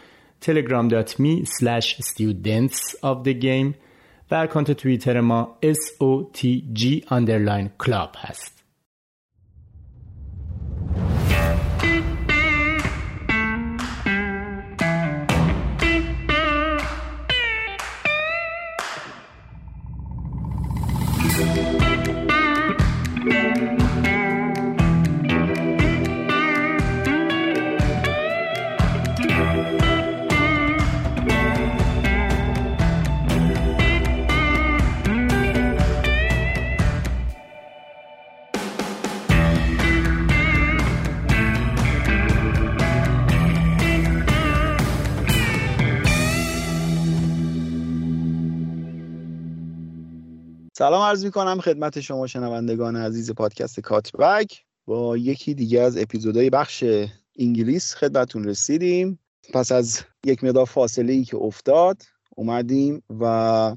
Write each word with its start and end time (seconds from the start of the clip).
telegram.me 0.45 1.45
slash 1.45 2.01
studentsofthegame 2.01 3.75
و 4.31 4.35
اکانت 4.35 4.73
توییتر 4.73 5.21
ما 5.21 5.59
SOTG 5.63 7.03
underline 7.11 7.87
club 7.87 8.17
هست. 8.17 8.58
سلام 50.79 51.03
عرض 51.03 51.25
می 51.25 51.31
کنم 51.31 51.61
خدمت 51.61 52.01
شما 52.01 52.27
شنوندگان 52.27 52.97
عزیز 52.97 53.31
پادکست 53.31 53.81
کاتبک. 53.81 54.65
با 54.87 55.17
یکی 55.17 55.55
دیگه 55.55 55.81
از 55.81 55.99
اپیزودهای 55.99 56.51
بخش 56.51 56.85
انگلیس 57.39 57.95
خدمتون 57.95 58.45
رسیدیم. 58.45 59.19
پس 59.53 59.73
از 59.73 60.01
یک 60.25 60.45
مقدار 60.45 60.65
فاصله 60.65 61.13
ای 61.13 61.25
که 61.25 61.37
افتاد 61.37 62.03
اومدیم 62.37 63.03
و 63.21 63.77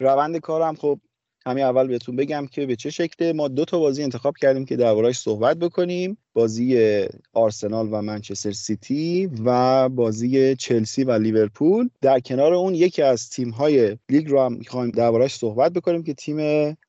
روند 0.00 0.36
کارم 0.36 0.74
خب 0.74 1.00
همین 1.46 1.64
اول 1.64 1.86
بهتون 1.86 2.16
بگم 2.16 2.46
که 2.46 2.66
به 2.66 2.76
چه 2.76 2.90
شکله. 2.90 3.32
ما 3.32 3.48
دو 3.48 3.64
تا 3.64 3.78
بازی 3.78 4.02
انتخاب 4.02 4.36
کردیم 4.36 4.64
که 4.64 4.76
دربارهش 4.76 5.18
صحبت 5.18 5.56
بکنیم. 5.56 6.18
بازی 6.32 7.04
آرسنال 7.32 7.88
و 7.92 8.02
منچستر 8.02 8.52
سیتی 8.52 9.30
و 9.44 9.88
بازی 9.88 10.56
چلسی 10.56 11.04
و 11.04 11.12
لیورپول. 11.12 11.88
در 12.00 12.20
کنار 12.20 12.54
اون 12.54 12.74
یکی 12.74 13.02
از 13.02 13.30
تیم 13.30 13.50
های 13.50 13.96
لیگ 14.08 14.30
رو 14.30 14.42
هم 14.42 14.52
می‌خوایم 14.52 14.90
دربارهش 14.90 15.34
صحبت 15.34 15.72
بکنیم 15.72 16.02
که 16.02 16.14
تیم 16.14 16.38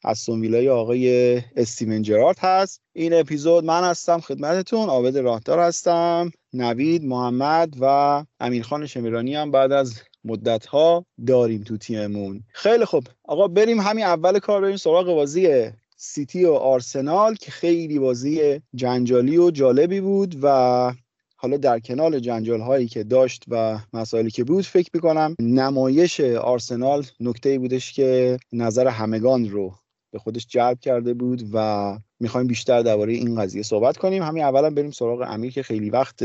استون 0.03 0.41
ویلای 0.41 0.69
آقای 0.69 1.35
استیون 1.55 2.01
جرارد 2.01 2.39
هست. 2.39 2.81
این 2.93 3.13
اپیزود 3.13 3.65
من 3.65 3.83
هستم 3.83 4.19
خدمتتون. 4.19 4.89
عابد 4.89 5.17
راهدار 5.17 5.59
هستم. 5.59 6.31
نوید 6.53 7.03
محمد 7.03 7.73
و 7.79 8.23
امیرخان 8.39 8.85
شمیرانی 8.85 9.35
هم 9.35 9.51
بعد 9.51 9.71
از 9.71 10.01
مدت 10.25 10.65
ها 10.65 11.05
داریم 11.27 11.63
تو 11.63 11.77
تیممون. 11.77 12.43
خیلی 12.53 12.85
خوب. 12.85 13.03
آقا 13.23 13.47
بریم 13.47 13.79
همین 13.79 14.05
اول 14.05 14.39
کار 14.39 14.61
بریم 14.61 14.77
سراغ 14.77 15.05
بازی 15.05 15.71
سیتی 15.97 16.45
و 16.45 16.53
آرسنال 16.53 17.35
که 17.35 17.51
خیلی 17.51 17.99
بازی 17.99 18.61
جنجالی 18.75 19.37
و 19.37 19.51
جالبی 19.51 20.01
بود 20.01 20.35
و 20.41 20.93
حالا 21.35 21.57
در 21.57 21.79
کنال 21.79 22.19
جنجال 22.19 22.61
هایی 22.61 22.87
که 22.87 23.03
داشت 23.03 23.43
و 23.47 23.79
مسائلی 23.93 24.31
که 24.31 24.43
بود 24.43 24.65
فکر 24.65 24.89
می‌کنم 24.93 25.35
نمایش 25.39 26.19
آرسنال 26.19 27.05
نکته 27.19 27.59
بودش 27.59 27.93
که 27.93 28.39
نظر 28.53 28.87
همگان 28.87 29.49
رو 29.49 29.73
به 30.11 30.19
خودش 30.19 30.47
جلب 30.49 30.79
کرده 30.79 31.13
بود 31.13 31.43
و 31.53 31.97
می‌خوایم 32.19 32.47
بیشتر 32.47 32.81
درباره 32.81 33.13
این 33.13 33.41
قضیه 33.41 33.63
صحبت 33.63 33.97
کنیم. 33.97 34.23
همین 34.23 34.43
اولا 34.43 34.69
بریم 34.69 34.91
سراغ 34.91 35.25
امیر 35.27 35.53
که 35.53 35.63
خیلی 35.63 35.89
وقت 35.89 36.23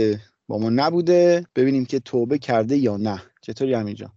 با 0.51 0.59
ما 0.59 0.71
نبوده. 0.71 1.47
ببینیم 1.57 1.85
که 1.85 2.01
توبه 2.01 2.39
کرده 2.39 2.77
یا 2.77 2.97
نه. 2.97 3.23
چطوری 3.43 3.75
امیر 3.75 3.95
جان؟ 3.95 4.13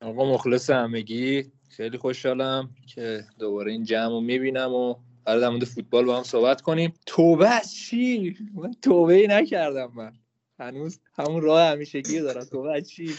آقا 0.00 0.34
مخلص 0.34 0.70
همگی. 0.70 1.52
خیلی 1.68 1.98
خوشحالم 1.98 2.70
که 2.94 3.24
دوباره 3.38 3.72
این 3.72 3.84
جمع 3.84 4.08
رو 4.08 4.20
می‌بینم 4.20 4.72
و 4.72 4.94
قرار 5.24 5.40
در 5.40 5.48
مورد 5.48 5.64
فوتبال 5.64 6.04
با 6.04 6.16
هم 6.16 6.22
صحبت 6.22 6.60
کنیم. 6.60 6.92
توبه 7.06 7.48
از 7.48 7.74
چی؟ 7.74 8.36
من 8.54 8.72
توبه 8.82 9.14
ای 9.14 9.26
نکردم 9.26 9.92
من. 9.94 10.12
هنوز 10.58 11.00
همون 11.14 11.42
راه 11.42 11.70
همیشگی 11.70 12.20
دارم. 12.20 12.44
توبه 12.44 12.76
از 12.76 12.88
چی؟ 12.88 13.10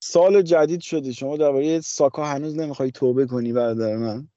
سال 0.00 0.42
جدید 0.42 0.80
شده 0.80 1.12
شما 1.12 1.36
درباره 1.36 1.80
ساکا 1.80 2.24
هنوز 2.24 2.56
نمی‌خوای 2.56 2.90
توبه 2.90 3.26
کنی 3.26 3.52
برادر 3.52 3.96
من. 3.96 4.28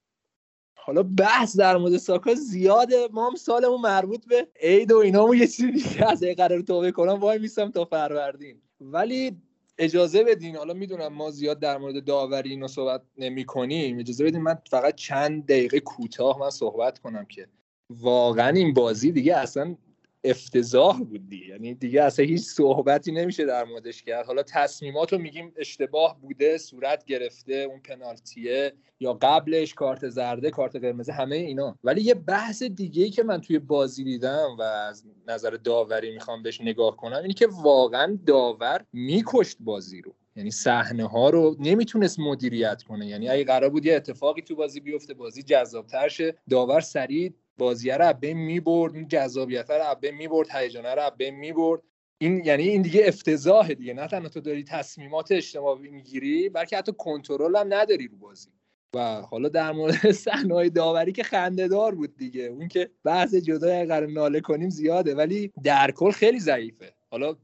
حالا 0.89 1.03
بحث 1.03 1.57
در 1.57 1.77
مورد 1.77 1.97
ساکا 1.97 2.33
زیاده. 2.33 3.07
ما 3.11 3.29
هم 3.29 3.35
سالمون 3.35 3.81
مربوط 3.81 4.25
به 4.25 4.47
عید 4.61 4.91
و 4.91 4.97
اینا 4.97 5.35
یه 5.35 5.47
چیزی 5.47 5.71
دیگه 5.71 6.11
از 6.11 6.23
قرار 6.23 6.61
توبه 6.61 6.91
کنم. 6.91 7.13
وای 7.13 7.39
میسم 7.39 7.71
تا 7.71 7.85
فروردین. 7.85 8.61
ولی 8.81 9.37
اجازه 9.77 10.23
بدین 10.23 10.55
حالا 10.55 10.73
می‌دونم 10.73 11.07
ما 11.07 11.31
زیاد 11.31 11.59
در 11.59 11.77
مورد 11.77 12.03
داوری 12.03 12.49
اینو 12.49 12.67
صحبت 12.67 13.01
نمی 13.17 13.45
کنیم 13.45 13.99
اجازه 13.99 14.23
بدین 14.23 14.41
من 14.41 14.57
فقط 14.69 14.95
چند 14.95 15.45
دقیقه 15.45 15.79
کوتاه 15.79 16.39
من 16.39 16.49
صحبت 16.49 16.99
کنم 16.99 17.25
که 17.25 17.47
واقعا 17.89 18.49
این 18.49 18.73
بازی 18.73 19.11
دیگه 19.11 19.37
اصلا 19.37 19.75
افتضاح 20.23 20.99
بود 20.99 21.29
دیگه. 21.29 21.45
یعنی 21.45 21.73
دیگه 21.73 22.03
اصلا 22.03 22.25
هیچ 22.25 22.41
صحبتی 22.41 23.11
نمیشه 23.11 23.45
در 23.45 23.63
موردش 23.63 24.03
کرد. 24.03 24.25
حالا 24.25 24.43
تصمیمات 24.43 25.13
رو 25.13 25.19
میگیم 25.19 25.53
اشتباه 25.57 26.21
بوده 26.21 26.57
صورت 26.57 27.05
گرفته 27.05 27.53
اون 27.53 27.79
پنالتیه 27.79 28.73
یا 28.99 29.13
قبلش 29.13 29.73
کارت 29.73 30.09
زرده 30.09 30.49
کارت 30.49 30.75
قرمز 30.75 31.09
همه 31.09 31.35
اینا. 31.35 31.77
ولی 31.83 32.01
یه 32.01 32.13
بحث 32.13 32.63
دیگه 32.63 33.09
که 33.09 33.23
من 33.23 33.41
توی 33.41 33.59
بازی 33.59 34.03
دیدم 34.03 34.55
و 34.59 34.61
از 34.61 35.03
نظر 35.27 35.49
داوری 35.49 36.11
می‌خوام 36.11 36.43
بهش 36.43 36.61
نگاه 36.61 36.97
کنم 36.97 37.21
اینی 37.21 37.33
که 37.33 37.47
واقعا 37.47 38.17
داور 38.25 38.85
میکشت 38.93 39.57
بازی 39.59 40.01
رو. 40.01 40.15
یعنی 40.35 40.51
صحنه 40.51 41.07
ها 41.07 41.29
رو 41.29 41.55
نمی‌تونست 41.59 42.19
مدیریت 42.19 42.83
کنه. 42.83 43.07
یعنی 43.07 43.29
اگه 43.29 43.43
قرار 43.43 43.69
بود 43.69 43.85
یه 43.85 43.95
اتفاقی 43.95 44.41
تو 44.41 44.55
بازی 44.55 44.79
بیفته 44.79 45.13
بازی 45.13 45.43
جذابتر 45.43 46.07
شه. 46.07 46.35
داور 46.49 46.81
سریع 46.81 47.33
بازیه 47.59 47.97
رو 47.97 48.13
می 48.21 48.33
می‌برد 48.33 48.95
این 48.95 49.07
جذابیت 49.07 49.69
رو 49.69 49.95
می 50.01 50.11
می‌برد 50.11 50.47
هیجان 50.55 50.85
رو 50.85 51.11
می 51.19 51.31
می‌برد. 51.31 51.81
این 52.21 52.45
یعنی 52.45 52.63
این 52.63 52.81
دیگه 52.81 53.03
افتضاحه 53.05 53.73
دیگه. 53.73 53.93
نه 53.93 54.07
تنها 54.07 54.29
تو 54.29 54.39
داری 54.39 54.63
تصمیمات 54.63 55.31
اشتباهی 55.31 55.89
می‌گیری 55.89 56.49
بلکه 56.49 56.77
حتی 56.77 56.91
کنترل 56.97 57.55
هم 57.55 57.73
نداری 57.73 58.07
رو 58.07 58.17
بازی. 58.17 58.49
و 58.95 59.21
حالا 59.21 59.49
در 59.49 59.71
مورد 59.71 60.11
صحنه 60.25 60.69
داوری 60.69 61.11
که 61.11 61.23
خندهدار 61.23 61.95
بود 61.95 62.17
دیگه. 62.17 62.43
اون 62.43 62.67
که 62.67 62.89
بحث 63.03 63.35
جدای 63.35 63.75
اگر 63.75 64.05
ناله 64.05 64.41
کنیم 64.41 64.69
زیاده 64.69 65.15
ولی 65.15 65.51
در 65.63 65.91
کل 65.91 66.11
خیلی 66.11 66.39
ضعیفه. 66.39 66.93
حالا 67.11 67.35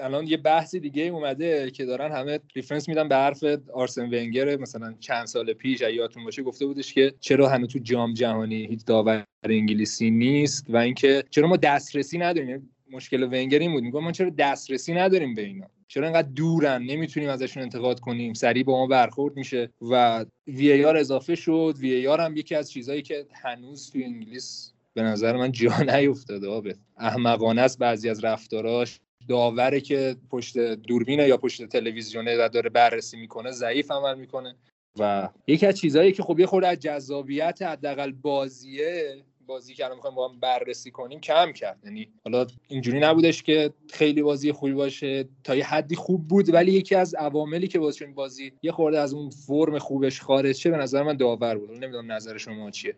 الان 0.00 0.26
یه 0.26 0.36
بحثی 0.36 0.80
دیگه 0.80 1.02
اومده 1.02 1.70
که 1.70 1.84
دارن 1.84 2.12
همه 2.12 2.40
reference 2.54 2.88
میدن 2.88 3.08
به 3.08 3.14
حرف 3.14 3.44
آرسن 3.72 4.06
ونگر 4.06 4.56
مثلا 4.56 4.94
چند 5.00 5.26
سال 5.26 5.52
پیش 5.52 5.80
یادتون 5.80 6.24
باشه 6.24 6.42
گفته 6.42 6.66
بودش 6.66 6.94
که 6.94 7.14
چرا 7.20 7.48
هنوز 7.48 7.68
تو 7.68 7.78
جام 7.78 8.14
جهانی 8.14 8.66
هیچ 8.66 8.84
داور 8.86 9.24
انگلیسی 9.44 10.10
نیست 10.10 10.66
و 10.68 10.76
اینکه 10.76 11.24
چرا 11.30 11.48
ما 11.48 11.56
دسترسی 11.56 12.18
نداریم. 12.18 12.50
یعنی 12.50 12.62
مشکل 12.90 13.22
ونگر 13.22 13.58
این 13.58 13.72
بود. 13.72 13.82
میگه 13.82 14.00
ما 14.00 14.12
چرا 14.12 14.30
دسترسی 14.30 14.94
نداریم 14.94 15.34
به 15.34 15.42
اینا. 15.42 15.66
چرا 15.88 16.06
انقدر 16.06 16.28
دورن؟ 16.28 16.82
نمی‌تونیم 16.82 17.28
ازشون 17.28 17.62
انتقاد 17.62 18.00
کنیم. 18.00 18.34
سریع 18.34 18.64
با 18.64 18.72
ما 18.72 18.86
برخورد 18.86 19.36
میشه 19.36 19.70
و 19.90 20.24
VAR 20.46 20.96
اضافه 20.96 21.34
شد. 21.34 21.74
VAR 21.78 22.20
هم 22.20 22.36
یکی 22.36 22.54
از 22.54 22.70
چیزهایی 22.70 23.02
که 23.02 23.26
هنوز 23.32 23.90
تو 23.90 23.98
انگلیس 24.04 24.72
به 24.94 25.02
نظر 25.02 25.36
من 25.36 25.52
جا 25.52 25.78
نیفتاده. 25.78 26.48
آبه. 26.48 26.76
احمقانه 26.98 27.62
است 27.62 27.78
بعضی 27.78 28.08
از 28.08 28.24
رفتاراش. 28.24 29.00
داوره 29.28 29.80
که 29.80 30.16
پشت 30.30 30.58
دوربینه 30.58 31.28
یا 31.28 31.36
پشت 31.36 31.64
تلویزیونه 31.64 32.36
و 32.44 32.48
داره 32.48 32.70
بررسی 32.70 33.16
می‌کنه 33.16 33.50
ضعیف 33.50 33.90
عمل 33.90 34.18
می‌کنه. 34.18 34.56
و 34.98 35.28
یکی 35.46 35.66
از 35.66 35.74
چیزهایی 35.74 36.12
که 36.12 36.22
خب 36.22 36.40
یه 36.40 36.46
خورده 36.46 36.68
از 36.68 36.80
جذابیت 36.80 37.62
حداقل 37.62 38.12
بازیه 38.12 39.16
بازی 39.46 39.74
که 39.74 39.84
الان 39.84 39.96
می‌خوایم 39.96 40.16
با 40.16 40.28
هم 40.28 40.40
بررسی 40.40 40.90
کنیم 40.90 41.20
کم 41.20 41.52
کرد. 41.52 41.78
یعنی 41.84 42.08
حالا 42.24 42.46
اینجوری 42.68 43.00
نبودش 43.00 43.42
که 43.42 43.72
خیلی 43.92 44.22
بازی 44.22 44.52
خوبی 44.52 44.72
باشه 44.72 45.28
تا 45.44 45.56
یه 45.56 45.66
حدی 45.66 45.96
خوب 45.96 46.28
بود 46.28 46.54
ولی 46.54 46.72
یکی 46.72 46.94
از 46.94 47.14
عواملی 47.14 47.68
که 47.68 47.80
این 48.00 48.14
بازی 48.14 48.52
یه 48.62 48.72
خورده 48.72 48.98
از 48.98 49.14
اون 49.14 49.30
فرم 49.30 49.78
خوبش 49.78 50.20
خارج 50.20 50.56
شه 50.56 50.70
به 50.70 50.76
نظر 50.76 51.02
من 51.02 51.16
داور 51.16 51.58
بود. 51.58 51.70
نمی‌دونم 51.70 52.12
نظر 52.12 52.36
شما 52.36 52.70
چیه. 52.70 52.96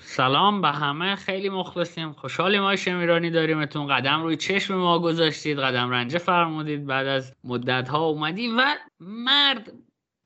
سلام 0.00 0.60
به 0.60 0.68
همه 0.68 1.16
خیلی 1.16 1.48
مخلصیم. 1.48 2.12
خوشحالیم 2.12 2.62
ما 2.62 2.76
شمیرانی 2.76 3.30
داریمتون. 3.30 3.86
قدم 3.86 4.22
روی 4.22 4.36
چشم 4.36 4.74
ما 4.74 4.98
گذاشتید 4.98 5.58
قدم 5.58 5.90
رنجه 5.90 6.18
فرمودید. 6.18 6.86
بعد 6.86 7.06
از 7.06 7.34
مدت 7.44 7.88
ها 7.88 8.04
اومدی 8.04 8.48
و 8.48 8.76
مرد 9.00 9.72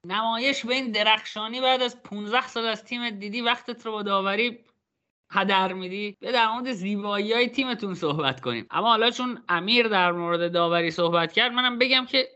نمایش 0.07 0.67
به 0.67 0.75
این 0.75 0.91
درخشانی 0.91 1.61
بعد 1.61 1.83
از 1.83 2.03
15 2.03 2.47
سال 2.49 2.65
از 2.65 2.85
تیم 2.85 3.11
دیدی 3.11 3.41
وقتت 3.41 3.87
رو 3.87 3.93
با 3.93 4.03
داوری 4.03 4.59
هدر 5.33 5.73
میدی. 5.73 6.17
به 6.21 6.33
در 6.33 6.53
مورد 6.53 6.73
زیبایی 6.73 7.33
های 7.33 7.49
تیمتون 7.49 7.95
صحبت 7.95 8.41
کنیم. 8.41 8.67
اما 8.71 8.89
حالا 8.89 9.11
چون 9.11 9.43
امیر 9.49 9.89
در 9.89 10.13
مورد 10.13 10.53
داوری 10.53 10.91
صحبت 10.91 11.33
کرد 11.33 11.53
منم 11.53 11.79
بگم 11.79 12.07
که 12.07 12.29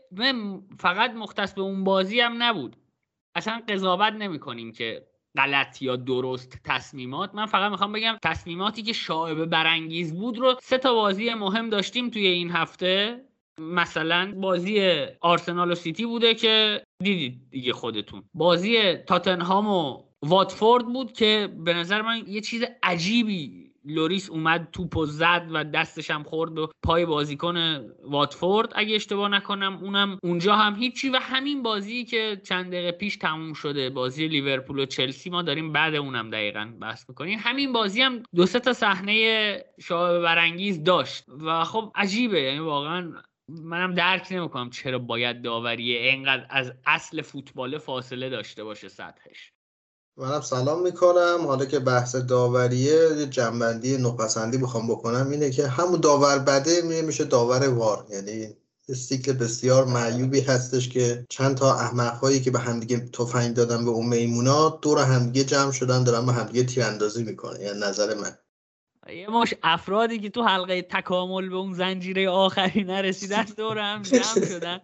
فقط 0.79 1.11
مختص 1.11 1.53
به 1.53 1.61
اون 1.61 1.83
بازی 1.83 2.19
هم 2.19 2.43
نبود. 2.43 2.75
اصلا 3.35 3.61
قضاوت 3.69 4.13
نمی 4.13 4.39
کنیم 4.39 4.71
که 4.71 5.07
غلط 5.37 5.81
یا 5.81 5.95
درست 5.95 6.59
تصمیمات. 6.63 7.35
من 7.35 7.45
فقط 7.45 7.71
می‌خوام 7.71 7.91
بگم 7.91 8.17
تصمیماتی 8.23 8.83
که 8.83 8.93
شاعبه 8.93 9.45
برانگیز 9.45 10.13
بود 10.13 10.37
رو 10.37 10.55
سه 10.61 10.77
تا 10.77 10.93
بازی 10.93 11.33
مهم 11.33 11.69
داشتیم 11.69 12.09
توی 12.09 12.27
این 12.27 12.51
هفته. 12.51 13.25
مثلا 13.59 14.33
بازی 14.37 15.05
آرسنال 15.21 15.71
و 15.71 15.75
سیتی 15.75 16.05
بوده 16.05 16.33
که 16.33 16.83
دیدید 17.03 17.41
دیگه 17.51 17.73
خودتون. 17.73 18.23
بازی 18.33 18.95
تاتنهام 18.95 19.67
و 19.67 20.03
واتفورد 20.23 20.85
بود 20.85 21.11
که 21.11 21.49
به 21.57 21.73
نظر 21.73 22.01
من 22.01 22.23
یه 22.27 22.41
چیز 22.41 22.63
عجیبی 22.83 23.64
لوریس 23.87 24.29
اومد 24.29 24.67
توپ 24.71 24.97
و 24.97 25.05
زد 25.05 25.47
و 25.51 25.63
دستش 25.63 26.11
هم 26.11 26.23
خورد 26.23 26.53
به 26.53 26.67
پای 26.83 27.05
بازیکن 27.05 27.85
واتفورد. 28.03 28.71
اگه 28.75 28.95
اشتباه 28.95 29.29
نکنم 29.29 29.79
اونم 29.81 30.19
اونجا 30.23 30.55
هم 30.55 30.75
هیچی. 30.75 31.09
و 31.09 31.17
همین 31.21 31.63
بازی 31.63 32.05
که 32.05 32.41
چند 32.43 32.67
دقیقه 32.67 32.91
پیش 32.91 33.17
تموم 33.17 33.53
شده 33.53 33.89
بازی 33.89 34.27
لیورپول 34.27 34.79
و 34.79 34.85
چلسی 34.85 35.29
ما 35.29 35.41
داریم 35.41 35.73
بعد 35.73 35.95
اونم 35.95 36.29
دقیقا 36.29 36.73
بحث 36.81 37.09
می‌کنیم. 37.09 37.39
همین 37.41 37.73
بازی 37.73 38.01
هم 38.01 38.23
دو 38.35 38.45
سه 38.45 38.59
تا 38.59 38.73
صحنه 38.73 39.65
شبهه 39.81 40.19
برانگیز 40.19 40.83
داشت. 40.83 41.23
و 41.27 41.63
خب 41.63 41.91
عجیبه. 41.95 42.41
یعنی 42.41 42.59
واقعا 42.59 43.13
منم 43.47 43.93
درک 43.93 44.27
نمی‌کنم 44.31 44.69
چرا 44.69 44.99
باید 44.99 45.41
داوری 45.41 45.97
اینقدر 45.97 46.45
از 46.49 46.73
اصل 46.85 47.21
فوتبال 47.21 47.77
فاصله 47.77 48.29
داشته 48.29 48.63
باشه 48.63 48.87
سطحش. 48.87 49.54
منم 50.17 50.41
سلام 50.41 50.81
می‌کنم. 50.81 51.37
حالا 51.45 51.65
که 51.65 51.79
بحث 51.79 52.15
داوریه 52.15 53.17
یه 53.17 53.25
جنبندی 53.25 53.97
نقصندی 53.97 54.57
بخوام 54.57 54.87
بکنم. 54.87 55.29
اینه 55.31 55.49
که 55.49 55.67
همون 55.67 55.99
داور 55.99 56.39
بده 56.39 56.81
میشه 56.81 57.23
داور 57.23 57.69
وار. 57.69 58.05
یعنی 58.09 58.57
استیکل 58.89 59.33
بسیار 59.33 59.85
معیوبی 59.85 60.41
هستش 60.41 60.89
که 60.89 61.25
چند 61.29 61.57
تا 61.57 61.73
احمق 61.73 62.13
هایی 62.13 62.41
که 62.41 62.51
به 62.51 62.59
همدیگه 62.59 62.99
تفنگ 62.99 63.53
دادن 63.53 63.85
به 63.85 63.91
اون 63.91 64.07
میمونا 64.07 64.69
دور 64.69 64.99
همدیگه 64.99 65.43
جمع 65.43 65.71
شدن 65.71 66.03
دارن 66.03 66.25
به 66.25 66.33
همدیگه 66.33 66.63
تیراندازی 66.63 67.23
می‌کنه 67.23 67.59
یعنی 67.59 67.79
نظر 67.79 68.13
من. 68.13 68.37
یه 69.15 69.29
مش 69.29 69.53
افرادی 69.63 70.19
که 70.19 70.29
تو 70.29 70.43
حلقه 70.43 70.81
تکامل 70.81 71.49
به 71.49 71.55
اون 71.55 71.73
زنجیره 71.73 72.29
آخری 72.29 72.83
نرسیدن 72.83 73.45
دور 73.57 73.77
هم 73.77 74.01
جمع 74.01 74.45
شدن. 74.47 74.81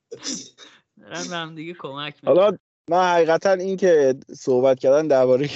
دارن 1.02 1.28
به 1.30 1.36
هم 1.36 1.56
دیگه 1.56 1.74
کمک 1.74 2.16
حالا 2.26 2.58
من 2.92 3.04
حقیقتا 3.04 3.52
این 3.52 3.78
که 3.78 4.16
صحبت 4.36 4.80
کردن 4.80 5.08
درباره 5.08 5.48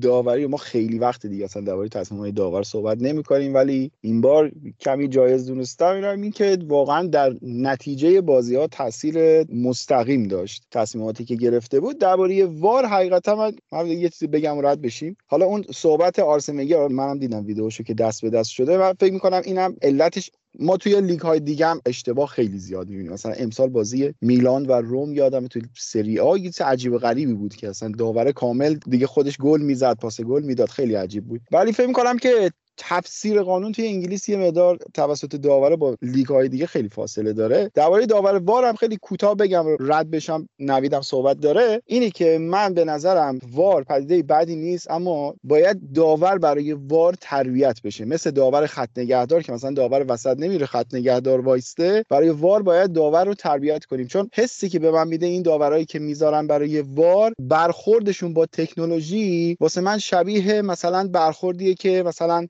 داوری 0.00 0.46
ما 0.46 0.56
خیلی 0.56 0.98
وقت 0.98 1.26
دیگه 1.26 1.44
اصلا 1.44 1.62
درباره 1.62 1.88
تصمیم 1.88 2.20
های 2.20 2.32
داور 2.32 2.62
صحبت 2.62 2.98
نمی 3.00 3.22
کنیم 3.22 3.54
ولی 3.54 3.90
این 4.00 4.20
بار 4.20 4.50
کمی 4.80 5.08
جایز 5.08 5.46
دونستم. 5.46 5.94
اینم 5.94 6.22
این 6.22 6.30
که 6.30 6.58
واقعا 6.66 7.06
در 7.06 7.36
نتیجه 7.42 8.20
بازی 8.20 8.56
ها 8.56 8.66
تاثیر 8.66 9.44
مستقیم 9.52 10.28
داشت. 10.28 10.66
تصمیماتی 10.70 11.24
که 11.24 11.36
گرفته 11.36 11.80
بود. 11.80 11.98
درباره 11.98 12.46
وار 12.46 12.86
حقیقتا 12.86 13.36
من, 13.36 13.52
من 13.72 13.88
یه 13.88 14.08
چیزی 14.08 14.26
بگم 14.26 14.66
رد 14.66 14.82
بشیم. 14.82 15.16
حالا 15.26 15.46
اون 15.46 15.64
صحبت 15.74 16.18
آرسنگر 16.18 16.88
منم 16.88 17.18
دیدم 17.18 17.46
ویدیوشو 17.46 17.84
که 17.84 17.94
دست 17.94 18.22
به 18.22 18.30
دست 18.30 18.50
شده 18.50 18.78
و 18.78 18.92
فکر 19.00 19.12
می‌کنم 19.12 19.42
اینم 19.44 19.76
علتش 19.82 20.30
ما 20.60 20.76
توی 20.76 21.00
لیگ 21.00 21.20
های 21.20 21.40
دیگه 21.40 21.66
هم 21.66 21.80
اشتباه 21.86 22.28
خیلی 22.28 22.58
زیاد 22.58 22.88
می‌بینیم. 22.88 23.12
مثلا 23.12 23.32
امسال 23.32 23.68
بازی 23.68 24.14
میلان 24.20 24.66
و 24.66 24.72
روم 24.72 25.12
یادم 25.12 25.46
توی 25.46 25.62
سری 25.78 26.18
آ 26.18 26.36
یه 26.36 26.50
عجیب 26.60 26.92
و 26.92 26.98
غریبی 26.98 27.34
بود 27.34 27.56
که 27.56 27.68
اصلا 27.68 27.92
داور 27.98 28.32
کامل 28.32 28.74
دیگه 28.74 29.06
خودش 29.06 29.38
گل 29.38 29.60
می‌زد 29.60 29.96
پاس 29.96 30.20
گل 30.20 30.42
می‌داد. 30.42 30.68
خیلی 30.68 30.94
عجیب 30.94 31.24
بود. 31.24 31.40
ولی 31.52 31.72
فکر 31.72 31.92
کنم 31.92 32.18
که 32.18 32.50
تفسیر 32.76 33.42
قانون 33.42 33.72
توی 33.72 33.86
انگلیس 33.86 34.28
یه 34.28 34.36
مقدار 34.36 34.78
توسط 34.94 35.36
داور 35.36 35.76
با 35.76 35.96
لیگ 36.02 36.26
های 36.26 36.48
دیگه 36.48 36.66
خیلی 36.66 36.88
فاصله 36.88 37.32
داره. 37.32 37.70
درباره 37.74 38.06
داور 38.06 38.36
وار 38.36 38.64
هم 38.64 38.74
خیلی 38.74 38.96
کوتاه 39.02 39.34
بگم 39.34 39.64
رد 39.80 40.10
بشم 40.10 40.48
نویدم 40.58 41.00
صحبت 41.00 41.40
داره. 41.40 41.82
اینی 41.86 42.10
که 42.10 42.38
من 42.38 42.74
به 42.74 42.84
نظرم 42.84 43.38
وار 43.52 43.84
پدیده 43.84 44.22
بدی 44.22 44.56
نیست 44.56 44.90
اما 44.90 45.34
باید 45.44 45.92
داور 45.94 46.38
برای 46.38 46.72
وار 46.72 47.14
تربیت 47.20 47.82
بشه. 47.82 48.04
مثل 48.04 48.30
داور 48.30 48.66
خط 48.66 48.88
نگهدار 48.96 49.42
که 49.42 49.52
مثلا 49.52 49.70
داور 49.70 50.04
وسط 50.08 50.36
نمیره 50.38 50.66
خط 50.66 50.94
نگهدار 50.94 51.40
وایسته. 51.40 52.04
برای 52.10 52.28
وار 52.28 52.62
باید 52.62 52.92
داور 52.92 53.24
رو 53.24 53.34
تربیت 53.34 53.84
کنیم. 53.84 54.06
چون 54.06 54.30
حسی 54.34 54.68
که 54.68 54.78
به 54.78 54.90
من 54.90 55.08
میده 55.08 55.26
این 55.26 55.42
داورایی 55.42 55.84
که 55.84 55.98
می‌ذارن 55.98 56.46
برای 56.46 56.80
وار 56.80 57.32
برخوردشون 57.38 58.34
با 58.34 58.46
تکنولوژی 58.46 59.56
واسه 59.60 59.80
من 59.80 59.98
شبیه 59.98 60.62
مثلا 60.62 61.08
برخوردیه 61.12 61.74
که 61.74 62.02
مثلا 62.06 62.46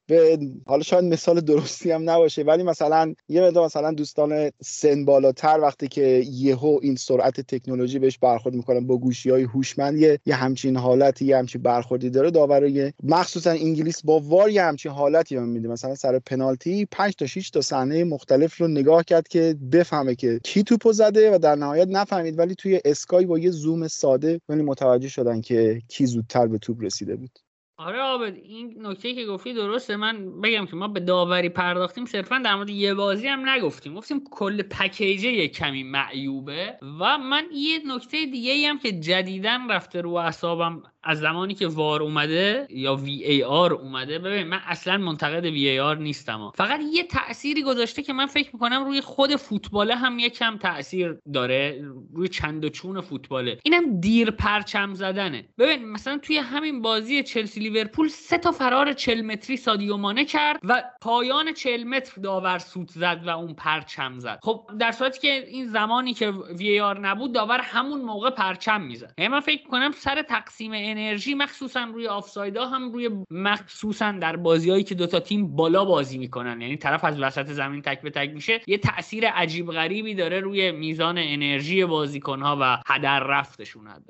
حالا 0.66 0.82
شاید 0.82 1.04
مثال 1.04 1.40
درستی 1.40 1.90
هم 1.90 2.10
نباشه 2.10 2.42
ولی 2.42 2.62
مثلا 2.62 3.14
یه 3.28 3.42
مقدار 3.42 3.64
مثلا 3.64 3.92
دوستان 3.92 4.50
سن 4.62 5.04
بالاتر 5.04 5.58
وقتی 5.62 5.88
که 5.88 6.24
یهو 6.30 6.78
این 6.82 6.96
سرعت 6.96 7.40
تکنولوژی 7.40 7.98
بهش 7.98 8.18
برخورد 8.18 8.54
می‌کنن 8.54 8.86
با 8.86 8.96
گوشی 8.96 9.30
های 9.30 9.42
هوشمند 9.42 9.98
یه 9.98 10.34
همچین 10.34 10.76
حالتی 10.76 11.24
یه 11.24 11.36
همچین 11.36 11.62
برخوردی 11.62 12.10
داره 12.10 12.30
داورای 12.30 12.92
مخصوصا 13.02 13.50
انگلیس 13.50 14.02
با 14.04 14.20
وار 14.20 14.50
یه 14.50 14.62
همچین 14.62 14.92
حالتی 14.92 15.36
هم 15.36 15.48
میده. 15.48 15.68
مثلا 15.68 15.94
سر 15.94 16.18
پنالتی 16.18 16.86
5 16.86 17.14
تا 17.14 17.26
6 17.26 17.50
تا 17.50 17.60
صحنه 17.60 18.04
مختلف 18.04 18.56
رو 18.60 18.68
نگاه 18.68 19.04
کرد 19.04 19.28
که 19.28 19.56
بفهمه 19.72 20.14
که 20.14 20.40
کی 20.44 20.62
توپو 20.62 20.92
زده 20.92 21.34
و 21.34 21.38
در 21.38 21.54
نهایت 21.54 21.88
نفهمید 21.88 22.38
ولی 22.38 22.54
توی 22.54 22.80
اسکای 22.84 23.26
با 23.26 23.38
یه 23.38 23.50
زوم 23.50 23.88
ساده 23.88 24.40
ولی 24.48 24.62
متوجه 24.62 25.08
شدن 25.08 25.40
که 25.40 25.82
کی 25.88 26.06
زودتر 26.06 26.46
به 26.46 26.58
توپ 26.58 26.84
رسیده 26.84 27.16
بود. 27.16 27.45
آره 27.78 28.00
آبد 28.00 28.36
این 28.36 28.86
نکته 28.86 29.14
که 29.14 29.26
گفتی 29.26 29.54
درسته. 29.54 29.96
من 29.96 30.40
بگم 30.40 30.66
که 30.66 30.76
ما 30.76 30.88
به 30.88 31.00
داوری 31.00 31.48
پرداختیم. 31.48 32.06
صرفا 32.06 32.38
در 32.38 32.54
مورد 32.54 32.70
یه 32.70 32.94
بازی 32.94 33.28
هم 33.28 33.48
نگفتیم. 33.48 33.94
گفتیم 33.94 34.24
کل 34.30 34.62
پکیجه 34.62 35.28
یه 35.28 35.48
کمی 35.48 35.82
معیوبه. 35.82 36.78
و 37.00 37.18
من 37.18 37.44
یه 37.52 37.78
نکته 37.86 38.26
دیگه 38.26 38.68
هم 38.68 38.78
که 38.78 38.92
جدیدن 38.92 39.70
رفته 39.70 40.00
رو 40.00 40.12
اعصابم 40.14 40.82
از 41.06 41.18
زمانی 41.18 41.54
که 41.54 41.66
وار 41.66 42.02
اومده 42.02 42.66
یا 42.70 42.94
وی 42.94 43.42
آر 43.42 43.72
اومده 43.72 44.18
ببین 44.18 44.46
من 44.46 44.60
اصلا 44.66 44.98
منتقد 44.98 45.44
وی 45.44 45.80
آر 45.80 45.96
نیستم. 45.96 46.52
فقط 46.54 46.80
یه 46.92 47.02
تأثیری 47.02 47.62
گذاشته 47.62 48.02
که 48.02 48.12
من 48.12 48.26
فکر 48.26 48.50
می‌کنم 48.52 48.84
روی 48.84 49.00
خود 49.00 49.36
فوتباله 49.36 49.94
هم 49.94 50.18
یکم 50.18 50.56
تاثیر 50.56 51.18
داره 51.32 51.84
روی 52.14 52.28
چند 52.28 52.64
و 52.64 52.68
چون 52.68 53.00
فوتباله. 53.00 53.58
اینم 53.64 54.00
دیر 54.00 54.30
پرچم 54.30 54.94
زدنه. 54.94 55.48
ببین 55.58 55.88
مثلا 55.88 56.18
توی 56.18 56.38
همین 56.38 56.82
بازی 56.82 57.22
چلسی 57.22 57.60
لیورپول 57.60 58.08
سه 58.08 58.38
تا 58.38 58.52
فرار 58.52 58.92
40 58.92 59.20
متری 59.20 59.56
سادیو 59.56 59.96
مانه 59.96 60.24
کرد 60.24 60.60
و 60.62 60.82
پایان 61.00 61.52
40 61.52 61.84
متر 61.84 62.20
داور 62.20 62.58
سوت 62.58 62.90
زد 62.90 63.20
و 63.26 63.30
اون 63.30 63.54
پرچم 63.54 64.18
زد. 64.18 64.38
خب 64.42 64.70
در 64.80 64.92
صورتی 64.92 65.20
که 65.20 65.46
این 65.48 65.66
زمانی 65.66 66.14
که 66.14 66.30
وی 66.30 66.80
آر 66.80 67.00
نبود 67.00 67.32
داور 67.32 67.60
همون 67.60 68.00
موقع 68.00 68.30
پرچم 68.30 68.80
می‌زد. 68.80 69.14
یعنی 69.18 69.32
من 69.32 69.40
فکر 69.40 69.68
کنم 69.68 69.92
سر 69.92 70.22
تقسیم 70.22 70.72
انرژی 70.96 71.34
مخصوصا 71.34 71.84
روی 71.94 72.08
آفسایدا 72.08 72.66
هم 72.66 72.92
روی 72.92 73.10
مخصوصا 73.30 74.12
در 74.12 74.36
بازیهایی 74.36 74.84
که 74.84 74.94
دوتا 74.94 75.20
تیم 75.20 75.56
بالا 75.56 75.84
بازی 75.84 76.18
می‌کنن. 76.18 76.60
یعنی 76.60 76.76
طرف 76.76 77.04
از 77.04 77.20
وسط 77.20 77.52
زمین 77.52 77.82
تک 77.82 78.02
به 78.02 78.10
تک 78.10 78.30
میشه. 78.34 78.60
یه 78.66 78.78
تاثیر 78.78 79.28
عجیب 79.28 79.72
غریبی 79.72 80.14
داره 80.14 80.40
روی 80.40 80.72
میزان 80.72 81.18
انرژی 81.18 81.84
بازیکنها 81.84 82.58
و 82.60 82.82
هدر 82.86 83.20
رفتشون 83.20 83.86
حد 83.86 84.02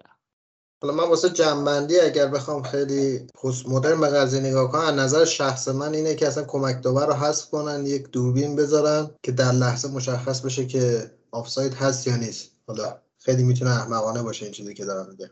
حالا 0.82 0.94
من 0.94 1.04
واسه 1.04 1.30
جنبندی 1.30 2.00
اگر 2.00 2.26
بخوام 2.26 2.62
خیلی 2.62 3.18
پست 3.18 3.68
مدرن 3.68 4.00
به 4.00 4.08
قضیه 4.08 4.40
نگاه 4.40 4.72
کنم 4.72 4.80
از 4.80 4.94
نظر 4.94 5.24
شخص 5.24 5.68
من 5.68 5.94
اینه 5.94 6.14
که 6.14 6.26
اصلا 6.26 6.44
کمک 6.44 6.82
داور 6.82 7.06
رو 7.06 7.12
حذف 7.12 7.50
کنن 7.50 7.86
یک 7.86 8.10
دوربین 8.10 8.56
بذارن 8.56 9.10
که 9.22 9.32
در 9.32 9.52
لحظه 9.52 9.88
مشخص 9.88 10.40
بشه 10.40 10.66
که 10.66 11.10
آفساید 11.30 11.74
هست 11.74 12.06
یا 12.06 12.16
نیست. 12.16 12.52
حالا 12.66 13.00
خیلی 13.18 13.42
می‌تونه 13.42 13.70
احمقانه 13.70 14.22
باشه 14.22 14.44
این 14.44 14.54
چیزی 14.54 14.74
که 14.74 14.84
دارم 14.84 15.10
میگم. 15.10 15.30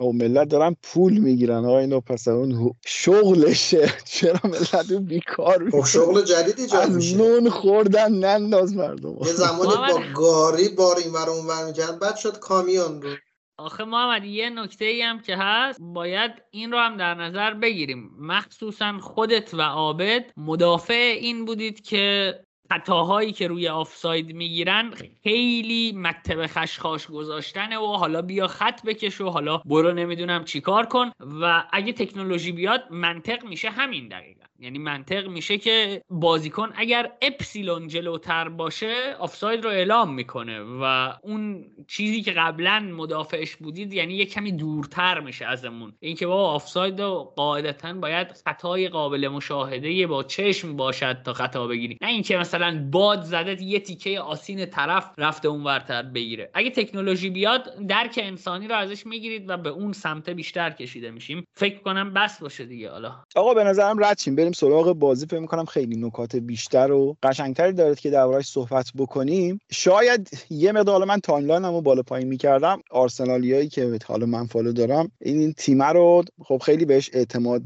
و 0.00 0.04
خب 0.04 0.10
ملت 0.14 0.48
دارن 0.48 0.76
پول 0.82 1.18
می‌گیرن. 1.18 1.64
آقا 1.64 1.78
اینو 1.78 2.00
پس 2.00 2.28
اون 2.28 2.74
شغلشه. 2.86 3.92
چرا 4.14 4.40
ملت 4.44 4.92
اون 4.92 5.04
بیکار 5.04 5.70
خب 5.70 5.84
شغل 5.84 6.22
جدید 6.22 6.60
ایجاد 6.60 6.90
میشه. 6.90 7.16
نون 7.16 7.50
خوردن 7.50 8.12
ننداز 8.12 8.76
مردم. 8.76 9.16
یه 9.20 9.32
زمانی 9.32 9.92
با 9.92 10.00
گاری 10.14 10.68
بار 10.68 10.96
این 10.96 11.12
ور 11.12 11.30
اون 11.30 11.46
ور 11.46 11.66
می‌کرد 11.66 11.98
بعد 11.98 12.16
شد 12.16 12.38
کامیون 12.38 13.02
رو. 13.02 13.10
آخه 13.58 13.84
محمد 13.84 14.24
یه 14.24 14.50
نکته 14.50 14.84
ای 14.84 15.02
هم 15.02 15.20
که 15.20 15.36
هست 15.36 15.78
باید 15.80 16.30
این 16.50 16.72
رو 16.72 16.78
هم 16.78 16.96
در 16.96 17.14
نظر 17.14 17.54
بگیریم. 17.54 18.10
مخصوصا 18.18 18.98
خودت 18.98 19.54
و 19.54 19.60
عابد 19.60 20.24
مدافع 20.36 21.16
این 21.20 21.44
بودید 21.44 21.80
که 21.80 22.34
خطاهایی 22.72 23.32
که 23.32 23.48
روی 23.48 23.68
آفساید 23.68 24.34
می‌گیرن 24.34 24.94
خیلی 25.22 25.92
مکتب 25.96 26.46
خشخاش 26.46 27.06
گذاشتنه 27.06 27.78
و 27.78 27.86
حالا 27.86 28.22
بیا 28.22 28.46
خط 28.46 28.82
بکش 28.86 29.20
و 29.20 29.30
حالا 29.30 29.58
برو 29.58 29.92
نمی‌دونم 29.92 30.44
چیکار 30.44 30.86
کن. 30.86 31.10
و 31.42 31.64
اگه 31.72 31.92
تکنولوژی 31.92 32.52
بیاد 32.52 32.84
منطق 32.90 33.44
میشه 33.44 33.70
همین 33.70 34.08
دقیقا. 34.08 34.44
یعنی 34.62 34.78
منطق 34.78 35.28
میشه 35.28 35.58
که 35.58 36.02
بازیکن 36.10 36.72
اگر 36.74 37.12
اپسیلون 37.22 37.88
جلوتر 37.88 38.48
باشه 38.48 39.16
آفساید 39.18 39.64
رو 39.64 39.70
اعلام 39.70 40.14
می‌کنه 40.14 40.60
و 40.60 41.12
اون 41.22 41.64
چیزی 41.88 42.22
که 42.22 42.32
قبلا 42.32 42.80
مدافعش 42.80 43.56
بودید 43.56 43.92
یعنی 43.92 44.14
یه 44.14 44.26
کمی 44.26 44.52
دورتر 44.52 45.20
میشه 45.20 45.46
ازمون. 45.46 45.92
اینکه 46.00 46.26
با 46.26 46.50
آفساید 46.50 47.00
رو 47.00 47.32
قاعدتا 47.36 47.92
باید 47.92 48.32
خطای 48.44 48.88
قابل 48.88 49.28
مشاهده 49.28 50.06
با 50.06 50.22
چشم 50.22 50.76
باشد 50.76 51.22
تا 51.22 51.32
خطا 51.32 51.66
بگیری 51.66 51.98
نه 52.02 52.08
اینکه 52.08 52.36
مثلا 52.36 52.88
باد 52.90 53.22
زده 53.22 53.62
یه 53.62 53.80
تیکه 53.80 54.20
آسین 54.20 54.66
طرف 54.66 55.10
رفته 55.18 55.48
اون 55.48 55.64
ورتر 55.64 56.02
بگیره. 56.02 56.50
اگه 56.54 56.70
تکنولوژی 56.70 57.30
بیاد 57.30 57.86
درک 57.88 58.20
انسانی 58.22 58.68
رو 58.68 58.74
ازش 58.74 59.06
می‌گیرید 59.06 59.50
و 59.50 59.56
به 59.56 59.70
اون 59.70 59.92
سمت 59.92 60.30
بیشتر 60.30 60.70
کشیده 60.70 61.10
میشیم. 61.10 61.44
فکر 61.54 61.78
کنم 61.78 62.12
بس 62.12 62.40
باشه 62.40 62.64
دیگه 62.64 62.90
حالا. 62.90 63.14
آقا 63.36 63.54
به 63.54 63.64
نظرم 63.64 64.04
رد 64.04 64.18
بریم 64.36 64.51
سراغ 64.52 64.92
بازی. 64.92 65.26
فکر 65.26 65.38
می‌کنم 65.38 65.64
خیلی 65.64 65.96
نکات 65.96 66.36
بیشتر 66.36 66.92
و 66.92 67.16
قشنگتری 67.22 67.72
دارد 67.72 68.00
که 68.00 68.10
دربارهش 68.10 68.48
صحبت 68.48 68.90
بکنیم. 68.98 69.60
شاید 69.70 70.30
یه 70.50 70.72
مقدار 70.72 71.04
من 71.04 71.20
timeline 71.20 71.64
رو 71.64 71.80
بالا 71.80 72.02
پایین 72.02 72.28
می‌کردم. 72.28 72.82
آرسنالیایی 72.90 73.68
که 73.68 73.98
حالا 74.06 74.26
من 74.26 74.46
follow 74.46 74.72
دارم 74.72 75.12
این 75.20 75.52
تیم 75.52 75.82
رو 75.82 76.22
خب 76.44 76.58
خیلی 76.58 76.84
بهش 76.84 77.10
اعتماد 77.12 77.62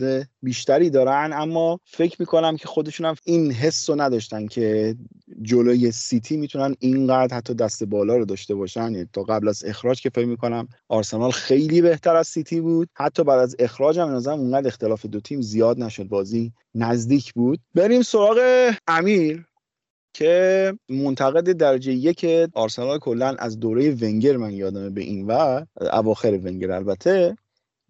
بیشتری 0.47 0.91
دارن 0.91 1.31
اما 1.35 1.81
فکر 1.85 2.17
می‌کنم 2.19 2.57
که 2.57 2.69
خودشون 2.69 3.07
هم 3.07 3.15
این 3.25 3.53
حس 3.53 3.91
رو 3.91 4.01
نداشتن 4.01 4.47
که 4.47 4.97
جلوی 5.43 5.91
سیتی 5.91 6.37
می‌تونن 6.37 6.75
اینقدر 6.79 7.37
حتی 7.37 7.55
دست 7.55 7.85
بالا 7.85 8.17
رو 8.17 8.25
داشته 8.25 8.55
باشن. 8.55 8.93
یعنی 8.93 9.07
تا 9.13 9.23
قبل 9.23 9.49
از 9.49 9.65
اخراج 9.65 10.01
که 10.01 10.11
فکر 10.11 10.27
می‌کنم 10.27 10.69
آرسنال 10.89 11.31
خیلی 11.31 11.81
بهتر 11.83 12.17
از 12.17 12.27
سیتی 12.27 12.61
بود. 12.61 12.89
حتی 12.95 13.25
بعد 13.25 13.39
از 13.39 13.57
اخراج 13.59 13.99
هم 13.99 14.15
نظرم 14.15 14.41
اونقدر 14.41 14.67
اختلاف 14.67 15.07
دو 15.07 15.21
تیم 15.21 15.41
زیاد 15.41 15.79
نشد. 15.79 16.05
بازی 16.09 16.53
نزدیک 16.75 17.33
بود. 17.35 17.61
بریم 17.75 18.03
سراغ 18.03 18.71
امیر 18.87 19.45
که 20.15 20.73
منتقد 20.89 21.53
درجه 21.53 21.93
یک 21.93 22.27
آرسنال 22.55 22.99
کلا 22.99 23.37
از 23.39 23.61
دوره 23.61 23.91
ونگر 23.91 24.37
من 24.37 24.53
یادمه 24.53 24.91
به 24.91 25.01
این 25.01 25.27
و 25.27 25.65
اواخر 25.93 26.33
ونگر 26.33 26.73
البته. 26.73 27.37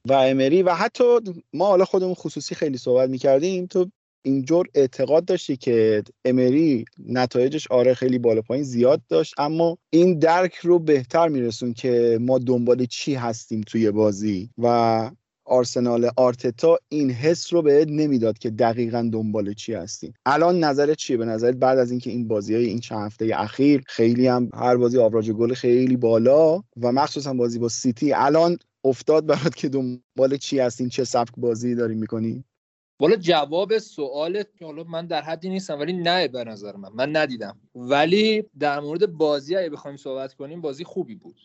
و 0.08 0.12
امری 0.12 0.62
و 0.62 0.75
حتی 0.75 1.04
ما 1.52 1.66
حالا 1.66 1.84
خودمون 1.84 2.14
خصوصی 2.14 2.54
خیلی 2.54 2.78
صحبت 2.78 3.10
می‌کردیم 3.10 3.66
تو 3.66 3.90
اینجور 4.25 4.66
اعتقاد 4.75 5.25
داشتی 5.25 5.56
که 5.56 6.02
امری 6.25 6.84
نتایجش 7.06 7.66
آره 7.70 7.94
خیلی 7.94 8.18
بالا 8.18 8.42
پایین 8.42 8.64
زیاد 8.64 9.02
داشت 9.08 9.34
اما 9.38 9.78
این 9.90 10.18
درک 10.18 10.54
رو 10.54 10.78
بهتر 10.78 11.28
میرسون 11.28 11.72
که 11.72 12.18
ما 12.20 12.38
دنبال 12.38 12.84
چی 12.84 13.14
هستیم 13.14 13.60
توی 13.60 13.90
بازی 13.90 14.50
و 14.58 15.10
آرسنال 15.46 16.10
آرتتا 16.16 16.78
این 16.88 17.10
حس 17.10 17.52
رو 17.52 17.62
بهت 17.62 17.88
نمی‌داد 17.90 18.38
که 18.38 18.50
دقیقا 18.50 19.10
دنبال 19.12 19.52
چی 19.52 19.75
هستیم. 19.75 20.14
الان 20.26 20.64
نظرت 20.64 20.96
چیه؟ 20.96 21.16
به 21.16 21.25
نظرت 21.25 21.56
بعد 21.56 21.78
از 21.78 21.90
اینکه 21.90 22.10
این 22.10 22.28
بازی 22.28 22.54
های 22.54 22.64
این 22.64 22.80
چند 22.80 23.06
هفته 23.06 23.30
اخیر 23.34 23.82
خیلی 23.86 24.26
هم 24.26 24.50
هر 24.54 24.76
بازی 24.76 24.98
آوراج 24.98 25.30
گل 25.30 25.54
خیلی 25.54 25.96
بالا 25.96 26.56
و 26.56 26.92
مخصوصا 26.92 27.34
بازی 27.34 27.58
با 27.58 27.68
سیتی 27.68 28.12
الان 28.12 28.58
افتاد 28.87 29.26
برات 29.26 29.55
که 29.55 29.69
دنبال 29.69 30.37
چی 30.37 30.59
هستیم 30.59 30.88
چه 30.88 31.05
سبک 31.05 31.33
بازی 31.37 31.75
داریم 31.75 31.99
می‌کنی؟ 31.99 32.45
والا 33.00 33.16
جواب 33.16 33.78
سوالت 33.78 34.49
حالا 34.62 34.85
من 34.85 35.07
در 35.07 35.23
حدی 35.23 35.49
نیستم 35.49 35.78
ولی 35.78 35.93
نه 35.93 36.28
به 36.28 36.45
نظر 36.45 36.76
من. 36.76 36.88
من 36.95 37.16
ندیدم. 37.16 37.61
ولی 37.75 38.45
در 38.59 38.81
مورد 38.81 39.07
بازی 39.07 39.57
اگه 39.57 39.71
بخوایم 39.71 39.97
صحبت 39.97 40.35
کنیم 40.35 40.61
بازی 40.61 40.85
خوبی 40.85 41.14
بود. 41.14 41.40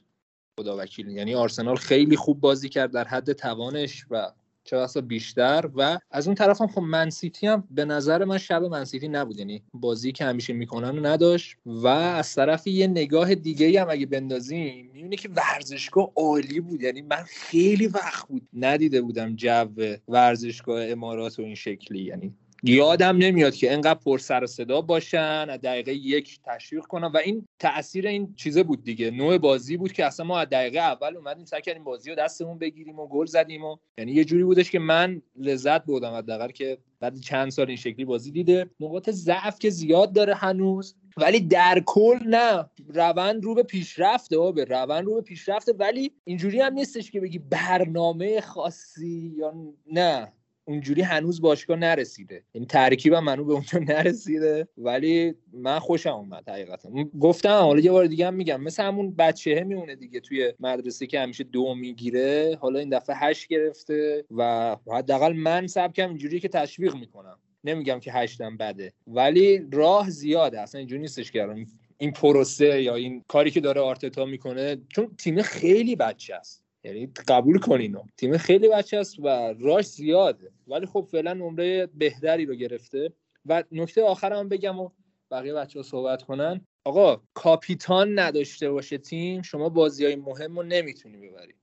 خدا 0.60 0.78
وکیل 0.78 1.08
یعنی 1.08 1.36
آرسنال 1.36 1.76
خیلی 1.76 2.16
خوب 2.16 2.40
بازی 2.40 2.70
کرد 2.70 2.92
در 2.92 3.08
حد 3.08 3.34
توانش 3.34 4.06
و 4.10 4.32
چه 4.64 5.02
بیشتر 5.02 5.70
و 5.76 6.00
از 6.12 6.28
اون 6.28 6.36
طرف 6.36 6.62
هم 6.62 6.68
خب 6.68 6.82
منسیتی 6.82 7.48
هم 7.48 7.64
به 7.72 7.86
نظر 7.86 8.26
من 8.26 8.38
شب 8.38 8.64
منسیتی 8.64 9.08
نبود. 9.08 9.40
یعنی 9.40 9.64
بازی 9.74 10.12
که 10.12 10.26
همیشه 10.26 10.54
می‌کنن 10.54 11.00
و 11.00 11.06
نداشت 11.06 11.56
و 11.66 11.88
از 11.88 12.36
طرف 12.36 12.68
یه 12.68 12.88
نگاه 12.88 13.36
دیگه 13.36 13.82
هم 13.82 13.88
اگه 13.90 14.06
بندازیم 14.06 14.92
می‌بینی 14.94 15.16
که 15.16 15.30
ورزشگاه 15.30 16.12
عالی 16.16 16.60
بود. 16.60 16.82
یعنی 16.82 17.02
من 17.02 17.24
خیلی 17.28 17.88
وقت 17.88 18.28
بود 18.28 18.48
ندیده 18.54 19.02
بودم 19.02 19.36
جو 19.36 19.66
ورزشگاه 20.08 20.86
امارات 20.86 21.40
و 21.40 21.42
این 21.42 21.56
شکلی. 21.56 22.04
یعنی 22.04 22.34
یادم 22.64 23.18
نمیاد 23.18 23.56
که 23.56 23.74
انقدر 23.74 24.00
پر 24.00 24.18
سر 24.18 24.46
صدا 24.46 24.82
باشن 24.82 25.48
از 25.50 25.62
دقیقه 25.62 25.94
یک 25.94 26.40
تشویق 26.44 26.84
کنن 26.84 27.08
و 27.08 27.18
این 27.18 27.48
تاثیر 27.60 28.08
این 28.08 28.36
چیزه 28.36 28.64
بود 28.64 28.84
دیگه. 28.84 29.12
نوع 29.12 29.38
بازی 29.38 29.78
بود 29.78 29.92
که 29.92 30.06
اصلا 30.06 30.26
ما 30.26 30.40
از 30.40 30.48
دقیقه 30.50 30.80
اول 30.80 31.18
اومدیم 31.18 31.46
سعی 31.46 31.62
کردیم 31.62 31.84
بازی 31.84 32.10
رو 32.10 32.16
دستمون 32.16 32.58
بگیریم 32.58 33.00
و 33.00 33.08
گل 33.08 33.26
زدیم 33.26 33.64
و 33.64 33.78
یعنی 33.98 34.12
یه 34.12 34.26
جوری 34.26 34.44
بودش 34.44 34.72
که 34.72 34.80
من 34.80 35.22
لذت 35.36 35.86
بردم 35.86 36.14
حداقل 36.14 36.52
که 36.52 36.78
بعد 37.00 37.20
چند 37.20 37.50
سال 37.50 37.68
این 37.68 37.78
شکلی 37.78 38.06
بازی 38.06 38.32
دیده. 38.32 38.70
نقاط 38.80 39.10
ضعف 39.10 39.60
که 39.60 39.70
زیاد 39.70 40.14
داره 40.14 40.36
هنوز 40.36 40.96
ولی 41.18 41.40
در 41.40 41.84
کل 41.86 42.20
نه. 42.26 42.70
روند 42.88 43.44
رو 43.44 43.56
به 43.56 43.64
پیشرفته 43.64 44.52
به 44.52 44.66
روند 44.66 45.06
رو 45.06 45.16
به 45.16 45.22
پیشرفته 45.22 45.74
ولی 45.74 46.12
اینجوری 46.24 46.62
هم 46.62 46.74
نیستش 46.74 47.12
که 47.12 47.20
بگی 47.20 47.40
برنامه 47.40 48.42
خاصی 48.42 49.34
یا 49.38 49.54
نه. 49.92 50.34
اونجوری 50.66 51.02
هنوز 51.02 51.42
باشگاه 51.42 51.78
نرسیده. 51.78 52.44
این 52.52 52.66
ترکیب 52.66 53.14
منو 53.16 53.46
به 53.46 53.54
اونجا 53.54 53.80
نرسیده. 53.80 54.68
ولی 54.78 55.34
من 55.54 55.80
خوشم 55.80 56.10
اومد 56.10 56.50
حقیقتا. 56.50 56.90
گفتم 57.22 57.50
حالا 57.50 57.80
یه 57.80 57.92
بار 57.92 58.06
دیگه 58.06 58.28
هم 58.28 58.34
میگم 58.34 58.62
مثل 58.62 58.84
همون 58.84 59.16
بچه 59.16 59.64
میمونه 59.64 59.96
دیگه 59.96 60.20
توی 60.20 60.54
مدرسه 60.60 61.08
که 61.08 61.20
همیشه 61.20 61.44
دو 61.44 61.76
می‌گیره. 61.76 62.58
حالا 62.62 62.80
این 62.80 62.90
دفعه 62.90 63.16
هشت 63.16 63.48
گرفته 63.48 64.26
و 64.32 64.78
حداقل 64.92 65.34
من 65.34 65.68
سبکم 65.68 66.10
اینجوری 66.10 66.40
که 66.40 66.48
تشویق 66.48 66.96
می‌کنم. 66.96 67.38
نمیگم 67.64 68.00
که 68.00 68.12
هشتم 68.12 68.58
بده. 68.58 68.94
ولی 69.08 69.68
راه 69.72 70.10
زیاده. 70.10 70.62
اصلا 70.62 70.80
اینجوری 70.80 71.02
نیستش 71.02 71.32
که 71.32 71.66
این 71.98 72.12
پروسه 72.12 72.82
یا 72.82 72.96
این 72.96 73.24
کاری 73.28 73.52
که 73.52 73.60
داره 73.60 73.82
آرتتا 73.82 74.26
می‌کنه. 74.26 74.78
چون 74.90 75.16
تیم 75.18 75.42
خیلی 75.42 75.96
بچه 75.96 76.36
است. 76.36 76.64
یعنی 76.84 77.12
قبول 77.28 77.60
کنین. 77.60 77.98
تیم 78.18 78.38
خیلی 78.38 78.68
بچه 78.68 78.98
است 78.98 79.20
و 79.20 79.54
راش 79.60 79.86
زیاده. 79.86 80.52
ولی 80.68 80.86
خب 80.86 81.08
فعلا 81.12 81.34
نمره 81.34 81.86
بهتری 81.86 82.46
رو 82.46 82.56
گرفته. 82.56 83.14
و 83.46 83.64
نکته 83.72 84.04
آخر 84.04 84.34
هم 84.34 84.50
بگم 84.50 84.80
و 84.80 84.90
بقیه 85.32 85.54
بچه 85.54 85.80
ها 85.80 85.84
صحبت 85.84 86.24
کنن. 86.24 86.62
آقا 86.84 87.22
کاپیتان 87.34 88.20
نداشته 88.20 88.72
باشه 88.72 88.98
تیم. 88.98 89.42
شما 89.42 89.70
بازی 89.70 90.06
های 90.06 90.16
مهم 90.16 90.60
رو 90.60 90.64
نمی‌تونی 90.64 91.18
ببری. 91.18 91.54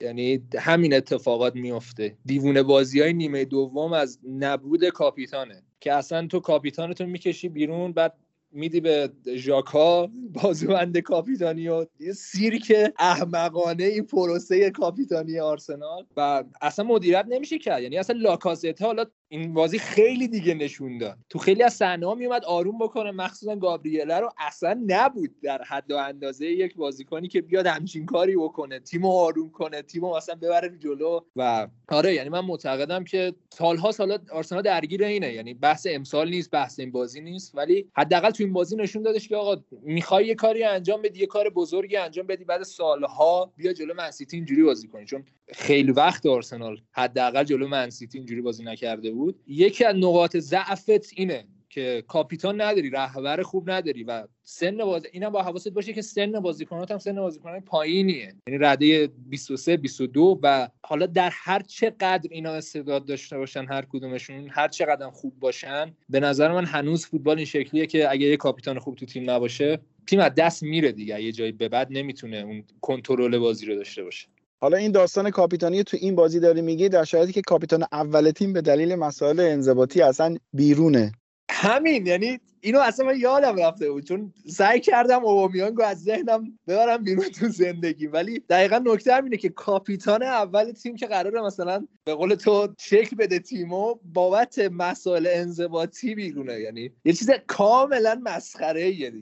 یعنی 0.00 0.48
همین 0.58 0.94
اتفاقات 0.94 1.54
میفته 1.54 2.16
دیوونه 2.24 2.62
بازی 2.62 3.00
های 3.00 3.12
نیمه 3.12 3.44
دوم 3.44 3.92
از 3.92 4.18
نبود 4.24 4.88
کاپیتانه. 4.88 5.62
که 5.80 5.92
اصلا 5.92 6.26
تو 6.26 6.40
کاپیتانتون 6.40 7.08
می‌کشی 7.08 7.48
بیرون 7.48 7.92
بعد 7.92 8.14
میدی 8.52 8.80
به 8.80 9.10
ژاکا 9.36 10.06
بازوبند 10.32 10.98
کاپیتانی 10.98 11.68
و 11.68 11.86
یه 12.00 12.12
سیرک 12.12 12.92
احمقانه 12.98 13.84
این 13.84 14.06
پروسه 14.06 14.70
کاپیتانی 14.70 15.38
آرسنال. 15.38 16.06
و 16.16 16.44
اصلا 16.60 16.84
مدیریت 16.84 17.24
نمیشه 17.28 17.58
کرد. 17.58 17.82
یعنی 17.82 17.98
اصلا 17.98 18.16
لاکازتا 18.20 18.86
حالا 18.86 19.04
این 19.32 19.54
بازی 19.54 19.78
خیلی 19.78 20.28
دیگه 20.28 20.54
نشون 20.54 20.98
داد. 20.98 21.18
تو 21.28 21.38
خیلی 21.38 21.62
از 21.62 21.74
صحنه 21.74 22.06
ها 22.06 22.14
میومد 22.14 22.44
آروم 22.44 22.78
بکنه. 22.78 23.10
مخصوصا 23.10 23.56
گابریله 23.56 24.20
رو 24.20 24.30
اصلا 24.38 24.80
نبود 24.86 25.40
در 25.42 25.62
حد 25.62 25.90
و 25.92 25.96
اندازه 25.96 26.46
یک 26.46 26.76
بازیکنی 26.76 27.28
که 27.28 27.40
بیاد 27.40 27.66
همچین 27.66 28.06
کاری 28.06 28.36
بکنه. 28.36 28.78
تیمو 28.78 29.12
آروم 29.12 29.50
کنه. 29.50 29.82
تیمو 29.82 30.16
مثلا 30.16 30.34
ببره 30.34 30.78
جلو 30.78 31.20
و 31.36 31.68
آره 31.88 32.14
یعنی 32.14 32.28
من 32.28 32.40
معتقدم 32.40 33.04
که 33.04 33.34
سالها 33.50 33.92
سالا 33.92 34.18
آرسنال 34.32 34.62
درگیر 34.62 35.04
اینه. 35.04 35.32
یعنی 35.32 35.54
بحث 35.54 35.86
امسال 35.90 36.30
نیست 36.30 36.50
بحث 36.50 36.80
این 36.80 36.90
بازی 36.90 37.20
نیست. 37.20 37.54
ولی 37.54 37.90
حداقل 37.96 38.30
تو 38.30 38.44
این 38.44 38.52
بازی 38.52 38.76
نشون 38.76 39.02
دادش 39.02 39.28
که 39.28 39.36
آقا 39.36 39.62
می‌خوای 39.82 40.26
یه 40.26 40.34
کاری 40.34 40.64
انجام 40.64 41.02
بدی 41.02 41.20
یه 41.20 41.26
کار 41.26 41.50
بزرگی 41.50 41.96
انجام 41.96 42.26
بدی 42.26 42.44
بعد 42.44 42.62
سالها 42.62 43.52
بیا 43.56 43.72
جلو 43.72 43.94
منسیتی 43.94 44.36
اینجوری 44.36 44.62
بازی 44.62 44.88
کنی. 44.88 45.04
چون 45.04 45.24
خیلی 45.54 45.92
وقت 45.92 46.26
آرسنال 46.26 46.80
حداقل 46.92 47.44
جلو 47.44 47.68
منسیتی 47.68 48.18
اینجوری 48.18 48.40
بازی 48.40 48.64
نکرده 48.64 49.10
بود. 49.10 49.21
بود. 49.22 49.40
یکی 49.46 49.84
از 49.84 49.96
نقاط 49.96 50.36
ضعفت 50.36 51.10
اینه 51.16 51.44
که 51.72 52.04
کاپیتان 52.08 52.60
نداری 52.60 52.90
رهبر 52.90 53.42
خوب 53.42 53.70
نداری 53.70 54.04
و 54.04 54.26
سن 54.42 54.76
بازی 54.76 55.08
اینا 55.12 55.30
با 55.30 55.42
حواست 55.42 55.68
باشه 55.68 55.92
که 55.92 56.02
سن 56.02 56.40
بازیکنات 56.40 56.90
هم 56.90 56.98
سن 56.98 57.14
بازیکنان 57.14 57.60
پایینیه. 57.60 58.34
یعنی 58.46 58.58
رده 58.58 59.06
23 59.06 59.76
22 59.76 60.40
و 60.42 60.68
حالا 60.82 61.06
در 61.06 61.30
هر 61.32 61.62
چقدر 61.62 62.28
اینا 62.30 62.52
استعداد 62.52 63.06
داشته 63.06 63.38
باشن 63.38 63.64
هر 63.64 63.82
کدومشون 63.82 64.48
هر 64.50 64.68
چقدر 64.68 65.10
خوب 65.10 65.40
باشن 65.40 65.96
به 66.08 66.20
نظر 66.20 66.52
من 66.52 66.64
هنوز 66.64 67.06
فوتبال 67.06 67.36
این 67.36 67.46
شکلیه 67.46 67.86
که 67.86 68.10
اگه 68.10 68.26
یه 68.26 68.36
کاپیتان 68.36 68.78
خوب 68.78 68.96
تو 68.96 69.06
تیم 69.06 69.30
نباشه 69.30 69.78
تیم 70.06 70.20
از 70.20 70.34
دست 70.34 70.62
میره 70.62 70.92
دیگه. 70.92 71.22
یه 71.22 71.32
جایی 71.32 71.52
به 71.52 71.68
بعد 71.68 71.88
نمی‌تونه 71.90 72.36
اون 72.36 72.64
کنترل 72.80 73.38
بازی 73.38 73.66
رو 73.66 73.74
داشته 73.74 74.04
باشه. 74.04 74.26
حالا 74.62 74.76
این 74.76 74.92
داستان 74.92 75.30
کاپیتانی 75.30 75.84
تو 75.84 75.96
این 76.00 76.14
بازی 76.14 76.40
داری 76.40 76.62
میگی 76.62 76.88
در 76.88 77.04
شرایطی 77.04 77.32
که 77.32 77.42
کاپیتان 77.42 77.84
اول 77.92 78.30
تیم 78.30 78.52
به 78.52 78.60
دلیل 78.60 78.94
مسائل 78.94 79.40
انضباطی 79.40 80.02
اصلا 80.02 80.36
بیرونه. 80.52 81.12
همین 81.50 82.06
یعنی 82.06 82.40
اینو 82.60 82.78
اصلا 82.78 83.06
من 83.06 83.16
یادم 83.20 83.56
رفته 83.56 83.90
بود 83.90 84.04
چون 84.04 84.32
سعی 84.46 84.80
کردم 84.80 85.24
اوبامیانگو 85.24 85.82
از 85.82 86.02
ذهنم 86.02 86.58
ببرم 86.66 87.04
بیرون 87.04 87.24
تو 87.28 87.48
زندگی. 87.48 88.06
ولی 88.06 88.42
دقیقا 88.48 88.82
نکته 88.86 89.22
اینه 89.22 89.36
که 89.36 89.48
کاپیتان 89.48 90.22
اول 90.22 90.72
تیم 90.72 90.96
که 90.96 91.06
قراره 91.06 91.42
مثلا 91.42 91.86
به 92.04 92.14
قول 92.14 92.34
تو 92.34 92.68
شکل 92.80 93.16
بده 93.16 93.38
تیمو 93.38 93.94
بابت 94.04 94.58
مسائل 94.58 95.28
انضباطی 95.30 96.14
بیرونه. 96.14 96.60
یعنی 96.60 96.90
یه 97.04 97.12
چیز 97.12 97.30
کاملا 97.46 98.20
مسخره 98.24 98.90
دیگه. 98.90 99.12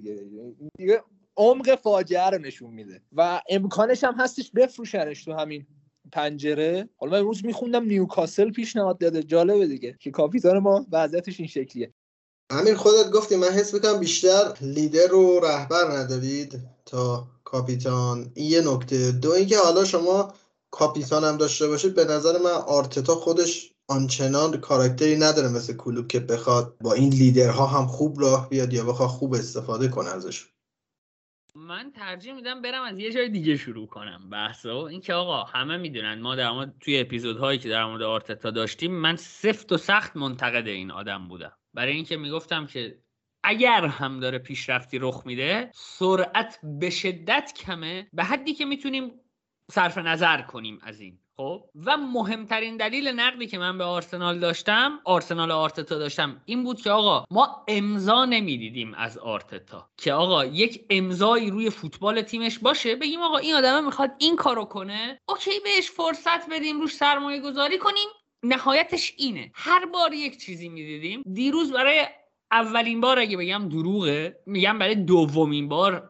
دیگه 0.79 1.03
عمق 1.41 1.75
فاجعه 1.75 2.31
رو 2.31 2.39
نشون 2.39 2.71
میده. 2.71 3.03
و 3.13 3.43
امکانش 3.49 4.05
هم 4.05 4.15
هستش 4.19 4.51
بفروشنش 4.51 5.25
تو 5.25 5.33
همین 5.33 5.67
پنجره. 6.13 6.89
حالا 6.97 7.13
من 7.13 7.19
امروز 7.19 7.45
میخوندم 7.45 7.85
نیوکاسل 7.85 8.51
پیشنهاد 8.51 8.99
داده. 8.99 9.23
جالبه 9.23 9.67
دیگه. 9.67 9.97
که 10.01 10.11
کاپیتان 10.11 10.59
ما 10.59 10.87
وضعیتش 10.93 11.41
این 11.41 11.49
شکلیه. 11.49 11.93
امیر 12.51 12.75
خودت 12.75 13.11
گفتی 13.11 13.37
من 13.37 13.49
حس 13.49 13.75
می‌کنم 13.75 14.01
بیشتر 14.01 14.55
لیدر 14.61 15.15
و 15.15 15.41
رهبر 15.41 15.91
ندارید 15.91 16.61
تا 16.87 17.27
کاپیتان. 17.45 18.33
یه 18.37 18.61
نکته. 18.61 19.13
دو 19.13 19.31
اینکه 19.31 19.59
حالا 19.59 19.85
شما 19.85 20.35
کاپیتان 20.71 21.25
هم 21.25 21.37
داشته 21.37 21.69
باشید 21.69 21.95
به 21.95 22.05
نظر 22.05 22.39
من 22.39 22.51
آرتتا 22.51 23.15
خودش 23.15 23.73
آنچنان 23.89 24.61
کاراکتری 24.61 25.17
نداره 25.17 25.49
مثل 25.49 25.77
کلوب 25.77 26.09
که 26.09 26.21
بخواد 26.21 26.77
با 26.81 26.93
این 26.93 27.09
لیدرها 27.09 27.67
هم 27.67 27.87
خوب 27.87 28.21
راه 28.21 28.49
بیاد 28.49 28.73
یا 28.73 28.85
بخواد 28.85 29.09
خوب 29.09 29.35
استفاده 29.35 29.89
کنه 29.89 30.11
ازش. 30.11 30.47
من 31.57 31.93
ترجیح 31.93 32.33
میدم 32.33 32.63
برم 32.63 32.83
از 32.83 32.99
یه 32.99 33.13
جای 33.13 33.29
دیگه 33.29 33.57
شروع 33.57 33.87
کنم 33.87 34.31
بحثو. 34.31 34.77
اینکه 34.77 35.15
آقا 35.15 35.45
همه 35.45 35.77
می‌دونن 35.77 36.21
ما 36.21 36.35
در 36.35 36.51
مورد 36.51 36.75
توی 36.81 37.01
اپیزودهایی 37.01 37.59
که 37.59 37.69
در 37.69 37.85
مورد 37.85 38.03
آرتتا 38.03 38.51
داشتیم 38.51 38.93
من 38.93 39.17
سفت 39.17 39.73
و 39.73 39.77
سخت 39.77 40.17
منتقد 40.17 40.67
این 40.67 40.91
آدم 40.91 41.29
بودم. 41.29 41.53
برای 41.75 41.93
اینکه 41.93 42.17
می‌گفتم 42.17 42.67
که 42.67 42.99
اگر 43.45 43.87
هم 43.87 44.21
داره 44.21 44.39
پیشرفتی 44.39 44.99
رخ 44.99 45.23
میده 45.27 45.71
سرعت 45.75 46.59
به 46.63 46.91
شدت 46.91 47.53
کمه. 47.57 48.09
به 48.13 48.25
حدی 48.25 48.55
که 48.55 48.65
می‌تونیم 48.65 49.11
صرف 49.71 49.99
نظر 49.99 50.43
کنیم 50.43 50.79
از 50.83 51.01
این. 51.01 51.19
خب. 51.41 51.65
و 51.87 51.97
مهمترین 51.97 52.77
دلیل 52.77 53.09
نقدی 53.09 53.47
که 53.47 53.59
من 53.59 53.79
به 53.79 53.85
آرسنال 53.85 54.39
داشتم 54.39 55.01
آرسنال 55.05 55.51
آرتتا 55.51 55.99
داشتم 55.99 56.43
این 56.45 56.65
بود 56.65 56.81
که 56.81 56.91
آقا 56.91 57.25
ما 57.31 57.65
امضا 57.69 58.25
نمی‌دیدیم 58.25 58.95
از 58.95 59.19
آرتتا 59.19 59.91
که 59.97 60.13
آقا 60.13 60.45
یک 60.45 60.85
امضایی 60.91 61.51
روی 61.51 61.71
فوتبال 61.71 62.23
تیمش 62.23 62.59
باشه. 62.59 62.97
بگیم 62.97 63.23
آقا 63.23 63.37
این 63.37 63.55
آدمه 63.55 63.81
می‌خواد 63.81 64.11
این 64.19 64.37
کارو 64.37 64.65
کنه. 64.65 65.19
okay 65.29 65.51
بهش 65.65 65.91
فرصت 65.91 66.51
بدیم 66.51 66.81
روش 66.81 66.95
سرمایه 66.95 67.41
گذاری 67.41 67.79
کنیم. 67.79 68.09
نهایتش 68.43 69.13
اینه. 69.17 69.51
هر 69.55 69.87
بار 69.87 70.13
یک 70.13 70.41
چیزی 70.41 70.69
می‌دیدیم 70.69 71.23
دیروز 71.33 71.73
برای 71.73 72.07
اولین 72.53 73.01
بار 73.01 73.19
اگه 73.19 73.37
بگم 73.37 73.69
دروغه 73.69 74.37
میگم 74.47 74.79
برای 74.79 74.95
دومین 74.95 75.69
بار 75.69 76.10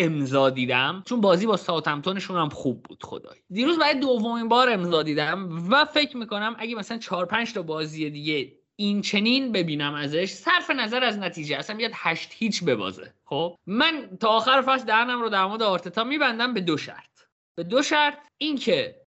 امضا 0.00 0.50
دیدم 0.50 1.02
چون 1.06 1.20
بازی 1.20 1.46
با 1.46 1.56
ساوثهمپتونشون 1.56 2.36
هم 2.36 2.48
خوب 2.48 2.82
بود 2.82 3.02
خدای. 3.02 3.38
دیروز 3.50 3.78
برای 3.78 3.94
دومین 3.94 4.48
بار 4.48 4.70
امضا 4.70 5.02
دیدم 5.02 5.68
و 5.70 5.84
فکر 5.84 6.16
می‌کنم 6.16 6.56
اگه 6.58 6.74
مثلا 6.74 6.98
4 6.98 7.26
5 7.26 7.52
تا 7.52 7.62
بازی 7.62 8.10
دیگه 8.10 8.52
این 8.76 9.02
چنین 9.02 9.52
ببینم 9.52 9.94
ازش 9.94 10.28
صرف 10.28 10.70
نظر 10.70 11.04
از 11.04 11.18
نتیجه 11.18 11.56
اصلا 11.56 11.76
بیاد 11.76 11.90
هشت 11.94 12.28
هیچ 12.32 12.64
ببازه. 12.64 13.14
خب؟ 13.24 13.56
من 13.66 14.08
تا 14.20 14.28
آخر 14.28 14.62
فصل 14.62 14.84
درنم 14.84 15.22
رو 15.22 15.28
در 15.28 15.46
مورد 15.46 15.62
آرتتا 15.62 16.04
میبندم 16.04 16.54
به 16.54 16.60
دو 16.60 16.76
شرط. 16.76 17.20
به 17.58 17.64
دو 17.64 17.82
شرط 17.82 18.18
اینکه 18.38 19.00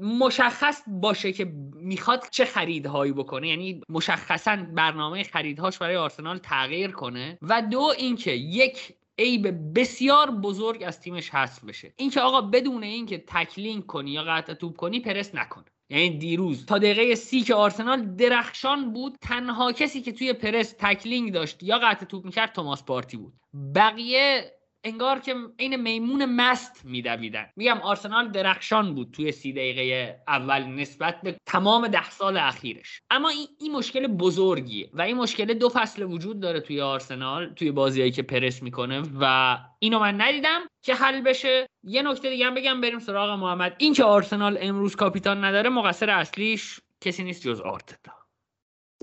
مشخص 0.00 0.82
باشه 0.86 1.32
که 1.32 1.44
می‌خواد 1.74 2.24
چه 2.30 2.44
خریدهایی 2.44 3.12
بکنه 3.12 3.48
یعنی 3.48 3.80
مشخصا 3.88 4.56
برنامه 4.56 5.24
خریدهاش 5.24 5.78
برای 5.78 5.96
آرسنال 5.96 6.38
تغییر 6.38 6.90
کنه. 6.90 7.38
و 7.42 7.62
دو 7.62 7.92
اینکه 7.98 8.32
یک 8.32 8.94
عیب 9.18 9.78
بسیار 9.78 10.30
بزرگ 10.30 10.82
از 10.86 11.00
تیمش 11.00 11.30
حذف 11.30 11.64
بشه. 11.64 11.94
اینکه 11.96 12.20
آقا 12.20 12.40
بدون 12.40 12.82
اینکه 12.82 13.24
tackling 13.26 13.86
کنی 13.86 14.10
یا 14.10 14.22
قطع 14.22 14.54
توپ 14.54 14.76
کنی 14.76 15.00
پرس 15.00 15.34
نکنه 15.34 15.64
یعنی 15.90 16.18
دیروز 16.18 16.66
تا 16.66 16.78
دقیقه 16.78 17.14
سی 17.14 17.40
که 17.40 17.54
آرسنال 17.54 18.14
درخشان 18.16 18.92
بود 18.92 19.18
تنها 19.20 19.72
کسی 19.72 20.02
که 20.02 20.12
توی 20.12 20.32
پرس 20.32 20.74
tackling 20.78 21.32
داشت 21.32 21.62
یا 21.62 21.78
قطع 21.78 22.06
توپ 22.06 22.24
می‌کرد 22.24 22.52
توماس 22.52 22.84
پارتی 22.84 23.16
بود. 23.16 23.32
بقیه 23.74 24.52
انگار 24.84 25.18
که 25.18 25.34
عین 25.58 25.76
میمون 25.76 26.24
مست 26.24 26.84
میدویدن. 26.84 27.46
میگم 27.56 27.78
آرسنال 27.82 28.28
درخشان 28.28 28.94
بود 28.94 29.10
توی 29.10 29.32
سی 29.32 29.52
دقیقه 29.52 30.18
اول 30.28 30.62
نسبت 30.64 31.20
به 31.22 31.36
تمام 31.46 31.88
ده 31.88 32.10
سال 32.10 32.36
اخیرش. 32.36 33.00
اما 33.10 33.28
این, 33.28 33.46
این 33.60 33.72
مشکل 33.72 34.06
بزرگیه 34.06 34.90
و 34.92 35.02
این 35.02 35.16
مشکل 35.16 35.54
دو 35.54 35.68
فصل 35.68 36.02
وجود 36.02 36.40
داره 36.40 36.60
توی 36.60 36.80
آرسنال 36.80 37.54
توی 37.54 37.70
بازیهایی 37.70 38.12
که 38.12 38.22
پرس 38.22 38.62
می‌کنه 38.62 39.02
و 39.20 39.58
اینو 39.78 39.98
من 39.98 40.20
ندیدم 40.20 40.60
که 40.82 40.94
حل 40.94 41.20
بشه. 41.20 41.66
یه 41.82 42.02
نکته 42.02 42.30
دیگه 42.30 42.46
هم 42.46 42.54
بگم 42.54 42.80
بریم 42.80 42.98
سراغ 42.98 43.38
محمد. 43.38 43.76
این 43.78 43.94
که 43.94 44.04
آرسنال 44.04 44.58
امروز 44.60 44.96
کاپیتان 44.96 45.44
نداره 45.44 45.70
مقصر 45.70 46.10
اصلیش 46.10 46.80
کسی 47.00 47.24
نیست 47.24 47.42
جز 47.42 47.60
آرتتا. 47.60 48.23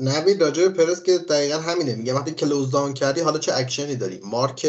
نوید 0.01 0.43
راجع 0.43 0.67
پرس 0.67 1.03
که 1.03 1.17
دقیقا 1.17 1.59
همینه. 1.59 1.95
میگم 1.95 2.15
وقتی 2.15 2.31
close 2.31 2.71
down 2.71 2.93
کردی 2.93 3.21
حالا 3.21 3.39
چه 3.39 3.53
اکشنی 3.55 3.95
داری؟ 3.95 4.19
مارک 4.23 4.65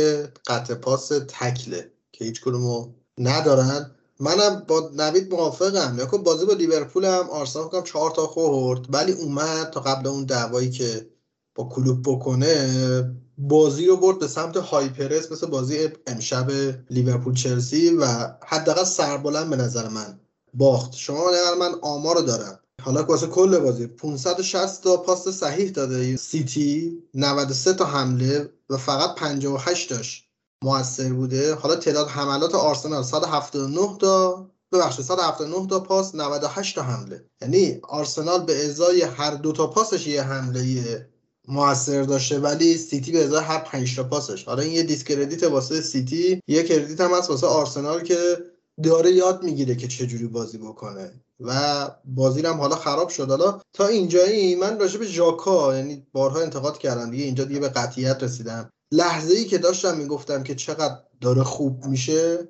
قطع 0.47 0.75
پاس 0.75 1.09
تکله 1.09 1.91
که 2.13 2.25
هیچ 2.25 2.41
کدومو 2.41 2.89
ندارن. 3.19 3.91
منم 4.21 4.65
با 4.69 4.91
نوید 4.97 5.35
موافقم. 5.35 5.99
یا 5.99 6.07
بازی 6.07 6.47
با 6.47 6.53
لیورپول 6.53 7.05
هم 7.05 7.31
آرسنال 7.31 7.69
کنم 7.69 7.83
چهار 7.83 8.11
تا 8.11 8.27
خورد 8.27 8.95
ولی 8.95 9.13
اومد 9.13 9.71
تا 9.71 9.81
قبل 9.81 10.07
اون 10.07 10.25
دعوایی 10.25 10.71
که 10.71 11.07
با 11.55 11.65
کلوپ 11.65 12.03
بکنه 12.03 13.15
بازی 13.39 13.87
رو 13.87 13.97
برد 13.97 14.19
به 14.19 14.29
سمت 14.29 14.57
high 14.57 14.89
press 14.89 15.33
مثل 15.33 15.47
بازی 15.47 15.89
امشب 16.07 16.51
لیورپول 16.91 17.35
چلسی 17.35 17.91
و 17.91 18.07
حداقل 18.47 18.85
سربلند 18.85 19.51
به 19.51 19.57
نظر 19.57 19.89
من 19.89 20.21
باخت. 20.55 20.95
شما 20.95 21.31
من 21.61 21.75
آمار 21.83 22.17
رو 22.17 22.23
دارم. 22.23 22.62
حالا 22.85 23.03
واسه 23.03 23.27
کل 23.27 23.59
بازی 23.59 23.87
560 23.87 24.83
تا 24.83 24.97
پاس 24.97 25.29
صحیح 25.29 25.71
داده. 25.71 26.17
سیتی 26.17 27.03
93 27.15 27.75
تا 27.75 27.85
حمله 27.85 28.53
و 28.71 28.77
فقط 28.77 29.15
58 29.15 29.89
تاش 29.89 30.29
موثر 30.65 31.13
بوده. 31.13 31.55
حالا 31.55 31.77
تعداد 31.77 32.09
حملات 32.09 32.55
آرسنال 32.55 33.03
179 33.03 33.97
تا 34.01 34.47
ببخشید 34.73 35.05
179 35.05 35.67
تا 35.67 35.81
پاس 35.81 36.15
98 36.15 36.75
تا 36.75 36.83
حمله. 36.83 37.25
یعنی 37.43 37.79
آرسنال 37.83 38.45
به 38.45 38.67
ازای 38.67 39.03
هر 39.03 39.35
دو 39.35 39.53
تا 39.53 39.67
پاسش 39.67 40.07
یه 40.07 40.23
حمله 40.23 41.09
موثر 41.49 42.03
داشته 42.03 42.39
ولی 42.39 42.79
سیتی 42.79 43.13
به 43.13 43.25
ازای 43.25 43.45
هر 43.45 43.59
5 43.59 43.97
تا 43.97 44.05
پاسش. 44.05 44.45
حالا 44.45 44.63
این 44.63 44.73
یه 44.73 44.83
discredit 44.83 45.43
واسه 45.43 45.81
سیتی 45.81 46.41
یه 46.49 46.63
credit 46.63 47.01
هم 47.01 47.15
هست 47.15 47.31
واسه 47.31 47.47
آرسنال 47.47 48.03
که 48.03 48.52
داره 48.83 49.11
یاد 49.13 49.43
می‌گیره 49.43 49.75
که 49.75 49.89
چجوری 49.89 50.27
بازی 50.27 50.59
بکنه. 50.59 51.11
و 51.41 51.91
بازی 52.05 52.43
هم 52.43 52.61
حالا 52.61 52.77
خراب 52.77 53.09
شد. 53.09 53.31
حالا 53.31 53.61
تا 53.73 53.87
اینجایی 53.87 54.55
من 54.55 54.79
راجع 54.79 54.99
به 54.99 55.07
ژاکا 55.07 55.77
یعنی 55.77 56.07
بارها 56.13 56.41
انتقاد 56.41 56.79
کردم 56.79 57.11
دیگه 57.11 57.25
اینجا 57.25 57.45
دیگه 57.45 57.61
به 57.61 57.69
قطعیت 57.69 58.23
رسیدم. 58.23 58.71
لحظه 58.93 59.35
ای 59.35 59.45
که 59.45 59.59
داشتم 59.59 59.97
می‌گفتم 59.97 60.43
که 60.43 60.55
چقدر 60.55 60.99
داره 61.21 61.43
خوب 61.43 61.85
میشه 61.87 62.49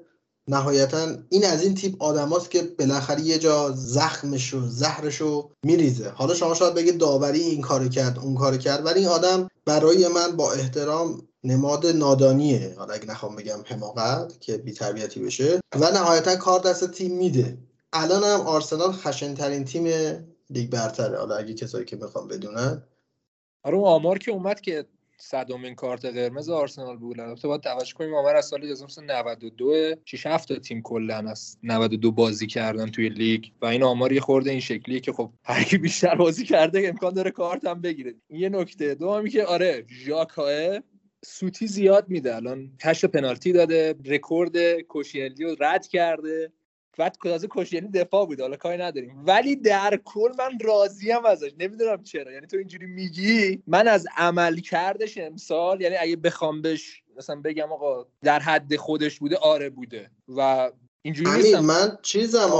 نهایتا 0.48 1.06
این 1.28 1.44
از 1.44 1.62
این 1.62 1.74
تیپ 1.74 2.02
آدماست 2.02 2.50
که 2.50 2.62
بالاخره 2.62 3.20
یه 3.20 3.38
جا 3.38 3.72
زخمش 3.76 4.54
و 4.54 4.66
زهرش 4.68 5.16
رو 5.16 5.50
میریزه. 5.64 6.08
حالا 6.10 6.34
شما 6.34 6.54
شاید 6.54 6.74
بگید 6.74 6.98
داوری 6.98 7.40
این 7.40 7.60
کار 7.60 7.88
کرد 7.88 8.18
اون 8.18 8.34
کار 8.34 8.56
کرد. 8.56 8.86
ولی 8.86 8.98
این 8.98 9.08
آدم 9.08 9.48
برای 9.64 10.08
من 10.08 10.36
با 10.36 10.52
احترام 10.52 11.28
نماد 11.44 11.86
نادانیه 11.86 12.74
حالا 12.78 12.94
اگه 12.94 13.06
نخوام 13.06 13.36
بگم 13.36 13.58
حماقت 13.66 14.40
که 14.40 14.56
بیتربیتی 14.56 15.20
بشه. 15.20 15.60
و 15.74 15.90
نهایتا 15.90 16.36
کار 16.36 16.60
دست 16.60 16.90
تیم 16.90 17.16
میده. 17.16 17.58
الان 17.92 18.24
هم 18.24 18.46
آرسنال 18.46 18.92
خشنترین 18.92 19.64
تیم 19.64 19.86
لیگ 20.50 20.70
برتره. 20.70 21.18
حالا 21.18 21.36
اگه 21.36 21.54
کسایی 21.54 21.84
که 21.84 21.96
می‌خوام 21.96 22.28
بدونن. 22.28 22.82
آره 23.62 23.78
آمار 23.78 24.18
که 24.18 24.30
اومد 24.30 24.60
که 24.60 24.84
صدومین 25.16 25.74
کارت 25.74 26.04
قرمز 26.04 26.48
آرسنال 26.48 26.96
بود. 26.96 27.20
البته 27.20 27.48
باید 27.48 27.60
توجه 27.60 27.94
کنیم 27.94 28.14
آمار 28.14 28.36
از 28.36 28.46
سال 28.46 28.64
1992 28.64 29.94
6 30.04 30.26
7 30.26 30.48
تا 30.48 30.58
تیم 30.58 30.82
کلا 30.82 31.16
از 31.16 31.58
92 31.62 32.12
بازی 32.12 32.46
کردن 32.46 32.90
توی 32.90 33.08
لیگ. 33.08 33.44
و 33.62 33.66
این 33.66 33.82
آمار 33.82 34.12
یه 34.12 34.20
خورده 34.20 34.50
این 34.50 34.60
شکلیه 34.60 35.00
که 35.00 35.12
خب 35.12 35.32
هر 35.44 35.64
کی 35.64 35.78
بیشتر 35.78 36.14
بازی 36.14 36.44
کرده 36.44 36.88
امکان 36.88 37.14
داره 37.14 37.30
کارت 37.30 37.64
هم 37.64 37.80
بگیره. 37.80 38.14
این 38.28 38.40
یه 38.40 38.48
نکته 38.48 38.94
دومی 38.94 39.30
که 39.30 39.44
آره 39.44 39.86
ژاکا 39.88 40.48
سوتی 41.24 41.66
زیاد 41.66 42.08
میده. 42.08 42.36
الان 42.36 42.70
هشت 42.82 43.04
پنالتی 43.04 43.52
داده 43.52 43.94
رکورد 44.04 44.80
کوشیلنی 44.80 45.44
رو 45.44 45.56
رد 45.60 45.86
کرده. 45.86 46.52
بعد 46.98 47.18
کش 47.50 47.72
یعنی 47.72 47.88
دفاع 47.88 48.26
بود 48.26 48.40
حالا 48.40 48.56
کاری 48.56 48.82
نداریم. 48.82 49.22
ولی 49.26 49.56
در 49.56 50.00
کل 50.04 50.32
من 50.38 50.58
راضیم 50.60 51.24
ازش. 51.24 51.50
نمی‌دونم 51.58 52.02
چرا. 52.02 52.32
یعنی 52.32 52.46
تو 52.46 52.56
اینجوری 52.56 52.86
میگی؟ 52.86 53.62
من 53.66 53.88
از 53.88 54.06
عمل 54.16 54.56
کردش 54.56 55.18
امسال 55.18 55.80
یعنی 55.80 55.96
اگه 55.96 56.16
بخوام 56.16 56.62
بهش 56.62 57.02
مثلا 57.16 57.40
بگم 57.40 57.72
آقا 57.72 58.06
در 58.22 58.40
حد 58.40 58.76
خودش 58.76 59.18
بوده 59.18 59.36
آره 59.36 59.70
بوده. 59.70 60.10
و 60.36 60.70
اینجوری 61.04 61.42
نیستم. 61.42 61.60
من 61.60 61.98
چیزم 62.02 62.50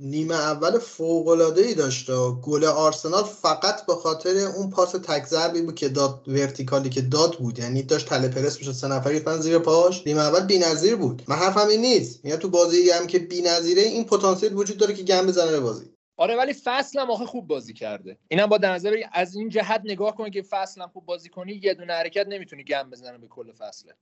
نیمه 0.00 0.34
اول 0.34 0.78
فوق 0.78 1.28
العاده 1.28 1.62
ای 1.62 1.74
داشت 1.74 2.10
آ. 2.10 2.30
گل 2.30 2.64
آرسنال 2.64 3.24
فقط 3.24 3.86
به 3.86 3.94
خاطر 3.94 4.36
اون 4.36 4.70
پاس 4.70 4.92
تک 4.92 5.26
ضربی 5.26 5.62
بود 5.62 5.74
که 5.74 5.88
داد 5.88 6.28
ورتیکالی 6.28 6.90
که 6.90 7.00
داد 7.00 7.38
بود. 7.38 7.58
یعنی 7.58 7.82
داشت 7.82 8.06
تله 8.06 8.28
پرس 8.28 8.58
می‌شد 8.58 8.72
سه 8.72 8.88
نفری 8.88 9.14
ریختن 9.14 9.38
زیر 9.38 9.58
پاش. 9.58 10.06
نیمه 10.06 10.20
اول 10.20 10.46
بی‌نظیر 10.46 10.96
بود. 10.96 11.22
من 11.28 11.36
حرفم 11.36 11.68
این 11.68 11.80
نیست. 11.80 12.24
میگم 12.24 12.36
تو 12.36 12.48
بازی 12.48 12.90
هم 12.90 13.06
که 13.06 13.18
بی‌نظیره 13.18 13.82
این 13.82 14.04
پتانسیل 14.04 14.54
وجود 14.54 14.76
داره 14.76 14.94
که 14.94 15.02
گم 15.02 15.26
بزنه 15.26 15.50
به 15.50 15.60
بازی. 15.60 15.92
آره 16.16 16.36
ولی 16.36 16.54
فصل 16.54 17.00
هم 17.00 17.10
آخه 17.10 17.26
خوب 17.26 17.46
بازی 17.46 17.72
کرده. 17.72 18.18
اینم 18.28 18.46
با 18.46 18.58
در 18.58 18.74
نظر 18.74 18.96
از 19.12 19.34
این 19.34 19.48
جهت 19.48 19.82
نگاه 19.84 20.16
کنی 20.16 20.30
که 20.30 20.42
فصل 20.42 20.80
هم 20.80 20.88
خوب 20.88 21.06
بازی 21.06 21.28
کنی 21.28 21.60
یه 21.62 21.74
دونه 21.74 21.92
حرکت 21.92 22.26
نمی‌تونی 22.28 22.64
گم 22.64 22.90
بزنه 22.90 23.18
به 23.18 23.26
کل 23.26 23.52
فصله. 23.52 23.94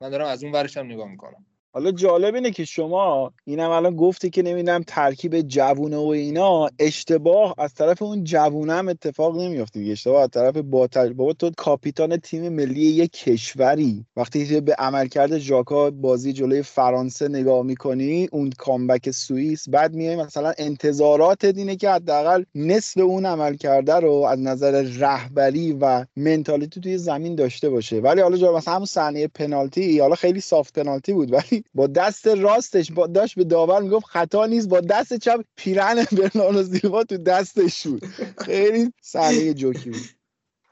من 0.00 0.10
دارم 0.10 0.26
از 0.26 0.44
اون 0.44 0.52
ورش 0.52 0.76
هم 0.76 0.86
نگاه 0.86 1.08
می‌کنم. 1.08 1.46
حالا 1.74 1.90
جالب 1.90 2.34
اینه 2.34 2.50
که 2.50 2.64
شما 2.64 3.32
اینم 3.44 3.70
الان 3.70 3.96
گفتی 3.96 4.30
که 4.30 4.42
نمی‌دونم 4.42 4.82
ترکیب 4.86 5.40
جوونه 5.40 5.96
و 5.96 6.06
اینا 6.06 6.68
اشتباه 6.78 7.54
از 7.58 7.74
طرف 7.74 8.02
اون 8.02 8.24
جوونه 8.24 8.72
هم 8.72 8.88
اتفاق 8.88 9.40
نمیافته 9.40 9.80
دیگه. 9.80 9.92
اشتباه 9.92 10.22
از 10.22 10.28
طرف 10.28 10.56
با 10.56 10.88
بابا 11.16 11.32
تو 11.32 11.50
کاپیتان 11.56 12.16
تیم 12.16 12.48
ملی 12.48 12.80
یک 12.80 13.12
کشوری. 13.12 14.06
وقتی 14.16 14.60
به 14.60 14.74
عملکرد 14.78 15.38
ژاکا 15.38 15.90
بازی 15.90 16.32
جلوی 16.32 16.62
فرانسه 16.62 17.28
نگاه 17.28 17.62
می‌کنی 17.62 18.28
اون 18.32 18.50
کامبک 18.58 19.10
سوئیس 19.10 19.68
بعد 19.68 19.94
میای 19.94 20.16
مثلا 20.16 20.52
انتظارات 20.58 21.44
اینه 21.44 21.76
که 21.76 21.90
حداقل 21.90 22.44
نصف 22.54 23.00
اون 23.00 23.26
عمل 23.26 23.56
کرده 23.56 23.94
رو 23.94 24.12
از 24.12 24.38
نظر 24.38 24.82
رهبری 24.82 25.72
و 25.72 26.06
منتالیتی 26.16 26.80
توی 26.80 26.98
زمین 26.98 27.34
داشته 27.34 27.68
باشه. 27.70 28.00
ولی 28.00 28.20
حالا 28.20 28.56
مثلا 28.56 28.74
همون 28.74 28.86
صحنه 28.86 29.26
پنالتی 29.26 29.98
حالا 29.98 30.14
خیلی 30.14 30.40
سافت 30.40 30.78
پنالتی 30.78 31.12
بود 31.12 31.32
ولی 31.32 31.63
با 31.74 31.86
دست 31.86 32.26
راستش 32.26 32.92
با 32.92 33.06
داشت 33.06 33.34
به 33.34 33.44
داور 33.44 33.82
می‌گفت 33.82 34.06
خطا 34.06 34.46
نیست 34.46 34.68
با 34.68 34.80
دست 34.80 35.14
چپ 35.18 35.44
پیرن 35.56 36.04
برناردو 36.18 36.62
سیلوا 36.64 37.04
تو 37.04 37.16
دستش 37.16 37.86
بود. 37.86 38.04
خیلی 38.38 38.92
صحنه 39.02 39.54
جوکی 39.54 39.90
بود. 39.90 40.08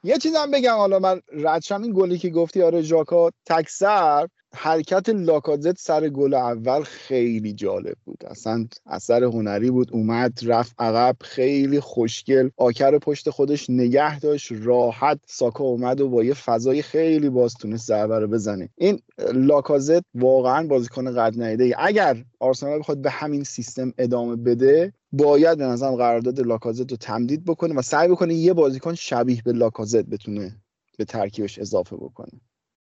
یه 0.04 0.18
چیزم 0.18 0.50
بگم 0.50 0.76
حالا 0.76 0.98
من 0.98 1.20
ردشم 1.32 1.82
این 1.82 1.92
گلی 1.96 2.18
که 2.18 2.30
گفتی 2.30 2.62
آره 2.62 2.82
ژاکا 2.82 3.30
تکسر. 3.46 4.28
حرکت 4.54 5.08
لاکازت 5.08 5.78
سر 5.78 6.08
گل 6.08 6.34
اول 6.34 6.82
خیلی 6.82 7.52
جالب 7.52 7.96
بود. 8.04 8.24
اصلا 8.26 8.66
اثر 8.86 9.24
هنری 9.24 9.70
بود. 9.70 9.92
اومد 9.92 10.38
رفت 10.42 10.74
عقب 10.78 11.16
خیلی 11.20 11.80
خوشگل. 11.80 12.50
آکر 12.56 12.98
پشت 12.98 13.30
خودش 13.30 13.70
نگه 13.70 14.20
داشت 14.20 14.52
راحت 14.52 15.18
ساکا 15.26 15.64
اومد 15.64 16.00
و 16.00 16.08
با 16.08 16.24
یه 16.24 16.34
فضای 16.34 16.82
خیلی 16.82 17.28
باز 17.28 17.54
تونست 17.54 17.86
ضربه 17.86 18.18
رو 18.18 18.26
بزنه. 18.26 18.68
این 18.76 19.00
لاکازت 19.32 20.02
واقعا 20.14 20.66
بازیکن 20.66 21.14
قد 21.14 21.42
نیده 21.42 21.74
اگر 21.78 22.24
آرسنال 22.40 22.78
بخواد 22.78 22.98
به 22.98 23.10
همین 23.10 23.44
سیستم 23.44 23.92
ادامه 23.98 24.36
بده 24.36 24.92
باید 25.12 25.58
به 25.58 25.64
نظرم 25.64 25.96
قرارداد 25.96 26.40
لاکازت 26.40 26.90
رو 26.90 26.96
تمدید 26.96 27.44
بکنه 27.44 27.74
و 27.74 27.82
سعی 27.82 28.08
بکنه 28.08 28.34
یه 28.34 28.52
بازیکن 28.52 28.94
شبیه 28.94 29.42
به 29.44 29.52
لاکازت 29.52 30.04
بتونه 30.04 30.56
به 30.98 31.04
ترکیبش 31.04 31.58
اضافه 31.58 31.96
بکنه. 31.96 32.40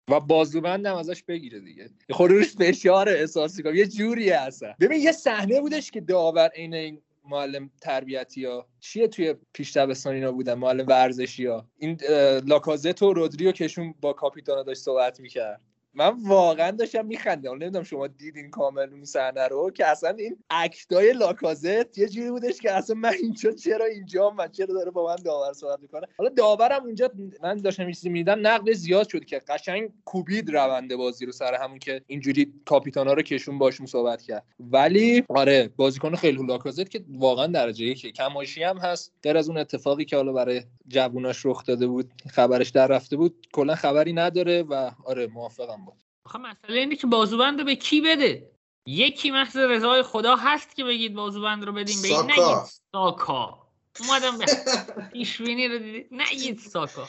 و 0.10 0.20
بازوبند 0.20 0.86
هم 0.86 0.96
ازش 0.96 1.24
بگیره 1.24 1.60
دیگه. 1.60 1.89
خود 2.10 2.32
روش 2.32 2.56
فشار 2.56 3.10
احساسی 3.10 3.63
کنم. 3.63 3.76
یه 3.76 3.88
جوریه 3.88 4.36
اصلا. 4.36 4.74
ببین 4.80 5.02
یه 5.02 5.12
صحنه 5.12 5.62
بودش 5.62 5.91
که 5.91 6.02
داور 6.02 6.50
عین 6.56 6.74
این 6.74 7.02
معلم 7.30 7.70
تربیتی 7.82 8.46
ها. 8.46 8.68
چیه 8.80 9.08
توی 9.08 9.36
پیش 9.54 9.78
دبستان 9.78 10.13
اینا 10.13 10.32
بودن؟ 10.32 10.54
معلم 10.54 10.88
ورزشی 10.88 11.46
ها. 11.46 11.68
این 11.78 11.98
لاکازت 12.46 13.02
و 13.04 13.13
رودریو 13.13 13.52
کشون 13.52 13.96
با 14.02 14.13
کاپیتانا 14.13 14.63
داشت 14.63 14.82
صحبت 14.82 15.20
می‌کرد. 15.20 15.62
من 15.95 16.13
واقعا 16.27 16.71
داشتم 16.71 17.05
میخندم 17.05 17.51
نمی‌دونم 17.51 17.84
شما 17.84 18.08
دیدین 18.08 18.49
کامل 18.49 18.89
اون 18.91 19.05
صحنه 19.05 19.47
رو 19.47 19.71
که 19.71 19.88
اصلا 19.88 20.10
این 20.10 20.38
اکتای 20.49 21.13
لاکازت 21.13 21.97
یه 21.97 22.10
جوری 22.10 22.31
بودش 22.31 22.58
که 22.58 22.71
اصلا 22.71 22.95
من 22.95 23.13
اینجا 23.21 23.51
چرا 23.51 23.86
اینجا 23.86 24.29
من 24.29 24.47
چرا 24.47 24.73
داره 24.73 24.91
با 24.91 25.08
من 25.08 25.15
داور 25.15 25.53
صحبت 25.53 25.79
می‌کنه. 25.79 26.08
حالا 26.17 26.29
داورم 26.29 26.84
اونجا 26.84 27.12
من 27.43 27.58
داشتم 27.58 27.91
چیزی 27.91 28.10
می‌دیدم 28.10 28.47
نقد 28.47 28.71
زیاد 28.71 29.10
شد 29.10 29.25
که 29.25 29.39
قشنگ 29.39 29.89
کوبید 30.05 30.49
روند 30.49 30.95
بازی 30.95 31.25
رو 31.25 31.31
سر 31.31 31.53
همون 31.53 31.79
که 31.79 32.01
اینجوری 32.08 32.53
کاپیتانا 32.65 33.13
رو 33.13 33.21
کشون 33.21 33.58
باشون 33.58 33.86
صحبت 33.86 34.21
کرد. 34.21 34.45
ولی 34.60 35.23
آره 35.29 35.69
بازیکن 35.75 36.15
خیلی 36.15 36.45
لاکازت 36.47 36.89
که 36.89 37.03
واقعا 37.10 37.47
درجه 37.47 37.86
یکی 37.86 38.12
کماشی 38.12 38.63
هم 38.63 38.77
هست. 38.77 39.13
غیر 39.23 39.38
از 39.38 39.49
اون 39.49 39.58
اتفاقی 39.58 40.05
که 40.05 40.15
حالا 40.15 40.34
برای 40.34 40.62
جووناش 40.88 41.45
رخ 41.45 41.65
داده 41.65 41.88
بود 41.88 42.12
خبرش 42.29 42.69
در 42.69 42.88
رفته 42.88 43.17
بود 43.17 43.47
کلا 43.53 43.75
خبری 43.75 44.13
نداره 44.13 44.63
و 44.63 44.91
آره 45.05 45.27
موافقم. 45.27 45.85
آخه 46.25 46.39
مسئله 46.39 46.79
اینه 46.79 46.95
که 46.95 47.07
بازوبند 47.07 47.59
رو 47.59 47.65
به 47.65 47.75
کی 47.75 48.01
بده؟ 48.01 48.51
یکی 48.85 49.31
محض 49.31 49.57
رضای 49.57 50.03
خدا 50.03 50.35
هست 50.35 50.75
که 50.75 50.83
بگید 50.83 51.13
بازوبند 51.13 51.63
رو 51.63 51.73
بدیم 51.73 52.01
به 52.01 52.07
این؟ 52.07 52.17
ساکا. 52.17 52.31
نگید 52.31 52.71
ساکا. 52.91 53.67
اومدم 53.99 54.38
به 54.38 54.45
پیشبینی 55.13 55.67
رو 55.67 55.77
دیدید 55.77 56.07
نگید 56.11 56.59
ساکا. 56.59 57.07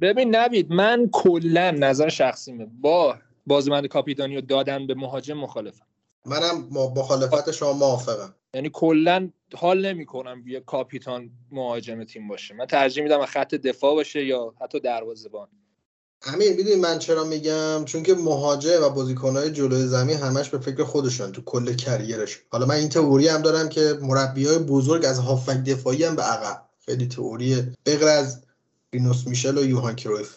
ببین 0.00 0.36
نوید 0.36 0.72
من 0.72 1.08
کلا 1.12 1.70
نظر 1.70 2.08
شخصیمه 2.08 2.66
با 2.80 3.18
بازیبند 3.46 3.86
کاپیتانی 3.86 4.34
رو 4.34 4.40
دادن 4.40 4.86
به 4.86 4.94
مهاجم 4.94 5.34
مخالفم. 5.34 5.86
منم 6.26 6.68
با 6.70 6.94
مخالفت 6.96 7.50
شما 7.50 7.72
موافقم. 7.72 8.34
یعنی 8.54 8.70
کلا 8.72 9.30
حال 9.54 9.86
نمی‌کنم 9.86 10.44
یه 10.46 10.60
کاپیتان 10.60 11.30
مهاجم 11.50 12.04
تیم 12.04 12.28
باشه. 12.28 12.54
من 12.54 12.66
ترجیح 12.66 13.02
میدم 13.02 13.26
خط 13.26 13.54
دفاع 13.54 13.94
باشه 13.94 14.24
یا 14.24 14.54
حتی 14.60 14.80
دروازه‌بان. 14.80 15.48
امیر 16.22 16.56
می‌دونی 16.56 16.76
من 16.76 16.98
چرا 16.98 17.24
میگم؟ 17.24 17.84
چون 17.84 18.02
که 18.02 18.14
مهاجم 18.14 18.82
و 18.82 18.90
بازیکنهای 18.90 19.50
جلوی 19.50 19.86
زمین 19.86 20.16
همش 20.16 20.48
به 20.48 20.58
فکر 20.58 20.84
خودشون 20.84 21.32
تو 21.32 21.42
کل 21.42 21.74
کریرش. 21.74 22.38
حالا 22.50 22.66
من 22.66 22.74
این 22.74 22.88
تئوری 22.88 23.28
هم 23.28 23.42
دارم 23.42 23.68
که 23.68 23.98
مربی 24.02 24.46
های 24.46 24.58
بزرگ 24.58 25.04
از 25.04 25.18
هافک 25.18 25.64
دفاعی 25.64 26.04
هم 26.04 26.16
به 26.16 26.22
عقب. 26.22 26.62
خیلی 26.86 27.08
تئوریه. 27.08 27.72
بغیر 27.86 28.08
از 28.08 28.44
رینوس 28.92 29.26
میشل 29.26 29.58
و 29.58 29.64
یوهان 29.64 29.96
کرویف. 29.96 30.36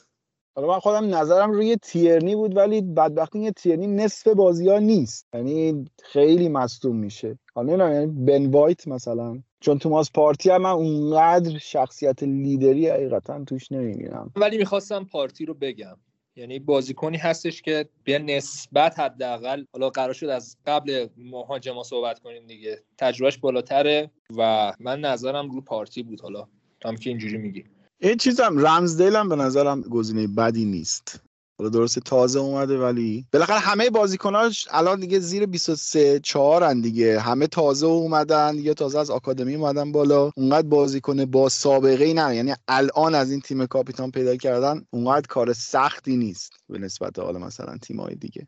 حالا 0.56 0.68
من 0.68 0.80
خودم 0.80 1.16
نظرم 1.16 1.52
روی 1.52 1.78
تیرنی 1.82 2.36
بود 2.36 2.58
ولی 2.58 2.82
بدبختی 2.82 3.52
تیرنی 3.52 3.88
نصف 3.88 4.28
بازی 4.28 4.70
ها 4.70 4.80
نیست. 4.80 5.28
یعنی 5.34 5.86
خیلی 6.04 6.50
مصدوم 6.50 6.96
میشه. 6.96 7.40
حالا 7.56 7.94
یعنی 7.94 8.06
بن 8.06 8.46
وایت 8.46 8.88
مثلا. 8.88 9.44
چون 9.64 9.78
توماس 9.78 10.12
پارتی 10.12 10.50
هم 10.50 10.62
من 10.62 10.70
اونقدر 10.70 11.58
شخصیت 11.58 12.24
لیدری 12.24 12.88
حقیقتا 12.90 13.44
توش 13.44 13.72
نمی‌بینم. 13.72 14.32
ولی 14.36 14.58
می‌خواستم 14.58 15.04
پارتی 15.04 15.46
رو 15.46 15.54
بگم. 15.54 15.98
یعنی 16.36 16.60
بازیکنی 16.60 17.18
هستش 17.18 17.62
که 17.62 17.90
به 18.04 18.20
نسبت 18.20 19.00
حداقل 19.00 19.64
حالا 19.74 19.90
قرار 19.90 20.14
شد 20.14 20.26
از 20.26 20.58
قبل 20.68 21.08
مهاجما 21.18 21.84
صحبت 21.84 22.20
کنیم 22.20 22.48
دیگه 22.48 22.84
تجربهش 22.98 23.38
بالاتره 23.38 24.12
و 24.38 24.74
من 24.80 25.00
نظرم 25.00 25.52
رو 25.52 25.62
پارتی 25.62 26.04
بود 26.04 26.22
حالا. 26.22 26.48
هم 26.86 26.96
که 26.96 27.10
اینجوری 27.10 27.38
میگی. 27.38 27.64
این 28.00 28.18
چیزم 28.18 28.68
رمزدیل 28.68 29.16
هم 29.16 29.30
به 29.30 29.36
نظرم 29.36 29.82
گزینه 29.82 30.28
بدی 30.28 30.66
نیست. 30.66 31.23
حالا 31.58 31.70
درسته 31.70 32.02
تازه 32.02 32.40
اومده 32.40 32.78
ولی 32.78 33.26
بالاخره 33.34 33.60
همه 33.60 33.90
بازیکناش 33.90 34.68
الان 34.72 35.00
دیگه 35.00 35.20
زیر 35.20 35.46
23 35.46 36.20
4 36.20 36.64
ان 36.64 36.82
دیگه. 36.82 37.20
همه 37.20 37.48
تازه 37.48 37.86
اومدن 37.86 38.56
یا 38.56 38.74
تازه 38.74 39.00
از 39.00 39.10
آکادمی 39.10 39.56
اومدن 39.56 39.92
بالا. 39.92 40.32
اونقدر 40.36 40.68
بازیکن 40.68 41.26
با 41.26 41.50
سابقه 41.50 42.04
ای 42.04 42.14
نه. 42.14 42.36
یعنی 42.36 42.54
الان 42.68 43.16
از 43.16 43.32
این 43.32 43.42
تیم 43.42 43.66
کاپیتان 43.66 44.12
پیدا 44.12 44.36
کردن 44.36 44.86
اونقدر 44.90 45.28
کار 45.28 45.54
سختی 45.54 46.18
نیست 46.18 46.54
به 46.70 46.80
نسبت 46.80 47.20
حالا 47.20 47.40
مثلا 47.40 47.78
تیم‌های 47.78 48.16
دیگه. 48.16 48.48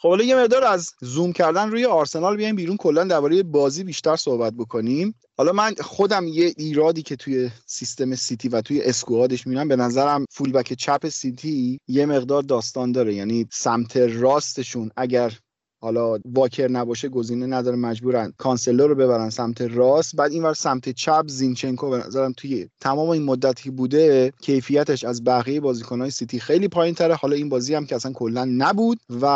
خب 0.00 0.08
حالا 0.08 0.24
یه 0.24 0.36
مقدار 0.36 0.64
از 0.64 0.92
زوم 1.00 1.32
کردن 1.32 1.70
روی 1.70 1.84
آرسنال 1.84 2.36
بیایم 2.36 2.56
بیرون 2.56 2.76
کلا 2.76 3.04
درباره 3.04 3.42
بازی 3.42 3.84
بیشتر 3.84 4.16
صحبت 4.16 4.52
بکنیم. 4.52 5.14
حالا 5.36 5.52
من 5.52 5.74
خودم 5.80 6.26
یه 6.26 6.54
ایرادی 6.56 7.02
که 7.02 7.16
توی 7.16 7.50
سیستم 7.66 8.14
سیتی 8.14 8.48
و 8.48 8.60
توی 8.60 8.82
squad 8.82 9.28
ش 9.28 9.46
می‌بینم 9.46 9.68
به 9.68 9.76
نظرم 9.76 10.24
fullback 10.30 10.72
چپ 10.72 11.08
سیتی 11.08 11.80
یه 11.88 12.06
مقدار 12.06 12.42
داستان 12.42 12.92
داره. 12.92 13.14
یعنی 13.14 13.46
سمت 13.52 13.96
راستشون 13.96 14.90
اگر 14.96 15.32
حالا 15.80 16.18
واکر 16.24 16.68
نباشه 16.70 17.08
گزینه 17.08 17.46
نداره 17.46 17.76
مجبورن 17.76 18.32
کانسلو 18.38 18.86
رو 18.86 18.94
ببرن 18.94 19.30
سمت 19.30 19.60
راست. 19.60 20.16
بعد 20.16 20.32
اینور 20.32 20.54
سمت 20.54 20.88
چپ 20.88 21.24
زینچنکو 21.28 21.90
به 21.90 21.96
نظرم 22.06 22.32
توی 22.36 22.68
تمام 22.80 23.08
این 23.08 23.22
مدتی 23.22 23.70
بوده 23.70 24.32
کیفیتش 24.40 25.04
از 25.04 25.24
بقیه 25.24 25.60
بازیکنهای 25.60 26.10
سیتی 26.10 26.40
خیلی 26.40 26.68
پایین 26.68 26.94
تره 26.94 27.14
حالا 27.14 27.36
این 27.36 27.48
بازی 27.48 27.74
هم 27.74 27.86
که 27.86 27.96
اصلا 27.96 28.12
کلا 28.12 28.44
نبود 28.44 29.00
و 29.20 29.26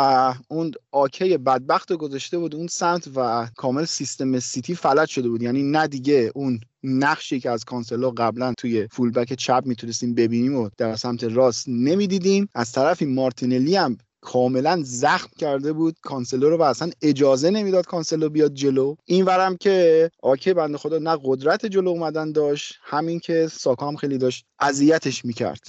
اون 0.47 0.71
آکه 0.91 1.37
بدبخت 1.37 1.91
رو 1.91 1.97
گذاشته 1.97 2.37
بود 2.37 2.55
اون 2.55 2.67
سمت 2.67 3.07
و 3.15 3.47
کامل 3.55 3.85
سیستم 3.85 4.39
سیتی 4.39 4.75
فلج 4.75 5.09
شده 5.09 5.29
بود. 5.29 5.41
یعنی 5.41 5.63
نه 5.63 5.87
دیگه 5.87 6.31
اون 6.35 6.59
نقشی 6.83 7.39
که 7.39 7.49
از 7.49 7.65
کانسلو 7.65 8.11
قبلا 8.17 8.53
توی 8.57 8.87
fullback 8.91 9.33
چپ 9.33 9.63
می‌تونستیم 9.65 10.13
ببینیم 10.13 10.55
و 10.55 10.69
در 10.77 10.95
سمت 10.95 11.23
راست 11.23 11.65
نمی‌دیدیم. 11.69 12.49
از 12.55 12.71
طرفی 12.71 13.05
مارتینلی 13.05 13.75
هم 13.75 13.97
کاملا 14.23 14.81
زخم 14.85 15.29
کرده 15.37 15.73
بود. 15.73 15.95
کانسلو 16.01 16.49
رو 16.49 16.57
و 16.57 16.61
اصلا 16.61 16.91
اجازه 17.01 17.49
نمی‌داد 17.49 17.85
کانسلو 17.85 18.29
بیاد 18.29 18.53
جلو. 18.53 18.95
این 19.05 19.25
ورم 19.25 19.57
که 19.57 20.11
آکه 20.21 20.53
بنده 20.53 20.77
خدا 20.77 20.97
نه 20.97 21.17
قدرت 21.23 21.65
جلو 21.65 21.89
اومدن 21.89 22.31
داشت 22.31 22.73
همین 22.83 23.19
که 23.19 23.47
ساکا 23.51 23.87
هم 23.87 23.95
خیلی 23.95 24.17
داشت 24.17 24.45
اذیتش 24.59 25.25
می‌کرد. 25.25 25.61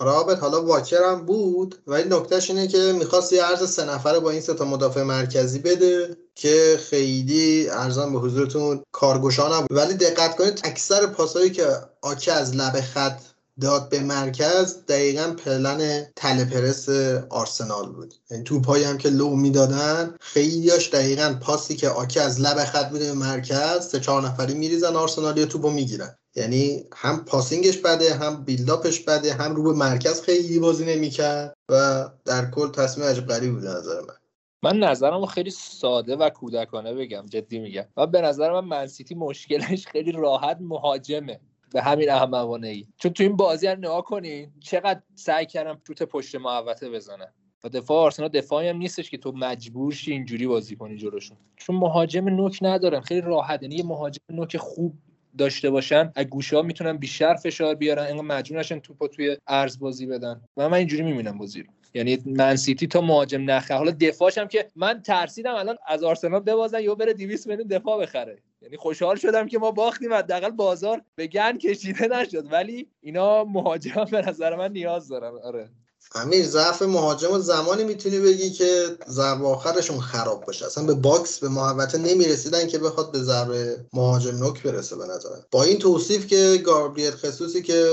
رابط 0.00 0.38
حالا 0.38 0.64
واکر 0.64 1.02
هم 1.02 1.26
بود 1.26 1.74
ولی 1.86 2.08
نکتهش 2.08 2.50
اینه 2.50 2.68
که 2.68 2.94
می‌خواست 2.98 3.32
یه 3.32 3.44
عرض 3.44 3.70
سه 3.70 3.84
نفره 3.84 4.18
با 4.18 4.30
این 4.30 4.40
سه 4.40 4.54
تا 4.54 4.64
مدافع 4.64 5.02
مرکزی 5.02 5.58
بده 5.58 6.16
که 6.34 6.78
خیلی 6.90 7.68
ارزان 7.68 8.12
به 8.12 8.18
حضورتون 8.18 8.82
کارگوشان 8.92 9.52
هم 9.52 9.66
ولی 9.70 9.94
دقت 9.94 10.36
کنید 10.36 10.60
اکثر 10.64 11.06
پاسایی 11.06 11.50
که 11.50 11.66
آکه 12.02 12.32
از 12.32 12.56
لب 12.56 12.80
خط 12.80 13.20
داد 13.60 13.88
به 13.88 14.00
مرکز 14.00 14.86
دقیقا 14.88 15.34
پلن 15.44 16.06
تلپرس 16.16 16.88
آرسنال 17.30 17.92
بود. 17.92 18.14
یعنی 18.30 18.44
توپایی 18.44 18.84
هم 18.84 18.98
که 18.98 19.08
لو 19.08 19.36
می‌دادن 19.36 20.14
خیلیاش 20.20 20.94
دقیقا 20.94 21.38
پاسی 21.42 21.76
که 21.76 21.88
آکه 21.88 22.22
از 22.22 22.40
لب 22.40 22.64
خط 22.64 22.92
میده 22.92 23.06
به 23.06 23.12
مرکز 23.12 23.88
سه 23.88 24.00
چهار 24.00 24.22
نفری 24.22 24.54
میریزن 24.54 24.96
آرسنال 24.96 25.38
یا 25.38 25.46
توپو 25.46 25.70
می‌گیرن. 25.70 26.18
یعنی 26.36 26.84
هم 26.96 27.24
پاسینگش 27.24 27.78
بده 27.78 28.14
هم 28.14 28.44
بیلداپش 28.44 29.00
بده 29.00 29.34
هم 29.34 29.54
رو 29.54 29.62
به 29.62 29.72
مرکز 29.72 30.22
خیلی 30.22 30.58
بازی 30.58 30.84
نمی‌کرد 30.84 31.56
و 31.68 32.04
در 32.24 32.50
کل 32.50 32.70
تصمیم 32.70 33.06
عجب 33.06 33.26
غریب 33.26 33.52
بود 33.52 33.66
نظر 33.66 34.00
من. 34.00 34.14
من 34.62 34.78
نظرم 34.78 35.26
خیلی 35.26 35.50
ساده 35.50 36.16
و 36.16 36.30
کودکانه 36.30 36.94
بگم 36.94 37.26
جدی 37.26 37.58
میگم. 37.58 37.84
و 37.96 38.06
به 38.06 38.20
نظر 38.20 38.52
من 38.52 38.68
منسیتی 38.68 39.14
مشکلش 39.14 39.86
خیلی 39.86 40.12
راحت 40.12 40.56
مهاجمه. 40.60 41.40
به 41.72 41.82
همین 41.82 42.10
احمقانه 42.10 42.68
ای 42.68 42.86
چون 42.96 43.12
تو 43.12 43.22
این 43.22 43.36
بازی 43.36 43.66
رو 43.66 43.78
نگاه 43.78 44.04
کنین 44.04 44.52
چقدر 44.60 45.00
سعی 45.14 45.46
کردم 45.46 45.80
توت 45.84 46.02
پشت 46.02 46.34
محوطه 46.34 46.90
بزنن. 46.90 47.32
و 47.64 47.68
دفاع 47.68 47.98
آرسنال 47.98 48.28
دفاعی 48.28 48.68
هم 48.68 48.76
نیستش 48.76 49.10
که 49.10 49.18
تو 49.18 49.32
مجبور 49.32 49.92
شی 49.92 50.12
اینجوری 50.12 50.46
بازی 50.46 50.76
کنی 50.76 50.96
جلوشون. 50.96 51.36
چون 51.56 51.76
مهاجم 51.76 52.28
نوک 52.28 52.58
ندارن. 52.62 53.00
خیلی 53.00 53.20
راحت 53.20 53.62
یعنی 53.62 53.82
مهاجم 53.82 54.20
نوک 54.30 54.56
خوب 54.56 54.94
داشته 55.38 55.70
باشن 55.70 56.12
از 56.16 56.26
گوشه 56.26 56.56
ها 56.56 56.62
می‌تونن 56.62 56.96
بیشتر 56.96 57.34
فشار 57.34 57.74
بیارن 57.74 58.02
انقدر 58.02 58.22
مجبور 58.22 58.58
نشن 58.58 58.78
توپو 58.78 59.08
توی 59.08 59.36
ارز 59.46 59.78
بازی 59.78 60.06
بدن. 60.06 60.40
و 60.56 60.68
من 60.68 60.76
اینجوری 60.76 61.02
می‌بینم 61.02 61.38
بازی 61.38 61.62
رو. 61.62 61.68
یعنی 61.94 62.18
من 62.26 62.56
سیتی 62.56 62.86
تا 62.86 63.00
مهاجم 63.00 63.50
نخره. 63.50 63.76
حالا 63.76 63.90
دفاعش 63.90 64.38
هم 64.38 64.48
که 64.48 64.70
من 64.76 65.02
ترسیدم 65.02 65.54
الان 65.54 65.76
از 65.86 66.02
آرسنال 66.02 66.40
ببازن 66.40 66.80
یا 66.82 66.94
بره 66.94 67.12
200 67.12 67.46
میلیون 67.46 67.68
دفاع 67.68 68.02
بخره. 68.02 68.38
یعنی 68.62 68.76
خوشحال 68.76 69.16
شدم 69.16 69.46
که 69.46 69.58
ما 69.58 69.70
باختیم 69.70 70.14
حداقل 70.14 70.50
بازار 70.50 71.02
به 71.14 71.26
گند 71.26 71.58
کشیده 71.58 72.06
نشد. 72.06 72.52
ولی 72.52 72.88
اینا 73.00 73.44
مهاجم 73.44 74.04
به 74.10 74.22
نظر 74.28 74.56
من 74.56 74.72
نیاز 74.72 75.08
دارن. 75.08 75.32
آره. 75.44 75.68
امیر 76.14 76.46
ضعف 76.46 76.82
مهاجم 76.82 77.32
و 77.32 77.38
زمانی 77.38 77.84
می‌تونی 77.84 78.18
بگی 78.20 78.50
که 78.50 78.84
ضربه 79.08 79.46
آخرشون 79.46 80.00
خراب 80.00 80.44
باشه. 80.44 80.66
اصلا 80.66 80.84
به 80.84 80.94
box 80.94 81.38
به 81.38 81.48
محوطه 81.48 81.98
نمی‌رسیدن 81.98 82.66
که 82.66 82.78
بخواد 82.78 83.12
به 83.12 83.18
ضربه 83.18 83.84
مهاجم 83.92 84.36
نوک 84.36 84.62
برسه 84.62 84.96
به 84.96 85.04
نظرم. 85.04 85.44
با 85.50 85.62
این 85.62 85.78
توصیف 85.78 86.26
که 86.26 86.62
گابریل 86.64 87.10
ژسوسی 87.10 87.62
که 87.62 87.86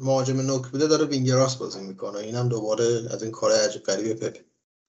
مهاجم 0.00 0.40
نوک 0.40 0.66
بوده 0.66 0.86
داره 0.86 1.04
wing 1.04 1.34
راست 1.34 1.56
بازی 1.56 1.80
می‌کنه. 1.80 2.18
اینم 2.18 2.48
دوباره 2.48 2.84
از 3.10 3.22
این 3.22 3.32
کار 3.32 3.52
عجیب 3.52 3.82
غریب 3.82 4.16
پپ 4.16 4.36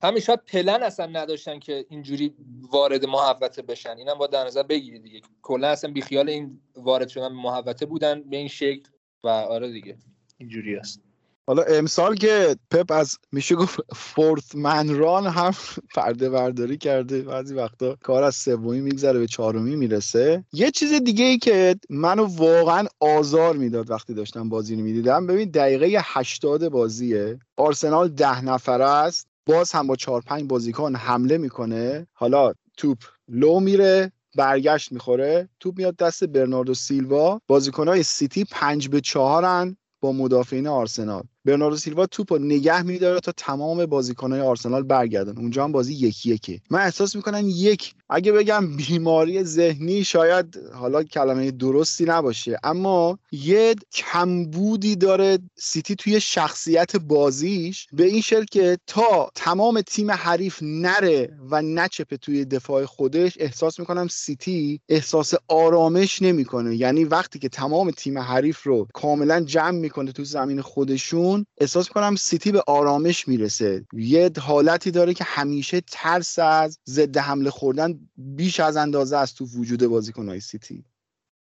همین 0.04 0.20
شاید 0.20 0.40
پلن 0.48 0.84
اصلا 0.84 1.06
نداشتن 1.06 1.60
که 1.60 1.86
اینجوری 1.90 2.36
وارد 2.72 3.06
محوطه 3.06 3.62
بشن. 3.62 3.98
اینم 3.98 4.14
با 4.14 4.28
در 4.28 4.46
نظر 4.46 4.64
بگیرید 4.64 5.04
دیگه. 5.04 5.22
کلا 5.42 5.68
اصلا 5.68 5.92
بیخیال 5.92 6.30
این 6.30 6.60
وارد 6.76 7.08
شدن 7.08 7.28
محوطه 7.28 7.86
بودن 7.86 8.24
به 8.30 8.38
این 8.38 8.48
شکل 8.48 8.90
و 9.24 9.28
آره 9.28 9.72
دیگه. 9.72 9.98
اینجوری 10.38 10.76
است. 10.76 11.00
حالا 11.48 11.64
امسال 11.64 12.16
که 12.16 12.56
پپ 12.72 12.92
از 12.92 13.18
میشه 13.32 13.56
گفت 13.56 13.80
fourth 13.96 14.56
man 14.56 14.96
run 14.96 15.28
هم 15.28 15.54
پرده 15.96 16.30
برداری 16.30 16.78
کرده. 16.78 17.22
بعضی 17.22 17.54
وقتا 17.54 17.96
کار 18.04 18.24
از 18.24 18.36
سومی 18.36 18.82
میگذره 18.82 19.20
به 19.20 19.28
چهارمی 19.28 19.76
می‌رسه. 19.76 20.46
یه 20.54 20.72
چیز 20.72 20.94
دیگه 20.94 21.26
ای 21.26 21.38
که 21.38 21.76
منو 21.90 22.26
واقعا 22.26 22.88
آزار 23.00 23.56
می‌داد 23.56 23.92
وقتی 23.92 24.14
داشتم 24.14 24.50
بازی 24.50 24.76
رو 24.76 24.82
می‌دیدم. 24.82 25.28
ببین 25.28 25.50
دقیقه 25.50 26.02
80 26.04 26.68
بازیه. 26.68 27.40
آرسنال 27.58 28.08
ده 28.08 28.46
نفره 28.46 28.90
است. 28.90 29.28
باز 29.46 29.72
هم 29.72 29.88
با 29.88 29.96
چهار 29.96 30.22
پنج 30.22 30.44
بازیکن 30.44 30.96
حمله 30.96 31.38
می‌کنه. 31.38 32.08
حالا 32.14 32.54
توپ 32.78 32.98
لو 33.28 33.60
میره 33.60 34.12
برگشت 34.36 34.92
می‌خوره. 34.92 35.50
توپ 35.60 35.78
میاد 35.78 35.96
دست 35.96 36.24
برناردو 36.24 36.74
سیلوا. 36.74 37.42
بازیکنهای 37.48 38.04
سیتی 38.04 38.46
پنج 38.52 38.90
به 38.90 39.02
چهارن 39.02 39.78
با 40.02 40.12
مدافعین 40.12 40.68
آرسنال. 40.68 41.24
برناردو 41.46 41.78
سیلوا 41.78 42.06
توپ 42.06 42.34
نگه 42.34 42.82
میداره 42.82 43.20
تا 43.20 43.32
تمام 43.38 43.86
بازیکنهای 43.86 44.42
آرسنال 44.42 44.84
برگردن. 44.84 45.38
اونجا 45.38 45.64
هم 45.64 45.72
بازی 45.72 45.94
یکی 45.94 46.30
یکی 46.30 46.62
من 46.70 46.80
احساس 46.80 47.16
می‌کنم 47.16 47.44
یک 47.46 47.96
اگه 48.10 48.32
بگم 48.32 48.76
بیماری 48.76 49.44
ذهنی 49.44 50.04
شاید 50.04 50.60
حالا 50.74 51.04
کلمه 51.04 51.52
درستی 51.52 52.06
نباشه 52.06 52.60
اما 52.64 53.20
یه 53.32 53.76
کمبودی 53.92 54.96
داره 54.96 55.40
سیتی 55.56 55.96
توی 55.96 56.20
شخصیت 56.20 56.96
بازیش 56.96 57.88
به 57.94 58.04
این 58.04 58.22
شکل 58.22 58.46
که 58.52 58.78
تا 58.88 59.32
تمام 59.36 59.82
تیم 59.82 60.12
حریف 60.12 60.60
نره 60.62 61.38
و 61.50 61.62
نچپه 61.62 62.18
توی 62.18 62.46
دفاع 62.46 62.86
خودش 62.86 63.34
احساس 63.40 63.80
می‌کنم 63.80 64.08
سیتی 64.08 64.82
احساس 64.90 65.34
آرامش 65.48 66.22
نمی‌کنه. 66.22 66.76
یعنی 66.76 67.04
وقتی 67.04 67.40
که 67.40 67.50
تمام 67.50 67.92
تیم 67.92 68.18
حریف 68.18 68.64
رو 68.64 68.88
کاملا 68.94 69.42
جمع 69.42 69.80
می‌کنه 69.80 70.12
تو 70.12 70.24
زمین 70.24 70.62
خودشون 70.62 71.33
احساس 71.58 71.88
می‌کنم 71.88 72.16
سیتی 72.16 72.52
به 72.52 72.64
آرامش 72.68 73.28
می‌رسه. 73.28 73.86
یه 73.94 74.32
حالتی 74.40 74.92
داره 74.92 75.14
که 75.14 75.24
همیشه 75.24 75.82
ترس 75.92 76.40
از 76.40 76.78
ضد 76.90 77.18
حمله 77.18 77.50
خوردن 77.50 78.00
بیش 78.18 78.60
از 78.60 78.78
اندازه 78.78 79.18
است 79.18 79.38
تو 79.38 79.46
وجود 79.46 79.86
بازیکنهای 79.86 80.40
سیتی. 80.40 80.84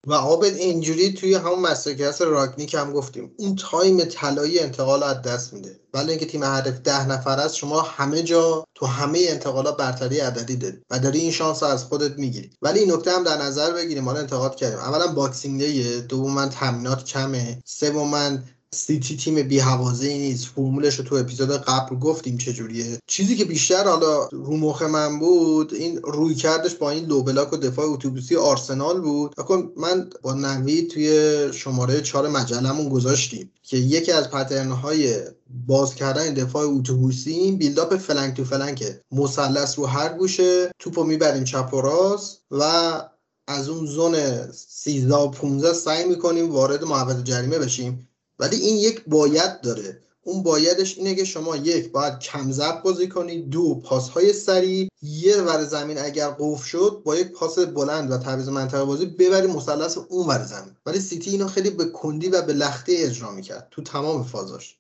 و 0.07 0.14
عابد 0.14 0.55
اینجوری 0.55 1.12
توی 1.12 1.35
همون 1.35 1.59
مسئولیت 1.59 2.21
رانگنیک 2.21 2.75
هم 2.75 2.93
گفتیم 2.93 3.33
اون 3.38 3.57
time 3.57 4.05
طلایی 4.05 4.59
انتقال 4.59 5.03
از 5.03 5.23
دست 5.23 5.53
میده. 5.53 5.81
ولی 5.95 6.11
اینکه 6.11 6.27
تیم 6.27 6.45
حریف 6.45 6.81
ده 6.81 7.09
نفر 7.09 7.38
است 7.38 7.57
شما 7.57 7.81
همه 7.81 8.23
جا 8.23 8.64
تو 8.75 8.87
همه 8.87 9.19
انتقالات 9.29 9.77
برتری 9.77 10.21
عددی 10.21 10.57
داری 10.57 10.79
و 10.90 10.99
داری 10.99 11.19
این 11.19 11.31
شانس 11.31 11.62
از 11.62 11.85
خودت 11.85 12.19
می‌گیری. 12.19 12.51
ولی 12.62 12.81
این 12.81 12.93
نکته 12.93 13.12
هم 13.12 13.25
در 13.25 13.43
نظر 13.43 13.73
بگیریم 13.73 14.05
ما 14.05 14.12
انتقاد 14.12 14.57
کردیم. 14.57 14.79
اولا 14.79 15.07
Boxing 15.07 15.61
Day 15.61 16.01
دوما 16.01 16.47
تمرینات 16.47 17.05
کمه 17.05 17.62
سوما 17.64 18.31
سیتی 18.75 19.17
تیم 19.17 19.43
بی 19.43 19.61
ای 19.61 20.19
نیست. 20.19 20.47
فرمولش 20.47 20.95
رو 20.95 21.05
تو 21.05 21.15
اپیزود 21.15 21.51
قبل 21.51 21.97
گفتیم 21.97 22.39
چجوریه. 22.39 22.99
چیزی 23.07 23.37
که 23.37 23.45
بیشتر 23.45 23.85
حالا 23.85 24.29
رو 24.33 24.57
مخ 24.57 24.83
من 24.83 25.19
بود 25.19 25.75
این 25.75 26.01
روی 26.03 26.35
کردش 26.35 26.75
با 26.75 26.91
این 26.91 27.05
لو 27.05 27.23
بلاک 27.23 27.53
و 27.53 27.57
دفاع 27.57 27.87
اتوبوسی 27.87 28.37
آرسنال 28.37 29.01
بود. 29.01 29.35
اکن 29.39 29.73
من 29.77 30.11
با 30.23 30.35
نوی 30.35 30.83
توی 30.83 31.53
شماره 31.53 32.01
چهار 32.01 32.29
مجلمون 32.29 32.89
گذاشتیم 32.89 33.53
که 33.63 33.77
یکی 33.77 34.13
از 34.13 34.31
پترن 34.31 34.71
های 34.71 35.15
باز 35.67 35.95
کردن 35.95 36.35
دفاع 36.35 36.69
اتوبوسی 36.69 37.31
این 37.31 37.57
بیلداپ 37.57 37.97
فلنک 37.97 38.37
تو 38.37 38.45
فلنکه 38.45 39.01
مثلث 39.13 39.79
رو 39.79 39.87
هر 39.87 40.09
گوشه 40.09 40.71
توپو 40.79 41.05
می‌بریم 41.05 41.45
چپ 41.45 41.75
و 41.75 41.81
راست 41.81 42.41
و 42.51 42.63
از 43.49 43.69
اون 43.69 43.87
زون 43.87 44.17
13 44.53 45.15
و 45.15 45.29
15 45.29 45.73
سعی 45.73 46.09
می‌کنیم 46.09 46.53
وارد 46.53 46.85
محوطه 46.85 47.23
جریمه 47.23 47.59
بشیم. 47.59 48.07
ولی 48.40 48.57
این 48.57 48.76
یک 48.76 49.05
باید 49.07 49.61
داره. 49.61 50.03
اون 50.22 50.42
بایدش 50.42 50.98
اینه 50.98 51.14
که 51.14 51.24
شما 51.24 51.57
یک 51.57 51.92
باید 51.92 52.18
کم 52.18 52.53
ضبط 52.53 52.83
بازی 52.83 53.09
کنید 53.09 53.50
دو 53.50 53.74
پاس 53.74 54.09
های 54.09 54.33
سریع. 54.33 54.88
یه 55.03 55.37
ور 55.37 55.64
زمین 55.64 55.98
اگر 55.98 56.31
قفل 56.38 56.64
شد 56.64 57.03
با 57.05 57.16
یک 57.16 57.33
پاس 57.33 57.59
بلند 57.59 58.11
و 58.11 58.18
تعویض 58.18 58.48
منطقه 58.48 58.85
بازی 58.85 59.07
ببری 59.07 59.46
مثلث 59.46 59.98
اون 60.09 60.26
ور 60.26 60.44
زمین. 60.44 60.76
ولی 60.87 61.00
سیتی 61.00 61.31
اینو 61.31 61.48
خیلی 61.48 61.70
به 61.70 61.85
کندی 61.85 62.29
و 62.29 62.42
به 62.42 62.53
لخته 62.53 62.92
اجرا 62.96 63.31
می‌کرد. 63.31 63.68
تو 63.70 63.83
تمام 63.83 64.24
فازاش. 64.24 64.80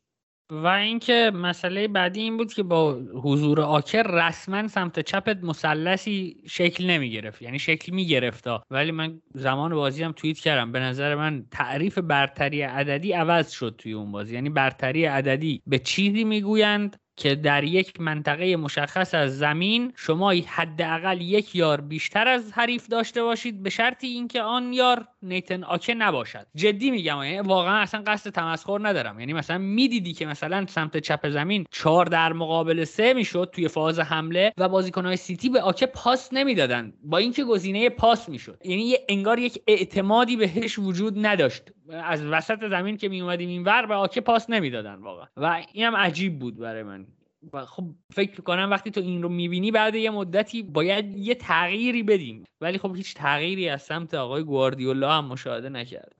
و 0.50 0.66
اینکه 0.66 1.30
مسئله 1.34 1.88
بعدی 1.88 2.20
این 2.20 2.36
بود 2.36 2.52
که 2.52 2.62
با 2.62 2.92
حضور 3.22 3.60
آکر 3.60 4.02
رسما 4.02 4.68
سمت 4.68 5.00
چپت 5.00 5.44
مثلثی 5.44 6.36
شکل 6.48 6.86
نمی 6.86 7.10
گرفت 7.10 7.42
یعنی 7.42 7.58
شکل 7.58 7.92
می 7.92 8.06
گرفت 8.06 8.44
ولی 8.70 8.90
من 8.90 9.22
زمان 9.34 9.74
بازی 9.74 10.02
هم 10.02 10.12
توییت 10.12 10.38
کردم. 10.38 10.72
به 10.72 10.80
نظر 10.80 11.14
من 11.14 11.44
تعریف 11.50 11.98
برتری 11.98 12.62
عددی 12.62 13.12
عوض 13.12 13.50
شد 13.50 13.74
توی 13.78 13.92
اون 13.92 14.12
بازی. 14.12 14.34
یعنی 14.34 14.50
برتری 14.50 15.04
عددی 15.04 15.62
به 15.66 15.78
چیزی 15.78 16.24
می‌گویند 16.24 16.96
که 17.20 17.34
در 17.34 17.64
یک 17.64 18.00
منطقه 18.00 18.56
مشخص 18.56 19.14
از 19.14 19.38
زمین 19.38 19.92
شما 19.96 20.30
حداقل 20.30 21.20
یک 21.20 21.56
یار 21.56 21.80
بیشتر 21.80 22.28
از 22.28 22.52
حریف 22.52 22.88
داشته 22.88 23.22
باشید 23.22 23.62
به 23.62 23.70
شرطی 23.70 24.06
اینکه 24.06 24.42
آن 24.42 24.72
یار 24.72 25.06
نیتن 25.22 25.64
آکه 25.64 25.94
نباشد. 25.94 26.46
جدی 26.54 26.90
میگم 26.90 27.22
یعنی 27.22 27.40
واقعا 27.40 27.78
اصلا 27.78 28.02
قصد 28.06 28.30
تمسخر 28.30 28.78
ندارم. 28.82 29.20
یعنی 29.20 29.32
مثلا 29.32 29.58
می‌دیدی 29.58 30.12
که 30.12 30.26
مثلا 30.26 30.66
سمت 30.66 30.96
چپ 30.96 31.28
زمین 31.28 31.66
چهار 31.70 32.06
در 32.06 32.32
مقابل 32.32 32.84
سه 32.84 33.14
می‌شد 33.14 33.50
توی 33.52 33.68
فاز 33.68 33.98
حمله 33.98 34.52
و 34.58 34.68
بازیکنهای 34.68 35.16
سیتی 35.16 35.48
به 35.48 35.62
آکه 35.62 35.86
پاس 35.86 36.32
نمی‌دادن. 36.32 36.92
با 37.02 37.18
اینکه 37.18 37.44
گزینه 37.44 37.88
پاس 37.88 38.28
می‌شد. 38.28 38.58
یعنی 38.64 38.96
انگار 39.08 39.38
یک 39.38 39.62
اعتمادی 39.66 40.36
بهش 40.36 40.78
وجود 40.78 41.26
نداشت. 41.26 41.62
از 41.88 42.24
وسط 42.24 42.68
زمین 42.70 42.96
که 42.96 43.08
می 43.08 43.20
اومدیم 43.20 43.48
این 43.48 43.64
ور 43.64 43.86
به 43.86 43.94
آکه 43.94 44.20
پاس 44.20 44.50
نمی‌دادن 44.50 44.94
واقعا. 44.94 45.26
و 45.36 45.62
اینم 45.72 45.96
عجیب 45.96 46.38
بود 46.38 46.56
برای 46.56 46.82
من. 46.82 47.06
و 47.52 47.66
خب 47.66 47.84
فکر 48.12 48.40
کنم 48.40 48.68
وقتی 48.70 48.90
تو 48.90 49.00
این 49.00 49.22
رو 49.22 49.28
می‌بینی 49.28 49.70
بعد 49.70 49.94
یه 49.94 50.10
مدتی 50.10 50.62
باید 50.62 51.16
یه 51.16 51.34
تغییری 51.34 52.02
بدیم. 52.02 52.44
ولی 52.60 52.78
خب 52.78 52.96
هیچ 52.96 53.14
تغییری 53.14 53.68
از 53.68 53.82
سمت 53.82 54.14
آقای 54.14 54.44
گواردیولا 54.44 55.12
هم 55.12 55.24
مشاهده 55.24 55.68
نکرد. 55.68 56.19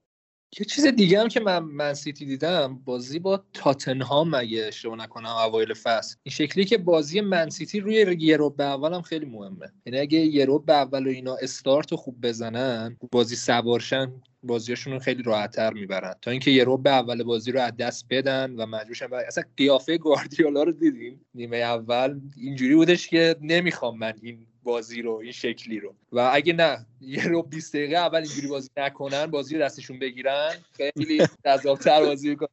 یه 0.58 0.64
چیز 0.64 0.86
دیگه 0.86 1.20
هم 1.20 1.28
که 1.28 1.40
من 1.40 1.58
من 1.58 1.94
سیتی 1.94 2.26
دیدم 2.26 2.80
بازی 2.84 3.18
با 3.18 3.44
تاتنهام 3.52 4.36
مگه 4.36 4.64
اشتباه 4.64 4.98
نکنم 4.98 5.30
اوایل 5.30 5.74
فصل. 5.74 6.16
این 6.22 6.32
شکلی 6.32 6.64
که 6.64 6.78
بازی 6.78 7.20
من 7.20 7.48
سیتی 7.48 7.80
روی 7.80 8.16
یه 8.18 8.36
رو 8.36 8.50
به 8.50 8.64
اول 8.64 8.94
هم 8.94 9.02
خیلی 9.02 9.26
مهمه. 9.26 9.72
یعنی 9.86 9.98
اگه 9.98 10.18
یه 10.18 10.44
رو 10.44 10.58
به 10.58 10.72
اول 10.72 11.06
و 11.06 11.10
اینا 11.10 11.36
استارت 11.42 11.94
خوب 11.94 12.20
بزنن 12.20 12.96
بازی 13.12 13.36
سوارشن 13.36 14.12
بازیاشون 14.42 14.92
رو 14.92 14.98
خیلی 14.98 15.22
راحتتر 15.22 15.72
می‌برن. 15.72 16.14
تا 16.22 16.30
اینکه 16.30 16.50
یه 16.50 16.64
به 16.64 16.90
اول 16.90 17.22
بازی 17.22 17.52
رو 17.52 17.60
از 17.60 17.76
دست 17.76 18.06
بدن 18.10 18.54
و 18.56 18.66
مجبورشن 18.66 19.06
و 19.06 19.14
اصلا 19.14 19.44
قیافه 19.56 19.98
گواردیولا 19.98 20.62
رو 20.62 20.72
دیدیم 20.72 21.20
نیمه 21.34 21.56
اول 21.56 22.20
اینجوری 22.36 22.74
بودش 22.74 23.08
که 23.08 23.36
نمی‌خوام 23.40 23.98
من 23.98 24.12
این 24.22 24.46
بازی 24.70 25.02
رو 25.02 25.12
این 25.12 25.32
شکلی 25.32 25.80
رو. 25.80 25.94
و 26.12 26.30
اگه 26.32 26.52
نه 26.52 26.86
یه 27.00 27.28
رو 27.28 27.42
20 27.42 27.76
دقیقه 27.76 27.96
اول 27.96 28.18
اینجوری 28.18 28.48
بازی 28.48 28.68
نکنن 28.76 29.26
بازی 29.26 29.54
رو 29.56 29.62
دستشون 29.64 29.98
بگیرن. 29.98 30.50
خیلی 30.76 31.26
جذاب‌تر 31.44 32.00
بازی 32.04 32.28
می‌کنن. 32.28 32.48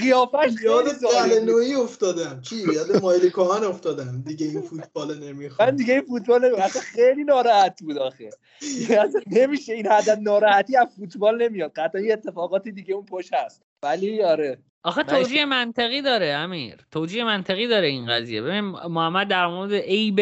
قیافش 0.00 0.52
یاد 0.62 0.86
قلنویی 0.88 1.74
افتادم. 1.74 2.40
چی؟ 2.40 2.56
یاد 2.56 3.02
مایلی 3.02 3.30
کوهان 3.30 3.64
افتادم. 3.64 4.22
دیگه 4.26 4.46
این 4.46 4.60
فوتبال 4.60 5.18
نمی‌خوام. 5.18 5.68
من 5.68 5.76
دیگه 5.76 5.94
این 5.94 6.02
فوتبال 6.02 6.44
نمی‌خوام 6.44 6.68
خیلی 6.68 7.24
ناراحت 7.24 7.82
بود 7.82 7.98
آخه. 7.98 8.30
نمیشه 9.26 9.72
این 9.72 9.86
حد 9.86 10.10
ناراحتی 10.10 10.76
از 10.76 10.86
فوتبال 10.96 11.42
نمیاد. 11.42 11.72
قطعا 11.76 12.00
یه 12.00 12.12
اتفاقاتی 12.12 12.72
دیگه 12.72 12.94
اون 12.94 13.04
پشت 13.04 13.34
هست. 13.34 13.62
ولی 13.82 14.22
آره. 14.22 14.58
آخه 14.82 15.02
توجیه 15.02 15.44
منطقی 15.44 16.02
داره 16.02 16.26
امیر. 16.26 16.86
توجیه 16.90 17.24
منطقی 17.24 17.66
داره 17.66 17.86
این 17.88 18.06
قضیه. 18.06 18.42
ببین 18.42 18.60
محمد 18.64 19.28
در 19.28 19.46
مورد 19.46 19.72
عیب 19.74 20.18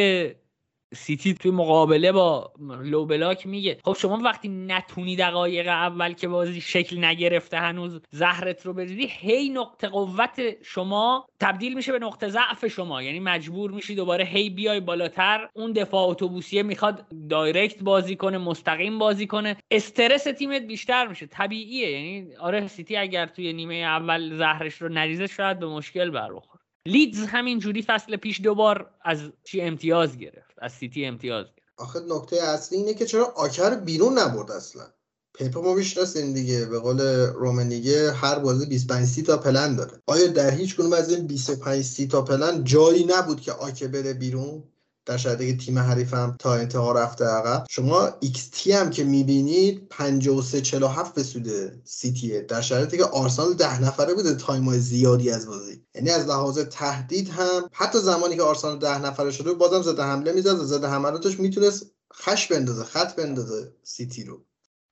سیتی 0.94 1.34
توی 1.34 1.50
مقابله 1.50 2.12
با 2.12 2.52
low 2.82 3.04
block 3.04 3.46
میگه. 3.46 3.78
خب 3.84 3.96
شما 3.98 4.16
وقتی 4.16 4.48
نتونی 4.48 5.16
دقایق 5.16 5.68
اول 5.68 6.12
که 6.12 6.28
بازی 6.28 6.60
شکل 6.60 7.04
نگرفته 7.04 7.58
هنوز 7.58 8.00
زهرت 8.10 8.66
رو 8.66 8.72
بریزی 8.72 9.06
هی 9.10 9.48
نقطه 9.48 9.88
قوت 9.88 10.62
شما 10.62 11.26
تبدیل 11.40 11.74
میشه 11.74 11.92
به 11.92 11.98
نقطه 11.98 12.28
ضعف 12.28 12.66
شما. 12.66 13.02
یعنی 13.02 13.20
مجبور 13.20 13.70
میشی 13.70 13.94
دوباره 13.94 14.24
هی 14.24 14.50
بیای 14.50 14.80
بالاتر. 14.80 15.48
اون 15.54 15.72
دفاع 15.72 16.08
اتوبوسیه 16.08 16.62
می‌خواد 16.62 17.06
direct 17.30 17.82
بازی 17.82 18.16
کنه 18.16 18.38
مستقیم 18.38 18.98
بازی 18.98 19.26
کنه. 19.26 19.56
استرس 19.70 20.24
تیمت 20.24 20.62
بیشتر 20.62 21.06
میشه. 21.06 21.26
طبیعیه. 21.26 21.90
یعنی 21.90 22.36
آره 22.36 22.68
سیتی 22.68 22.96
اگر 22.96 23.26
توی 23.26 23.52
نیمه 23.52 23.74
اول 23.74 24.36
زهرش 24.36 24.82
رو 24.82 24.88
نریزه 24.88 25.26
شاید 25.26 25.58
به 25.58 25.66
مشکل 25.66 26.10
برخوره 26.10 26.60
لیدز 26.86 27.26
همین 27.26 27.58
جوری 27.58 27.82
فصل 27.82 28.16
پیش 28.16 28.40
دوبار 28.40 28.90
از 29.02 29.32
چی 29.44 29.60
امتیاز 29.60 30.18
گرفت. 30.18 30.45
از 30.58 30.72
سیتی 30.72 31.06
امتیاز 31.06 31.46
گرفت. 31.46 31.68
آخه 31.76 32.00
نکته 32.00 32.42
اصلی 32.42 32.78
اینه 32.78 32.94
که 32.94 33.06
چرا 33.06 33.24
آکه 33.24 33.57
رو 33.57 33.74
بیرون 33.74 34.18
نبرد 34.18 34.50
اصلا؟ 34.50 34.86
پپ 35.34 35.50
و 35.50 35.58
ما 35.58 35.74
می‌شناسیم 35.74 36.32
دیگه 36.32 36.66
به 36.66 36.78
قول 36.78 37.00
رومنیگه 37.26 38.12
هر 38.12 38.38
بازی 38.38 38.66
25 38.66 39.06
سی 39.06 39.22
تا 39.22 39.36
پلن 39.36 39.76
داره. 39.76 40.02
آیا 40.06 40.26
در 40.26 40.50
هیچ 40.50 40.76
کدوم 40.76 40.92
از 40.92 41.10
این 41.10 41.26
25 41.26 41.84
سی 41.84 42.06
تا 42.06 42.22
پلن 42.22 42.64
جایی 42.64 43.04
نبود 43.04 43.40
که 43.40 43.52
آکه 43.52 43.88
بره 43.88 44.12
بیرون؟ 44.12 44.62
در 45.06 45.16
شرایطی 45.16 45.56
که 45.56 45.64
تیم 45.64 45.78
حریفم 45.78 46.36
تا 46.38 46.54
انتها 46.54 46.92
رفته 46.92 47.24
عقب. 47.24 47.66
شما 47.70 48.08
xT 48.20 48.72
هم 48.72 48.90
که 48.90 49.04
می‌بینید 49.04 49.86
53 49.90 50.62
47 50.62 51.14
به 51.14 51.22
سود 51.22 51.48
سیتیه. 51.84 52.40
در 52.40 52.60
شرایطی 52.60 52.96
که 52.96 53.04
آرسنال 53.04 53.54
ده 53.54 53.82
نفره 53.82 54.14
بوده 54.14 54.34
time 54.34 54.78
زیادی 54.78 55.30
از 55.30 55.46
بازی. 55.46 55.82
یعنی 55.94 56.10
از 56.10 56.26
لحاظ 56.26 56.58
تهدید 56.58 57.28
هم 57.28 57.68
حتی 57.72 57.98
زمانی 57.98 58.36
که 58.36 58.42
آرسنال 58.42 58.78
ده 58.78 58.98
نفره 58.98 59.30
شده 59.30 59.52
بازم 59.52 59.82
ضد 59.82 60.02
حمله 60.02 60.32
می‌زد 60.32 60.56
ضد 60.56 60.88
حملاتش 60.88 61.40
می‌تونست 61.40 61.86
خش 62.14 62.46
بندازه 62.46 62.84
خط 62.84 63.16
بندازه 63.16 63.72
سیتی 63.82 64.24
رو. 64.24 64.45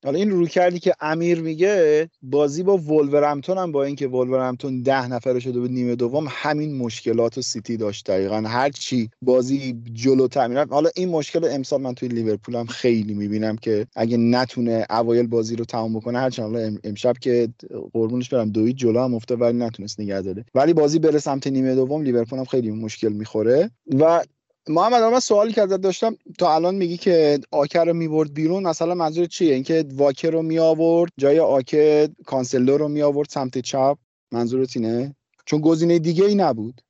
حالا 0.04 0.18
این 0.18 0.30
رویکردی 0.30 0.78
که 0.78 0.94
امیر 1.00 1.40
میگه 1.40 2.08
بازی 2.22 2.62
با 2.62 2.78
ولورهمپتون 2.78 3.58
هم 3.58 3.72
با 3.72 3.84
اینکه 3.84 4.08
ولورهمپتون 4.08 4.82
ده 4.82 5.08
نفره 5.08 5.40
شده 5.40 5.60
بود 5.60 5.70
نیمه 5.70 5.96
دوم 5.96 6.26
همین 6.30 6.76
مشکلات 6.76 7.40
سیتی 7.40 7.76
داشت 7.76 8.06
دقیقا. 8.06 8.36
هر 8.36 8.70
چی 8.70 9.10
بازی 9.22 9.76
جلوتر 9.92 10.46
می‌رفت 10.46 10.72
حالا 10.72 10.90
این 10.96 11.08
مشکل 11.08 11.48
امسال 11.50 11.80
من 11.80 11.94
توی 11.94 12.08
لیورپول 12.08 12.56
هم 12.56 12.66
خیلی 12.66 13.14
می‌بینم 13.14 13.56
که 13.56 13.86
اگه 13.96 14.16
نتونه 14.16 14.86
اوایل 14.90 15.26
بازی 15.26 15.56
رو 15.56 15.64
تمام 15.64 15.96
بکنه 15.96 16.18
هر 16.18 16.30
حالا 16.38 16.76
امشب 16.84 17.14
که 17.20 17.48
قربونش 17.92 18.28
برم 18.28 18.50
دوی 18.50 18.72
جلو 18.72 19.00
هم 19.00 19.14
افته 19.14 19.36
ولی 19.36 19.58
نتونست 19.58 20.00
نگه 20.00 20.20
داره. 20.20 20.44
ولی 20.54 20.72
بازی 20.72 20.98
بره 20.98 21.18
سمت 21.18 21.46
نیمه 21.46 21.74
دوم 21.74 22.02
لیورپول 22.02 22.38
هم 22.38 22.44
خیلی 22.44 22.70
مشکل 22.70 23.12
می‌خوره. 23.12 23.70
و 23.98 24.24
محمد 24.68 25.02
من 25.02 25.20
سوالی 25.20 25.52
که 25.52 25.62
ازت 25.62 25.80
داشتم 25.80 26.16
تا 26.38 26.54
الان 26.54 26.74
میگی 26.74 26.96
که 26.96 27.40
آکر 27.50 27.84
رو 27.84 27.92
می‌برد 27.94 28.34
بیرون 28.34 28.62
مثلا 28.62 28.94
منظور 28.94 29.26
چیه؟ 29.26 29.54
اینکه 29.54 29.84
واکر 29.94 30.30
رو 30.30 30.42
می 30.42 30.58
آورد 30.58 31.12
جای 31.18 31.38
آکر 31.38 32.08
کانسلر 32.26 32.78
رو 32.78 32.88
می 32.88 33.02
آورد 33.02 33.28
سمت 33.28 33.58
چپ 33.58 33.98
منظورت 34.32 34.76
اینه؟ 34.76 35.16
چون 35.46 35.60
گزینه 35.60 35.98
دیگه 35.98 36.24
ای 36.24 36.34
نبود. 36.34 36.80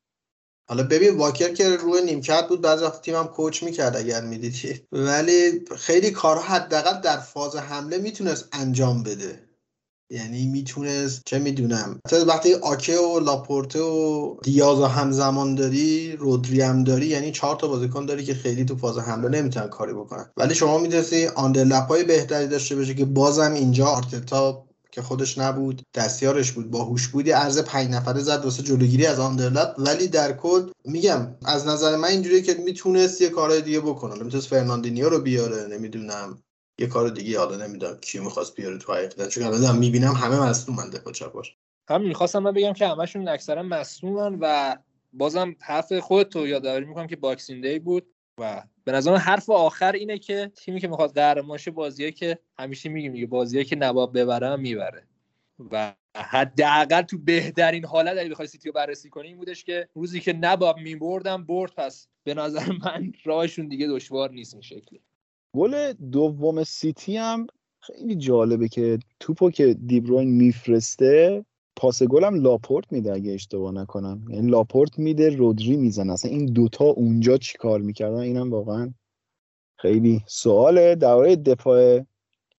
حالا 0.68 0.82
ببین 0.82 1.16
واکر 1.16 1.52
که 1.52 1.76
روی 1.76 2.02
نیمکت 2.02 2.48
بود 2.48 2.60
بعضی 2.60 2.84
وقت 2.84 3.02
تیمم 3.02 3.26
کوچ 3.26 3.62
می‌کرد 3.62 3.96
اگر 3.96 4.20
می‌دیدی. 4.20 4.80
ولی 4.92 5.64
خیلی 5.76 6.10
کارها 6.10 6.42
حداقل 6.42 7.00
در 7.00 7.16
فاز 7.16 7.56
حمله 7.56 7.98
می‌تونست 7.98 8.48
انجام 8.52 9.02
بده. 9.02 9.53
یعنی 10.10 10.46
می‌تونست 10.46 11.22
چه 11.26 11.38
می‌دونم 11.38 12.00
وقتی 12.26 12.54
آکه 12.54 12.98
و 12.98 13.20
لاپورته 13.20 13.80
و 13.80 14.36
دیاز 14.42 14.78
و 14.78 14.84
همزمان 14.84 15.54
داری 15.54 16.16
رودری 16.16 16.60
هم 16.60 16.84
داری 16.84 17.06
یعنی 17.06 17.32
چهار 17.32 17.56
تا 17.56 17.68
بازیکن 17.68 18.06
داری 18.06 18.24
که 18.24 18.34
خیلی 18.34 18.64
تو 18.64 18.76
فاز 18.76 18.98
حمله 18.98 19.28
نمی‌تونن 19.28 19.68
کاری 19.68 19.92
بکنن. 19.92 20.30
ولی 20.36 20.54
شما 20.54 20.78
می‌تونستی 20.78 21.26
underlap 21.26 21.86
های 21.88 22.04
بهتری 22.04 22.46
داشته 22.46 22.76
باشه 22.76 22.94
که 22.94 23.04
بازم 23.04 23.52
اینجا 23.52 23.86
آرتتا 23.86 24.64
که 24.90 25.02
خودش 25.02 25.38
نبود 25.38 25.82
دستیارش 25.94 26.52
بود 26.52 26.70
باهوش 26.70 27.08
بودی 27.08 27.30
عرض 27.30 27.58
پنج 27.58 27.90
نفره 27.90 28.20
زد 28.20 28.44
واسه 28.44 28.62
جلوگیری 28.62 29.06
از 29.06 29.18
underlap 29.18 29.74
ولی 29.78 30.08
در 30.08 30.32
کل 30.32 30.70
میگم 30.84 31.36
از 31.44 31.66
نظر 31.66 31.96
من 31.96 32.08
اینجوریه 32.08 32.42
که 32.42 32.54
می‌تونست 32.54 33.20
یه 33.20 33.28
کارهای 33.28 33.62
دیگه 33.62 33.80
بکنه. 33.80 34.24
می‌تونست 34.24 34.46
فرناندینیو 34.46 35.08
رو 35.08 35.20
بیاره 35.20 35.66
نمی‌دونم. 35.66 36.38
یه 36.78 36.86
کار 36.86 37.08
دیگه 37.08 37.38
حالا 37.38 37.66
نمی‌دونم 37.66 37.96
کیو 37.96 38.24
می‌خواست 38.24 38.54
بیاره 38.54 38.78
تو 38.78 38.92
حقیقت 38.94 39.28
چون 39.28 39.42
الان 39.42 39.78
می‌بینم 39.78 40.12
همه 40.12 40.40
مصدومن 40.40 40.90
دفاع 40.90 41.12
چپاش 41.12 41.56
همین 41.88 42.08
می‌خواستم 42.08 42.38
من 42.38 42.52
بگم 42.52 42.72
که 42.72 42.88
همشون 42.88 43.28
اکثرا 43.28 43.62
مصدومن 43.62 44.38
و 44.40 44.76
بازم 45.12 45.56
حرف 45.60 45.92
خودتو 45.92 46.46
یادآوری 46.46 46.84
می‌کنم 46.84 47.06
که 47.06 47.16
باکسینگ 47.16 47.62
دی 47.62 47.78
بود 47.78 48.06
و 48.40 48.62
به 48.84 48.92
نظر 48.92 49.16
حرف 49.16 49.50
آخر 49.50 49.92
اینه 49.92 50.18
که 50.18 50.52
تیمی 50.54 50.80
که 50.80 50.88
می‌خواد 50.88 51.56
شه 51.56 51.70
بازیه 51.70 52.12
که 52.12 52.38
همیشه 52.58 52.88
میگیم 52.88 53.12
دیگه 53.12 53.26
بازیه 53.26 53.64
که 53.64 53.76
نباب 53.76 54.18
ببره 54.18 54.56
می‌بره. 54.56 55.06
و 55.72 55.94
حداقل 56.16 57.02
تو 57.02 57.18
بهترین 57.18 57.84
حالت 57.84 58.18
اگه 58.18 58.30
بخوای 58.30 58.48
سیتی 58.48 58.68
رو 58.68 58.72
بررسی 58.72 59.10
کنی 59.10 59.28
این 59.28 59.36
بودش 59.36 59.64
که 59.64 59.88
روزی 59.94 60.20
که 60.20 60.32
نباب 60.32 60.78
میبردم 60.78 61.44
برد 61.44 61.72
پس 61.76 62.08
به 62.24 62.34
نظر 62.34 62.72
من 62.84 63.12
راهشون 63.24 63.68
دیگه 63.68 63.86
دشوار 63.86 64.30
نیست 64.30 64.54
این 64.54 64.62
شکلی. 64.62 65.00
گل 65.54 65.92
دوم 65.92 66.64
سیتی 66.64 67.16
هم 67.16 67.46
خیلی 67.80 68.16
جالبه 68.16 68.68
که 68.68 68.98
توپو 69.20 69.50
که 69.50 69.74
دیبروین 69.74 70.28
میفرسته 70.28 71.44
پاس 71.76 72.02
گلم 72.02 72.34
لاپورت 72.34 72.92
میده 72.92 73.12
اگه 73.12 73.32
اشتباه 73.32 73.72
نکنم. 73.72 74.24
یعنی 74.28 74.50
لاپورت 74.50 74.98
میده 74.98 75.36
رودری 75.36 75.76
می‌زنه. 75.76 76.12
اصلا 76.12 76.30
این 76.30 76.46
دوتا 76.46 76.84
اونجا 76.84 77.36
چیکار 77.36 77.80
می‌کردن؟ 77.80 78.18
اینم 78.18 78.50
واقعا 78.50 78.94
خیلی 79.78 80.22
سواله. 80.26 80.94
درباره 80.94 81.36
دفاع 81.36 82.00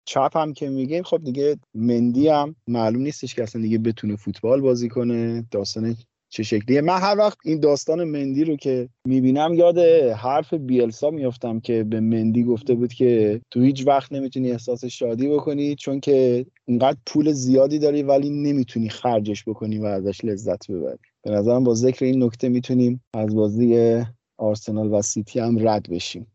چپ 0.06 0.38
هم 0.38 0.54
که 0.54 0.70
میگیم 0.70 1.04
خب 1.04 1.24
دیگه 1.24 1.58
مندی 1.74 2.28
هم 2.28 2.56
معلوم 2.68 3.02
نیستش 3.02 3.36
که 3.36 3.44
اصلا 3.44 3.62
دیگه 3.62 3.78
بتونه 3.78 4.16
فوتبال 4.16 4.62
بازی 4.62 4.90
کنه. 4.90 5.48
داستان 5.52 5.96
چه 6.36 6.44
شکلیه. 6.44 6.82
من 6.82 6.98
هر 6.98 7.18
وقت 7.18 7.38
این 7.46 7.60
داستان 7.60 8.04
مندی 8.04 8.44
رو 8.44 8.56
که 8.56 8.90
می‌بینم 9.08 9.54
یاد 9.54 9.78
حرف 10.18 10.54
بیلسا 10.54 11.10
میافتم 11.10 11.60
که 11.60 11.84
به 11.84 12.00
مندی 12.00 12.44
گفته 12.44 12.74
بود 12.74 12.94
که 12.94 13.42
تو 13.52 13.62
هیچ 13.62 13.88
وقت 13.88 14.12
نمی‌تونی 14.12 14.52
احساس 14.52 14.86
شادی 14.86 15.28
بکنی 15.28 15.76
چون 15.76 16.00
که 16.00 16.46
اینقدر 16.66 16.98
پول 17.06 17.32
زیادی 17.32 17.80
داری 17.80 18.04
ولی 18.04 18.30
نمی‌تونی 18.30 18.90
خرجش 18.90 19.44
بکنی 19.44 19.78
و 19.78 19.86
ازش 19.86 20.26
لذت 20.26 20.72
ببری. 20.72 20.98
به 21.24 21.32
نظرم 21.32 21.64
با 21.64 21.74
ذکر 21.74 22.06
این 22.06 22.24
نکته 22.24 22.50
می‌تونیم 22.50 23.04
از 23.14 23.36
بازی 23.36 24.02
آرسنال 24.38 24.94
و 24.94 25.02
سیتی 25.02 25.40
هم 25.40 25.68
رد 25.68 25.90
بشیم. 25.90 26.28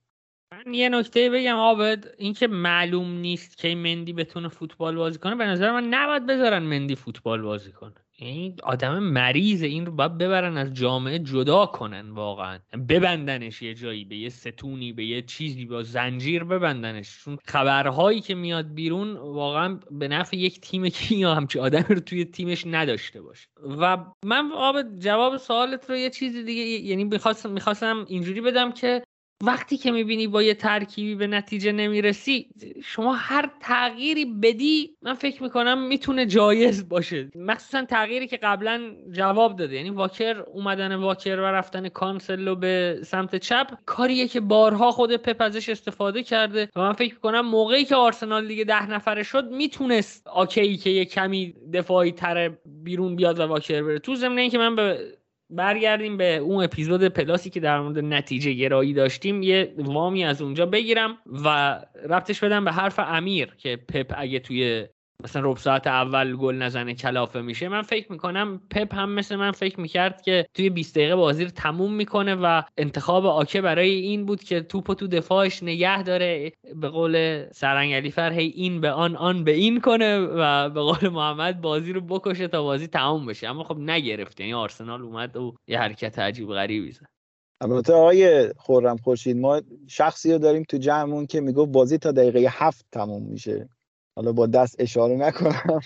من 0.52 0.74
یه 0.74 0.88
نکته 0.88 1.30
بگم 1.30 1.56
آبد 1.56 2.04
اینکه 2.18 2.46
معلوم 2.46 3.12
نیست 3.12 3.58
که 3.58 3.74
مندی 3.74 4.12
بتونه 4.12 4.48
فوتبال 4.48 4.96
بازی 4.96 5.18
کنه. 5.18 5.34
به 5.34 5.44
نظر 5.44 5.72
من 5.72 5.84
نباید 5.84 6.26
بذارن 6.26 6.62
مندی 6.62 6.94
فوتبال 6.94 7.42
بازی 7.42 7.72
کنه. 7.72 7.94
این 8.26 8.56
آدم 8.62 8.98
مریضه 8.98 9.66
این 9.66 9.86
رو 9.86 9.92
باید 9.92 10.18
ببرن 10.18 10.56
از 10.56 10.74
جامعه 10.74 11.18
جدا 11.18 11.66
کنن 11.66 12.10
واقعا. 12.10 12.58
ببندنش 12.88 13.62
یه 13.62 13.74
جایی 13.74 14.04
به 14.04 14.16
یه 14.16 14.28
ستونی 14.28 14.92
به 14.92 15.04
یه 15.04 15.22
چیزی 15.22 15.64
با 15.64 15.82
زنجیر 15.82 16.44
ببندنش. 16.44 17.18
چون 17.24 17.38
خبرهایی 17.46 18.20
که 18.20 18.34
میاد 18.34 18.74
بیرون 18.74 19.16
واقعا 19.16 19.80
به 19.90 20.08
نفع 20.08 20.36
یک 20.36 20.60
تیم 20.60 20.88
که 20.88 21.14
یا 21.14 21.34
همچی 21.34 21.58
آدم 21.58 21.84
رو 21.88 22.00
توی 22.00 22.24
تیمش 22.24 22.66
نداشته 22.66 23.22
باشه. 23.22 23.48
و 23.80 23.96
من 24.24 24.50
آب 24.54 24.76
جواب 24.98 25.36
سوالت 25.36 25.90
رو 25.90 25.96
یه 25.96 26.10
چیزی 26.10 26.44
دیگه 26.44 26.62
یعنی 26.62 27.04
می‌خواستم 27.04 27.50
می‌خواستم 27.50 28.04
اینجوری 28.08 28.40
بدم 28.40 28.72
که 28.72 29.02
وقتی 29.44 29.76
که 29.76 29.90
می‌بینی 29.90 30.26
با 30.26 30.42
یه 30.42 30.54
ترکیبی 30.54 31.14
به 31.14 31.26
نتیجه 31.26 31.72
نمی‌رسی 31.72 32.48
شما 32.84 33.14
هر 33.14 33.50
تغییری 33.60 34.24
بدی 34.24 34.90
من 35.02 35.14
فکر 35.14 35.42
می‌کنم 35.42 35.86
می‌تونه 35.88 36.26
جایز 36.26 36.88
باشه. 36.88 37.30
مخصوصا 37.34 37.84
تغییری 37.84 38.26
که 38.26 38.36
قبلا 38.36 38.80
جواب 39.10 39.56
داده. 39.56 39.76
یعنی 39.76 39.90
واکر 39.90 40.40
اومدن 40.40 40.94
واکر 40.94 41.36
و 41.36 41.44
رفتن 41.44 41.88
کانسلو 41.88 42.54
به 42.54 43.00
سمت 43.04 43.36
چپ 43.36 43.66
کاریه 43.86 44.28
که 44.28 44.40
بارها 44.40 44.90
خود 44.90 45.16
پپ 45.16 45.42
ازش 45.42 45.68
استفاده 45.68 46.22
کرده 46.22 46.68
و 46.76 46.80
من 46.80 46.92
فکر 46.92 47.14
می‌کنم 47.14 47.40
موقعی 47.40 47.84
که 47.84 47.96
آرسنال 47.96 48.48
دیگه 48.48 48.64
ده 48.64 48.90
نفره 48.90 49.22
شد 49.22 49.50
می‌تونست 49.50 50.26
آکی 50.26 50.76
که 50.76 50.90
یه 50.90 51.04
کمی 51.04 51.54
دفاعی 51.74 52.12
تر 52.12 52.48
بیرون 52.84 53.16
بیاد 53.16 53.40
و 53.40 53.42
واکر 53.42 53.82
بره. 53.82 53.98
تو 53.98 54.14
ضمن 54.14 54.48
که 54.48 54.58
من 54.58 54.76
به 54.76 54.98
برگردیم 55.50 56.16
به 56.16 56.36
اون 56.36 56.64
اپیزود 56.64 57.04
پلاسی 57.04 57.50
که 57.50 57.60
در 57.60 57.80
مورد 57.80 57.98
نتیجه 57.98 58.52
گرایی 58.52 58.92
داشتیم. 58.92 59.42
یه 59.42 59.74
وامی 59.78 60.24
از 60.24 60.42
اونجا 60.42 60.66
بگیرم 60.66 61.18
و 61.44 61.78
ربطش 62.08 62.44
بدم 62.44 62.64
به 62.64 62.72
حرف 62.72 62.98
امیر 62.98 63.54
که 63.58 63.76
پپ 63.76 64.14
اگه 64.16 64.38
توی 64.38 64.86
مثلا 65.24 65.50
رب 65.50 65.56
ساعت 65.56 65.86
اول 65.86 66.36
گل 66.36 66.54
نزنه 66.54 66.94
کلافه 66.94 67.40
میشه 67.40 67.68
من 67.68 67.82
فکر 67.82 68.12
می‌کنم 68.12 68.60
پپ 68.70 68.94
هم 68.94 69.10
مثل 69.10 69.36
من 69.36 69.50
فکر 69.50 69.80
می‌کرد 69.80 70.22
که 70.22 70.46
توی 70.54 70.70
20 70.70 70.94
دقیقه 70.94 71.16
بازی 71.16 71.44
رو 71.44 71.50
تموم 71.50 71.94
می‌کنه 71.94 72.34
و 72.34 72.62
انتخاب 72.78 73.26
آکه 73.26 73.60
برای 73.60 73.90
این 73.90 74.26
بود 74.26 74.42
که 74.42 74.60
توپ 74.60 74.92
تو 74.92 75.06
دفاعش 75.06 75.62
نگه 75.62 76.02
داره 76.02 76.52
به 76.74 76.88
قول 76.88 77.44
سرنگ 77.52 77.92
علی 77.92 78.12
هی 78.16 78.52
این 78.56 78.80
به 78.80 78.90
آن 78.90 79.16
آن 79.16 79.44
به 79.44 79.52
این 79.52 79.80
کنه 79.80 80.18
و 80.18 80.70
به 80.70 80.80
قول 80.80 81.08
محمد 81.08 81.60
بازی 81.60 81.92
رو 81.92 82.00
بکشه 82.00 82.48
تا 82.48 82.62
بازی 82.62 82.86
تموم 82.86 83.26
بشه. 83.26 83.48
اما 83.48 83.64
خب 83.64 83.78
نگرفت 83.78 84.40
یعنی 84.40 84.54
آرسنال 84.54 85.02
اومد 85.02 85.36
و 85.36 85.54
یه 85.68 85.78
حرکت 85.78 86.18
عجیب 86.18 86.48
غریبی 86.48 86.92
زد. 86.92 87.06
البته 87.60 87.92
آقای 87.92 88.52
خورم 88.56 88.96
خورشید 88.96 89.36
ما 89.36 89.62
شخصی 89.88 90.32
رو 90.32 90.38
داریم 90.38 90.64
تو 90.68 90.76
جمعمون 90.76 91.26
که 91.26 91.40
می‌گفت 91.40 91.72
بازی 91.72 91.98
تا 91.98 92.12
دقیقه 92.12 92.46
هفت 92.50 92.86
تموم 92.92 93.22
میشه. 93.22 93.68
حالا 94.20 94.32
با 94.32 94.46
دست 94.46 94.76
اشاره 94.78 95.16
نکنم. 95.16 95.80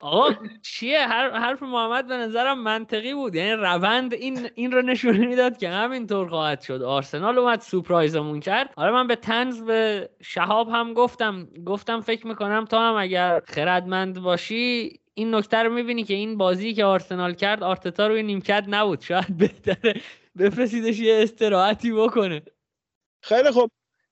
آقا 0.00 0.34
چیه؟ 0.62 0.98
هر 0.98 1.30
حرف 1.30 1.62
محمد 1.62 2.06
به 2.06 2.16
نظرم 2.16 2.62
منطقی 2.62 3.14
بود. 3.14 3.34
یعنی 3.34 3.50
روند 3.50 4.14
این 4.14 4.48
این 4.54 4.72
رو 4.72 4.82
نشون 4.82 5.16
می‌داد 5.16 5.58
که 5.58 5.68
همینطور 5.68 6.28
خواهد 6.28 6.60
شد. 6.60 6.82
آرسنال 6.82 7.38
اومد 7.38 7.60
سورپرایزمون 7.60 8.40
کرد. 8.40 8.72
حالا 8.76 8.92
من 8.92 9.06
به 9.06 9.16
تنز 9.16 9.62
به 9.62 10.10
شهاب 10.22 10.68
هم 10.68 10.94
گفتم. 10.94 11.48
گفتم 11.66 12.00
فکر 12.00 12.26
می‌کنم 12.26 12.64
تو 12.64 12.76
هم 12.76 12.94
اگر 12.94 13.40
خردمند 13.46 14.20
باشی 14.20 15.00
این 15.14 15.34
نکته 15.34 15.56
رو 15.56 15.72
می‌بینی 15.72 16.04
که 16.04 16.14
این 16.14 16.36
بازی 16.36 16.74
که 16.74 16.84
آرسنال 16.84 17.34
کرد 17.34 17.62
آرتتا 17.62 18.06
روی 18.06 18.22
نیمکت 18.22 18.64
نبود. 18.68 19.00
شاید 19.00 19.36
بهتره 19.36 20.00
بفرستیدش 20.38 20.98
یه 20.98 21.22
استراحتی 21.22 21.92
بکنه. 21.92 22.42
خیلی 23.22 23.50
خوب. 23.50 23.70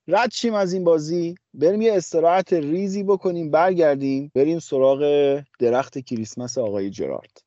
رد 0.09 0.31
شیم 0.33 0.55
از 0.55 0.73
این 0.73 0.85
بازی. 0.85 1.35
بریم 1.55 1.83
یه 1.83 1.95
استراحت 1.95 2.53
ریزی 2.53 3.03
بکنیم 3.05 3.51
برگردیم 3.51 4.33
بریم 4.35 4.59
سراغ 4.59 5.43
درخت 5.59 5.99
کریسمس 5.99 6.59
آقای 6.59 6.91
جرارد. 6.91 7.44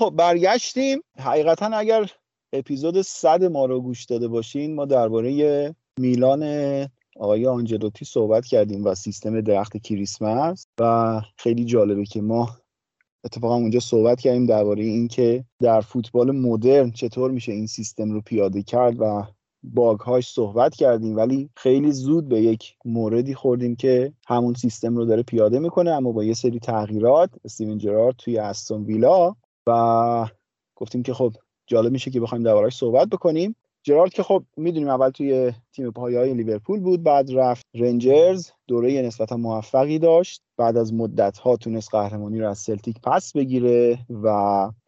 خب 0.00 0.14
برگشتیم. 0.16 1.00
حقیقتا 1.18 1.66
اگر 1.66 2.10
اپیزود 2.52 3.02
صد 3.02 3.44
ما 3.44 3.64
رو 3.64 3.80
گوش 3.80 4.04
داده 4.04 4.28
باشین 4.28 4.74
ما 4.74 4.84
درباره 4.84 5.74
میلان 5.98 6.42
آقای 7.16 7.46
آنجلوتی 7.46 8.04
صحبت 8.04 8.46
کردیم 8.46 8.84
و 8.84 8.94
سیستم 8.94 9.40
درخت 9.40 9.76
کریسمس 9.76 10.66
و 10.80 11.20
خیلی 11.36 11.64
جالبه 11.64 12.04
که 12.04 12.20
ما 12.20 12.50
اتفاقا 13.24 13.54
اونجا 13.54 13.80
صحبت 13.80 14.20
کردیم 14.20 14.46
درباره 14.46 14.82
اینکه 14.82 15.44
در 15.58 15.80
فوتبال 15.80 16.30
مدرن 16.30 16.90
چطور 16.90 17.30
میشه 17.30 17.52
این 17.52 17.66
سیستم 17.66 18.10
رو 18.10 18.20
پیاده 18.20 18.62
کرد 18.62 19.00
و 19.00 19.22
باگهاش 19.62 20.28
صحبت 20.28 20.74
کردیم. 20.74 21.16
ولی 21.16 21.50
خیلی 21.56 21.92
زود 21.92 22.28
به 22.28 22.42
یک 22.42 22.74
موردی 22.84 23.34
خوردیم 23.34 23.76
که 23.76 24.12
همون 24.26 24.54
سیستم 24.54 24.96
رو 24.96 25.04
داره 25.04 25.22
پیاده 25.22 25.58
می‌کنه 25.58 25.90
اما 25.90 26.12
با 26.12 26.24
یه 26.24 26.34
سری 26.34 26.58
تغییرات 26.58 27.30
استیون 27.44 27.78
جرارد 27.78 28.14
توی 28.16 28.38
استون 28.38 28.84
ویلا 28.84 29.36
و 29.66 30.26
گفتیم 30.76 31.02
که 31.02 31.14
خب 31.14 31.32
جالب 31.66 31.92
میشه 31.92 32.10
که 32.10 32.20
بخوایم 32.20 32.44
دربارهش 32.44 32.76
صحبت 32.76 33.08
بکنیم. 33.08 33.56
جرارد 33.82 34.12
که 34.12 34.22
خب 34.22 34.44
می‌دونیم 34.56 34.88
اول 34.88 35.10
توی 35.10 35.52
تیم 35.72 35.90
پایه 35.90 36.34
لیورپول 36.34 36.80
بود 36.80 37.02
بعد 37.02 37.30
رفت 37.32 37.66
رنجرز 37.74 38.50
دوره 38.66 39.02
نسبتا 39.02 39.36
موفقی 39.36 39.98
داشت. 39.98 40.42
بعد 40.56 40.76
از 40.76 40.94
مدت 40.94 41.38
ها 41.38 41.56
تونست 41.56 41.90
قهرمانی 41.90 42.40
رو 42.40 42.48
از 42.48 42.58
سلتیک 42.58 42.96
پس 43.02 43.32
بگیره 43.32 43.98
و 44.10 44.26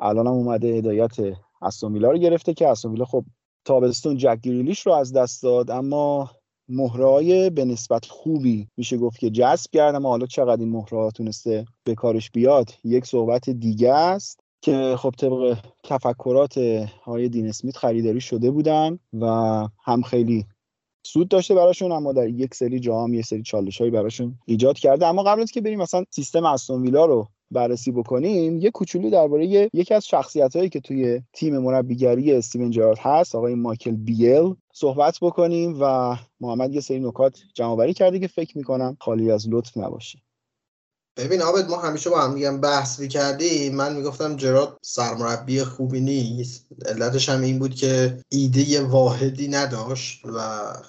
الان 0.01 0.27
هم 0.27 0.33
اومده 0.33 0.69
هدایت 0.69 1.17
استون 1.63 2.01
رو 2.01 2.19
گرفته 2.19 2.55
که 2.55 2.69
استون 2.69 3.05
خب 3.05 3.25
تابستون 3.65 4.17
جک 4.17 4.39
گریلیش 4.43 4.87
رو 4.87 4.93
از 4.93 5.13
دست 5.13 5.43
داد 5.43 5.71
اما 5.71 6.31
مهرهای 6.69 7.51
به 7.51 7.65
نسبت 7.65 8.05
خوبی 8.05 8.69
میشه 8.77 8.97
گفت 8.99 9.19
که 9.19 9.31
جذب 9.31 9.71
کرد 9.73 9.95
اما 9.95 10.09
حالا 10.09 10.27
چقدر 10.27 10.61
این 10.61 10.71
مهرها 10.71 11.11
تونسته 11.11 11.65
به 11.85 11.95
کارش 11.95 12.31
بیاد 12.31 12.71
یک 12.85 13.07
صحبت 13.07 13.51
دیگه 13.51 13.95
است. 13.95 14.42
که 14.63 14.95
خب 14.99 15.15
طبق 15.19 15.57
تفکرات 15.83 16.59
های 17.05 17.29
دین 17.29 17.49
اسمیت 17.49 17.77
خریداری 17.77 18.21
شده 18.21 18.51
بودن 18.51 18.99
و 19.21 19.27
هم 19.85 20.03
خیلی 20.03 20.47
سود 21.07 21.29
داشته 21.29 21.55
براشون 21.55 21.93
اما 21.93 22.13
در 22.13 22.29
یک 22.29 22.55
سری 22.55 22.81
جا 22.81 23.05
هم 23.05 23.15
یه 23.15 23.23
سری 23.23 23.43
چالش 23.43 23.79
هایی 23.79 23.91
براشون 23.91 24.39
ایجاد 24.47 24.79
کرده. 24.79 25.07
اما 25.07 25.23
قبل 25.23 25.43
از 25.43 25.51
که 25.51 25.61
بریم 25.61 25.79
مثلا 25.79 26.05
سیستم 26.11 26.45
استون 26.45 26.83
ویلا 26.83 27.07
رو 27.07 27.29
بررسی 27.51 27.93
بکنیم 27.93 28.59
یه 28.59 28.71
کوچولو 28.71 29.11
درباره 29.11 29.47
یکی 29.73 29.95
از 29.95 30.07
شخصیت 30.07 30.57
هایی 30.57 30.69
که 30.69 30.81
توی 30.81 31.23
تیم 31.33 31.59
مربیگری 31.59 32.33
استیون 32.33 32.71
جرارد 32.71 32.99
هست 33.01 33.35
آقای 33.35 33.55
مایکل 33.55 33.97
بیل 33.97 34.55
صحبت 34.73 35.19
بکنیم 35.23 35.77
و 35.81 36.17
محمد 36.41 36.75
یه 36.75 36.81
سری 36.81 37.01
نکات 37.01 37.39
جمع 37.55 37.93
کرده 37.93 38.19
که 38.19 38.27
فکر 38.27 38.59
می‌کنم 38.59 38.97
خالی 39.01 39.31
از 39.31 39.49
لطف 39.49 39.77
نباشه. 39.77 40.19
ببین 41.17 41.43
آبد 41.43 41.71
ما 41.71 41.77
همیشه 41.77 42.11
با 42.11 42.21
هم 42.21 42.33
میگم 42.33 42.61
بحث 42.61 43.01
می‌کردیم. 43.01 43.75
من 43.75 43.97
می‌گفتم 43.97 44.37
جراد 44.37 44.79
سرمربی 44.83 45.65
خوبی 45.65 46.01
نیست. 46.01 46.67
علتش 46.87 47.29
هم 47.29 47.41
این 47.41 47.59
بود 47.59 47.75
که 47.75 48.19
ایده 48.29 48.81
واحدی 48.83 49.49
نداشت 49.49 50.25
و 50.25 50.41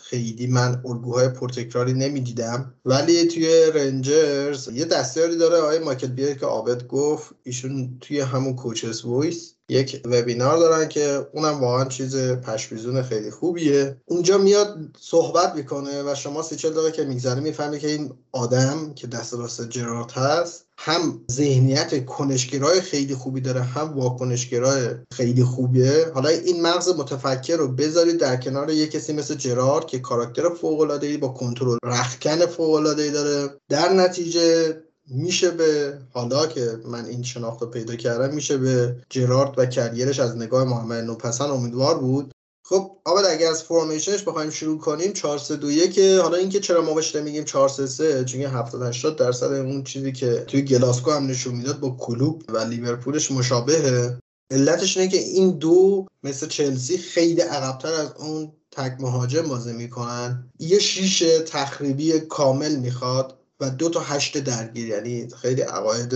خیلی 0.03 0.47
من 0.47 0.81
الگوهای 0.85 1.29
پرتکراری 1.29 1.93
نمی‌دیدم. 1.93 2.73
ولی 2.85 3.27
توی 3.27 3.71
رنجرز 3.73 4.67
یه 4.67 4.85
دستیاری 4.85 5.37
داره 5.37 5.57
آقای 5.57 5.79
مایکل 5.79 6.07
بیر 6.07 6.33
که 6.33 6.45
آبد 6.45 6.87
گفت. 6.87 7.31
ایشون 7.43 7.97
توی 8.01 8.19
همون 8.19 8.55
Coaches' 8.55 9.05
Voice. 9.05 9.52
یک 9.69 10.01
وبینار 10.05 10.57
دارن 10.57 10.89
که 10.89 11.27
اونم 11.33 11.61
واقعا 11.61 11.85
چیز 11.85 12.15
پشپیزون 12.17 13.01
خیلی 13.01 13.31
خوبیه. 13.31 13.97
اونجا 14.05 14.37
میاد 14.37 14.77
صحبت 14.99 15.55
می‌کنه 15.55 16.03
و 16.03 16.15
شما 16.15 16.41
سی 16.41 16.55
چل 16.55 16.69
دقیقه 16.69 16.91
که 16.91 17.03
میگذره 17.03 17.39
می‌فهمی 17.39 17.79
که 17.79 17.87
این 17.87 18.13
آدم 18.31 18.93
که 18.95 19.07
دست 19.07 19.33
راست 19.33 19.69
جرارد 19.69 20.11
هست 20.11 20.65
هم 20.77 21.21
ذهنیت 21.31 22.05
کنشگرای 22.05 22.81
خیلی 22.81 23.15
خوبی 23.15 23.41
داره 23.41 23.61
هم 23.61 23.99
واکنشگرای 23.99 24.89
خیلی 25.13 25.43
خوبیه. 25.43 26.11
حالا 26.13 26.29
این 26.29 26.61
مغز 26.61 26.89
متفکر 26.89 27.55
رو 27.55 27.67
بذارید 27.67 28.19
در 28.19 28.35
کنار 28.35 28.69
یه 28.69 28.87
کسی 28.87 29.13
مثل 29.13 29.35
جرارد 29.35 29.87
که 29.87 29.99
کاراکتر 29.99 30.49
فوق 30.49 31.17
با 31.17 31.27
کنترل 31.27 31.77
رخکن 31.83 32.45
فوق 32.45 32.83
داره. 32.83 33.49
در 33.69 33.93
نتیجه 33.93 34.75
میشه 35.13 35.51
به 35.51 35.97
حالا 36.13 36.47
که 36.47 36.79
من 36.85 37.05
این 37.05 37.23
شناخت 37.23 37.61
رو 37.61 37.67
پیدا 37.67 37.95
کردم 37.95 38.35
میشه 38.35 38.57
به 38.57 38.95
جرارد 39.09 39.59
و 39.59 39.65
کریرش 39.65 40.19
از 40.19 40.37
نگاه 40.37 40.63
محمد 40.63 41.03
نوپسن 41.03 41.45
امیدوار 41.45 41.97
بود. 41.97 42.33
خب 42.65 42.91
آبد 43.05 43.25
اگه 43.25 43.47
از 43.47 43.63
فرمیشنش 43.63 44.23
بخوایم 44.23 44.49
شروع 44.49 44.79
کنیم 44.79 45.13
4 45.13 45.37
3 45.37 45.55
2 45.55 45.71
1 45.71 45.99
حالا 45.99 46.37
اینکه 46.37 46.59
چرا 46.59 46.81
ما 46.81 46.93
بهش 46.93 47.15
نمیگیم 47.15 47.43
4 47.43 47.69
3 47.69 47.87
3 47.87 48.25
چون 48.25 48.41
70 48.41 48.81
80 48.81 49.15
درصد 49.15 49.51
اون 49.53 49.83
چیزی 49.83 50.11
که 50.11 50.43
توی 50.47 50.61
گلاسکو 50.61 51.11
هم 51.11 51.27
نشون 51.27 51.55
می‌داد 51.55 51.79
با 51.79 51.89
کلوب 51.99 52.43
و 52.47 52.57
لیورپولش 52.57 53.31
مشابهه. 53.31 54.17
علتش 54.51 54.97
اینه 54.97 55.11
که 55.11 55.17
این 55.17 55.51
دو 55.51 56.05
مثل 56.23 56.47
چلسی 56.47 56.97
خیلی 56.97 57.41
عقبتر 57.41 57.93
از 57.93 58.13
اون 58.19 58.51
تک 58.71 58.97
مهاجم 58.99 59.41
بازی 59.41 59.73
می‌کنن. 59.73 60.51
یه 60.59 60.79
شیش 60.79 61.23
تخریبی 61.47 62.19
کامل 62.19 62.75
می‌خواد. 62.75 63.42
و 63.63 63.69
دو 63.69 63.89
تا 63.89 63.99
هشت 63.99 64.37
درگیر 64.37 64.87
یعنی 64.87 65.27
خیلی 65.41 65.61
عقاید 65.61 66.13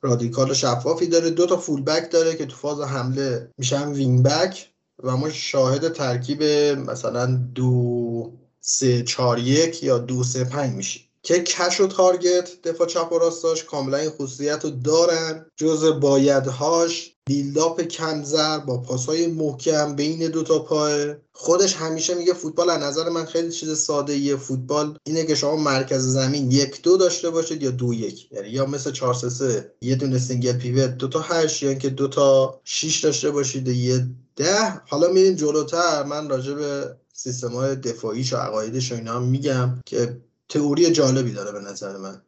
رادیکال 0.00 0.50
و 0.50 0.54
شفافی 0.54 1.06
داره. 1.06 1.30
دو 1.30 1.46
تا 1.46 1.56
full 1.56 1.82
back 1.82 2.10
داره 2.10 2.36
که 2.36 2.46
تو 2.46 2.56
فاز 2.56 2.80
حمله 2.80 3.50
میشن 3.58 3.92
wing 3.92 4.22
back 4.22 4.70
و 5.02 5.16
ما 5.16 5.30
شاهد 5.30 5.92
ترکیب 5.92 6.42
مثلا 6.42 7.26
دو 7.54 8.32
سه 8.60 9.02
چار 9.02 9.38
یک 9.38 9.82
یا 9.82 9.98
دو 9.98 10.24
سه 10.24 10.44
پنج 10.44 10.74
میشیم. 10.74 11.02
که 11.22 11.42
کش 11.42 11.80
و 11.80 11.86
تارگت 11.86 12.62
دفاع 12.64 12.86
چپ 12.86 13.12
و 13.12 13.18
راستاش 13.18 13.64
کاملا 13.64 13.96
این 13.96 14.10
خصوصیت 14.10 14.64
رو 14.64 14.70
دارن. 14.70 15.46
جز 15.56 15.84
بایدهاش 15.84 17.11
build 17.26 17.65
up 17.65 17.80
کمزر 17.80 18.58
با 18.58 18.78
پاسهای 18.78 19.26
محکم 19.26 19.96
بین 19.96 20.30
دوتا 20.30 20.58
پای. 20.58 21.14
خودش 21.32 21.76
همیشه 21.76 22.14
میگه 22.14 22.34
فوتبال 22.34 22.70
از 22.70 22.82
نظر 22.82 23.08
من 23.08 23.24
خیلی 23.24 23.52
چیز 23.52 23.78
ساده 23.78 24.12
ایه 24.12 24.36
فوتبال 24.36 24.98
اینه 25.06 25.24
که 25.24 25.34
شما 25.34 25.56
مرکز 25.56 26.00
زمین 26.00 26.50
یک 26.50 26.82
دو 26.82 26.96
داشته 26.96 27.30
باشید 27.30 27.62
یا 27.62 27.70
دو 27.70 27.94
یک. 27.94 28.32
یعنی 28.32 28.48
یا 28.48 28.66
مثل 28.66 28.92
4 28.92 29.14
3 29.14 29.72
یه 29.80 29.94
دونه 29.94 30.18
single 30.18 30.52
pivot 30.52 30.90
دو 30.90 31.08
تا 31.08 31.20
8 31.20 31.62
یا 31.62 31.70
اینکه 31.70 31.90
دو 31.90 32.08
تا 32.08 32.60
6 32.64 33.00
داشته 33.00 33.30
باشید 33.30 33.68
یه 33.68 34.06
ده. 34.36 34.80
حالا 34.88 35.08
میریم 35.08 35.34
جلوتر. 35.34 36.02
من 36.02 36.28
راجع 36.28 36.54
به 36.54 36.96
سیستم 37.12 37.52
های 37.52 37.76
دفاعیش 37.76 38.32
و 38.32 38.36
عقایدش 38.36 38.92
و 38.92 38.94
اینا 38.94 39.12
هم 39.12 39.22
میگم 39.22 39.80
که 39.86 40.20
تئوری 40.48 40.90
جالبی 40.90 41.32
داره 41.32 41.52
به 41.52 41.60
نظر 41.60 41.96
من. 41.96 42.22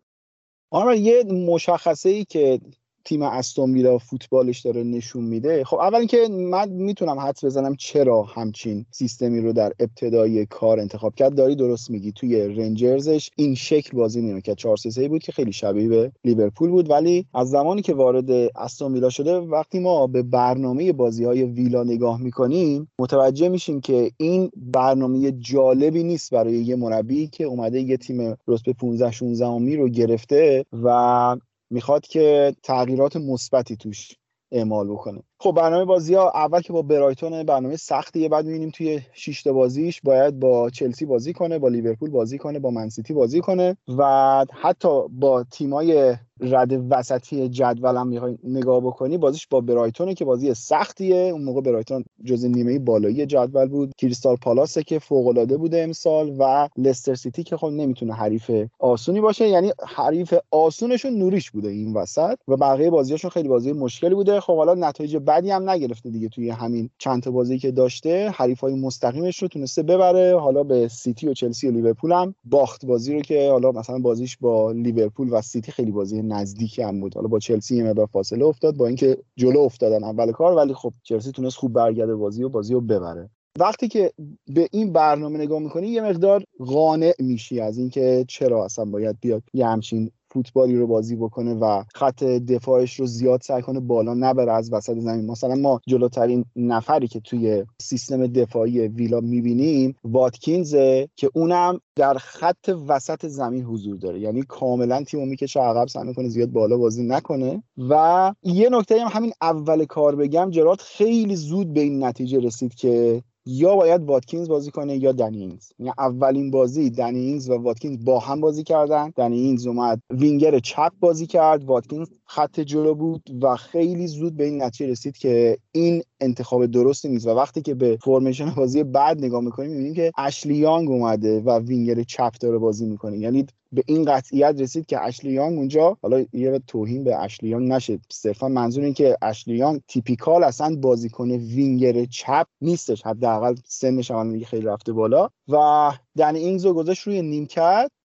آره 0.71 0.99
یه 0.99 1.25
مشخصه 1.25 2.09
ای 2.09 2.25
که 2.25 2.61
تیم 3.05 3.23
استون 3.23 3.73
ویلا 3.73 3.99
فوتبالش 3.99 4.61
داره 4.61 4.83
نشون 4.83 5.25
میده. 5.25 5.65
خب 5.65 5.77
اول 5.77 5.99
اینکه 5.99 6.29
من 6.31 6.69
می‌تونم 6.69 7.19
حدس 7.19 7.45
بزنم 7.45 7.75
چرا 7.77 8.23
همچین 8.23 8.87
سیستمی 8.91 9.41
رو 9.41 9.53
در 9.53 9.73
ابتدای 9.79 10.47
کار 10.47 10.81
انتخاب 10.81 11.15
کرد. 11.15 11.35
داری 11.35 11.57
درست 11.57 11.91
میگی 11.91 12.13
توی 12.13 12.49
رنجرزش 12.49 13.31
این 13.37 13.55
شکل 13.55 13.97
بازی 13.97 14.23
نمی‌کرد 14.23 14.57
4 14.57 14.77
3 14.77 15.09
بود 15.09 15.23
که 15.23 15.33
خیلی 15.33 15.53
شبیه 15.53 15.89
به 15.89 16.13
لیورپول 16.25 16.71
بود. 16.71 16.91
ولی 16.91 17.27
از 17.35 17.51
زمانی 17.51 17.83
که 17.83 17.95
وارد 17.95 18.31
استون 18.57 18.93
ویلا 18.93 19.11
شده 19.11 19.37
وقتی 19.37 19.79
ما 19.79 20.07
به 20.07 20.23
برنامه 20.23 20.93
بازی 20.93 21.25
های 21.25 21.43
ویلا 21.43 21.85
نگاه 21.85 22.21
می‌کنیم 22.23 22.89
متوجه 22.99 23.49
میشیم 23.49 23.81
که 23.81 24.11
این 24.17 24.51
برنامه 24.57 25.33
جالبی 25.33 26.05
نیست 26.05 26.35
برای 26.35 26.55
یه 26.55 26.77
مربی 26.77 27.27
که 27.27 27.45
اومده 27.45 27.81
یه 27.81 27.97
تیم 27.97 28.37
رتبه 28.49 28.73
15 28.73 29.11
16 29.11 29.77
رو 29.77 29.89
گرفته 29.89 30.65
و 30.83 31.37
می‌خواد 31.71 32.07
که 32.07 32.55
تغییرات 32.63 33.17
مثبتی 33.17 33.77
توش 33.77 34.13
اعمال 34.53 34.89
بکنه. 34.89 35.23
خب 35.45 35.53
برنامه 35.53 35.85
بازی 35.85 36.15
ها 36.15 36.31
اول 36.31 36.61
که 36.61 36.73
با 36.73 36.83
برایتون 36.83 37.43
برنامه 37.43 37.77
سختیه 37.77 38.29
بعد 38.29 38.47
می‌بینیم 38.47 38.71
توی 38.71 39.01
شیشت 39.13 39.49
بازیش 39.49 40.01
باید 40.01 40.41
با 40.41 40.71
چلسی 40.71 41.07
بازی 41.07 41.33
کنه 41.33 41.59
با 41.59 41.69
لیورپول 41.69 42.11
بازی 42.11 42.39
کنه 42.39 42.59
با 42.59 42.71
منسیتی 42.71 43.15
بازی 43.15 43.41
کنه 43.41 43.77
و 43.99 44.45
حتی 44.53 45.09
با 45.09 45.45
تیمای 45.51 46.17
رد 46.41 46.73
وسطی 46.91 47.49
جدول 47.49 47.97
هم 47.97 48.09
می‌خوای 48.09 48.39
نگاه 48.45 48.81
بکنی 48.81 49.19
بازیش 49.19 49.47
با 49.47 49.61
برایتونه 49.61 50.15
که 50.15 50.25
بازی 50.25 50.55
سختیه. 50.55 51.17
اون 51.17 51.45
موقع 51.45 51.61
برایتون 51.61 52.05
جز 52.25 52.45
نیمه 52.45 52.79
بالایی 52.79 53.27
جدول 53.27 53.69
بود. 53.69 53.93
کریستال 53.99 54.37
پالاسه 54.37 54.83
که 54.83 54.99
فوق 54.99 55.27
العاده 55.27 55.57
بوده 55.57 55.83
امسال 55.83 56.37
و 56.39 56.69
لستر 56.79 57.15
سیتی 57.15 57.43
که 57.43 57.57
خب 57.57 57.67
نمی‌تونه 57.67 58.15
حریف 58.15 58.51
آسونی 58.79 59.21
باشه 59.21 59.49
یعنی 59.49 59.73
حریف 59.97 60.35
آسونشون 60.51 61.13
نوریش 61.13 61.51
بوده 61.51 61.69
این 61.69 61.93
وسط 61.93 62.39
و 62.49 62.57
بقیه 62.57 62.91
بازیاشون 62.91 63.31
خیلی 63.31 63.49
بازی 63.49 63.73
مشکلی 63.73 64.15
بوده. 64.15 64.41
خب 64.41 64.57
حالا 64.57 64.75
نتایج 64.75 65.17
بدی 65.35 65.51
هم 65.51 65.71
نگرفته 65.71 66.11
دیگه 66.11 66.29
توی 66.29 66.51
همین 66.51 66.91
چند 66.99 67.23
تا 67.23 67.31
بازی 67.31 67.59
که 67.59 67.71
داشته. 67.71 68.31
حریفای 68.31 68.75
مستقیمش 68.75 69.43
رو 69.43 69.49
تونسته 69.49 69.83
ببره. 69.83 70.41
حالا 70.41 70.63
به 70.63 70.89
سیتی 70.89 71.29
و 71.29 71.35
چلسی 71.35 71.69
و 71.69 71.71
لیورپول 71.71 72.13
هم 72.13 72.35
باخت 72.45 72.87
بازی 72.87 73.15
رو 73.15 73.21
که 73.21 73.51
حالا 73.51 73.73
مثلا 73.73 73.99
بازیش 73.99 74.37
با 74.37 74.73
لیورپول 74.73 75.29
و 75.33 75.43
سیتی 75.43 75.73
خیلی 75.73 75.91
بازی 75.91 76.23
نزدیکی 76.23 76.83
هم 76.83 77.01
بود. 77.01 77.15
حالا 77.15 77.29
با 77.29 77.39
چلسی 77.39 77.77
یه 77.77 77.85
مقدار 77.85 78.07
فاصله 78.07 78.45
افتاد. 78.45 78.77
با 78.77 78.87
اینکه 78.87 79.19
جلو 79.37 79.61
افتادن 79.61 80.05
اول 80.05 80.33
کار 80.33 80.53
ولی 80.53 80.75
خب 80.75 80.93
چلسی 81.03 81.33
تونست 81.33 81.57
خوب 81.57 81.73
برگرده 81.73 82.15
بازی 82.15 82.45
و 82.45 82.49
بازی 82.49 82.75
رو 82.75 82.81
ببره. 82.81 83.31
وقتی 83.59 83.89
که 83.89 84.13
به 84.47 84.69
این 84.73 84.93
برنامه 84.93 85.39
نگاه 85.39 85.59
می‌کنی 85.59 85.89
یه 85.89 86.03
مقدار 86.03 86.45
قانع 86.59 87.13
میشی 87.19 87.61
از 87.61 87.79
اینکه 87.79 88.25
چرا 88.29 88.65
اصلا 88.65 88.85
باید 88.85 89.17
بیاد 89.21 89.43
یه 89.53 89.67
همچین 89.67 90.11
فوتبالی 90.35 90.77
رو 90.77 90.87
بازی 90.87 91.17
بکنه 91.17 91.55
و 91.55 91.83
خط 91.95 92.25
دفاعش 92.25 93.01
رو 93.01 93.07
زیاد 93.07 93.41
سعی 93.43 93.63
کنه 93.63 93.81
بالا 93.81 94.15
نبره 94.15 94.53
از 94.53 94.73
وسط 94.73 94.99
زمین. 94.99 95.31
مثلا 95.31 95.55
ما 95.55 95.81
جلوترین 95.87 96.45
نفری 96.57 97.09
که 97.09 97.21
توی 97.21 97.65
سیستم 97.81 98.27
دفاعی 98.27 98.89
ویلا 98.89 99.21
می‌بینیم 99.21 99.95
واتکینزه 100.05 101.09
که 101.17 101.31
اونم 101.35 101.81
در 101.97 102.15
خط 102.15 102.77
وسط 102.89 103.27
زمین 103.27 103.65
حضور 103.65 103.97
داره. 103.97 104.21
یعنی 104.21 104.43
کاملا 104.43 105.05
تیمو 105.05 105.27
می‌کشه 105.27 105.61
عقب 105.61 105.89
سعی 105.89 106.07
می‌کنه 106.07 106.29
زیاد 106.29 106.51
بالا 106.51 106.77
بازی 106.77 107.07
نکنه. 107.07 107.63
و 107.91 108.33
یه 108.43 108.69
نکته 108.73 109.01
هم 109.01 109.11
همین 109.13 109.33
اول 109.43 109.85
کار 109.85 110.17
بگم 110.17 110.51
جرات 110.51 110.81
خیلی 110.81 111.37
زود 111.37 111.73
به 111.73 111.81
این 111.81 112.05
نتیجه 112.05 112.41
رسید 112.41 112.75
که 112.75 113.23
یا 113.47 113.77
باید 113.77 114.03
واتکینز 114.03 114.49
بازی 114.49 114.71
کنه 114.71 114.97
یا 114.97 115.13
دنینز 115.13 115.73
یعنی 115.79 115.93
اولین 115.99 116.51
بازی 116.51 116.91
دنینز 116.91 117.51
و 117.51 117.55
واتکینز 117.55 118.05
با 118.05 118.21
هم 118.21 118.41
بازی 118.41 118.65
کردن. 118.65 119.13
دنینز 119.17 119.67
اومد 119.67 120.01
وینگر 120.11 120.59
چپ 120.59 120.93
بازی 121.01 121.27
کرد 121.27 121.65
واتکینز 121.65 122.09
خط 122.27 122.61
جلو 122.61 122.95
بود 122.95 123.23
و 123.43 123.57
خیلی 123.57 124.07
زود 124.07 124.37
به 124.37 124.45
این 124.45 124.63
نتیجه 124.63 124.91
رسید 124.91 125.17
که 125.17 125.59
این 125.73 126.03
انتخاب 126.21 126.67
درستی 126.67 127.09
نیست. 127.09 127.27
و 127.27 127.31
وقتی 127.31 127.63
که 127.63 127.75
به 127.75 127.99
formation 128.03 128.51
بازی 128.51 128.83
بعد 128.83 129.25
نگاه 129.25 129.41
می‌کنیم 129.41 129.71
می‌بینیم 129.71 129.95
که 129.95 130.13
اشلی 130.19 130.57
یانگ 130.57 130.91
اومده 130.91 131.41
و 131.41 131.59
وینگر 131.59 132.03
چپ 132.03 132.33
داره 132.41 132.59
بازی 132.59 132.87
می‌کنه. 132.87 133.19
یعنی 133.19 133.47
به 133.73 133.83
این 133.87 134.05
قطعیت 134.05 134.55
رسید 134.59 134.87
که 134.87 135.01
اشلی 135.01 135.39
اونجا 135.39 135.99
حالا 136.03 136.25
یه 136.33 136.61
توهین 136.67 137.05
به 137.05 137.17
اشلی 137.17 137.49
یانگ 137.49 137.73
نشه. 137.73 137.99
صرفا 138.13 138.49
منظور 138.49 138.85
این 138.85 138.95
که 138.95 139.17
اشلی 139.23 139.81
typical 139.89 140.45
اصلا 140.45 140.77
بازیکن 140.77 141.31
وینگر 141.31 142.05
چپ 142.05 142.47
نیستش. 142.61 143.03
حداقل 143.07 143.55
سنش 143.67 144.11
هم 144.11 144.41
خیلی 144.41 144.67
رفته 144.67 144.93
بالا. 144.93 145.29
و 145.49 145.93
دنی 146.19 146.39
اینگز 146.39 146.67
رو 146.67 146.75
گذاشت 146.75 147.03
روی 147.03 147.23
نیمکت 147.23 147.47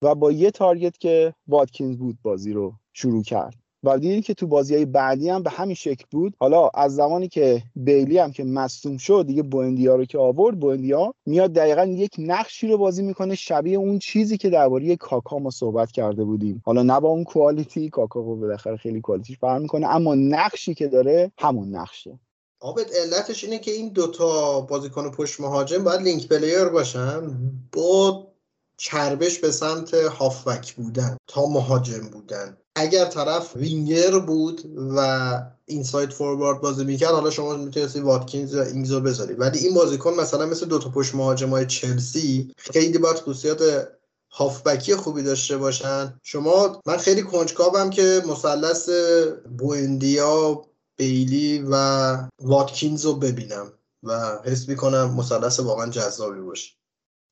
و 0.01 0.15
با 0.15 0.31
یه 0.31 0.51
target 0.51 0.97
که 0.97 1.33
واتکینز 1.47 1.97
بود 1.97 2.17
بازی 2.23 2.53
رو 2.53 2.73
شروع 2.93 3.23
کرد. 3.23 3.66
و 3.83 3.99
دیدید 3.99 4.25
که 4.25 4.33
تو 4.33 4.47
بازی 4.47 4.75
های 4.75 4.85
بعدی 4.85 5.29
هم 5.29 5.43
به 5.43 5.49
همین 5.49 5.75
شکل 5.75 6.05
بود. 6.11 6.33
حالا 6.39 6.69
از 6.73 6.95
زمانی 6.95 7.27
که 7.27 7.63
بیلی 7.75 8.17
هم 8.17 8.31
که 8.31 8.43
مصدوم 8.43 8.97
شد 8.97 9.25
دیگه 9.27 9.43
بوندیا 9.43 9.95
رو 9.95 10.05
که 10.05 10.17
آورد 10.17 10.59
بوندیا 10.59 11.13
میاد 11.25 11.53
دقیقا 11.53 11.85
یک 11.85 12.15
نقشی 12.17 12.67
رو 12.67 12.77
بازی 12.77 13.03
می‌کنه 13.03 13.35
شبیه 13.35 13.77
اون 13.77 13.99
چیزی 13.99 14.37
که 14.37 14.49
درباره 14.49 14.95
کاکا 14.95 15.39
ما 15.39 15.49
صحبت 15.49 15.91
کرده 15.91 16.23
بودیم. 16.23 16.61
حالا 16.65 16.83
نه 16.83 16.99
با 16.99 17.09
اون 17.09 17.23
quality 17.23 17.89
کاکا 17.89 18.19
رو 18.19 18.35
بالاخره 18.35 18.77
خیلی 18.77 19.01
quality 19.01 19.29
ش 19.29 19.37
فرق 19.37 19.61
می‌کنه 19.61 19.87
اما 19.87 20.15
نقشی 20.15 20.73
که 20.73 20.87
داره 20.87 21.31
همون 21.37 21.75
نقشه. 21.75 22.19
آبت 22.59 22.91
علتش 22.95 23.43
اینه 23.43 23.59
که 23.59 23.71
این 23.71 23.89
دوتا 23.89 24.61
بازیکن 24.61 25.11
پشت 25.11 25.39
مهاجم 25.39 25.83
باید 25.83 26.01
link 26.01 26.27
player 26.27 26.65
باشن. 26.65 27.21
با 27.71 28.27
چربش 28.77 29.39
به 29.39 29.51
سمت 29.51 29.93
هافبک 29.93 30.73
بودن 30.73 31.17
تا 31.27 31.45
مهاجم 31.45 32.09
بودن. 32.11 32.57
اگر 32.77 33.05
طرف 33.05 33.55
وینگر 33.55 34.19
بود 34.19 34.61
و 34.95 35.41
inside 35.65 36.13
forward 36.13 36.61
بازی 36.61 36.85
می‌کرد 36.85 37.11
حالا 37.11 37.29
شما 37.29 37.55
می‌تونستی 37.55 37.99
واتکینز 37.99 38.55
و 38.55 38.61
اینگزو 38.61 39.01
بذاری. 39.01 39.33
ولی 39.33 39.59
این 39.59 39.73
بازیکن 39.73 40.13
مثلا 40.13 40.45
مثل 40.45 40.65
دوتا 40.65 40.89
پشت 40.89 41.15
مهاجم 41.15 41.49
های 41.49 41.65
چلسی 41.65 42.51
خیلی 42.57 42.97
باید 42.97 43.17
خصوصیات 43.17 43.87
هافبکی 44.31 44.95
خوبی 44.95 45.23
داشته 45.23 45.57
باشن. 45.57 46.19
شما 46.23 46.81
من 46.85 46.97
خیلی 46.97 47.21
کنجکاوم 47.21 47.89
که 47.89 48.23
مثلث 48.27 48.89
بوندیا 49.57 50.65
بیلی 50.97 51.65
و 51.71 52.17
واتکینز 52.41 53.05
رو 53.05 53.13
ببینم 53.13 53.71
و 54.03 54.39
حس 54.45 54.69
می‌کنم 54.69 55.13
مثلث 55.13 55.59
واقعا 55.59 55.89
جذابی 55.89 56.41
باشه. 56.41 56.76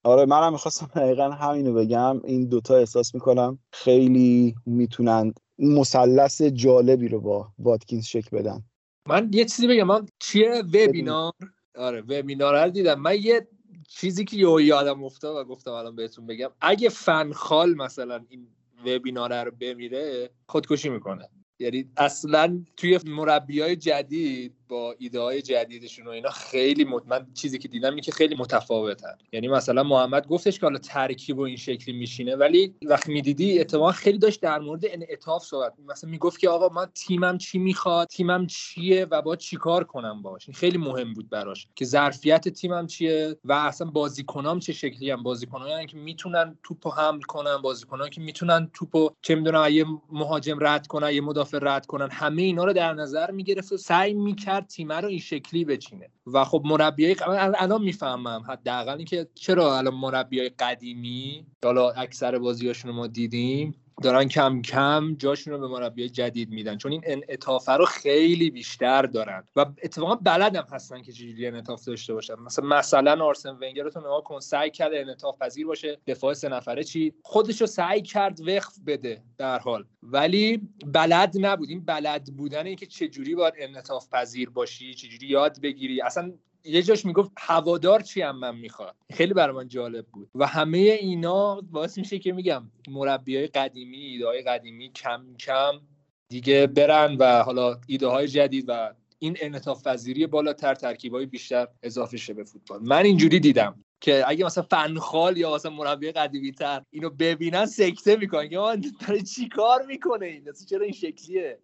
آره 0.05 0.25
منم 0.25 0.51
می‌خواستم 0.51 0.89
دقیقا 0.95 1.29
همینو 1.29 1.73
بگم. 1.73 2.21
این 2.23 2.45
دوتا 2.45 2.75
احساس 2.75 3.15
می‌کنم 3.15 3.59
خیلی 3.71 4.55
می‌تونن 4.65 5.33
مثلث 5.59 6.41
جالبی 6.41 7.07
رو 7.07 7.21
با 7.21 7.47
واتکینز 7.59 8.05
شکل 8.05 8.37
بدن. 8.37 8.63
من 9.07 9.29
یه 9.33 9.45
چیزی 9.45 9.67
بگم. 9.67 9.83
من 9.83 10.05
چیه 10.19 10.63
وبینار 10.73 11.33
آره 11.75 12.01
وبینار 12.01 12.63
رو 12.63 12.69
دیدم. 12.69 13.01
من 13.01 13.15
یه 13.21 13.47
چیزی 13.87 14.25
که 14.25 14.37
یه 14.37 14.65
یادم 14.65 15.03
افتاد 15.03 15.35
و 15.35 15.43
گفتم 15.43 15.71
الان 15.71 15.95
بهتون 15.95 16.27
بگم. 16.27 16.49
اگه 16.61 16.89
فنخال 16.89 17.73
مثلا 17.73 18.25
این 18.29 18.47
وبینار 18.85 19.43
رو 19.43 19.51
بمیره 19.59 20.29
خودکشی 20.49 20.89
می‌کنه. 20.89 21.29
یعنی 21.59 21.89
اصلا 21.97 22.63
توی 22.77 22.99
مربی 23.05 23.61
های 23.61 23.75
جدید 23.75 24.54
با 24.67 24.95
ایده 24.99 25.19
های 25.19 25.41
جدیدشون 25.41 26.07
و 26.07 26.09
اینا 26.09 26.29
خیلی 26.29 26.83
مت... 26.83 27.03
من 27.07 27.27
چیزی 27.33 27.57
که 27.57 27.67
دیدم 27.67 27.89
اینه 27.89 28.01
که 28.01 28.11
خیلی 28.11 28.35
متفاوتن. 28.35 29.17
یعنی 29.31 29.47
مثلا 29.47 29.83
محمد 29.83 30.27
گفتش 30.27 30.59
که 30.59 30.65
حالا 30.65 30.77
ترکیب 30.77 31.37
و 31.37 31.41
این 31.41 31.57
شکلی 31.57 31.97
میشینه 31.97 32.35
ولی 32.35 32.75
وقتی 32.85 33.13
می‌دیدی 33.13 33.59
اتفاقا 33.59 33.91
خیلی 33.91 34.17
داشت 34.17 34.41
در 34.41 34.59
مورد 34.59 34.81
انعطاف 34.85 35.43
صحبت 35.45 35.73
مثلا 35.87 36.09
می‌گفت 36.09 36.39
که 36.39 36.49
آقا 36.49 36.69
من 36.69 36.85
تیمم 36.93 37.37
چی 37.37 37.59
می‌خواد؟ 37.59 38.07
تیمم 38.07 38.47
چیه 38.47 39.07
و 39.11 39.21
با 39.21 39.35
چیکار 39.35 39.83
کنم 39.83 40.21
باش 40.21 40.47
این 40.47 40.55
خیلی 40.55 40.77
مهم 40.77 41.13
بود 41.13 41.29
براش. 41.29 41.67
که 41.75 41.85
ظرفیت 41.85 42.49
تیمم 42.49 42.87
چیه 42.87 43.37
و 43.45 43.53
اصلا 43.53 43.87
بازیکنام 43.87 44.59
چه 44.59 44.73
شکلی 44.73 45.11
هم؟ 45.11 45.23
بازیکنایی 45.23 45.87
که 45.87 45.97
می‌تونن 45.97 46.57
توپو 46.63 46.89
حمل 46.89 47.21
کنن 47.21 47.57
بازیکنایی 47.57 48.11
که 48.11 48.21
می‌تونن 48.21 48.69
توپو 48.73 49.09
چه 49.21 49.35
می‌دونم 49.35 49.67
یه 49.71 49.85
مهاجم 50.11 50.57
رد 50.61 50.87
کنن 50.87 51.11
یه 51.11 51.21
مدافع 51.21 51.59
رد 51.61 51.85
کنن. 51.85 52.09
همه 52.11 52.41
اینا 52.41 52.63
رو 52.63 52.73
در 52.73 52.93
نظر 52.93 53.31
می‌گرفت 53.31 53.71
و 53.71 53.77
سعی 53.77 54.13
می‌کرد 54.13 54.54
تیم 54.61 54.91
رو 54.91 55.07
این 55.07 55.19
شکلی 55.19 55.65
بچینه. 55.65 56.09
و 56.27 56.45
خب 56.45 56.61
مربیای 56.65 57.15
الان 57.25 57.81
می‌فهمم. 57.83 58.43
حداقل 58.47 58.97
اینکه 58.97 59.27
چرا 59.35 59.77
الان 59.77 59.93
مربیای 59.93 60.49
قدیمی 60.49 61.45
حالا 61.63 61.89
اکثر 61.89 62.39
بازیاشون 62.39 62.91
رو 62.91 62.97
ما 62.97 63.07
دیدیم 63.07 63.84
دارن 64.03 64.27
کم 64.27 64.61
کم 64.61 65.15
جاشون 65.15 65.53
رو 65.53 65.59
به 65.59 65.67
مربی 65.67 66.09
جدید 66.09 66.49
میدن. 66.49 66.77
چون 66.77 66.91
این 66.91 67.01
انعطاف 67.05 67.69
رو 67.69 67.85
خیلی 67.85 68.49
بیشتر 68.49 69.01
دارن. 69.01 69.43
و 69.55 69.65
اتفاقا 69.83 70.15
بلدم 70.15 70.67
هستن 70.71 71.01
که 71.01 71.11
چجوری 71.11 71.47
انعطاف 71.47 71.85
داشته 71.85 72.13
باشن. 72.13 72.33
مثلا 72.33 72.65
مثلا 72.65 73.25
آرسن 73.25 73.49
ونگر 73.49 73.83
رو 73.83 73.89
تو 73.89 73.99
نگاه 73.99 74.23
کن 74.23 74.39
سعی 74.39 74.71
کرد 74.71 74.91
انعطاف 74.93 75.37
پذیر 75.37 75.67
باشه. 75.67 75.97
دفاع 76.07 76.33
سه 76.33 76.49
نفره 76.49 76.83
چی؟ 76.83 77.13
خودش 77.23 77.61
رو 77.61 77.67
سعی 77.67 78.01
کرد 78.01 78.47
وقف 78.47 78.79
بده 78.87 79.23
در 79.37 79.59
حال. 79.59 79.85
ولی 80.03 80.61
بلد 80.85 81.35
نبود. 81.39 81.69
این 81.69 81.85
بلد 81.85 82.25
بودن 82.37 82.65
اینکه 82.65 82.85
چجوری 82.85 83.35
باید 83.35 83.53
انعطاف 83.57 84.09
پذیر 84.09 84.49
باشی 84.49 84.93
چجوری 84.93 85.27
یاد 85.27 85.61
بگیری. 85.61 86.01
اصلا 86.01 86.33
یه 86.65 86.81
جاش 86.81 87.05
می‌گفت 87.05 87.31
هوادار 87.37 87.99
چی 87.99 88.21
هم 88.21 88.39
من 88.39 88.55
می‌خواد 88.55 88.95
خیلی 89.13 89.33
برای 89.33 89.55
من 89.55 89.67
جالب 89.67 90.05
بود. 90.05 90.29
و 90.35 90.47
همه 90.47 90.77
اینا 90.77 91.61
باعث 91.61 91.97
میشه 91.97 92.19
که 92.19 92.31
میگم 92.31 92.71
مربی 92.87 93.37
های 93.37 93.47
قدیمی 93.47 93.97
ایده 93.97 94.27
های 94.27 94.41
قدیمی 94.41 94.91
کم 94.91 95.25
کم 95.39 95.81
دیگه 96.29 96.67
برن 96.67 97.15
و 97.19 97.43
حالا 97.43 97.79
ایده 97.87 98.07
های 98.07 98.27
جدید 98.27 98.65
و 98.67 98.93
این 99.19 99.37
انعطاف 99.41 99.87
پذیری 99.87 100.27
بالاتر 100.27 100.75
ترکیب 100.75 101.13
های 101.13 101.25
بیشتر 101.25 101.67
اضافه 101.83 102.17
شه 102.17 102.33
به 102.33 102.43
فوتبال. 102.43 102.79
من 102.83 103.05
اینجوری 103.05 103.39
دیدم 103.39 103.83
که 104.01 104.23
اگه 104.27 104.45
مثلا 104.45 104.63
فنخال 104.63 105.37
یا 105.37 105.55
مثلا 105.55 105.71
مربی 105.71 106.11
قدیمی 106.11 106.51
تر 106.51 106.81
اینو 106.91 107.09
ببینن 107.09 107.65
سکته 107.65 108.15
می‌کنن. 108.15 108.49
که 108.49 108.89
داره 109.07 109.21
چی 109.21 109.47
کار 109.47 109.85
می‌کنه 109.85 110.25
این؟ 110.25 110.47
چرا 110.69 110.83
این 110.83 110.93
شکلیه؟ 110.93 111.59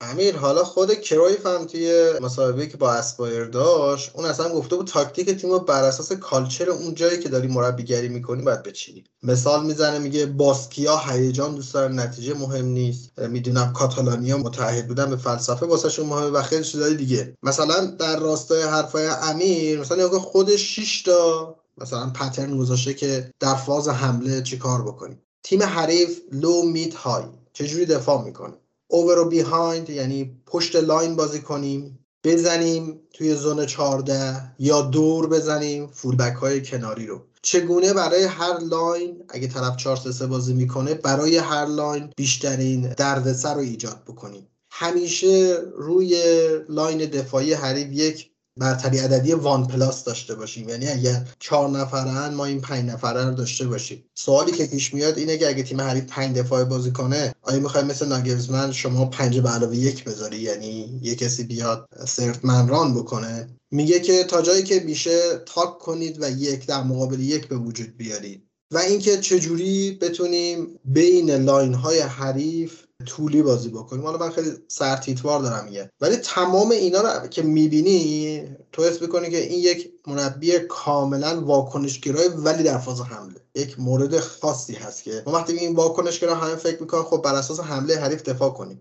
امیر 0.00 0.36
حالا 0.36 0.64
خود 0.64 0.94
کرویف 0.94 1.46
هم 1.46 1.64
توی 1.64 2.12
مصاحبه 2.22 2.66
که 2.66 2.76
با 2.76 2.92
اسپایر 2.92 3.44
داشت 3.44 4.10
اون 4.14 4.24
اصلا 4.24 4.48
گفته 4.48 4.76
بود 4.76 4.86
تاکتیک 4.86 5.30
تیم 5.30 5.50
رو 5.50 5.58
بر 5.58 5.84
اساس 5.84 6.12
culture 6.12 6.70
اون 6.70 6.94
جایی 6.94 7.18
که 7.18 7.28
داری 7.28 7.48
مربیگری 7.48 8.08
می‌کنی 8.08 8.42
باید 8.42 8.62
بچینی 8.62 9.04
مثال 9.22 9.66
می‌زنه 9.66 9.98
میگه 9.98 10.26
باسکیا 10.26 10.98
هیجان 10.98 11.54
دوست 11.54 11.74
داره 11.74 11.94
نتیجه 11.94 12.34
مهم 12.34 12.64
نیست. 12.64 13.18
می‌دونم 13.18 13.72
کاتالانیا 13.72 14.38
متحد 14.38 14.88
بودن 14.88 15.10
به 15.10 15.16
فلسفه 15.16 15.66
واسهشون 15.66 16.06
مهمه 16.06 16.30
و 16.30 16.42
خیلی 16.42 16.64
چیزای 16.64 16.94
دیگه. 16.94 17.34
مثلا 17.42 17.84
در 17.84 18.20
راستای 18.20 18.62
حرفای 18.62 19.06
امیر 19.06 19.80
مثلا 19.80 20.08
خود 20.08 20.20
خودش 20.20 20.80
6 20.80 21.02
تا 21.02 21.56
مثلا 21.78 22.10
pattern 22.10 22.58
گذاشته 22.58 22.94
که 22.94 23.30
در 23.40 23.54
فاز 23.54 23.88
حمله 23.88 24.42
چیکار 24.42 24.82
بکنیم. 24.82 25.22
تیم 25.42 25.62
حریف 25.62 26.20
low 26.32 26.62
mid 26.62 26.94
high. 26.94 27.24
چجوری 27.52 27.86
دفاع 27.86 28.24
می‌کنه؟ 28.24 28.54
over 28.88 29.18
و 29.18 29.24
behind 29.28 29.90
یعنی 29.90 30.40
پشت 30.46 30.76
line 30.76 31.16
بازی 31.16 31.40
کنیم 31.40 31.98
بزنیم 32.24 33.00
توی 33.12 33.34
zone 33.34 33.66
14 33.66 34.54
یا 34.58 34.82
دور 34.82 35.26
بزنیم 35.26 35.86
full 35.86 36.11
back 36.11 36.36
های 36.36 36.62
کناری 36.62 37.06
رو. 37.06 37.22
چگونه 37.42 37.92
برای 37.92 38.24
هر 38.24 38.58
line 38.58 39.24
اگه 39.28 39.48
طرف 39.48 39.76
4 39.76 39.96
3 39.96 40.26
بازی 40.26 40.54
می‌کنه 40.54 40.94
برای 40.94 41.36
هر 41.36 41.66
line 41.66 42.10
بیشترین 42.16 42.80
دردسر 42.80 43.54
رو 43.54 43.60
ایجاد 43.60 44.02
بکنیم؟ 44.06 44.48
همیشه 44.70 45.58
روی 45.76 46.22
line 46.68 46.98
دفاعی 46.98 47.52
حریف 47.52 47.88
یک 47.92 48.30
برتری 48.56 48.98
عددی 48.98 49.32
one 49.32 49.66
plus 49.66 50.04
داشته 50.04 50.34
باشیم. 50.34 50.68
یعنی 50.68 50.88
اگر 50.88 51.28
چهار 51.38 51.70
نفرن 51.70 52.34
ما 52.34 52.44
این 52.44 52.60
پنج 52.60 52.90
نفره 52.90 53.24
رو 53.24 53.34
داشته 53.34 53.66
باشیم. 53.66 54.04
سوالی 54.14 54.52
که 54.52 54.66
پیش 54.66 54.94
میاد 54.94 55.18
اینه 55.18 55.38
که 55.38 55.48
اگه 55.48 55.62
تیم 55.62 55.80
حریف 55.80 56.04
پنج 56.04 56.36
دفاع 56.36 56.64
بازی 56.64 56.90
کنه 56.90 57.34
آیا 57.42 57.60
می‌خوای 57.60 57.84
مثل 57.84 58.08
ناگلزمن 58.08 58.72
شما 58.72 59.04
پنج 59.04 59.38
به 59.38 59.48
علاوه 59.48 59.76
یک 59.76 60.04
بذاری؟ 60.04 60.38
یعنی 60.38 61.00
یه 61.02 61.14
کسی 61.14 61.44
بیاد 61.44 61.88
third 62.06 62.45
man 62.45 62.68
run 62.68 62.94
بکنه؟ 62.94 63.48
میگه 63.70 64.00
که 64.00 64.24
تا 64.24 64.42
جایی 64.42 64.62
که 64.62 64.80
میشه 64.80 65.38
attack 65.46 65.78
کنید 65.78 66.22
و 66.22 66.30
یک 66.30 66.66
در 66.66 66.82
مقابل 66.82 67.20
یک 67.20 67.48
به 67.48 67.56
وجود 67.56 67.96
بیارید. 67.96 68.46
و 68.70 68.78
اینکه 68.78 69.16
چجوری 69.16 69.98
بتونیم 70.00 70.78
بین 70.84 71.30
لاین 71.30 71.74
های 71.74 72.00
حریف 72.00 72.85
طولی 73.06 73.42
بازی 73.42 73.68
بکنیم. 73.68 74.04
حالا 74.04 74.18
من 74.18 74.30
خیلی 74.30 74.50
سرتیتوار 74.68 75.40
دارم 75.40 75.64
میگه 75.64 75.90
ولی 76.00 76.16
تمام 76.16 76.70
اینا 76.70 77.00
رو 77.00 77.28
که 77.28 77.42
می‌بینی 77.42 78.42
تو 78.72 78.84
حس 78.84 79.02
می‌کنی 79.02 79.30
که 79.30 79.42
این 79.42 79.60
یک 79.60 79.92
مربی 80.06 80.58
کاملا 80.58 81.40
واکنشگرای 81.40 82.28
ولی 82.28 82.62
در 82.62 82.78
فاز 82.78 83.00
حمله. 83.00 83.40
یک 83.54 83.80
مورد 83.80 84.20
خاصی 84.20 84.74
هست 84.74 85.02
که 85.02 85.22
ما 85.26 85.32
وقتی 85.32 85.52
این 85.52 85.76
واکنشگرا 85.76 86.34
همه 86.34 86.54
فکر 86.54 86.80
می‌کنن 86.80 87.02
خب 87.02 87.22
بر 87.22 87.34
اساس 87.34 87.60
حمله 87.60 87.96
حریف 87.96 88.22
دفاع 88.22 88.50
کنیم. 88.50 88.80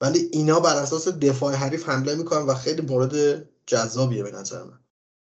ولی 0.00 0.28
اینا 0.32 0.60
بر 0.60 0.76
اساس 0.76 1.08
دفاع 1.08 1.54
حریف 1.54 1.88
حمله 1.88 2.14
می‌کنن 2.14 2.46
و 2.46 2.54
خیلی 2.54 2.82
مورد 2.82 3.44
جذابیه 3.66 4.22
به 4.22 4.30
نظر 4.30 4.62
من. 4.62 4.78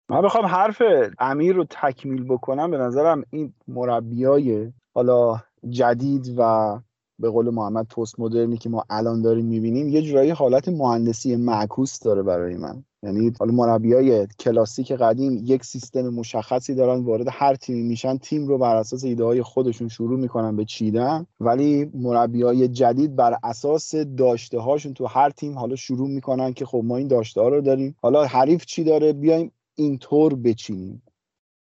من 0.09 0.23
بخوام 0.23 0.47
حرف 0.47 0.83
امیر 1.19 1.57
رو 1.57 1.65
تکمیل 1.71 2.25
بکنم. 2.25 2.71
به 2.71 2.79
نظرم 2.79 3.25
این 3.31 3.55
مربیای 3.69 4.73
حالا 4.95 5.43
جدید 5.71 6.35
و 6.39 6.79
به 7.19 7.31
قول 7.31 7.51
محمد 7.51 7.87
پست 7.87 8.21
مدرنی 8.21 8.57
که 8.57 8.69
ما 8.69 8.85
الان 8.91 9.23
داریم 9.23 9.47
می‌بینیم 9.47 9.89
یه 9.89 10.03
جورایی 10.03 10.31
حالت 10.31 10.69
مهندسی 10.69 11.37
معکوس 11.37 11.99
داره 12.01 12.23
برای 12.23 12.57
من. 12.57 12.85
یعنی 13.03 13.33
حالا 13.41 13.53
مربیای 13.53 14.27
کلاسیک 14.41 14.93
قدیم 14.93 15.41
یک 15.45 15.65
سیستم 15.65 16.09
مشخصی 16.09 16.75
دارن 16.75 17.05
وارد 17.05 17.27
هر 17.31 17.55
تیمی 17.55 17.83
میشن 17.83 18.17
تیم 18.19 18.47
رو 18.47 18.59
بر 18.59 18.77
اساس 18.77 19.05
ایده 19.05 19.25
های 19.25 19.43
خودشون 19.43 19.89
شروع 19.89 20.19
می‌کنن 20.19 20.57
به 20.57 20.65
چیدن. 20.65 21.27
ولی 21.41 21.91
مربیای 21.95 22.69
جدید 22.69 23.17
بر 23.17 23.39
اساس 23.45 23.95
داشته 23.95 24.59
هاشون 24.59 24.95
تو 24.95 25.07
هر 25.07 25.31
تیم 25.31 25.59
حالا 25.59 25.77
شروع 25.77 26.09
می‌کنن 26.09 26.53
که 26.53 26.67
خب 26.67 26.83
ما 26.85 26.97
این 26.97 27.09
داشته 27.09 27.41
ها 27.41 27.49
رو 27.49 27.61
داریم. 27.61 27.97
حالا 28.03 28.25
حریف 28.25 28.65
چی 28.65 28.85
داره؟ 28.85 29.13
بیایم 29.13 29.53
اینطور 29.75 30.35
بچینیم. 30.35 31.03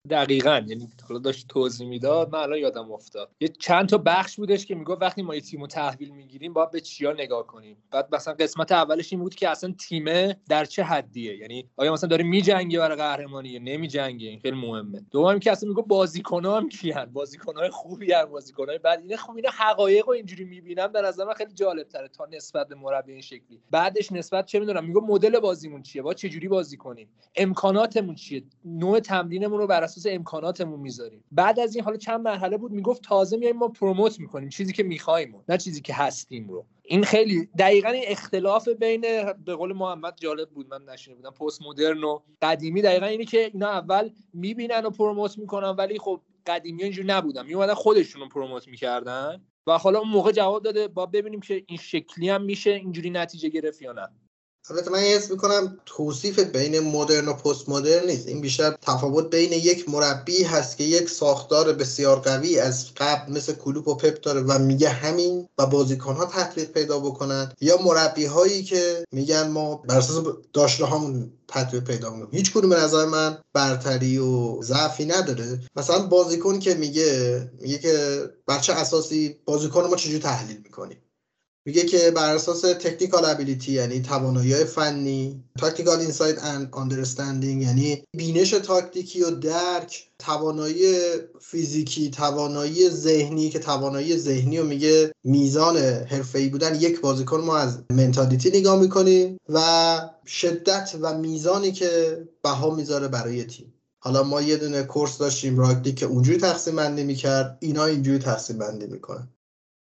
دقیقا 0.09 0.61
یعنی 0.67 0.89
حالا 1.07 1.19
داشت 1.19 1.47
توضیح 1.47 1.87
می‌داد 1.87 2.33
من 2.33 2.39
الان 2.39 2.57
یادم 2.57 2.91
افتاد. 2.91 3.29
یه 3.39 3.47
چند 3.47 3.89
تا 3.89 3.97
بخش 3.97 4.35
بودش 4.35 4.65
که 4.65 4.75
می‌گفت 4.75 5.01
وقتی 5.01 5.21
ما 5.21 5.35
یه 5.35 5.41
تیم 5.41 5.61
رو 5.61 5.67
تحویل 5.67 6.09
می‌گیریم 6.09 6.53
باید 6.53 6.71
به 6.71 6.81
چیا 6.81 7.13
نگاه 7.13 7.47
کنیم. 7.47 7.77
بعد 7.91 8.15
مثلا 8.15 8.33
قسمت 8.33 8.71
اولش 8.71 9.13
این 9.13 9.21
بود 9.21 9.35
که 9.35 9.49
اصلا 9.49 9.73
تیمه 9.79 10.37
در 10.49 10.65
چه 10.65 10.83
حدیه؟ 10.83 11.37
یعنی 11.37 11.69
آیا 11.77 11.93
مثلا 11.93 12.09
داره 12.09 12.23
میجنگه 12.23 12.79
برای 12.79 12.97
قهرمانی 12.97 13.49
یا 13.49 13.59
نمیجنگه؟ 13.59 14.27
این 14.27 14.39
خیلی 14.39 14.57
مهمه. 14.57 15.05
دوم 15.11 15.39
که 15.39 15.51
اصلا 15.51 15.69
می‌گفت 15.69 15.87
بازیکن‌ها 15.87 16.57
هم 16.57 16.69
کیان 16.69 17.05
بازیکن‌های 17.05 17.69
خوبی 17.69 18.11
هستن 18.11 18.31
بازیکن‌های 18.31 18.77
بعد 18.77 18.99
اینا 18.99 19.17
خب 19.17 19.35
اینا 19.35 19.49
حقایق 19.49 20.05
رو 20.05 20.13
اینجوری 20.13 20.43
می‌بینم 20.43 20.87
در 20.87 21.01
نظر 21.01 21.25
من 21.25 21.33
خیلی 21.33 21.53
جالب 21.53 21.87
تره 21.87 22.07
تا 22.07 22.27
نسبت 22.31 22.67
به 22.67 22.75
مربی 22.75 23.11
این 23.11 23.21
شکلی. 23.21 23.61
بعدش 23.71 24.11
نسبت 24.11 24.45
چه 24.45 24.59
می‌دونم؟ 24.59 24.85
میگه 24.85 24.99
مدل 24.99 25.39
بازیمون 25.39 25.81
چیه؟ 25.81 26.01
با 26.01 26.13
چه 26.13 26.29
جوری 26.29 26.47
بازی 26.47 26.77
کنیم؟ 26.77 27.09
امکاناتمون 27.35 28.15
چیه؟ 28.15 28.43
نوع 28.65 28.99
تمرینمون 28.99 29.59
رو 29.59 29.67
بر 29.67 29.83
اساس 29.97 30.13
امکاناتمون 30.13 30.79
می‌ذاریم. 30.79 31.23
بعد 31.31 31.59
از 31.59 31.75
این 31.75 31.83
حالا 31.83 31.97
چند 31.97 32.21
مرحله 32.21 32.57
بود 32.57 32.71
می‌گفت 32.71 33.03
تازه 33.03 33.37
میایم 33.37 33.57
ما 33.57 33.67
پروموت 33.67 34.19
می‌کنیم 34.19 34.49
چیزی 34.49 34.73
که 34.73 34.83
می‌خوایم 34.83 35.43
نه 35.49 35.57
چیزی 35.57 35.81
که 35.81 35.93
هستیم 35.93 36.49
رو. 36.49 36.65
این 36.83 37.03
خیلی 37.03 37.49
دقیقا 37.57 37.89
این 37.89 38.03
اختلاف 38.07 38.67
بین 38.67 39.01
به 39.45 39.55
قول 39.55 39.73
محمد 39.73 40.13
جالب 40.21 40.49
بود 40.49 40.67
من 40.67 40.93
نشینه 40.93 41.15
بودم 41.15 41.31
پست 41.31 41.61
مدرن 41.61 42.03
و 42.03 42.19
قدیمی. 42.41 42.81
دقیقا 42.81 43.05
اینی 43.05 43.25
که 43.25 43.51
اینا 43.53 43.69
اول 43.69 44.09
می‌بینن 44.33 44.85
و 44.85 44.89
پروموت 44.89 45.37
می‌کنن 45.37 45.69
ولی 45.69 45.99
خب 45.99 46.21
قدیمی 46.47 46.83
اینجوری 46.83 47.07
نبودن. 47.07 47.45
میومدن 47.45 47.73
خودشون 47.73 48.21
رو 48.21 48.29
پروموت 48.29 48.67
می‌کردن 48.67 49.41
و 49.67 49.77
حالا 49.77 49.99
اون 49.99 50.09
موقع 50.09 50.31
جواب 50.31 50.63
داده 50.63 50.87
با 50.87 51.05
ببینیم 51.05 51.39
که 51.39 51.63
این 51.67 51.77
شکلی 51.77 52.29
هم 52.29 52.41
میشه 52.43 52.71
اینجوری 52.71 53.09
نتیجه 53.09 53.49
گرفت 53.49 53.81
یا 53.81 53.93
نه. 53.93 54.09
البته 54.69 54.91
من 54.91 54.99
حس 54.99 55.31
می‌کنم 55.31 55.77
توصیف 55.85 56.39
بین 56.39 56.79
مدرن 56.79 57.27
و 57.27 57.33
پست 57.33 57.69
مدرن 57.69 58.07
نیست. 58.07 58.27
این 58.27 58.41
بیشتر 58.41 58.75
تفاوت 58.81 59.29
بین 59.29 59.51
یک 59.53 59.89
مربی 59.89 60.43
هست 60.43 60.77
که 60.77 60.83
یک 60.83 61.09
ساختار 61.09 61.73
بسیار 61.73 62.19
قوی 62.19 62.59
از 62.59 62.93
قبل 62.97 63.33
مثل 63.33 63.53
کلوپ 63.53 63.87
و 63.87 63.95
پپ 63.95 64.21
داره 64.21 64.41
و 64.41 64.59
میگه 64.59 64.89
همین 64.89 65.47
و 65.57 65.65
بازیکن 65.65 66.13
ها 66.13 66.25
تطبیق 66.25 66.71
پیدا 66.71 66.99
بکنند 66.99 67.53
یا 67.61 67.77
مربی 67.81 68.25
هایی 68.25 68.63
که 68.63 69.05
میگن 69.11 69.47
ما 69.47 69.75
بر 69.75 69.97
اساس 69.97 70.25
داشته 70.53 70.85
همون 70.85 71.31
تطبیق 71.47 71.83
پیدا 71.83 72.09
می‌کنیم. 72.09 72.29
هیچ 72.31 72.53
کدوم 72.53 72.69
به 72.69 72.75
نظر 72.75 73.05
من 73.05 73.37
برتری 73.53 74.17
و 74.17 74.61
ضعفی 74.61 75.05
نداره. 75.05 75.59
مثلا 75.75 75.99
بازیکن 75.99 76.59
که 76.59 76.73
میگه 76.73 77.49
میگه 77.61 77.77
که 77.77 78.23
بر 78.47 78.59
چه 78.59 78.73
اساسی 78.73 79.35
بازیکن 79.45 79.81
ما 79.81 79.95
چجوری 79.95 80.19
تحلیل 80.19 80.57
می‌کنیم؟ 80.63 80.97
میگه 81.67 81.83
که 81.83 82.11
بر 82.11 82.35
اساس 82.35 82.61
technical 82.61 83.25
ability 83.25 83.71
یعنی 83.71 84.01
توانایی 84.01 84.53
فنی 84.53 85.43
tactical 85.59 85.99
insight 85.99 86.43
and 86.43 86.69
understanding 86.71 87.61
یعنی 87.61 88.03
بینش 88.17 88.49
تاکتیکی 88.49 89.23
و 89.23 89.31
درک 89.31 90.07
توانایی 90.19 90.95
فیزیکی 91.41 92.09
توانایی 92.09 92.89
ذهنی 92.89 93.49
که 93.49 93.59
توانایی 93.59 94.17
ذهنی 94.17 94.57
رو 94.57 94.65
میگه 94.65 95.11
میزان 95.23 95.77
حرفه‌ای 95.77 96.49
بودن 96.49 96.75
یک 96.75 97.01
بازیکن 97.01 97.41
ما 97.41 97.57
از 97.57 97.77
mentality 97.89 98.49
نگاه 98.49 98.79
می‌کنیم 98.79 99.37
و 99.49 100.09
شدت 100.25 100.95
و 101.01 101.17
میزانی 101.17 101.71
که 101.71 102.23
بها 102.43 102.75
می‌ذاره 102.75 103.07
برای 103.07 103.43
تیم. 103.43 103.73
حالا 103.99 104.23
ما 104.23 104.41
یه 104.41 104.57
دونه 104.57 104.83
course 104.83 105.17
داشتیم 105.17 105.59
راگلی 105.59 105.93
که 105.93 106.05
اونجوری 106.05 106.37
تقسیم 106.37 106.75
بندی 106.75 107.03
می‌کرد 107.03 107.57
اینا 107.59 107.85
اینجوری 107.85 108.19
تقسیم 108.19 108.57
بندی 108.57 108.85
می‌کنن. 108.87 109.34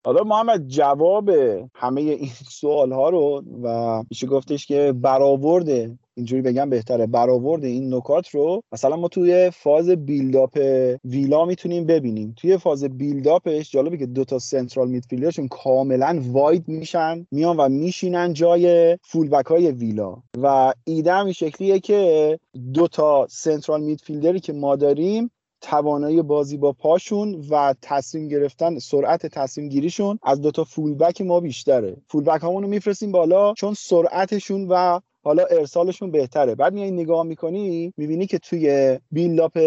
حالا 0.06 0.24
محمد 0.24 0.68
جواب 0.68 1.30
همه 1.76 2.02
این 2.02 2.30
سوال 2.60 2.92
ها 2.92 3.10
رو 3.10 3.44
و 3.64 4.04
میشه 4.10 4.28
گفتش 4.28 4.66
که 4.66 4.94
برآورد 5.02 5.98
اینجوری 6.14 6.42
بگم 6.42 6.70
بهتره 6.70 7.08
برآورد 7.08 7.64
این 7.64 7.94
نکات 7.94 8.30
رو 8.30 8.64
مثلا 8.72 8.96
ما 8.96 9.08
توی 9.08 9.50
فاز 9.50 9.90
بیلداپ 9.90 10.60
ویلا 11.04 11.46
می‌تونیم 11.46 11.86
ببینیم. 11.86 12.34
توی 12.38 12.58
فاز 12.58 12.84
بیلداپش 12.84 13.72
جالبه 13.72 13.98
که 13.98 14.06
دوتا 14.06 14.40
سنترال 14.40 14.90
میدفیلدرشون 14.90 15.48
کاملا 15.48 16.22
واید 16.26 16.68
میشن 16.68 17.28
میان 17.32 17.58
و 17.58 17.70
میشینن 17.70 18.34
جای 18.34 18.98
فولبک 19.02 19.46
های 19.46 19.72
ویلا. 19.72 20.18
و 20.38 20.74
ایده 20.84 21.20
این 21.20 21.34
شکلیه 21.34 21.80
که 21.80 22.40
دوتا 22.74 23.28
سنترال 23.30 23.82
میدفیلدری 23.82 24.40
که 24.40 24.54
ما 24.54 24.76
داریم 24.76 25.32
توانایی 25.62 26.22
بازی 26.22 26.58
با 26.58 26.72
پاشون 26.72 27.46
و 27.50 27.76
تصمیم 27.82 28.28
گرفتن 28.28 28.80
سرعت 28.80 29.26
تصمیم 29.26 29.70
گیریشون 29.70 30.20
از 30.24 30.42
دوتا 30.42 30.64
فولبک 30.64 31.22
ما 31.22 31.40
بیشتره. 31.40 31.98
فولبک 32.08 32.44
همونو 32.44 32.68
میفرستیم 32.68 33.12
بالا 33.12 33.54
چون 33.54 33.74
سرعتشون 33.74 34.68
و 34.70 35.00
حالا 35.24 35.44
ارسالشون 35.46 36.12
بهتره. 36.12 36.56
بعد 36.56 36.74
میای 36.74 36.92
نگاه 36.92 37.24
می‌کنی 37.24 37.94
می‌بینی 37.98 38.26
که 38.26 38.40
توی 38.40 39.00
بیلاپ 39.12 39.60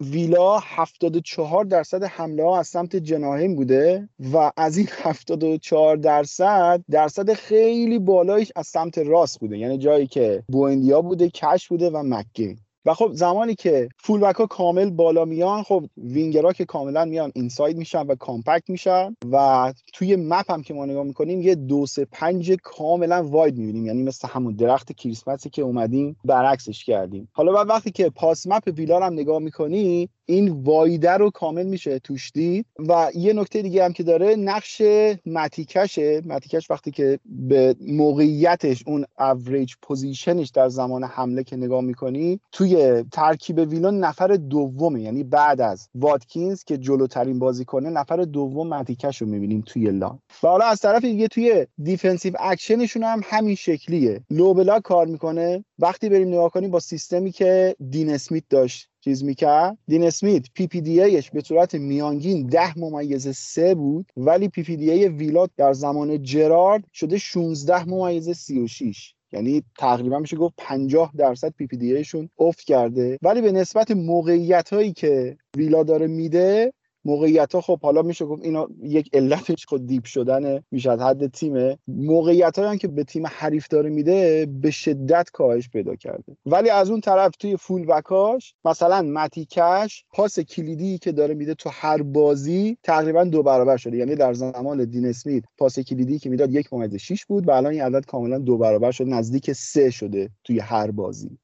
ویلا 0.00 0.58
74 0.58 1.64
درصد 1.64 2.04
حمله 2.04 2.44
ها 2.44 2.58
از 2.58 2.68
سمت 2.68 2.96
جناهین 2.96 3.56
بوده 3.56 4.08
و 4.32 4.52
از 4.56 4.76
این 4.76 4.88
74 4.90 5.96
درصد 5.96 6.84
درصد 6.90 7.32
خیلی 7.32 7.98
بالایش 7.98 8.52
از 8.56 8.66
سمت 8.66 8.98
راست 8.98 9.40
بوده. 9.40 9.58
یعنی 9.58 9.78
جایی 9.78 10.06
که 10.06 10.42
بوئندیا 10.48 11.02
بوده 11.02 11.28
کش 11.28 11.68
بوده 11.68 11.90
و 11.90 12.02
مکگین. 12.02 12.58
و 12.84 12.94
خب 12.94 13.10
زمانی 13.12 13.54
که 13.54 13.88
full 13.98 14.22
ها 14.22 14.46
کامل 14.46 14.90
بالا 14.90 15.24
میان 15.24 15.62
خب 15.62 15.84
وینگرها 15.96 16.52
که 16.52 16.64
کاملا 16.64 17.04
میان 17.04 17.32
inside 17.34 17.76
میشن 17.76 18.06
و 18.06 18.14
compact 18.14 18.70
میشن 18.70 19.16
و 19.32 19.72
توی 19.92 20.16
map 20.16 20.50
هم 20.50 20.62
که 20.62 20.74
ما 20.74 20.86
نگاه 20.86 21.04
می‌کنیم 21.04 21.42
یه 21.42 21.54
دو 21.54 21.86
سه 21.86 22.04
پنج 22.04 22.52
کاملا 22.62 23.22
wide 23.22 23.58
می‌بینیم. 23.58 23.86
یعنی 23.86 24.02
مثل 24.02 24.28
همون 24.28 24.54
درخت 24.54 24.92
کریسمسی 24.92 25.50
که 25.50 25.62
اومدیم 25.62 26.16
برعکسش 26.24 26.84
کردیم. 26.84 27.28
حالا 27.32 27.52
بعد 27.52 27.68
وقتی 27.68 27.90
که 27.90 28.10
pass 28.10 28.46
map 28.46 28.72
ویلار 28.76 29.02
هم 29.02 29.12
نگاه 29.12 29.38
می‌کنی 29.38 30.08
این 30.26 30.48
wide 30.48 30.98
ه 30.98 31.10
رو 31.10 31.30
کامل 31.30 31.66
میشه 31.66 31.98
توش 31.98 32.30
دید. 32.34 32.66
و 32.78 33.10
یه 33.14 33.32
نکته 33.32 33.62
دیگه 33.62 33.84
هم 33.84 33.92
که 33.92 34.02
داره 34.02 34.36
نقش 34.36 34.82
متی 35.26 35.62
کشه 35.62 36.22
متی 36.26 36.45
کش 36.45 36.70
وقتی 36.70 36.90
که 36.90 37.18
به 37.24 37.76
موقعیتش 37.80 38.82
اون 38.86 39.04
اوریج 39.18 39.74
پوزیشنش 39.82 40.48
در 40.48 40.68
زمان 40.68 41.04
حمله 41.04 41.44
که 41.44 41.56
نگاه 41.56 41.80
می‌کنی 41.80 42.40
توی 42.52 42.71
ترکیب 43.12 43.58
ویلون 43.58 43.98
نفر 43.98 44.26
دومه. 44.26 45.02
یعنی 45.02 45.24
بعد 45.24 45.60
از 45.60 45.88
واتکینز 45.94 46.64
که 46.64 46.78
جلوترین 46.78 47.38
بازی 47.38 47.64
کنه 47.64 47.90
نفر 47.90 48.16
دوم 48.16 48.68
متی 48.68 48.91
کش 48.91 49.22
رو 49.22 49.28
می‌بینیم 49.28 49.62
توی 49.66 49.90
لان. 49.90 50.18
و 50.42 50.48
حالا 50.48 50.64
از 50.64 50.80
طرف 50.80 51.02
دیگه 51.02 51.28
توی 51.28 51.66
defensive 51.82 52.32
action 52.40 52.77
شون 52.77 53.02
هم 53.02 53.20
همین 53.24 53.54
شکلیه. 53.54 54.20
low 54.30 54.49
block 54.49 54.80
کار 54.80 55.06
می‌کنه. 55.06 55.64
وقتی 55.78 56.08
بریم 56.08 56.28
نگاه 56.28 56.50
کنیم 56.50 56.70
با 56.70 56.80
سیستمی 56.80 57.32
که 57.32 57.76
دین 57.90 58.10
اسمیت 58.10 58.44
داشت 58.50 58.88
چیز 59.04 59.24
می‌کرد؟ 59.24 59.78
دین 59.88 60.04
اسمیت 60.04 60.46
PPDA 60.54 61.02
ش 61.02 61.30
به 61.30 61.40
صورت 61.40 61.74
میانگین 61.74 62.46
ده 62.46 62.78
ممیز 62.78 63.36
سه 63.36 63.74
بود 63.74 64.12
ولی 64.16 64.48
PPDA 64.48 65.08
ویلات 65.08 65.50
در 65.56 65.72
زمان 65.72 66.22
جرارد 66.22 66.84
شده 66.92 67.18
16 67.18 67.84
ممیز 67.84 68.30
36 68.30 69.14
یعنی 69.32 69.62
تقریبا 69.78 70.18
میشه 70.18 70.36
گفت 70.36 70.54
50 70.58 71.12
درصد 71.16 71.50
PPD 71.50 72.04
افت 72.38 72.60
کرده. 72.60 73.18
ولی 73.22 73.40
به 73.40 73.52
نسبت 73.52 73.90
موقعیت 73.90 74.72
هایی 74.72 74.92
که 74.92 75.36
ویلا 75.56 75.82
داره 75.82 76.06
میده 76.06 76.72
موقعیت 77.04 77.54
ها 77.54 77.60
خب 77.60 77.80
حالا 77.82 78.02
میشه 78.02 78.24
گفت 78.24 78.44
اینا 78.44 78.68
یک 78.82 79.10
علتش 79.12 79.66
خود 79.66 79.86
دیپ 79.86 80.04
شدن 80.04 80.62
میشه 80.70 80.90
از 80.90 81.00
حد 81.00 81.26
تیمه. 81.26 81.78
موقعیت 81.88 82.58
هم 82.58 82.78
که 82.78 82.88
به 82.88 83.04
تیم 83.04 83.26
حریف 83.26 83.68
داره 83.68 83.90
میده 83.90 84.46
به 84.46 84.70
شدت 84.70 85.30
کاهش 85.32 85.68
پیدا 85.68 85.96
کرده. 85.96 86.36
ولی 86.46 86.70
از 86.70 86.90
اون 86.90 87.00
طرف 87.00 87.36
توی 87.36 87.56
فول 87.56 87.86
بکاش 87.86 88.54
مثلا 88.64 89.02
متیکش 89.02 90.04
پاس 90.12 90.40
کلیدی 90.40 90.98
که 90.98 91.12
داره 91.12 91.34
میده 91.34 91.54
تو 91.54 91.70
هر 91.72 92.02
بازی 92.02 92.76
تقریبا 92.82 93.24
دو 93.24 93.42
برابر 93.42 93.76
شده. 93.76 93.96
یعنی 93.96 94.14
در 94.14 94.34
زمان 94.34 94.84
دین 94.84 95.06
اسمیت 95.06 95.44
پاس 95.58 95.78
کلیدی 95.78 96.18
که 96.18 96.30
می‌داد 96.30 96.52
یک 96.52 96.72
ممیز 96.72 96.94
6 96.94 97.24
بود 97.24 97.48
و 97.48 97.50
الان 97.50 97.72
این 97.72 97.82
عدد 97.82 98.06
کاملا 98.06 98.38
دو 98.38 98.58
برابر 98.58 98.90
شده 98.90 99.10
نزدیک 99.10 99.52
سه 99.52 99.90
شده 99.90 100.30
توی 100.44 100.58
هر 100.58 100.90
بازی. 100.90 101.38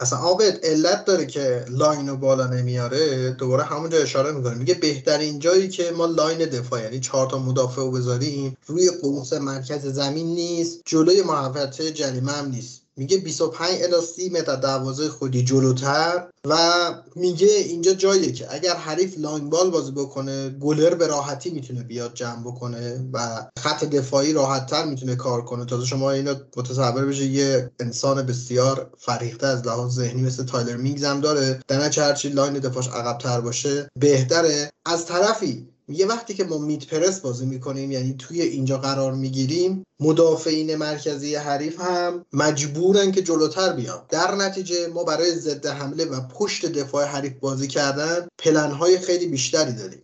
اصلا 0.00 0.18
آبد 0.18 0.64
علت 0.64 1.04
داره 1.04 1.26
که 1.26 1.64
line 1.70 2.08
رو 2.08 2.16
بالا 2.16 2.46
نمیاره 2.46 3.30
دوباره 3.30 3.64
همونجا 3.64 3.98
اشاره 3.98 4.32
می‌کنه. 4.32 4.54
میگه 4.54 4.74
بهترین 4.74 5.38
جایی 5.38 5.68
که 5.68 5.90
ما 5.90 6.06
line 6.06 6.38
دفاع 6.38 6.82
یعنی 6.82 7.00
چهار 7.00 7.30
تا 7.30 7.38
مدافع 7.38 7.82
رو 7.82 7.90
بذاریم 7.90 8.56
روی 8.66 8.90
قوس 8.90 9.32
مرکز 9.32 9.86
زمین 9.86 10.26
نیست 10.26 10.80
جلوی 10.84 11.22
محوطه 11.22 11.92
جریمه 11.92 12.32
هم 12.32 12.48
نیست. 12.48 12.82
میگه 12.98 13.18
25 13.18 13.82
الی 13.82 14.06
30 14.14 14.30
متر 14.30 14.56
دروازه 14.56 15.08
خودی 15.08 15.44
جلوتر 15.44 16.28
و 16.44 16.54
میگه 17.16 17.48
اینجا 17.48 17.92
جاییه 17.92 18.32
که 18.32 18.54
اگر 18.54 18.74
حریف 18.74 19.14
long 19.18 19.50
ball 19.50 19.70
بازی 19.70 19.92
بکنه 19.92 20.48
گلر 20.48 20.94
به 20.94 21.06
راحتی 21.06 21.50
می‌تونه 21.50 21.82
بیاد 21.82 22.14
جمع 22.14 22.40
بکنه 22.40 23.04
و 23.12 23.46
خط 23.58 23.84
دفاعی 23.84 24.32
راحتتر 24.32 24.84
می‌تونه 24.84 25.16
کار 25.16 25.44
کنه. 25.44 25.64
تازه 25.64 25.86
شما 25.86 26.10
اینو 26.10 26.34
متصور 26.56 27.06
بشه 27.06 27.24
یه 27.24 27.70
انسان 27.80 28.22
بسیار 28.22 28.90
فرهیخته 28.98 29.46
از 29.46 29.66
لحاظ 29.66 29.94
ذهنی 29.94 30.22
مثل 30.22 30.44
تایرون 30.44 30.76
مینگز 30.76 31.04
هم 31.04 31.20
داره. 31.20 31.60
در 31.68 31.90
هرچی 31.98 32.28
line 32.28 32.52
دفاعش 32.52 32.88
عقبتر 32.88 33.40
باشه 33.40 33.88
بهتره. 34.00 34.70
از 34.86 35.06
طرفی 35.06 35.68
میگه 35.88 36.06
وقتی 36.06 36.34
که 36.34 36.44
ما 36.44 36.58
mid 36.58 36.86
press 36.86 37.20
بازی 37.20 37.46
می‌کنیم 37.46 37.90
یعنی 37.90 38.14
توی 38.18 38.42
اینجا 38.42 38.78
قرار 38.78 39.14
می‌گیریم 39.14 39.84
مدافعین 40.00 40.76
مرکزی 40.76 41.34
حریف 41.34 41.80
هم 41.80 42.24
مجبورن 42.32 43.12
که 43.12 43.22
جلوتر 43.22 43.72
بیان. 43.72 44.02
در 44.08 44.34
نتیجه 44.34 44.86
ما 44.86 45.04
برای 45.04 45.34
ضد 45.38 45.66
حمله 45.66 46.04
و 46.04 46.20
پشت 46.20 46.66
دفاع 46.66 47.04
حریف 47.04 47.32
بازی 47.32 47.68
کردن 47.68 48.28
پلنهای 48.38 48.98
خیلی 48.98 49.26
بیشتری 49.26 49.72
داریم. 49.72 50.02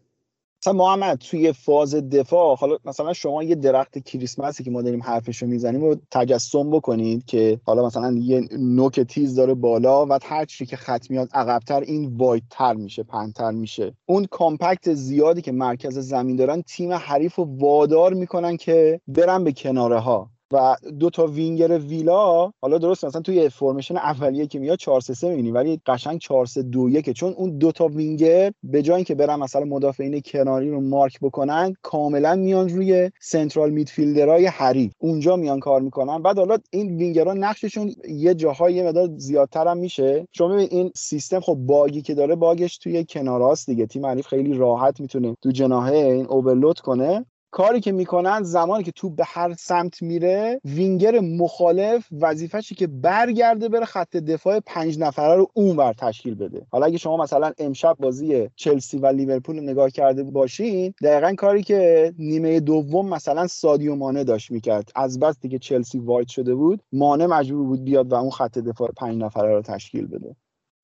مثلا 0.65 0.73
محمد 0.73 1.19
توی 1.19 1.53
فاز 1.53 1.95
دفاع 1.95 2.57
حالا 2.57 2.79
مثلا 2.85 3.13
شما 3.13 3.43
یه 3.43 3.55
درخت 3.55 3.99
کریسمسی 3.99 4.65
که 4.65 4.71
ما 4.71 4.83
داریم 4.83 5.03
حرفش 5.03 5.43
رو 5.43 5.49
می‌زنیم 5.49 5.85
و 5.85 5.97
تجسم 6.11 6.71
بکنید 6.71 7.25
که 7.25 7.61
حالا 7.67 7.87
مثلا 7.87 8.17
یه 8.19 8.49
نوک 8.59 9.01
تیز 9.01 9.35
داره 9.35 9.55
بالا 9.55 10.07
و 10.07 10.19
هر 10.23 10.45
چی 10.45 10.67
که 10.67 10.77
خط 10.77 11.11
میاد 11.11 11.29
عقبتر 11.35 11.81
این 11.81 12.17
wide 12.17 12.55
تر 12.55 12.75
میشه 12.75 13.03
پهنتر 13.03 13.51
میشه. 13.51 13.97
اون 14.07 14.25
compact 14.25 14.95
زیادی 14.95 15.43
که 15.43 15.53
مرکز 15.53 15.99
زمین 15.99 16.37
دارن 16.37 16.63
تیم 16.63 16.93
حریف 16.93 17.35
رو 17.35 17.59
وادار 17.59 18.15
می‌کنن 18.15 18.57
که 18.57 19.01
برن 19.09 19.45
به 19.45 19.53
کناره 19.53 19.99
ها 19.99 20.34
و 20.55 20.77
دو 20.99 21.11
تا 21.11 21.27
وینگر 21.27 21.79
ویلا 21.79 22.53
حالا 22.61 22.79
درست 22.79 23.05
مثلا 23.05 23.21
توی 23.21 23.49
formation 23.49 23.97
اولیه 23.97 24.47
که 24.47 24.59
میاد 24.59 24.79
4 24.79 25.01
3 25.01 25.29
می‌بینی 25.29 25.51
ولی 25.51 25.81
قشنگ 25.87 26.21
4 26.21 26.47
3 26.47 26.63
2 26.63 26.89
1 26.89 27.11
چون 27.11 27.33
اون 27.33 27.59
دو 27.59 27.73
تا 27.73 27.87
وینگر 27.87 28.53
به 28.63 28.83
جای 28.83 28.97
اینکه 28.97 29.15
برن 29.15 29.41
مثلا 29.41 29.65
مدافعین 29.65 30.21
کناری 30.21 30.71
رو 30.71 30.81
مارک 30.81 31.21
بکنن 31.21 31.75
کاملا 31.83 32.35
میان 32.35 32.69
روی 32.69 33.11
central 33.21 33.71
midfielder 33.71 34.40
ای 34.40 34.47
حریف 34.47 34.93
اونجا 34.99 35.37
میان 35.37 35.61
کار 35.61 35.81
می‌کنن. 35.81 36.23
بعد 36.23 36.39
حالا 36.39 36.59
این 36.71 36.97
وینگرها 36.97 37.33
نقششون 37.33 37.95
یه 38.09 38.35
جاهای 38.35 38.75
یه 38.75 38.83
مقدار 38.85 39.09
زیادتر 39.17 39.69
هم 39.69 39.77
میشه 39.79 40.29
شما 40.33 40.57
این 40.57 40.91
سیستم 40.97 41.41
خب 41.41 41.55
باگی 41.55 42.03
که 42.03 42.15
داره 42.15 42.35
باگش 42.35 42.79
توی 42.79 43.05
کناراست 43.09 43.67
دیگه. 43.67 43.87
تیم 43.87 44.07
حریف 44.07 44.27
خیلی 44.27 44.55
راحت 44.55 45.01
می‌تونه 45.01 45.37
تو 45.43 45.51
جناحه 45.51 45.97
این 45.97 46.27
overload 46.27 46.81
کنه. 46.81 47.27
کاری 47.55 47.81
که 47.81 47.93
می‌کنن 47.93 48.43
زمانی 48.43 48.85
که 48.85 48.93
توپ 48.93 49.11
به 49.11 49.25
هر 49.27 49.55
سمت 49.55 50.03
میره 50.03 50.61
وینگر 50.65 51.21
مخالف 51.21 52.09
وظیفه‌شه 52.21 52.75
که 52.75 52.87
برگرده 52.87 53.69
بره 53.69 53.85
خط 53.85 54.17
دفاع 54.17 54.61
پنج 54.61 54.99
نفره 54.99 55.35
رو 55.35 55.51
اونور 55.55 55.93
تشکیل 55.93 56.35
بده. 56.35 56.67
حالا 56.71 56.87
اگه 56.87 56.99
شما 56.99 57.17
مثلا 57.17 57.53
امشب 57.59 57.97
بازی 58.01 58.49
چلسی 58.57 58.99
و 58.99 59.07
لیورپول 59.07 59.61
نگاه 59.61 59.91
کرده 59.91 60.23
باشین 60.23 60.95
دقیقا 61.03 61.35
کاری 61.35 61.63
که 61.63 62.13
نیمه 62.19 62.61
دوم 62.61 63.09
مثلا 63.09 63.47
سادیو 63.47 63.95
مانه 63.95 64.25
داشت 64.25 64.51
می‌کرد. 64.51 64.91
از 64.97 65.21
بس 65.21 65.41
دیگه 65.41 65.59
چلسی 65.59 65.99
wide 65.99 66.29
شده 66.29 66.55
بود 66.55 66.83
مانه 66.93 67.27
مجبور 67.27 67.67
بود 67.67 67.85
بیاد 67.85 68.13
و 68.13 68.15
اون 68.15 68.31
خط 68.31 68.59
دفاع 68.59 68.91
پنج 68.97 69.23
نفره 69.23 69.55
رو 69.55 69.63
تشکیل 69.63 70.07
بده. 70.07 70.37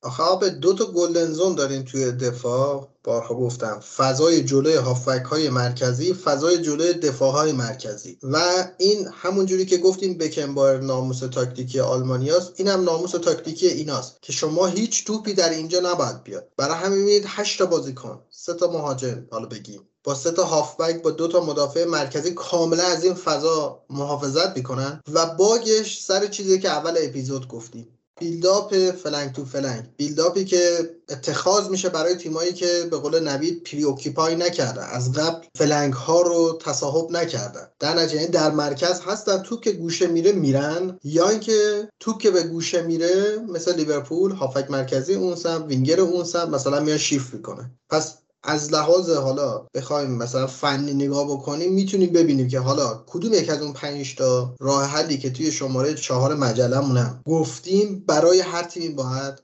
آخه 0.02 0.22
به 0.40 0.50
دو 0.50 0.74
تا 0.74 0.84
golden 0.84 1.32
zone 1.32 1.54
داریم 1.54 1.82
توی 1.82 2.12
دفاع. 2.12 2.88
بارها 3.04 3.34
گفتم 3.34 3.80
فضای 3.96 4.44
جلوی 4.44 4.74
هافبک 4.74 5.24
های 5.30 5.48
مرکزی 5.50 6.14
فضای 6.14 6.58
جلوی 6.58 6.92
دفاع 6.92 7.32
های 7.32 7.52
مرکزی. 7.52 8.18
و 8.22 8.38
این 8.78 9.08
همون 9.12 9.46
جوری 9.46 9.66
که 9.66 9.78
گفتیم 9.78 10.18
بکنبایر 10.18 10.80
ناموس 10.80 11.18
تاکتیکی 11.18 11.80
آلمانیاست 11.80 12.52
این 12.56 12.68
هم 12.68 12.84
ناموس 12.84 13.10
تاکتیکی 13.10 13.68
ایناست 13.68 14.22
که 14.22 14.32
شما 14.32 14.66
هیچ 14.66 15.04
توپی 15.04 15.34
در 15.34 15.50
اینجا 15.50 15.80
نباید 15.80 16.22
بیاد. 16.22 16.48
برای 16.56 16.74
همین 16.74 16.98
می‌بینید 16.98 17.24
8 17.26 17.58
تا 17.58 17.66
بازیکن 17.66 18.20
سه 18.30 18.54
تا 18.54 18.66
مهاجم 18.66 19.26
حالا 19.30 19.46
بگیم. 19.46 19.80
با 20.04 20.14
سه 20.14 20.30
تا 20.30 20.44
هافبک 20.44 21.02
با 21.02 21.10
دو 21.10 21.28
تا 21.28 21.44
مدافع 21.44 21.84
مرکزی 21.84 22.34
کاملا 22.34 22.82
از 22.82 23.04
این 23.04 23.14
فضا 23.14 23.82
محافظت 23.90 24.56
می‌کنن. 24.56 25.02
و 25.12 25.26
باگش 25.26 26.02
سر 26.02 26.26
چیزی 26.26 26.58
که 26.58 26.68
اول 26.68 26.94
اپیزود 26.98 27.48
گفتیم. 27.48 27.99
build-up 28.20 28.90
flank 28.90 29.32
to 29.32 29.44
flank. 29.44 29.84
build-up 29.96 30.39
ی 30.39 30.44
که 30.44 30.90
اتخاذ 31.08 31.68
میشه 31.68 31.88
برای 31.88 32.14
تیمایی 32.14 32.52
که 32.52 32.88
به 32.90 32.96
قول 32.96 33.28
نوید 33.28 33.64
pre-occupy 33.64 34.36
نکردن. 34.36 34.88
از 34.90 35.12
قبل 35.12 35.46
flank 35.54 35.92
ها 35.92 36.20
رو 36.20 36.58
تصاحب 36.62 37.10
نکردن. 37.10 37.66
در 37.78 37.94
نتیجه 37.94 38.16
یعنی 38.16 38.28
در 38.32 38.50
مرکز 38.50 39.00
هستن 39.00 39.42
توپ 39.42 39.60
که 39.60 39.72
گوشه 39.72 40.06
میره 40.06 40.32
میرن. 40.32 40.98
یا 41.04 41.28
اینکه 41.28 41.88
توپ 42.00 42.18
که 42.18 42.30
به 42.30 42.42
گوشه 42.42 42.82
میره 42.82 43.38
مثل 43.48 43.76
لیورپول 43.76 44.32
هافبک 44.32 44.70
مرکزی 44.70 45.14
اون 45.14 45.36
سمت 45.36 45.64
وینگر 45.68 46.00
اون 46.00 46.24
سمت 46.24 46.50
مثلا 46.50 46.80
میاد 46.80 46.96
شیفت 46.98 47.34
می‌کنه. 47.34 47.70
پس 47.90 48.14
از 48.42 48.72
لحاظ 48.72 49.10
حالا 49.10 49.66
بخوایم 49.74 50.10
مثلا 50.10 50.46
فنی 50.46 50.94
نگاه 50.94 51.26
بکنیم 51.30 51.72
می‌تونیم 51.72 52.12
ببینیم 52.12 52.48
که 52.48 52.58
حالا 52.58 53.04
کدوم 53.06 53.34
یک 53.34 53.50
از 53.50 53.62
اون 53.62 53.72
پنج 53.72 54.14
تا 54.14 54.54
راه 54.60 54.84
حلی 54.84 55.18
که 55.18 55.30
توی 55.30 55.52
شماره 55.52 55.94
چهار 55.94 56.34
مجلمونم 56.34 57.20
گفتیم 57.26 58.04
برای 58.06 58.40
هر 58.40 58.62
تیمی 58.62 58.88
باید 58.88 59.42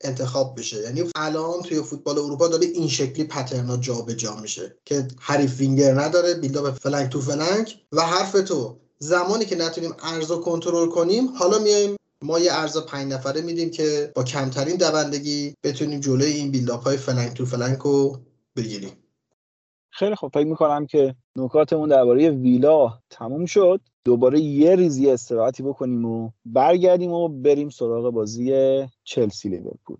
انتخاب 0.00 0.58
بشه. 0.58 0.82
یعنی 0.82 1.04
الان 1.14 1.62
توی 1.62 1.82
فوتبال 1.82 2.18
اروپا 2.18 2.48
داره 2.48 2.66
این 2.66 2.88
شکلی 2.88 3.24
pattern 3.24 3.70
ا 3.70 3.76
جابجا 3.76 4.36
میشه 4.36 4.76
که 4.84 5.08
حریف 5.20 5.58
وینگر 5.60 6.00
نداره 6.00 6.34
build-up 6.34 6.78
flank 6.78 7.08
to 7.08 7.20
flank 7.20 7.74
و 7.92 8.02
حرف 8.02 8.32
تو. 8.32 8.78
زمانی 8.98 9.44
که 9.44 9.56
نتونیم 9.56 9.94
عرض 10.02 10.32
کنترل 10.32 10.88
کنیم 10.88 11.28
حالا 11.28 11.58
میایم 11.58 11.96
ما 12.22 12.38
یه 12.38 12.52
ارز 12.52 12.76
پنج 12.76 13.12
نفره 13.12 13.40
میدیم 13.40 13.70
که 13.70 14.12
با 14.14 14.24
کمترین 14.24 14.76
دوندگی 14.76 15.54
بتونیم 15.62 16.00
جلوی 16.00 16.32
این 16.32 16.50
بیلداپ 16.50 16.82
های 16.82 16.96
فلنگ 16.96 17.32
تو 17.32 17.46
فلنگ 17.46 17.78
رو 17.78 18.20
بگیریم. 18.58 18.92
خیلی 19.90 20.14
خوب. 20.14 20.32
فکر 20.34 20.46
می‌کنم 20.46 20.86
که 20.86 21.14
نکاتمون 21.36 21.88
درباره 21.88 22.30
ویلا 22.30 22.98
تموم 23.10 23.46
شد. 23.46 23.80
دوباره 24.04 24.40
یه 24.40 24.76
ریزی 24.76 25.10
استراحتی 25.10 25.62
بکنیم 25.62 26.04
و 26.04 26.30
برگردیم 26.44 27.12
و 27.12 27.28
بریم 27.28 27.68
سراغ 27.68 28.10
بازی 28.10 28.52
چلسی 29.04 29.48
لیورپول. 29.48 29.96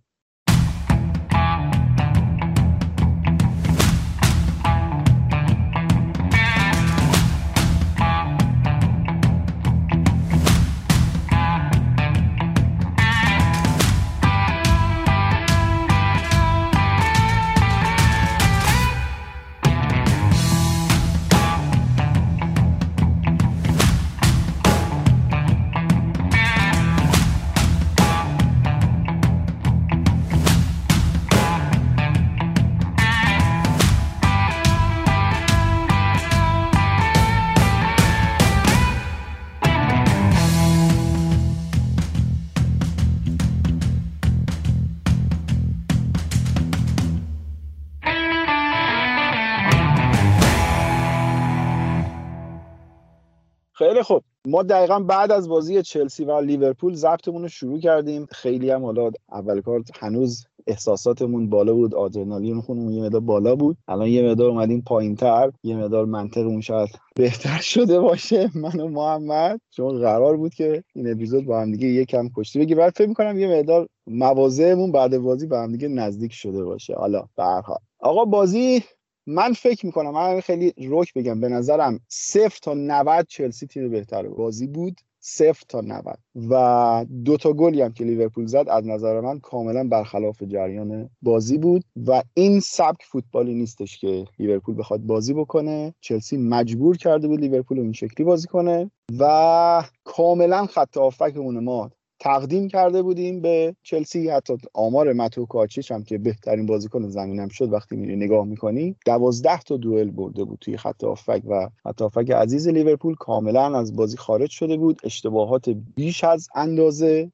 ما 54.48 54.62
دقیقا 54.62 55.00
بعد 55.00 55.32
از 55.32 55.48
بازی 55.48 55.82
چلسی 55.82 56.24
و 56.24 56.40
لیورپول 56.40 56.94
ضبطمون 56.94 57.42
رو 57.42 57.48
شروع 57.48 57.80
کردیم. 57.80 58.26
خیلی 58.30 58.70
هم 58.70 58.84
حالا 58.84 59.10
اول 59.32 59.60
کار 59.60 59.82
هنوز 60.00 60.44
احساساتمون 60.66 61.50
بالا 61.50 61.74
بود 61.74 61.94
آدرنالین 61.94 62.60
خونمون 62.60 62.92
یه 62.92 63.02
مدار 63.02 63.20
بالا 63.20 63.56
بود. 63.56 63.76
الان 63.88 64.08
یه 64.08 64.30
مدار 64.30 64.50
اومدیم 64.50 64.82
پایین 64.86 65.16
تر 65.16 65.50
یه 65.62 65.76
مدار 65.76 66.04
منطقمون 66.04 66.60
شاید 66.60 66.88
بهتر 67.16 67.60
شده 67.60 68.00
باشه. 68.00 68.50
من 68.54 68.80
و 68.80 68.88
محمد. 68.88 69.60
چون 69.70 69.98
قرار 69.98 70.36
بود 70.36 70.54
که 70.54 70.84
این 70.94 71.12
اپیزود 71.12 71.44
با 71.44 71.60
هم 71.60 71.72
دیگه 71.72 71.88
یکم 71.88 72.28
کشتی 72.36 72.58
بگیر 72.58 72.76
بعد 72.76 72.92
فکر 72.96 73.08
می‌کنم 73.08 73.38
یه 73.38 73.58
مدار 73.58 73.88
مواضعمون 74.06 74.92
بعد 74.92 75.18
بازی 75.18 75.46
با 75.46 75.62
هم 75.62 75.72
دیگه 75.72 75.88
نزدیک 75.88 76.32
شده 76.32 76.64
باشه. 76.64 76.94
حالا 76.94 77.24
به 77.36 77.62
آقا 78.00 78.24
بازی 78.24 78.82
من 79.28 79.52
فکر 79.52 79.86
می‌کنم 79.86 80.10
من 80.10 80.40
خیلی 80.40 80.72
روک 80.88 81.14
بگم 81.14 81.40
به 81.40 81.48
نظرم 81.48 82.00
صفر 82.08 82.58
تا 82.62 82.74
90 82.74 83.26
چلسی 83.26 83.66
تیم 83.66 83.90
بهتر 83.90 84.28
بازی 84.28 84.66
بود 84.66 85.00
صفر 85.20 85.64
تا 85.68 85.80
90 85.80 86.18
و 86.50 87.06
دو 87.24 87.36
تا 87.36 87.52
گلی 87.52 87.82
هم 87.82 87.92
که 87.92 88.04
لیورپول 88.04 88.46
زد 88.46 88.64
از 88.68 88.86
نظر 88.86 89.20
من 89.20 89.38
کاملا 89.38 89.84
برخلاف 89.84 90.42
جریان 90.42 91.10
بازی 91.22 91.58
بود. 91.58 91.84
و 92.06 92.22
این 92.34 92.60
سبک 92.60 93.02
فوتبالی 93.02 93.54
نیستش 93.54 93.98
که 93.98 94.24
لیورپول 94.38 94.78
بخواد 94.78 95.00
بازی 95.00 95.34
بکنه. 95.34 95.94
چلسی 96.00 96.36
مجبور 96.36 96.96
کرده 96.96 97.28
بود 97.28 97.40
لیورپول 97.40 97.78
این 97.80 97.92
شکلی 97.92 98.24
بازی 98.24 98.48
کنه. 98.48 98.90
و 99.18 99.82
کاملا 100.04 100.66
خط 100.66 100.96
آفکمون 100.96 101.64
ما 101.64 101.90
تقدیم 102.20 102.68
کرده 102.68 103.02
بودیم 103.02 103.40
به 103.40 103.76
چلسی. 103.82 104.30
حتی 104.30 104.56
آمار 104.74 105.12
متو 105.12 105.46
کاچیش 105.46 105.92
هم 105.92 106.04
که 106.04 106.18
بهترین 106.18 106.66
بازیکن 106.66 107.08
زمینم 107.08 107.48
شد 107.48 107.72
وقتی 107.72 107.96
میری 107.96 108.16
نگاه 108.16 108.44
می‌کنی 108.44 108.96
دوازده 109.06 109.60
تا 109.60 109.76
دوئل 109.76 110.10
برده 110.10 110.44
بود 110.44 110.58
توی 110.60 110.76
خط 110.76 111.04
آفک 111.04 111.42
و 111.46 111.68
خط 111.82 112.02
آفک 112.02 112.30
عزیز 112.30 112.68
لیورپول 112.68 113.14
کاملا 113.14 113.78
از 113.78 113.96
بازی 113.96 114.16
خارج 114.16 114.50
شده 114.50 114.76
بود. 114.76 115.00
اشتباهات 115.04 115.68
بیش 115.68 116.24
از 116.24 116.48
اندازه 116.54 117.32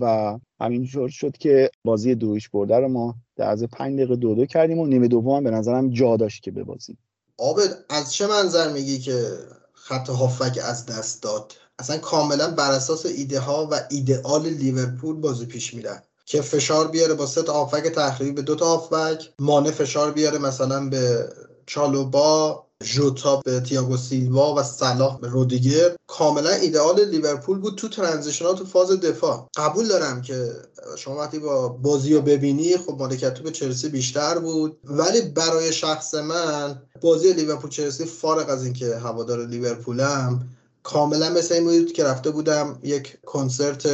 و 0.00 0.38
همینجور 0.60 1.08
شد 1.08 1.36
که 1.36 1.70
بازی 1.84 2.14
دویش 2.14 2.48
برده 2.48 2.76
رو 2.76 2.88
ما 2.88 3.14
در 3.36 3.50
از 3.50 3.64
پنج 3.64 3.94
دقیقه 3.94 4.16
دو 4.16 4.34
دو 4.34 4.46
کردیم 4.46 4.78
و 4.78 4.86
نیمه 4.86 5.08
دوم 5.08 5.44
به 5.44 5.50
نظرم 5.50 5.90
جا 5.90 6.16
داشت 6.16 6.42
که 6.42 6.50
ببازیم. 6.50 6.98
آبد 7.38 7.84
از 7.90 8.12
چه 8.12 8.26
منظر 8.26 8.72
میگی 8.72 8.98
که 8.98 9.22
خط 9.72 10.10
هافک 10.10 10.58
از 10.62 10.86
دست 10.86 11.22
داد؟ 11.22 11.52
اصلا 11.78 11.98
کاملا 11.98 12.50
بر 12.50 12.70
اساس 12.70 13.06
ایده 13.06 13.40
ها 13.40 13.68
و 13.70 13.80
ایدئال 13.90 14.46
لیورپول 14.46 15.16
بازی 15.16 15.46
پیش 15.46 15.74
میرن 15.74 16.02
که 16.28 16.42
فشار 16.42 16.88
بیاره 16.88 17.14
با 17.14 17.26
سه 17.26 17.42
تا 17.42 17.52
آفک 17.52 17.82
تخریبی 17.82 18.32
به 18.32 18.42
دو 18.42 18.54
تا 18.54 18.66
آفک. 18.66 19.30
مانع 19.38 19.70
فشار 19.70 20.10
بیاره 20.10 20.38
مثلا 20.38 20.88
به 20.88 21.28
چالوبا 21.66 22.64
ژوتا 22.84 23.36
به 23.44 23.60
تییاگو 23.60 23.96
سیلوا 23.96 24.54
و 24.54 24.62
صلاح 24.62 25.20
به 25.20 25.28
رودیگر. 25.28 25.96
کاملا 26.06 26.50
ایدئال 26.50 27.04
لیورپول 27.04 27.58
بود 27.58 27.74
تو 27.74 27.88
ترانزیشنات 27.88 28.58
تو 28.58 28.64
فاز 28.64 28.90
دفاع. 28.90 29.48
قبول 29.56 29.88
دارم 29.88 30.22
که 30.22 30.52
شما 30.96 31.16
وقتی 31.16 31.38
با 31.38 31.68
بازی 31.68 32.14
رو 32.14 32.22
ببینی 32.22 32.76
خب 32.76 32.96
مالکیت 32.98 33.38
به 33.38 33.50
چلسی 33.50 33.88
بیشتر 33.88 34.38
بود. 34.38 34.78
ولی 34.84 35.20
برای 35.20 35.72
شخص 35.72 36.14
من 36.14 36.82
بازی 37.00 37.32
لیورپول 37.32 37.70
چلسی 37.70 38.04
فارغ 38.04 38.50
از 38.50 38.64
اینکه 38.64 38.96
هوادار 38.96 39.46
لیورپولم 39.46 40.48
کاملا 40.88 41.30
مثل 41.30 41.54
این 41.54 41.64
بود 41.64 41.92
که 41.92 42.04
رفته 42.04 42.30
بودم 42.30 42.78
یک 42.82 43.18
کنسرت 43.26 43.86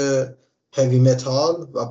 heavy 0.75 0.99
metal 0.99 1.69
و 1.75 1.87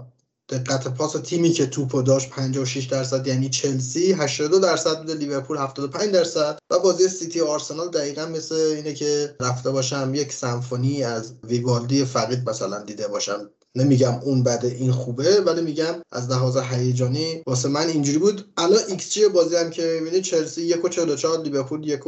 دقت 0.49 0.88
پاس 0.88 1.12
تیمی 1.12 1.49
که 1.49 1.66
توپو 1.66 2.01
داشت 2.01 2.30
56 2.30 2.86
درصد 2.86 3.28
یعنی 3.28 3.49
چلسی 3.49 4.14
82 4.14 4.60
درصد 4.60 4.97
بوده 4.97 5.14
لیورپول 5.14 5.58
75 5.58 6.12
درصد 6.12 6.60
و 6.70 6.80
بازی 6.80 7.08
سیتی 7.08 7.39
و 7.39 7.45
آرسنال 7.45 7.89
دقیقا 7.89 8.26
مثل 8.26 8.56
اینه 8.56 8.93
که 8.93 9.36
رفته 9.39 9.72
باشم 9.72 10.12
یک 10.16 10.34
سمفونی 10.34 11.04
از 11.04 11.34
ویوالدی 11.43 12.06
فقید 12.06 12.49
مثلا 12.49 12.84
دیده 12.84 13.08
باشم. 13.08 13.49
نمیگم 13.76 14.20
اون 14.24 14.43
بده 14.43 14.68
این 14.68 14.91
خوبه 14.91 15.41
ولی 15.41 15.62
میگم 15.62 15.95
از 16.12 16.32
لحاظ 16.32 16.58
هیجانی 16.58 17.43
واسه 17.47 17.70
من 17.70 17.88
اینجوری 17.88 18.18
بود. 18.18 18.54
الان 18.58 18.80
ایکس 18.88 19.18
بازی 19.34 19.56
هم 19.56 19.70
که 19.70 19.99
می‌بینی 20.04 20.22
چلسی 20.22 20.62
1 20.62 20.86
و 20.86 20.89
44 20.89 21.39
لیورپول 21.39 21.88
1 21.88 22.08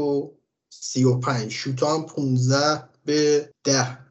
و 0.66 0.72
35 0.72 1.51
شوتا 1.51 2.05
15 2.05 2.84
به 3.05 3.49
10 3.63 4.04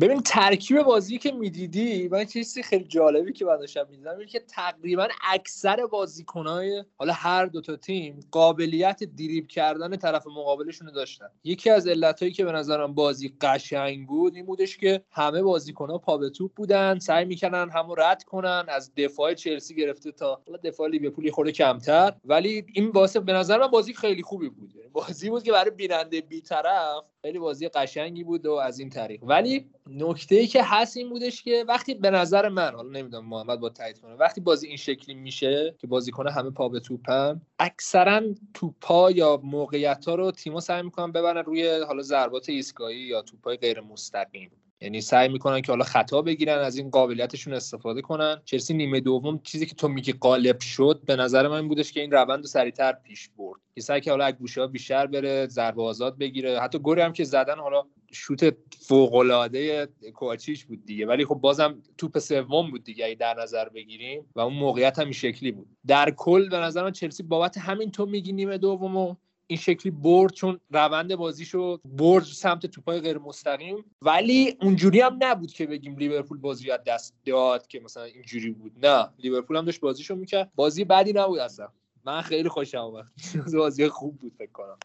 ببین 0.00 0.20
ترکیب 0.20 0.82
بازی 0.82 1.18
که 1.18 1.32
می‌دیدی 1.32 2.08
من 2.08 2.24
چیزی 2.24 2.62
خیلی 2.62 2.84
جالبی 2.84 3.32
که 3.32 3.44
بعد 3.44 3.60
داشتم 3.60 3.86
می‌دیدم 3.90 4.26
که 4.26 4.40
تقریبا 4.40 5.08
اکثر 5.32 5.86
بازیکنهای 5.86 6.84
حالا 6.98 7.12
هر 7.12 7.46
دو 7.46 7.60
تا 7.60 7.76
تیم 7.76 8.20
قابلیت 8.30 9.04
دریبل 9.04 9.46
کردن 9.46 9.96
طرف 9.96 10.26
مقابلشون 10.26 10.88
رو 10.88 10.94
داشتن. 10.94 11.26
یکی 11.44 11.70
از 11.70 11.86
علتهایی 11.86 12.32
که 12.32 12.44
به 12.44 12.52
نظرم 12.52 12.94
بازی 12.94 13.34
قشنگ 13.40 14.06
بود 14.06 14.34
این 14.34 14.46
بودش 14.46 14.76
که 14.76 15.02
همه 15.10 15.42
بازیکنها 15.42 15.98
پا 15.98 16.18
به 16.18 16.30
توپ 16.30 16.54
بودن 16.54 16.98
سعی 16.98 17.24
می‌کنن 17.24 17.70
همو 17.70 17.94
رد 17.94 18.24
کنن 18.24 18.64
از 18.68 18.92
دفاع 18.96 19.34
چلسی 19.34 19.74
گرفته 19.74 20.12
تا 20.12 20.42
حالا 20.46 20.58
دفاع 20.64 20.88
لیورپول 20.88 21.30
خورده 21.30 21.52
کمتر. 21.52 22.12
ولی 22.24 22.66
این 22.72 22.88
واسه 22.88 23.20
به 23.20 23.32
نظر 23.32 23.58
من 23.58 23.66
بازی 23.66 23.94
خیلی 23.94 24.22
خوبی 24.22 24.48
بود. 24.48 24.74
یعنی 24.76 24.88
بازی 24.88 25.30
بود 25.30 25.42
که 25.42 25.52
برای 25.52 25.70
بیننده 25.70 26.20
بیطرف 26.20 27.04
خیلی 27.22 27.38
بازی 27.38 27.68
قشنگی 27.68 28.24
بود 28.24 28.46
و 28.46 28.52
از 28.52 28.78
این 28.78 28.90
طریق. 28.90 29.22
ولی 29.22 29.66
نکته 29.92 30.34
ای 30.34 30.46
که 30.46 30.62
هست 30.62 30.96
این 30.96 31.08
بودش 31.08 31.42
که 31.42 31.64
وقتی 31.68 31.94
به 31.94 32.10
نظر 32.10 32.48
من 32.48 32.74
حالا 32.74 32.88
نمی‌دونم 32.88 33.26
محمد 33.26 33.60
با 33.60 33.68
تایید 33.68 33.98
کنه 34.00 34.14
وقتی 34.14 34.40
بازی 34.40 34.66
این 34.66 34.76
شکلی 34.76 35.14
میشه 35.14 35.74
که 35.78 35.86
بازیکن 35.86 36.28
همه 36.28 36.50
پا 36.50 36.68
به 36.68 36.80
توپن 36.80 37.40
اکثرا 37.58 38.22
توپا 38.54 39.10
یا 39.10 39.40
موقعیت 39.44 40.08
ها 40.08 40.14
رو 40.14 40.30
تیما 40.30 40.60
سعی 40.60 40.82
می‌کنن 40.82 41.12
ببرن 41.12 41.44
روی 41.44 41.80
حالا 41.80 42.02
ضربات 42.02 42.48
ایستگاهی 42.48 42.98
یا 42.98 43.22
توپای 43.22 43.56
غیر 43.56 43.80
مستقیم 43.80 44.50
یعنی 44.80 45.00
سعی 45.00 45.28
می‌کنن 45.28 45.60
که 45.60 45.72
حالا 45.72 45.84
خطا 45.84 46.22
بگیرن 46.22 46.58
از 46.58 46.76
این 46.76 46.90
قابلیتشون 46.90 47.54
استفاده 47.54 48.02
کنن. 48.02 48.42
چلسی 48.44 48.74
نیمه 48.74 49.00
دوم 49.00 49.40
چیزی 49.42 49.66
که 49.66 49.74
تو 49.74 49.88
میگی 49.88 50.12
قالب 50.12 50.60
شد 50.60 51.02
به 51.06 51.16
نظر 51.16 51.48
من 51.48 51.68
بودش 51.68 51.92
که 51.92 52.00
این 52.00 52.10
روند 52.10 52.40
رو 52.40 52.46
سریعتر 52.46 52.92
پیش 52.92 53.28
برد. 53.28 53.60
که 53.74 53.80
سعی 53.80 54.00
که 54.00 54.10
حالا 54.10 54.32
گوشه 54.32 54.60
ها 54.60 54.66
بیشتر 54.66 55.06
بره 55.06 55.46
ضربه 55.46 55.82
آزاد 55.82 56.18
بگیره. 56.18 56.60
حتی 56.60 56.78
گلی 56.78 57.00
هم 57.00 57.12
که 57.12 57.24
زدن 57.24 57.58
حالا 57.58 57.82
شوت 58.12 58.56
فوق 58.78 59.14
العاده 59.14 59.88
کوچیش 60.14 60.64
بود 60.64 60.84
دیگه. 60.84 61.06
ولی 61.06 61.24
خب 61.24 61.34
بازم 61.34 61.82
توپ 61.98 62.18
سوم 62.18 62.70
بود 62.70 62.84
دیگه 62.84 63.16
در 63.20 63.34
نظر 63.42 63.68
بگیریم. 63.68 64.26
و 64.34 64.40
اون 64.40 64.54
موقعیت 64.54 64.98
هم 64.98 65.10
شکلی 65.10 65.52
بود. 65.52 65.68
در 65.86 66.10
کل 66.10 66.48
به 66.48 66.56
نظر 66.56 66.82
من 66.82 66.92
چلسی 66.92 67.22
بابت 67.22 67.58
همین 67.58 67.90
تو 67.90 68.06
میگی 68.06 68.32
نیمه 68.32 68.58
دومو 68.58 69.14
این 69.50 69.58
شکلی 69.58 69.92
برد 69.92 70.32
چون 70.32 70.60
روند 70.70 71.16
بازیشو 71.16 71.78
برد 71.84 72.24
سمت 72.24 72.66
توپای 72.66 73.00
غیر 73.00 73.18
مستقیم. 73.18 73.84
ولی 74.02 74.56
اونجوری 74.60 75.00
هم 75.00 75.18
نبود 75.20 75.52
که 75.52 75.66
بگیم 75.66 75.96
لیورپول 75.96 76.38
بازی 76.38 76.70
از 76.70 76.80
دست 76.86 77.14
داد 77.26 77.66
که 77.66 77.80
مثلا 77.80 78.02
اینجوری 78.04 78.50
بود. 78.50 78.86
نه 78.86 79.08
لیورپول 79.18 79.56
هم 79.56 79.64
داشت 79.64 79.80
بازیشو 79.80 80.14
می‌کرد. 80.14 80.50
بازی 80.54 80.84
بدی 80.84 81.12
نبود 81.12 81.38
اصلا. 81.38 81.68
من 82.04 82.22
خیلی 82.22 82.48
خوشم 82.48 82.78
اومد. 82.78 83.06
بازی 83.54 83.88
خوب 83.88 84.18
بود 84.18 84.32
فکر 84.38 84.52
کنم. 84.52 84.78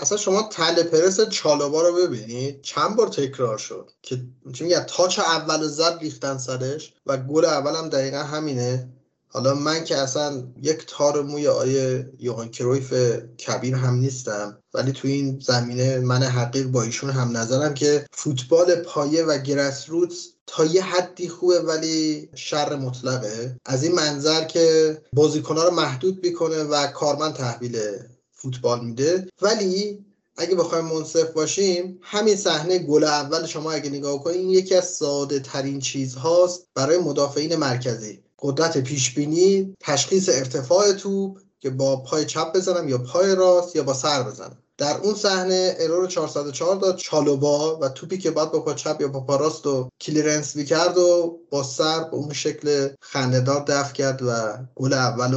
اصلا 0.00 0.18
شما 0.18 0.42
تل 0.42 0.82
پرس 0.82 1.28
چالوبا 1.28 1.82
رو 1.82 1.94
ببینید 1.94 2.62
چند 2.62 2.96
بار 2.96 3.08
تکرار 3.08 3.58
شد 3.58 3.90
که 4.02 4.24
میگه 4.44 4.80
تاچ 4.80 5.18
اول 5.18 5.62
زد 5.62 5.98
ریختن 6.00 6.38
سرش 6.38 6.94
و 7.06 7.16
گل 7.16 7.44
اول 7.44 7.76
هم 7.76 7.88
دقیقا 7.88 8.18
همینه. 8.18 8.88
حالا 9.34 9.54
من 9.54 9.84
که 9.84 9.96
اصلا 9.96 10.44
یک 10.62 10.84
تار 10.86 11.22
موی 11.22 11.48
آیه 11.48 12.12
یوهان 12.18 12.48
کرویف 12.48 12.94
کبیر 13.46 13.74
هم 13.74 13.94
نیستم 13.94 14.58
ولی 14.74 14.92
تو 14.92 15.08
این 15.08 15.40
زمینه 15.40 15.98
من 15.98 16.22
حقیق 16.22 16.66
با 16.66 16.82
ایشون 16.82 17.10
هم 17.10 17.36
نظرم 17.36 17.74
که 17.74 18.06
فوتبال 18.12 18.74
پایه 18.74 19.24
و 19.24 19.38
گرس 19.38 19.90
روتس 19.90 20.28
تا 20.46 20.64
یه 20.64 20.84
حدی 20.84 21.28
خوبه 21.28 21.60
ولی 21.60 22.28
شر 22.34 22.76
مطلقه. 22.76 23.56
از 23.66 23.82
این 23.82 23.92
منظر 23.92 24.44
که 24.44 24.98
بازیکنها 25.12 25.64
رو 25.64 25.74
محدود 25.74 26.26
می‌کنه 26.26 26.62
و 26.62 26.86
کارمند 26.86 27.34
تحویل 27.34 27.78
فوتبال 28.32 28.84
میده. 28.84 29.28
ولی 29.42 30.04
اگه 30.36 30.54
بخوایم 30.54 30.84
منصف 30.84 31.30
باشیم 31.30 31.98
همین 32.02 32.36
صحنه 32.36 32.78
گل 32.78 33.04
اول 33.04 33.46
شما 33.46 33.72
اگه 33.72 33.90
نگاه 33.90 34.24
کنید 34.24 34.50
یکی 34.50 34.74
از 34.74 34.88
ساده 34.88 35.40
ترین 35.40 35.78
چیز 35.78 36.14
هاست 36.14 36.66
برای 36.74 36.98
مدافعین 36.98 37.56
مرکزی. 37.56 38.22
قدرت 38.42 38.78
پیش 38.78 39.14
بینی 39.14 39.74
تشخیص 39.80 40.28
ارتفاع 40.28 40.92
توپ 40.92 41.38
که 41.60 41.70
با 41.70 41.96
پای 41.96 42.24
چپ 42.24 42.56
بزنم 42.56 42.88
یا 42.88 42.98
پای 42.98 43.34
راست 43.34 43.76
یا 43.76 43.82
با 43.82 43.94
سر 43.94 44.22
بزنم. 44.22 44.58
در 44.78 44.96
اون 44.96 45.14
صحنه 45.14 45.76
ارور 45.78 46.06
404 46.06 46.76
داد 46.76 46.96
چالوبا 46.96 47.78
و 47.78 47.88
توپی 47.88 48.18
که 48.18 48.30
بعد 48.30 48.52
با 48.52 48.60
پا 48.60 48.74
چپ 48.74 49.00
یا 49.00 49.08
با 49.08 49.20
پا 49.20 49.36
راست 49.36 49.66
و 49.66 49.88
کلیرنس 50.00 50.56
می‌کرد 50.56 50.98
و 50.98 51.38
با 51.50 51.62
سر 51.62 52.04
به 52.04 52.16
اون 52.16 52.32
شکل 52.32 52.88
خندهدار 53.00 53.64
دفع 53.68 53.92
کرد 53.92 54.22
و 54.22 54.58
گل 54.74 54.92
اول 54.92 55.34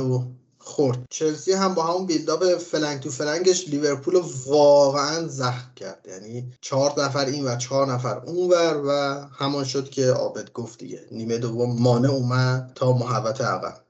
خورد. 0.66 1.06
چلسی 1.10 1.54
هم 1.54 1.74
با 1.74 1.84
همون 1.84 2.06
بیلداپ 2.06 2.44
فلنگ 2.58 3.00
تو 3.00 3.10
فلنگش 3.10 3.70
لیورپول 3.70 4.22
واقعا 4.48 5.28
زخم 5.28 5.72
کرد. 5.76 6.08
یعنی 6.10 6.52
چهار 6.62 6.94
نفر 6.98 7.26
این 7.26 7.48
و 7.48 7.56
چهار 7.58 7.88
نفر 7.88 8.18
اونور 8.18 8.82
و 8.88 9.22
همان 9.38 9.64
شد 9.64 9.90
که 9.90 10.12
آبد 10.12 10.52
گفت 10.52 10.80
دیگه. 10.80 11.02
نیمه 11.12 11.38
دوم 11.38 11.82
مانع 11.82 12.10
اومد 12.10 12.72
تا 12.76 12.94
محوت 12.94 13.42
عقب 13.42 13.86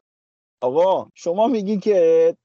آقا 0.62 1.10
شما 1.16 1.48
میگی 1.48 1.78
که 1.78 2.38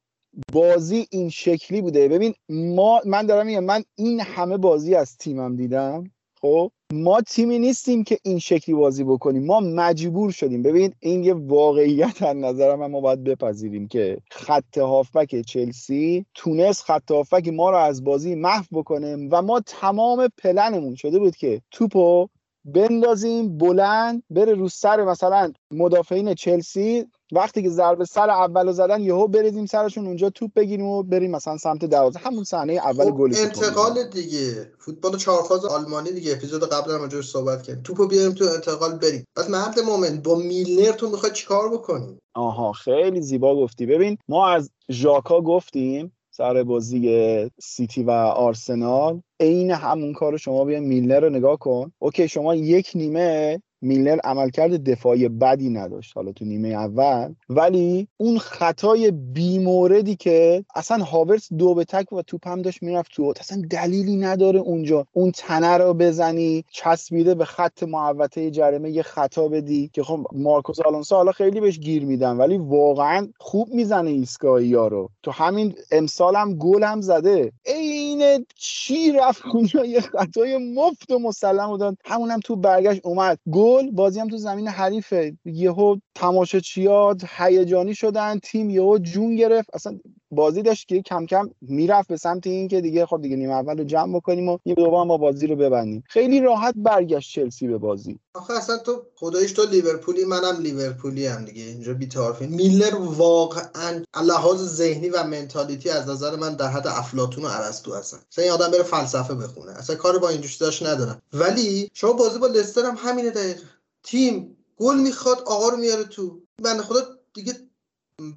بازی 0.53 1.07
این 1.11 1.31
شکلی 1.31 1.81
بوده. 1.81 2.09
ببین 2.09 2.35
ما 2.49 3.01
من 3.07 3.26
دارم 3.26 3.47
میگم 3.47 3.64
من 3.64 3.85
این 3.95 4.20
همه 4.20 4.57
بازی 4.57 4.95
از 4.95 5.16
تیمم 5.16 5.57
دیدم 5.57 6.11
خب؟ 6.41 6.72
ما 6.93 7.20
تیمی 7.20 7.59
نیستیم 7.59 8.05
که 8.05 8.18
این 8.22 8.38
شکلی 8.38 8.74
بازی 8.74 9.05
بکنیم. 9.05 9.47
ما 9.47 9.61
مجبور 9.61 10.30
شدیم. 10.30 10.62
ببین 10.62 10.95
این 11.01 11.24
یه 11.24 11.34
واقعیت 11.34 12.22
از 12.22 12.36
نظر 12.36 12.76
من 12.76 12.86
ما 12.86 13.01
باید 13.01 13.24
بپذیریم 13.24 13.88
که 13.88 14.18
خط 14.30 14.78
هافبک 14.78 15.41
چلسی 15.41 16.26
تونست 16.34 16.82
خط 16.82 17.11
هافبک 17.11 17.49
ما 17.49 17.70
رو 17.70 17.76
از 17.76 18.05
بازی 18.05 18.34
محو 18.34 18.64
بکنه 18.72 19.28
و 19.30 19.43
ما 19.43 19.61
تمام 19.61 20.28
پلنمون 20.38 20.95
شده 20.95 21.18
بود 21.18 21.36
که 21.36 21.62
توپو 21.70 22.28
بندازیم 22.64 23.59
بلند 23.59 24.22
بره 24.30 24.55
رو 24.55 24.68
سر 24.68 25.05
مثلا 25.05 25.53
مدافعین 25.70 26.34
چلسی. 26.34 27.07
وقتی 27.33 27.62
که 27.62 27.70
ضربه 27.70 28.05
سر 28.05 28.31
اول 28.31 28.72
زدن 28.72 29.01
یهو 29.01 29.26
بریزیم 29.26 29.66
سرشون 29.66 30.07
اونجا 30.07 30.31
توپ 30.31 30.51
بگیریم 30.55 30.87
و 30.87 31.03
بریم 31.03 31.31
مثلا 31.31 31.57
سمت 31.57 31.85
دروازه. 31.85 32.18
همون 32.18 32.45
صحنه 32.45 32.72
اول 32.72 33.05
خب 33.05 33.16
گل 33.16 33.35
انتقال 33.37 34.09
دیگه. 34.09 34.70
فوتبال 34.78 35.16
چهارفاز 35.16 35.64
آلمانی 35.64 36.12
دیگه. 36.12 36.33
اپیزود 36.33 36.64
قبل 36.64 36.91
هم 36.91 37.01
راجعش 37.01 37.28
صحبت 37.28 37.62
کردیم. 37.62 37.83
توپو 37.83 38.07
بیاریم 38.07 38.33
تو 38.33 38.45
انتقال 38.45 38.99
بریم. 38.99 39.24
بعد 39.35 39.51
مرد 39.51 39.81
مومن 39.81 40.20
با 40.20 40.35
میلنر 40.35 40.93
تو 40.93 41.11
می‌خوای 41.11 41.33
چیکار 41.33 41.68
بکنی؟ 41.68 42.18
آها 42.35 42.72
خیلی 42.72 43.22
زیبا 43.22 43.57
گفتی. 43.57 43.87
ببین 43.87 44.18
ما 44.28 44.49
از 44.49 44.70
ژاکا 44.91 45.41
گفتیم 45.41 46.12
سر 46.31 46.62
بازی 46.62 47.51
سیتی 47.62 48.03
و 48.03 48.11
آرسنال 48.11 49.22
عین 49.41 49.70
همون 49.70 50.12
کار 50.12 50.37
شما 50.37 50.64
بیا 50.64 50.81
میلنر 50.81 51.20
رو 51.20 51.31
نگاه 51.31 51.59
کن. 51.59 51.93
okay 51.99 52.28
شما 52.28 52.55
یک 52.55 52.91
نیمه 52.95 53.62
میلنر 53.83 54.18
عملکرد 54.24 54.91
دفاعی 54.91 55.28
بدی 55.28 55.70
نداشت 55.70 56.12
حالا 56.16 56.33
تو 56.33 56.45
نیمه 56.45 56.68
اول. 56.68 57.35
ولی 57.49 58.09
اون 58.16 58.39
خطای 58.39 59.11
بیموردی 59.11 60.16
که 60.16 60.64
اصلا 60.74 61.05
هاورس 61.05 61.53
دو 61.53 61.74
به 61.74 61.85
تک 61.85 62.12
و 62.12 62.22
توپ 62.22 62.49
هم 62.49 62.62
داشت 62.62 62.83
می‌رفت 62.83 63.12
تو 63.12 63.33
اصلا 63.41 63.62
دلیلی 63.70 64.16
نداره 64.16 64.61
اونجا. 64.61 65.07
اون 65.12 65.31
تنه 65.31 65.76
رو 65.76 65.95
بزنی 65.95 66.64
چسبیده 66.70 67.35
به 67.35 67.45
خط 67.45 67.83
محوطه 67.83 68.51
جریمه 68.51 68.91
یه 68.91 69.03
خطا 69.03 69.49
بدی 69.49 69.91
که 69.93 70.03
خب 70.03 70.26
مارکوس 70.33 70.81
آلونسو 70.81 71.16
حالا 71.16 71.33
خیلی 71.33 71.61
بهش 71.61 71.78
گیر 71.78 72.05
میدن 72.05 72.37
ولی 72.37 72.59
واقعا 72.59 73.28
خوب 73.39 73.68
می‌زنه 73.74 74.11
ایستگاهی 74.11 74.74
ها 74.74 75.09
تو 75.22 75.31
همین 75.31 75.74
امسال 75.93 76.37
هم 76.37 76.55
گل 76.55 76.83
هم 76.85 77.01
زده. 77.01 77.53
عین 77.66 78.47
چی 78.55 79.12
رفت 79.12 79.43
اونجا؟ 79.55 79.85
یه 79.85 80.01
خطای 80.01 80.74
مفت 80.74 81.11
و 81.11 81.18
مسلم 81.18 81.76
داد. 81.76 81.97
همون 82.05 82.31
هم 82.31 82.41
تو 82.41 82.57
برگشت 82.57 83.01
اومد. 83.05 83.39
گل 83.53 83.70
گل 83.71 83.91
بازی 83.93 84.21
هم 84.21 84.29
تو 84.29 84.39
زمین 84.39 84.68
حریفه. 84.68 85.39
یهو 85.45 85.97
تماشاچیات 86.16 87.25
هیجانی 87.39 87.95
شدن 87.95 88.39
تیم 88.39 88.71
یهو 88.71 88.99
جون 88.99 89.37
گرفت. 89.37 89.71
اصلا 89.75 90.01
بازی 90.31 90.62
داشت 90.62 90.89
که 90.89 91.03
کم 91.03 91.26
کم 91.26 91.51
می‌رفت 91.61 92.09
به 92.09 92.16
سمت 92.16 92.47
این 92.47 92.68
که 92.68 92.81
دیگه 92.81 93.07
خب 93.07 93.22
دیگه 93.22 93.37
نیم 93.37 93.51
اول 93.51 93.78
رو 93.78 93.85
جمع 93.85 94.16
بکنیم 94.16 94.49
و 94.49 94.59
یه 94.64 94.74
دوم 94.74 95.07
ما 95.07 95.16
بازی 95.16 95.47
رو 95.47 95.57
ببندیم. 95.57 96.05
خیلی 96.07 96.41
راحت 96.41 96.74
برگشت 96.76 97.35
چلسی 97.35 97.68
به 97.68 97.78
بازی. 97.78 98.18
آخه 98.35 98.55
اصلا 98.55 98.78
تو 98.78 99.03
خدایش 99.16 99.53
تو 99.53 99.64
لیورپولی 99.64 100.24
منم 100.24 100.57
لیورپولی 100.61 101.26
هم 101.26 101.45
دیگه. 101.45 101.62
اینجا 101.62 101.95
بی‌طرفی 101.95 102.47
میلر 102.47 102.95
واقعا 102.95 104.03
لحاظ 104.24 104.59
ذهنی 104.59 105.09
و 105.09 105.22
منتالیتی 105.22 105.91
از 105.91 106.09
نظر 106.09 106.37
من 106.37 106.55
در 106.55 106.68
حد 106.68 106.87
افلاطون 106.87 107.45
و 107.45 107.49
ارسطو 107.49 107.95
هستن. 107.95 108.18
مثلا 108.33 108.45
این 108.45 108.53
آدم 108.53 108.70
بره 108.70 108.83
فلسفه 108.83 109.35
بخونه. 109.35 109.72
اصلا 109.72 109.97
کار 109.97 110.18
با 110.18 110.28
این 110.28 110.45
داشت 110.61 110.87
ندارم. 110.87 111.22
ولی 111.33 111.91
شما 111.95 112.12
بازی 112.12 112.39
با 112.39 112.47
لستر 112.47 112.83
هم 112.83 112.97
همینه 112.99 113.31
دقیقه 113.31 113.61
تیم 114.03 114.57
گل 114.76 114.97
می‌خواد 114.97 115.41
آقا 115.47 115.68
رو 115.68 115.76
میاره 115.76 116.05
تو. 116.05 116.41
بنده 116.62 116.83
خدا 116.83 117.01
دیگه 117.35 117.53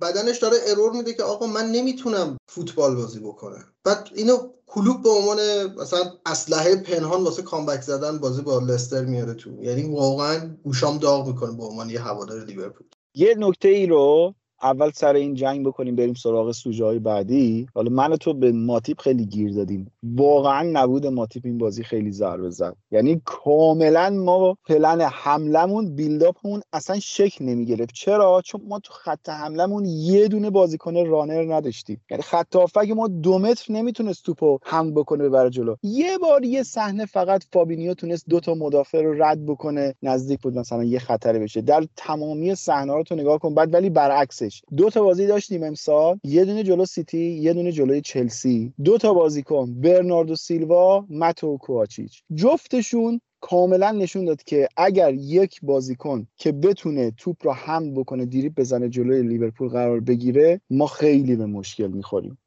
بدنش 0.02 0.38
داره 0.38 0.58
ارور 0.68 0.92
میده 0.92 1.14
که 1.14 1.24
آقا 1.24 1.48
من 1.48 1.72
نمی‌تونم 1.72 2.38
فوتبال 2.48 2.96
بازی 2.96 3.20
بکنم. 3.20 3.66
بعد 3.84 4.10
اینو 4.16 4.38
کلوب 4.68 5.04
به 5.04 5.10
عنوان 5.10 5.38
مثلا 5.82 6.14
اسلحه 6.26 6.76
پنهان 6.76 7.24
واسه 7.24 7.42
کامبک 7.42 7.82
زدن 7.82 8.20
بازی 8.20 8.42
با 8.42 8.60
لستر 8.60 9.06
میاره 9.06 9.34
تو. 9.34 9.64
یعنی 9.64 9.96
واقعا 9.96 10.56
گوشام 10.64 10.98
داغ 10.98 11.28
می‌کنه 11.28 11.58
به 11.58 11.64
عنوان 11.64 11.90
یه 11.90 12.02
هوادار 12.02 12.46
لیورپول. 12.46 12.88
یه 13.16 13.36
نکته 13.38 13.70
ای 13.70 13.86
رو 13.86 14.34
اول 14.64 14.92
سر 14.92 15.14
این 15.14 15.34
جنگ 15.34 15.68
بکنیم 15.68 15.96
بریم 15.96 16.14
سراغ 16.14 16.52
سوژه 16.52 16.86
های 16.86 17.00
بعدی. 17.00 17.68
حالا 17.76 17.92
من 17.92 18.16
تو 18.16 18.34
به 18.34 18.52
ماتیپ 18.52 19.02
خیلی 19.02 19.26
گیر 19.26 19.54
دادیم. 19.54 19.92
واقعا 20.04 20.70
نبود 20.74 21.08
ماتیپ 21.08 21.46
این 21.46 21.58
بازی 21.58 21.84
خیلی 21.84 22.12
ضربه 22.12 22.50
زد. 22.50 22.76
یعنی 22.92 23.22
کاملا 23.26 24.10
ما 24.10 24.58
پلن 24.68 25.02
حملمون 25.02 25.96
بیلداپمون 25.96 26.62
اصلا 26.74 27.00
شکل 27.00 27.46
نمی‌گرفت. 27.46 27.94
چرا؟ 27.94 28.42
چون 28.46 28.62
ما 28.68 28.80
تو 28.80 28.94
خط 28.94 29.30
حملمون 29.30 29.86
یه 29.86 30.28
دونه 30.28 30.50
بازیکن 30.50 31.06
رانر 31.06 31.56
نداشتیم. 31.56 32.02
یعنی 32.12 32.24
خط 32.24 32.56
ما 32.96 33.08
دو 33.08 33.40
متر 33.40 33.74
نمی‌تونست 33.74 34.26
توپو 34.26 34.60
حمل 34.64 34.94
بکنه 34.94 35.24
ببره 35.24 35.50
جلو. 35.50 35.76
یه 35.84 36.18
بار 36.18 36.46
یه 36.46 36.64
صحنه 36.64 37.06
فقط 37.06 37.44
فابینیو 37.54 37.94
تونست 37.94 38.26
دو 38.30 38.40
تا 38.40 38.54
مدافع 38.54 39.02
رو 39.02 39.24
رد 39.24 39.46
بکنه 39.46 39.96
نزدیک 40.04 40.42
بود 40.42 40.58
مثلا 40.58 40.84
یه 40.84 41.00
خطری 41.00 41.40
بشه. 41.40 41.62
در 41.62 41.84
تمامی 41.96 42.56
صحنه 42.56 42.94
رو 42.94 43.04
تو 43.04 43.16
نگاه 43.16 43.40
کن. 43.40 43.54
بعد 43.54 43.74
ولی 43.74 43.90
برعکسش. 43.90 44.53
دو 44.78 44.90
تا 44.90 45.04
بازی 45.04 45.28
داشتیم 45.28 45.64
امسال. 45.64 46.20
یه 46.24 46.46
دونه 46.46 46.64
جلو 46.64 46.86
سیتی 46.86 47.32
یه 47.32 47.54
دونه 47.54 47.72
جلوی 47.72 48.02
چلسی. 48.02 48.74
دو 48.84 48.98
تا 48.98 49.14
بازیکن 49.14 49.82
برناردو 49.82 50.36
سیلوا 50.36 51.06
متئو 51.10 51.58
کواچیچ 51.58 52.24
جفتشون 52.36 53.22
کاملا 53.42 53.92
نشون 53.92 54.26
داد 54.26 54.44
که 54.44 54.68
اگر 54.78 55.14
یک 55.14 55.60
بازیکن 55.64 56.28
که 56.38 56.52
بتونه 56.52 57.12
توپ 57.12 57.36
رو 57.42 57.54
حمل 57.54 57.92
بکنه 57.92 58.26
دریبل 58.26 58.56
بزنه 58.56 58.90
جلوی 58.90 59.22
لیورپول 59.24 59.70
قرار 59.70 60.00
بگیره 60.00 60.62
ما 60.70 60.88
خیلی 60.88 61.36
به 61.36 61.46
مشکل 61.46 61.88
می‌خوریم. 61.88 62.38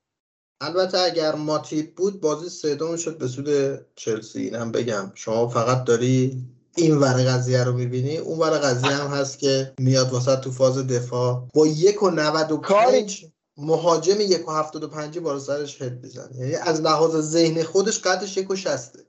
البته 0.61 0.99
اگر 0.99 1.35
ماتیب 1.35 1.95
بود 1.95 2.21
بازی 2.21 2.49
سوم 2.49 2.97
شد 2.97 3.19
به 3.19 3.29
سود 3.29 3.49
چلسی. 3.95 4.43
این 4.43 4.55
هم 4.55 4.73
بگم. 4.73 5.13
شما 5.15 5.49
فقط 5.49 5.85
داری 5.85 6.45
این 6.77 6.97
ور 6.97 7.15
قضیه 7.15 7.65
رو 7.65 7.73
می‌بینی؟ 7.73 8.17
اون 8.17 8.39
ور 8.39 8.59
قضیه 8.59 8.91
هم 8.91 9.11
هست 9.11 9.39
که 9.39 9.73
میاد 9.79 10.13
واسه 10.13 10.37
تو 10.37 10.51
فاز 10.51 10.87
دفاع. 10.87 11.49
با 11.55 11.67
یک 11.67 12.03
و 12.03 12.11
نود 12.11 12.53
و 12.53 12.59
پنج 12.59 13.27
مهاجم 13.57 14.21
یک 14.21 14.49
و 14.49 14.53
هفتاد 14.53 14.85
و 14.85 14.89
پنجی 14.89 15.21
بالا 15.21 15.39
سرش 15.39 15.83
هد 15.83 16.03
بزنه 16.03 16.37
یعنی 16.37 16.55
از 16.55 16.81
لحاظ 16.81 17.17
ذهن 17.17 17.63
خودش 17.63 17.99
قدش 17.99 18.37
یک 18.37 18.51
و 18.51 18.57
شسته 18.57 19.07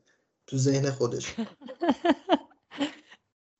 تو 0.47 0.57
ذهن 0.57 0.91
خودش. 0.91 1.35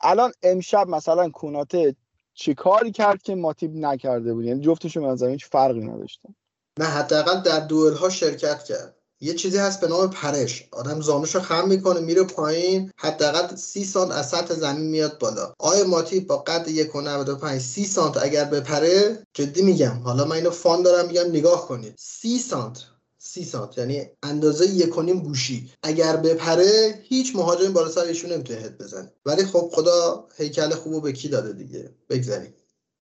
الان 0.02 0.32
امشب 0.44 0.88
مثلا 0.88 1.30
کناته 1.30 1.96
چی 2.34 2.54
کاری 2.54 2.92
کرد 2.92 3.22
که 3.22 3.36
ماتیب 3.36 3.76
نکرده 3.76 4.34
بود؟ 4.34 4.46
یعنی 4.46 4.62
جفتشون 4.62 5.06
از 5.06 5.24
هیچ 5.24 5.46
فرقی 5.46 5.80
نداشتن. 5.80 6.36
نه 6.80 6.86
حداقل 6.86 7.42
در 7.42 7.60
دوئل 7.60 7.94
ها 7.94 8.10
شرکت 8.10 8.64
کرد. 8.64 8.97
یه 9.22 9.34
چیزی 9.34 9.58
هست 9.58 9.82
به 9.82 9.88
نام 9.88 10.10
پرش. 10.10 10.68
آدم 10.72 11.02
زانوش 11.02 11.36
رو 11.36 11.42
خم 11.42 11.68
می‌کنه 11.68 12.00
میره 12.00 12.24
پایین 12.24 12.92
حداقل 12.98 13.56
سی 13.56 13.86
سانت 13.86 14.12
از 14.12 14.30
سطح 14.30 14.54
زمین 14.54 14.90
میاد 14.90 15.20
بالا. 15.20 15.54
آیا 15.60 15.88
ماتی 15.88 16.20
با 16.20 16.38
قد 16.38 16.68
یک 16.68 16.96
و 16.96 17.60
سی 17.60 17.86
سانت 17.86 18.18
اگر 18.18 18.46
بپره 18.46 19.24
جدی 19.34 19.62
میگم. 19.62 20.00
حالا 20.04 20.26
من 20.26 20.36
اینو 20.36 20.50
فان 20.50 20.84
دارم 20.84 21.08
میگم 21.08 21.30
نگاه 21.30 21.68
کنید. 21.68 21.96
سی 21.98 22.40
سانت 22.40 22.86
سی 23.18 23.44
سانت 23.44 23.78
یعنی 23.78 24.06
اندازه 24.24 24.66
یک 24.66 25.00
نیم 25.00 25.20
گوشی. 25.20 25.72
اگر 25.84 26.18
بپره 26.18 27.00
هیچ 27.04 27.36
مهاجم 27.36 27.74
بالا 27.74 27.90
سر 27.90 28.02
ایشون 28.02 28.32
نمی‌تونه 28.32 28.60
هد 28.60 28.78
بزنه. 28.78 29.12
ولی 29.26 29.46
خب 29.46 29.70
خدا 29.74 30.28
هیکل 30.38 30.70
خوبو 30.70 31.02
به 31.02 31.14
کی 31.14 31.30
داده 31.30 31.54
دیگه؟ 31.54 31.90
بگذاریم. 32.10 32.54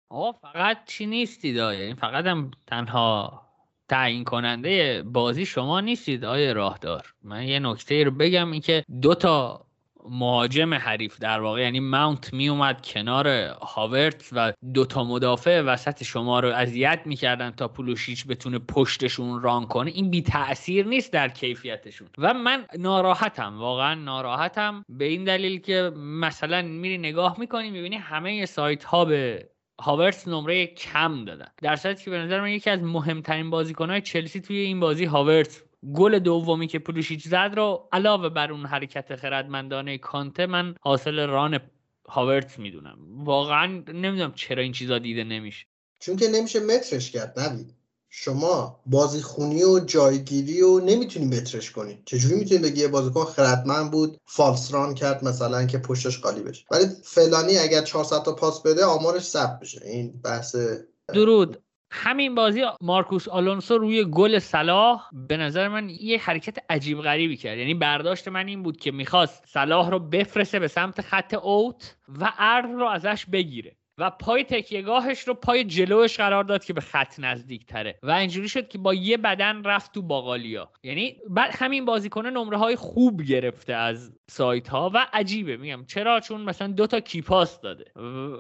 آقا 0.09 0.33
فقط 0.33 0.77
چی 0.87 1.07
نیستی 1.07 1.61
این 1.61 1.97
فقط 1.97 2.25
هم 2.25 2.51
تنها 2.67 3.50
تعیین 3.91 4.25
کننده 4.25 5.03
بازی 5.03 5.47
شما 5.47 5.81
نیستید 5.81 6.25
آیه 6.25 6.53
راهدار. 6.53 7.15
من 7.25 7.45
یه 7.45 7.59
نکته 7.59 8.05
رو 8.05 8.11
بگم 8.11 8.53
این 8.53 8.61
که 8.61 8.85
دو 9.03 9.15
تا 9.15 9.67
مهاجم 10.11 10.75
حریف 10.75 11.19
در 11.19 11.41
واقع 11.41 11.61
یعنی 11.61 11.81
ماونت 11.81 12.33
می 12.33 12.49
اومد 12.49 12.87
کنار 12.87 13.29
هاورت 13.63 14.29
و 14.33 14.53
دوتا 14.75 15.05
مدافع 15.05 15.61
وسط 15.61 16.03
شما 16.03 16.41
رو 16.41 16.49
اذیت 16.49 17.01
می‌کردن 17.05 17.51
تا 17.51 17.69
پولوشیچ 17.69 18.27
بتونه 18.27 18.59
پشتشون 18.59 19.43
ران 19.43 19.67
کنه. 19.67 19.91
این 19.91 20.11
بی 20.11 20.23
تاثیر 20.23 20.87
نیست 20.87 21.13
در 21.13 21.29
کیفیتشون. 21.29 22.09
و 22.19 22.35
من 22.35 22.67
ناراحتم 22.79 23.59
واقعا 23.59 23.95
ناراحتم. 23.95 24.85
به 24.89 25.05
این 25.05 25.25
دلیل 25.25 25.61
که 25.61 25.93
مثلا 25.97 26.63
میری 26.63 26.99
نگاه 26.99 27.37
می‌کنی 27.39 27.71
می‌بینی 27.71 27.97
همه 27.97 28.47
سایت 28.47 28.85
ها 28.85 29.05
به 29.05 29.49
هاورتس 29.81 30.29
نمره 30.29 30.67
کم 30.67 31.25
دادن. 31.25 31.49
در 31.63 31.77
صورتی 31.77 32.05
که 32.05 32.11
به 32.11 32.19
نظر 32.19 32.41
من 32.41 32.51
یکی 32.51 32.71
از 32.71 32.83
مهمترین 32.83 33.51
بازیکنهای 33.51 34.01
چلسی 34.01 34.41
توی 34.41 34.57
این 34.57 34.81
بازی 34.81 35.05
هاورتس 35.05 35.63
گل 35.95 36.19
دومی 36.19 36.67
که 36.67 36.79
پولوشیچ 36.79 37.29
زد 37.29 37.53
رو 37.57 37.89
علاوه 37.93 38.29
بر 38.29 38.53
اون 38.53 38.67
حرکت 38.67 39.17
خردمندانه 39.17 39.99
کانته 39.99 40.47
من 40.47 40.75
حاصل 40.81 41.27
ران 41.27 41.61
هاورتس 42.09 42.59
می‌دونم. 42.59 42.99
واقعا 43.25 43.67
نمی‌دونم 43.89 44.33
چرا 44.33 44.63
این 44.63 44.73
چیزا 44.73 44.99
دیده 44.99 45.25
نمیشه. 45.25 45.67
چون 46.01 46.17
که 46.17 46.29
نمیشه 46.29 46.61
مترش 46.61 47.11
کرد 47.11 47.41
نبید. 47.41 47.80
شما 48.13 48.81
بازی 48.87 49.23
خونی 49.23 49.65
و 49.65 49.79
جایگیری 49.79 50.63
و 50.63 50.81
نمی‌تونی 50.81 51.27
مترش 51.27 51.71
کنی. 51.71 52.03
چجوری 52.05 52.35
می‌تونی 52.35 52.61
بگی 52.61 52.81
یه 52.81 52.89
بازیکن 52.89 53.25
خردمند 53.25 53.91
بود 53.91 54.19
فالس 54.25 54.75
ران 54.75 54.95
کرد 54.95 55.25
مثلا 55.25 55.67
که 55.67 55.79
پشتش 55.79 56.19
خالی 56.19 56.41
بشه. 56.41 56.65
ولی 56.71 56.85
فلانی 57.05 57.59
اگر 57.59 57.83
400 57.83 58.23
تا 58.23 58.35
پاس 58.35 58.63
بده 58.63 58.85
آمارش 58.85 59.23
ثبت 59.23 59.61
بشه. 59.61 59.81
این 59.85 60.21
بحث 60.25 60.57
درود. 61.15 61.63
همین 61.93 62.35
بازی 62.35 62.63
مارکوس 62.81 63.29
آلونسو 63.29 63.79
روی 63.79 64.05
گل 64.05 64.39
صلاح 64.39 65.03
به 65.29 65.37
نظر 65.37 65.69
من 65.69 65.89
یه 65.89 66.19
حرکت 66.19 66.59
عجیب 66.71 67.01
غریبی 67.01 67.37
کرد. 67.37 67.59
یعنی 67.59 67.75
برداشت 67.75 68.29
من 68.29 68.49
این 68.49 68.63
بود 68.63 68.77
که 68.77 68.91
می‌خواست 68.91 69.43
صلاح 69.47 69.91
رو 69.91 69.99
بفرسته 69.99 70.59
به 70.59 70.69
سمت 70.69 71.01
خط 71.01 71.35
اوت 71.35 71.97
و 72.09 72.33
عرض 72.39 72.71
رو 72.71 72.87
ازش 72.87 73.27
بگیره. 73.33 73.77
و 73.99 74.11
پای 74.11 74.45
تکیهگاهش 74.45 75.21
رو 75.21 75.35
پای 75.35 75.65
جلوش 75.65 76.17
قرار 76.17 76.45
داد 76.45 76.65
که 76.65 76.73
به 76.73 76.81
خط 76.81 77.15
نزدیک 77.19 77.67
تره 77.67 77.99
و 78.03 78.11
اینجوری 78.11 78.49
شد 78.49 78.69
که 78.69 78.79
با 78.79 78.95
یه 78.95 79.17
بدن 79.17 79.65
رفت 79.65 79.95
تو 79.95 80.03
باقالیا. 80.03 80.71
یعنی 80.83 81.17
بعد 81.29 81.51
همین 81.55 81.85
بازیکن 81.85 82.27
نمره 82.27 82.57
های 82.57 82.77
خوب 82.77 83.23
گرفته 83.23 83.75
از 83.75 84.13
سایت 84.31 84.69
ها 84.69 84.91
و 84.95 85.07
عجیبه. 85.13 85.57
میگم 85.57 85.85
چرا؟ 85.87 86.21
چون 86.21 86.41
مثلا 86.41 86.69
دو 86.69 86.87
تا 86.87 87.01
کیپاس 87.01 87.61
داده. 87.61 87.85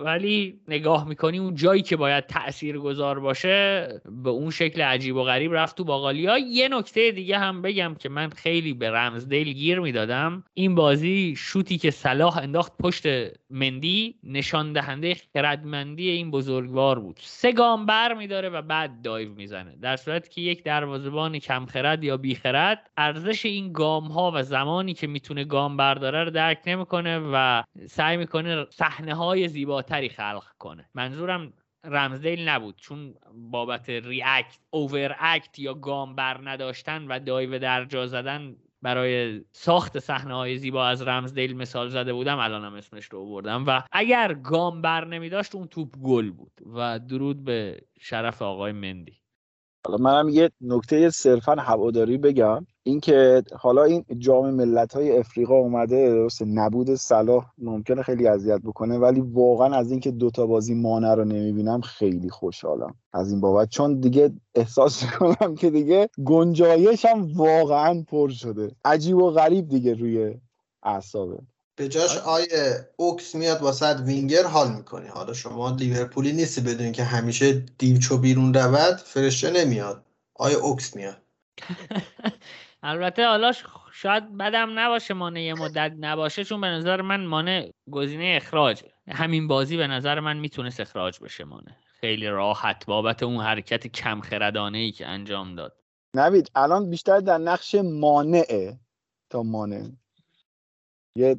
ولی 0.05 0.61
نگاه 0.69 1.09
می‌کنی 1.09 1.39
اون 1.39 1.55
جایی 1.55 1.83
که 1.83 1.97
باید 1.97 2.27
تأثیر 2.27 2.79
گذار 2.79 3.21
باشه 3.21 3.89
به 4.25 4.31
اون 4.31 4.51
شکل 4.51 4.83
عجیب 4.83 5.17
و 5.17 5.23
غریب 5.23 5.55
رفت 5.55 5.77
تو 5.77 5.85
باقالیا. 5.85 6.39
یه 6.39 6.69
نکته 6.69 7.11
دیگه 7.11 7.39
هم 7.39 7.63
بگم 7.63 7.95
که 7.99 8.09
من 8.09 8.31
خیلی 8.31 8.73
به 8.73 8.91
رمزدیل 8.91 9.53
گیر 9.53 9.81
می‌دادم. 9.81 10.45
این 10.55 10.75
بازی 10.75 11.35
شوتی 11.37 11.79
که 11.79 11.91
صلاح 11.91 12.39
انداخت 12.39 12.73
پشت 12.79 13.05
مندی 13.51 14.15
نشان 14.23 14.73
دهنده 14.73 15.17
خردمندی 15.51 16.09
این 16.09 16.31
بزرگوار 16.31 16.99
بود. 16.99 17.19
سه 17.23 17.53
گام 17.53 17.87
بر 17.87 18.15
میداره 18.15 18.49
و 18.49 18.63
بعد 18.63 19.03
دایو 19.03 19.35
می‌زنه. 19.35 19.77
در 19.77 19.97
صورتی 19.97 20.31
که 20.31 20.41
یک 20.41 20.65
دروازه‌بان 20.65 21.39
کمخرد 21.39 22.05
یا 22.05 22.17
بیخرد 22.17 22.91
ارزش 22.97 23.47
این 23.47 23.73
گام 23.73 24.05
ها 24.05 24.33
و 24.35 24.43
زمانی 24.43 24.95
که 24.95 25.07
می‌تونه 25.07 25.45
گام 25.45 25.77
برداره 25.77 26.25
رو 26.25 26.31
درک 26.31 26.59
نمی‌کنه 26.67 27.19
و 27.33 27.63
سعی 27.87 28.17
می‌کنه 28.17 28.67
صحنه 28.71 29.15
های 29.15 29.49
زیباتری 29.49 30.09
خلق 30.09 30.45
کنه. 30.59 30.89
منظورم 30.95 31.53
رمزدیل 31.85 32.49
نبود 32.49 32.77
چون 32.77 33.15
بابت 33.35 33.89
ریاکت 33.89 34.59
اوور 34.71 35.17
اکت 35.19 35.59
یا 35.59 35.75
گام 35.75 36.15
بر 36.15 36.41
نداشتن 36.45 37.07
و 37.07 37.19
دایو 37.19 37.59
در 37.59 37.85
جا 37.85 38.07
زدن 38.07 38.57
برای 38.83 39.45
ساخت 39.53 39.99
صحنه 39.99 40.35
های 40.35 40.59
زیبا 40.59 40.87
از 40.87 41.03
رمزدیل 41.03 41.57
مثال 41.57 41.89
زده 41.89 42.13
بودم 42.13 42.39
الانم 42.39 42.75
اسمش 42.75 43.05
رو 43.05 43.27
بردم 43.27 43.65
و 43.67 43.83
اگر 43.93 44.35
گام 44.35 44.83
بر 44.83 45.05
نمی 45.05 45.29
داشت 45.29 45.55
اون 45.55 45.67
توپ 45.67 45.97
گل 45.97 46.31
بود. 46.31 46.53
و 46.75 46.99
درود 46.99 47.45
به 47.45 47.81
شرف 48.01 48.43
آقای 48.43 48.73
مندی. 48.73 49.21
حالا 49.87 49.99
منم 49.99 50.29
یه 50.29 50.51
نکته 50.61 51.11
صرفا 51.11 51.55
هواداری 51.55 52.19
بگم. 52.19 52.67
اینکه 52.83 53.43
حالا 53.59 53.85
این 53.85 54.05
جام 54.19 54.51
ملت 54.51 54.95
های 54.95 55.19
افریقا 55.19 55.55
اومده 55.55 56.09
درست 56.09 56.43
نبود 56.43 56.95
صلاح 56.95 57.47
ممکنه 57.59 58.03
خیلی 58.03 58.27
اذیت 58.27 58.61
بکنه 58.61 58.99
ولی 58.99 59.21
واقعا 59.21 59.77
از 59.77 59.91
اینکه 59.91 60.11
دوتا 60.11 60.47
بازی 60.47 60.75
مانع 60.75 61.15
رو 61.15 61.25
نمی‌بینم 61.25 61.81
خیلی 61.81 62.31
خوشحالم 62.31 62.95
از 63.13 63.31
این 63.31 63.41
بابت. 63.41 63.69
چون 63.69 64.01
دیگه 64.01 64.33
احساس 64.55 65.03
می‌کنم 65.03 65.55
که 65.55 65.71
دیگه 65.71 66.09
گنجایش 66.25 67.05
هم 67.05 67.33
واقعا 67.35 68.05
پر 68.09 68.29
شده. 68.29 68.71
عجیب 68.85 69.17
و 69.17 69.31
غریب 69.31 69.69
دیگه 69.69 69.95
روی 69.95 70.35
اعصابه. 70.83 71.39
به 71.77 71.89
جاش 71.89 72.19
آیه 72.19 72.89
اوکس 72.97 73.35
میاد 73.35 73.63
واسه 73.63 73.95
وینگر 73.95 74.45
حال 74.45 74.73
می‌کنی 74.73 75.07
حالا 75.07 75.33
شما 75.33 75.71
لیورپولی 75.71 76.33
نیستی 76.33 76.61
بدونی 76.61 76.93
که 76.93 77.05
همیشه 77.05 77.53
دیوچو 77.79 78.19
بیرون 78.19 78.55
رود 78.55 78.97
فرشته 78.97 79.51
نمیاد. 79.51 80.05
آیه 80.35 80.57
اوکس 80.57 80.97
میاد. 80.97 81.17
البته 82.83 83.27
حالا 83.27 83.53
شاید 83.93 84.37
بدم 84.37 84.79
نباشه 84.79 85.15
مانه 85.15 85.43
یه 85.43 85.55
مدت 85.55 85.93
نباشه 85.99 86.45
چون 86.45 86.61
به 86.61 86.67
نظر 86.67 87.03
من 87.03 87.27
مانه 87.27 87.73
گزینه 87.91 88.33
اخراج. 88.37 88.83
همین 89.09 89.49
بازی 89.49 89.77
به 89.77 89.87
نظر 89.87 90.21
من 90.21 90.37
می‌تونست 90.37 90.81
اخراج 90.81 91.21
بشه 91.21 91.45
مانه 91.45 91.77
خیلی 92.01 92.27
راحت 92.27 92.87
بابت 92.87 93.23
اون 93.23 93.41
حرکت 93.41 93.87
کم 93.87 94.21
خردانه 94.21 94.79
ای 94.79 94.93
که 94.93 95.07
انجام 95.07 95.55
داد. 95.55 95.77
نوید 96.15 96.51
الان 96.55 96.91
بیشتر 96.91 97.19
در 97.19 97.39
نقش 97.39 97.75
مانعه. 97.75 98.81
تا 99.31 99.43
مانع. 99.43 99.89
یه 101.17 101.37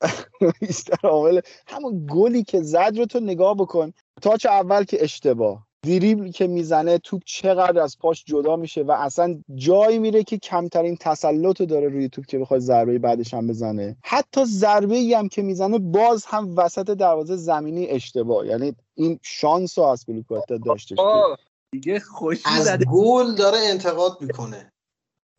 بیشتر 0.60 1.08
عامل 1.08 1.40
همون 1.66 2.06
گلی 2.10 2.44
که 2.44 2.60
زد 2.60 2.92
رو 2.96 3.06
تو 3.06 3.20
نگاه 3.20 3.54
بکن. 3.54 3.92
تاچ 4.22 4.46
اول 4.46 4.84
که 4.84 5.04
اشتباه. 5.04 5.69
دریبل 5.82 6.30
که 6.30 6.46
می‌زنه 6.46 6.98
توپ 6.98 7.22
چقدر 7.24 7.80
از 7.80 7.98
پاش 7.98 8.24
جدا 8.24 8.56
میشه 8.56 8.82
و 8.82 8.90
اصلا 8.90 9.42
جایی 9.54 9.98
میره 9.98 10.24
که 10.24 10.38
کمترین 10.38 10.96
تسلط 10.96 11.62
داره 11.62 11.88
روی 11.88 12.08
توپ 12.08 12.26
که 12.26 12.38
بخواد 12.38 12.60
ضربه 12.60 12.98
بعدش 12.98 13.34
هم 13.34 13.46
بزنه. 13.46 13.96
حتی 14.04 14.44
ضربه 14.44 14.96
ای 14.96 15.14
هم 15.14 15.28
که 15.28 15.42
می‌زنه 15.42 15.78
باز 15.78 16.24
هم 16.24 16.56
وسط 16.56 16.90
دروازه 16.90 17.36
زمینی 17.36 17.86
اشتباه. 17.86 18.46
یعنی 18.46 18.76
این 18.94 19.18
شانس 19.22 19.78
رو 19.78 19.84
از 19.84 20.04
داشته 20.66 20.96
دیگه 21.72 22.00
خوشی 22.00 22.42
از 22.46 22.78
گل 22.78 23.34
داره 23.34 23.58
انتقاد 23.58 24.16
می‌کنه. 24.20 24.72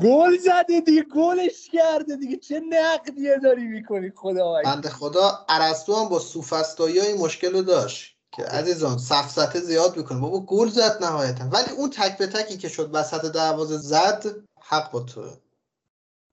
گل 0.04 0.38
زده 0.38 0.82
دیگه 0.86 1.04
گلش 1.16 1.70
کرده 1.72 2.16
دیگه. 2.16 2.38
چه 2.38 2.62
نقدیه 2.70 3.38
داری 3.44 3.64
می‌کنی 3.64 4.12
خدا 4.16 4.54
بنده 4.66 4.90
خدا 4.90 5.46
ارسطو 5.50 5.96
هم 5.96 6.10
با 6.10 6.20
سوفسطایی 6.20 7.00
های 7.00 7.14
مشکل 7.14 7.54
رو 7.54 7.62
داشت. 7.62 8.21
که 8.32 8.44
عزیزان 8.44 8.98
سفسته 8.98 9.60
زیاد 9.60 9.98
می‌کنه. 9.98 10.20
بابا 10.20 10.40
گل 10.40 10.68
زد 10.68 11.04
نهایتا. 11.04 11.44
ولی 11.44 11.72
اون 11.78 11.90
تک 11.90 12.18
به 12.18 12.28
تکی 12.28 12.58
که 12.58 12.70
شد 12.70 12.90
وسط 12.94 13.32
دروازه 13.32 13.78
زد 13.78 14.24
حق 14.62 14.92
با 14.92 15.00
تو 15.00 15.30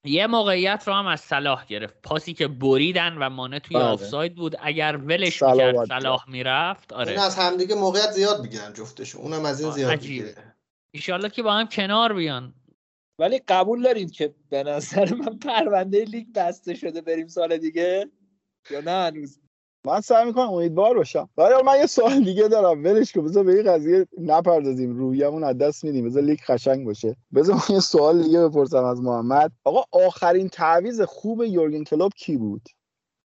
یه 0.05 0.27
موقعیت 0.27 0.85
رو 0.87 0.93
هم 0.93 1.07
از 1.07 1.21
صلاح 1.21 1.67
گرفت. 1.67 2.03
پاسی 2.03 2.35
که 2.35 2.49
بریدن 2.49 3.17
و 3.19 3.31
مانه 3.31 3.61
توی 3.61 3.77
بله. 3.77 3.85
آفساید 3.85 4.35
بود. 4.35 4.57
اگر 4.63 4.97
ولش 4.97 5.43
می‌کرد 5.43 5.87
صلاح 5.87 6.31
می‌رفت 6.31 6.93
آره. 6.93 7.11
این 7.11 7.21
از 7.21 7.37
همدیگه 7.37 7.75
موقعیت 7.75 8.11
زیاد 8.11 8.43
می‌گیرن 8.43 8.73
جفتشون 8.73 9.23
اونم 9.23 9.45
از 9.45 9.61
این 9.61 9.71
زیاد. 9.71 9.91
می‌گیره. 9.91 10.55
ایشالله 10.91 11.29
که 11.29 11.43
با 11.43 11.53
هم 11.53 11.69
کنار 11.69 12.13
بیان. 12.13 12.55
ولی 13.19 13.39
قبول 13.49 13.83
دارید 13.83 14.13
که 14.13 14.35
به 14.51 14.63
نظر 14.63 15.15
من 15.15 15.39
پرونده 15.39 16.05
لیگ 16.05 16.27
بسته 16.35 16.75
شده 16.75 17.01
بریم 17.01 17.27
سال 17.27 17.57
دیگه؟ 17.57 18.11
یا 18.71 18.81
نه 18.81 18.91
هنوز؟ 18.91 19.41
من 19.85 20.01
سعی 20.01 20.27
می‌کنم 20.27 20.53
امیدوار 20.53 20.97
باشم. 20.97 21.29
ولی 21.37 21.63
من 21.67 21.77
یه 21.79 21.87
سوال 21.87 22.21
دیگه 22.25 22.49
دارم. 22.49 22.85
ولش 22.85 23.13
کن. 23.13 23.25
بذار 23.25 23.45
به 23.45 23.53
این 23.53 23.73
قضیه 23.73 24.07
نپردازیم. 24.19 24.97
روحیمون 24.97 25.45
از 25.45 25.59
دست 25.59 25.85
میدیم. 25.85 26.05
بذار 26.05 26.23
لیگ 26.23 26.39
قشنگ 26.49 26.87
باشه. 26.87 27.17
بذار 27.35 27.55
من 27.55 27.75
یه 27.75 27.81
سوال 27.81 28.23
دیگه 28.23 28.49
بپرسم 28.49 28.85
از 28.85 29.03
محمد. 29.03 29.53
آقا 29.65 29.85
آخرین 30.07 30.49
تعویض 30.49 31.01
خوب 31.01 31.43
یورگن 31.43 31.85
کلوب 31.85 32.13
کی 32.17 32.37
بود؟ 32.37 32.69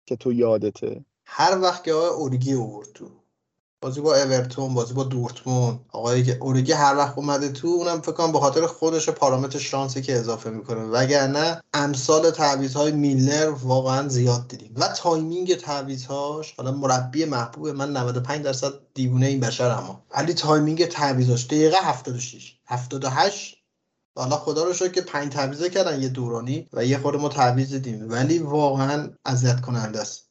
که 0.05 0.15
تو 0.15 0.33
یادته. 0.33 1.05
هر 1.25 1.59
وقت 1.61 1.83
که 1.83 1.93
آقای 1.93 2.09
اوریگی 2.09 2.53
اوورد 2.53 2.87
تو. 2.93 3.20
بازی 3.83 4.01
با 4.01 4.15
اورتون 4.15 4.73
بازی 4.73 4.93
با 4.93 5.03
دورتمند. 5.03 5.79
آقایی 5.91 6.23
که 6.23 6.37
اوریگی 6.41 6.71
هر 6.71 6.97
وقت 6.97 7.17
اومده 7.17 7.49
تو 7.49 7.67
اونم 7.67 8.01
فکر 8.01 8.11
کنم 8.11 8.31
به 8.31 8.39
خاطر 8.39 8.65
خودش 8.67 9.09
پارامتر 9.09 9.59
شانسی 9.59 10.01
که 10.01 10.15
اضافه 10.15 10.49
می‌کنه. 10.49 10.81
وگرنه 10.81 11.61
امثال 11.73 12.31
تعویض‌های 12.31 12.91
میلر 12.91 13.49
واقعا 13.49 14.07
زیاد 14.07 14.47
دیدیم. 14.47 14.73
و 14.75 14.87
timing 14.87 15.55
تعویض‌هاش 15.55 16.53
حالا 16.57 16.71
مربی 16.71 17.25
محبوب 17.25 17.67
من 17.67 17.97
95 17.97 18.45
درصد 18.45 18.73
دیوونه 18.93 19.25
این 19.25 19.39
بشر 19.39 19.69
اما. 19.69 20.03
ولی 20.17 20.33
timing 20.33 20.85
تعویضاش 20.85 21.45
دقیقه 21.45 21.77
76 21.81 22.59
78 22.65 23.57
حالا 24.15 24.37
خدا 24.37 24.63
رو 24.63 24.73
شکر 24.73 24.91
که 24.91 25.01
پنج 25.01 25.33
تعویضه 25.33 25.69
کردن 25.69 26.01
یه 26.01 26.09
دورانی 26.09 26.69
و 26.73 26.85
یه 26.85 26.97
خورده 26.97 27.17
ما 27.17 27.29
تعویض 27.29 27.73
دیدیم. 27.73 28.11
ولی 28.11 28.39
واقعا 28.39 29.09
اذیت 29.25 29.61
کننده 29.61 30.01
است. 30.01 30.30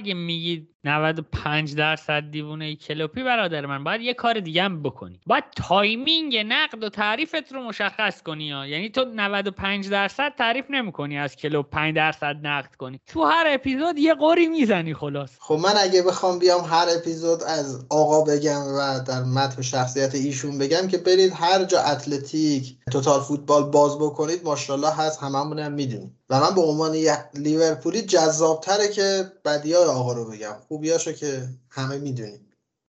اگه 0.00 0.14
میگی 0.14 0.68
95 0.84 1.74
درصد 1.74 2.30
دیوونه 2.30 2.76
کلوپی 2.76 3.22
برادر 3.22 3.66
من 3.66 3.84
باید 3.84 4.00
یه 4.00 4.14
کار 4.14 4.40
دیگه 4.40 4.62
هم 4.62 4.82
بکنی. 4.82 5.20
باید 5.26 5.44
timing 5.56 6.36
نقد 6.36 6.84
و 6.84 6.88
تعریفت 6.88 7.52
رو 7.52 7.62
مشخص 7.62 8.22
کنی 8.22 8.52
ها. 8.52 8.66
یعنی 8.66 8.88
تو 8.90 9.04
95 9.04 9.88
درصد 9.88 10.34
تعریف 10.38 10.64
نمی‌کنی 10.70 11.18
از 11.18 11.36
کلوپ 11.36 11.70
5 11.70 11.96
درصد 11.96 12.36
نقد 12.42 12.74
کنی. 12.74 13.00
تو 13.06 13.24
هر 13.24 13.44
اپیزود 13.48 13.98
یه 13.98 14.14
غری 14.14 14.46
می‌زنی 14.46 14.94
خلاص. 14.94 15.36
خب 15.40 15.54
من 15.54 15.74
اگه 15.76 16.02
بخوام 16.02 16.38
بیام 16.38 16.64
هر 16.64 16.86
اپیزود 16.96 17.42
از 17.42 17.86
آقا 17.90 18.20
بگم 18.24 18.62
و 18.78 19.04
در 19.08 19.22
متن 19.22 19.62
شخصیت 19.62 20.14
ایشون 20.14 20.58
بگم 20.58 20.88
که 20.88 20.98
برید 20.98 21.32
هر 21.34 21.64
جا 21.64 21.80
Athletic 21.80 22.76
Total 22.92 23.20
Football 23.20 23.70
باز 23.70 23.98
بکنید 23.98 24.44
ماشاءالله 24.44 24.94
هست 24.94 25.22
هممون 25.22 25.58
هم 25.58 25.72
می‌دونیم. 25.72 26.19
و 26.30 26.40
من 26.40 26.54
به 26.54 26.60
عنوان 26.60 26.94
یه 26.94 27.30
لیورپولی 27.34 28.02
جذابتره 28.02 28.88
که 28.88 29.32
بدیای 29.44 29.84
آقا 29.84 30.12
رو 30.12 30.24
بگم. 30.30 30.56
خوبیاشو 30.68 31.12
که 31.12 31.42
همه 31.70 31.98
می‌دونیم. 31.98 32.46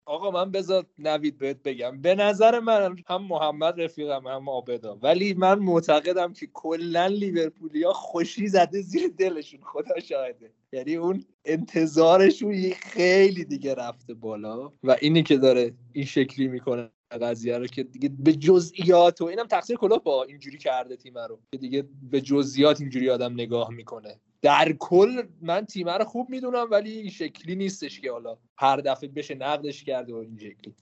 آقا 0.06 0.30
من 0.30 0.50
بذار 0.50 0.86
نوید 0.98 1.38
بهت 1.38 1.62
بگم. 1.62 2.00
به 2.00 2.14
نظر 2.14 2.60
من 2.60 2.96
هم 3.08 3.22
محمد 3.22 3.80
رفیقم 3.80 4.26
هم 4.26 4.48
آبدا. 4.48 4.98
ولی 5.02 5.34
من 5.34 5.58
معتقدم 5.58 6.32
که 6.32 6.48
کلا 6.52 7.06
لیورپولیا 7.06 7.92
خوشی 7.92 8.48
زده 8.48 8.82
زیر 8.82 9.12
دلشون. 9.18 9.60
خدا 9.62 10.00
شاهده. 10.00 10.50
یعنی 10.72 10.94
اون 10.94 11.24
انتظارشون 11.44 12.70
خیلی 12.70 13.44
دیگه 13.44 13.74
رفته 13.74 14.14
بالا 14.14 14.72
و 14.84 14.96
اینی 15.00 15.22
که 15.22 15.36
داره 15.36 15.74
این 15.92 16.04
شکلی 16.04 16.48
می‌کنه 16.48 16.90
قضیه 17.10 17.58
رو 17.58 17.66
که 17.66 17.82
دیگه 17.82 18.10
به 18.18 18.32
جزئیات 18.32 19.20
و 19.20 19.24
اینم 19.24 19.46
تقصیر 19.46 19.76
کلوب 19.76 20.02
با 20.02 20.24
اینجوری 20.24 20.58
کرده 20.58 20.96
تیم 20.96 21.18
رو. 21.18 21.40
که 21.52 21.58
دیگه 21.58 21.88
به 22.10 22.20
جزئیات 22.20 22.80
اینجوری 22.80 23.10
آدم 23.10 23.32
نگاه 23.32 23.70
می‌کنه. 23.70 24.20
در 24.42 24.72
کل 24.72 25.22
من 25.40 25.66
تیم 25.66 25.88
رو 25.88 26.04
خوب 26.04 26.30
می‌دونم 26.30 26.66
ولی 26.70 26.90
این 26.90 27.10
شکلی 27.10 27.54
نیستش 27.56 28.00
که 28.00 28.12
حالا 28.12 28.36
هر 28.58 28.76
دفعه 28.76 29.08
بشه 29.08 29.34
نقدش 29.34 29.84
کرده 29.84 30.14
و 30.14 30.16
این 30.16 30.38
شکلی. 30.38 30.74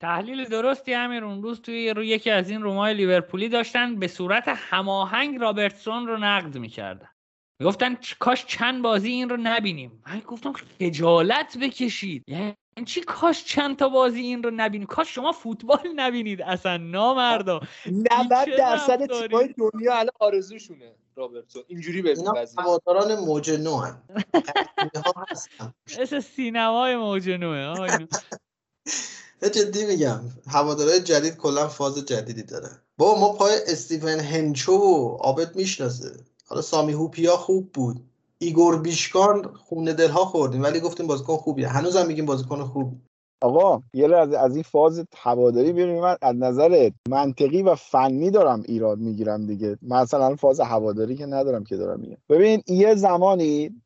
تحلیل 0.00 0.44
درستی 0.44 0.94
امیر 0.94 1.24
اون 1.24 1.42
روز 1.42 1.60
توی 1.60 1.90
روی 1.90 2.06
یکی 2.06 2.30
از 2.30 2.50
این 2.50 2.62
رومای 2.62 2.94
لیورپولی 2.94 3.48
داشتن 3.48 3.96
به 3.96 4.08
صورت 4.08 4.44
هماهنگ 4.46 5.40
رابرتسون 5.40 6.06
رو 6.06 6.18
نقد 6.18 6.58
می‌کردن. 6.58 7.08
می‌گفتن 7.60 7.96
کاش 8.18 8.46
چند 8.46 8.82
بازی 8.82 9.08
این 9.08 9.28
رو 9.28 9.36
نبینیم. 9.36 10.02
من 10.06 10.20
گفتم 10.20 10.52
خجالت 10.52 11.58
بکشید. 11.58 12.24
یعنی 12.28 12.54
چی 12.86 13.00
کاش 13.00 13.44
چند 13.44 13.76
تا 13.76 13.88
بازی 13.88 14.20
این 14.20 14.42
رو 14.42 14.50
نبینیم 14.50 14.86
کاش 14.86 15.14
شما 15.14 15.32
فوتبال 15.32 15.88
نبینید 15.96 16.42
اصلا 16.42 16.76
نامردا. 16.76 17.60
90 17.86 18.44
چه 18.44 18.56
درصد؟ 18.56 19.06
تیمای 19.06 19.54
دنیا 19.58 19.94
الان 19.94 20.10
آرزوشونه 20.20 20.94
رابرتسون 21.16 21.62
اینجوری 21.66 22.02
ببین 22.02 22.18
اینا 22.18 22.32
قضیه 22.32 22.62
هواداران 22.62 23.14
موج 23.14 23.50
نو 23.50 23.82
هستن. 25.30 25.74
مثل 26.00 26.20
سینمای 26.20 26.96
موج. 26.96 27.26
یه 29.42 29.50
جدی 29.54 29.86
میگم 29.86 30.20
هوادارهای 30.46 31.00
جدید 31.00 31.36
کلا 31.36 31.68
فاز 31.68 32.06
جدیدی 32.06 32.42
داره 32.42 32.68
بابا 32.96 33.20
ما 33.20 33.32
پای 33.32 33.58
استیون 33.68 34.20
هنچو 34.20 34.72
و 34.72 35.16
عابد 35.16 35.56
می‌شناسه. 35.56 36.29
حالا 36.50 36.62
سامی 36.62 36.92
هوپیا 36.92 37.36
خوب 37.36 37.72
بود. 37.72 38.00
ایگور 38.38 38.78
بیشکان 38.78 39.54
خونه 39.54 39.92
دلها 39.92 40.24
خوردیم 40.24 40.62
ولی 40.62 40.80
گفتیم 40.80 41.06
بازیکن 41.06 41.36
خوبیه. 41.36 41.68
هنوزم 41.68 42.06
میگیم 42.06 42.26
بازیکن 42.26 42.64
خوب. 42.64 42.92
آقا 43.42 43.82
یه 43.94 44.06
لحظه 44.06 44.38
از 44.38 44.54
این 44.54 44.62
فاز 44.62 45.04
هواداری 45.16 45.72
بیرون 45.72 46.00
من 46.00 46.16
از 46.22 46.36
نظر 46.36 46.90
منطقی 47.08 47.62
و 47.62 47.74
فنی 47.74 48.30
دارم 48.30 48.62
ایراد 48.66 48.98
می‌گیرم 48.98 49.46
دیگه. 49.46 49.78
مثلا 49.82 50.36
فاز 50.36 50.60
هواداری 50.60 51.16
که 51.16 51.26
ندارم 51.26 51.64
که 51.64 51.76
دارم 51.76 52.00
میگم. 52.00 52.16
ببین 52.28 52.62
یه 52.66 52.94
زمانی 52.94 53.82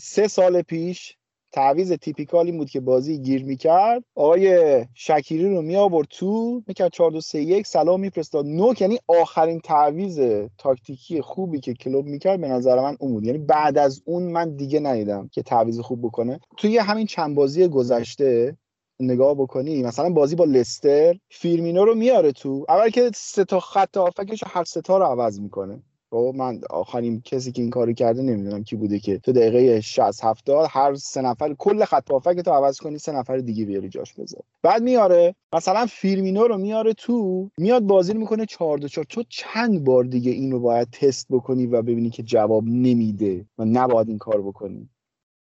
سه 0.00 0.28
سال 0.28 0.62
پیش 0.62 1.16
تعویز 1.56 1.92
تیپیکالی 1.92 2.52
بود 2.52 2.70
که 2.70 2.80
بازی 2.80 3.18
گیر 3.18 3.44
می‌کرد. 3.44 4.02
آقای 4.14 4.84
شکیری 4.94 5.54
رو 5.54 5.62
می 5.62 5.76
آورد 5.76 6.06
تو 6.10 6.62
می‌کرد 6.66 6.92
4 6.92 7.10
2 7.10 7.20
3 7.20 7.40
1 7.40 7.66
سلام 7.66 8.00
میفرستاد. 8.00 8.46
نوک 8.46 8.80
یعنی 8.80 8.98
آخرین 9.08 9.60
تعویز 9.60 10.20
تاکتیکی 10.58 11.20
خوبی 11.20 11.60
که 11.60 11.74
کلوب 11.74 12.06
می‌کرد 12.06 12.40
به 12.40 12.48
نظر 12.48 12.80
من 12.80 12.96
اون 13.00 13.12
بود. 13.12 13.24
یعنی 13.24 13.38
بعد 13.38 13.78
از 13.78 14.02
اون 14.04 14.22
من 14.22 14.56
دیگه 14.56 14.80
ندیدم 14.80 15.28
که 15.32 15.42
تعویز 15.42 15.80
خوب 15.80 16.02
بکنه. 16.02 16.40
توی 16.56 16.78
همین 16.78 17.06
چند 17.06 17.34
بازی 17.36 17.68
گذشته 17.68 18.56
نگاه 19.00 19.34
بکنی 19.34 19.82
مثلا 19.82 20.10
بازی 20.10 20.36
با 20.36 20.44
لستر 20.44 21.14
فیرمینو 21.30 21.84
رو 21.84 21.94
میاره 21.94 22.32
تو. 22.32 22.66
اول 22.68 22.90
که 22.90 23.10
سه 23.14 23.44
تا 23.44 23.60
خط 23.60 23.96
هافکش 23.96 24.44
هر 24.46 24.64
سه 24.64 24.80
تا 24.80 24.98
رو 24.98 25.04
عوض 25.04 25.40
می‌کنه. 25.40 25.82
خب 26.10 26.32
من 26.36 26.60
آخرین 26.70 27.20
کسی 27.20 27.52
که 27.52 27.62
این 27.62 27.70
کارو 27.70 27.92
کرده 27.92 28.22
نمی‌دونم 28.22 28.64
کی 28.64 28.76
بوده 28.76 28.98
که 28.98 29.18
تو 29.18 29.32
دقیقه 29.32 29.80
60 29.80 30.24
70 30.24 30.66
هر 30.70 30.94
سه 30.94 31.22
نفر 31.22 31.54
کل 31.58 31.84
خط 31.84 32.10
هافک 32.10 32.40
تو 32.40 32.50
عوض 32.50 32.78
کنی 32.78 32.98
سه 32.98 33.12
نفر 33.12 33.38
دیگه 33.38 33.64
بیاری 33.64 33.88
جاش 33.88 34.14
بذار. 34.14 34.42
بعد 34.62 34.82
میاره 34.82 35.34
مثلا 35.54 35.86
فیرمینو 35.86 36.44
رو 36.48 36.58
میاره 36.58 36.92
تو 36.92 37.50
میاد 37.58 37.82
بازی 37.82 38.14
می‌کنه 38.14 38.46
4 38.46 38.78
2 38.78 38.88
4 38.88 39.04
تو 39.04 39.22
چند 39.28 39.84
بار 39.84 40.04
دیگه 40.04 40.30
اینو 40.30 40.60
باید 40.60 40.90
تست 40.90 41.26
بکنی 41.30 41.66
و 41.66 41.82
ببینی 41.82 42.10
که 42.10 42.22
جواب 42.22 42.64
نمیده 42.64 43.46
و 43.58 43.64
نباید 43.64 44.08
این 44.08 44.18
کار 44.18 44.42
بکنی. 44.42 44.88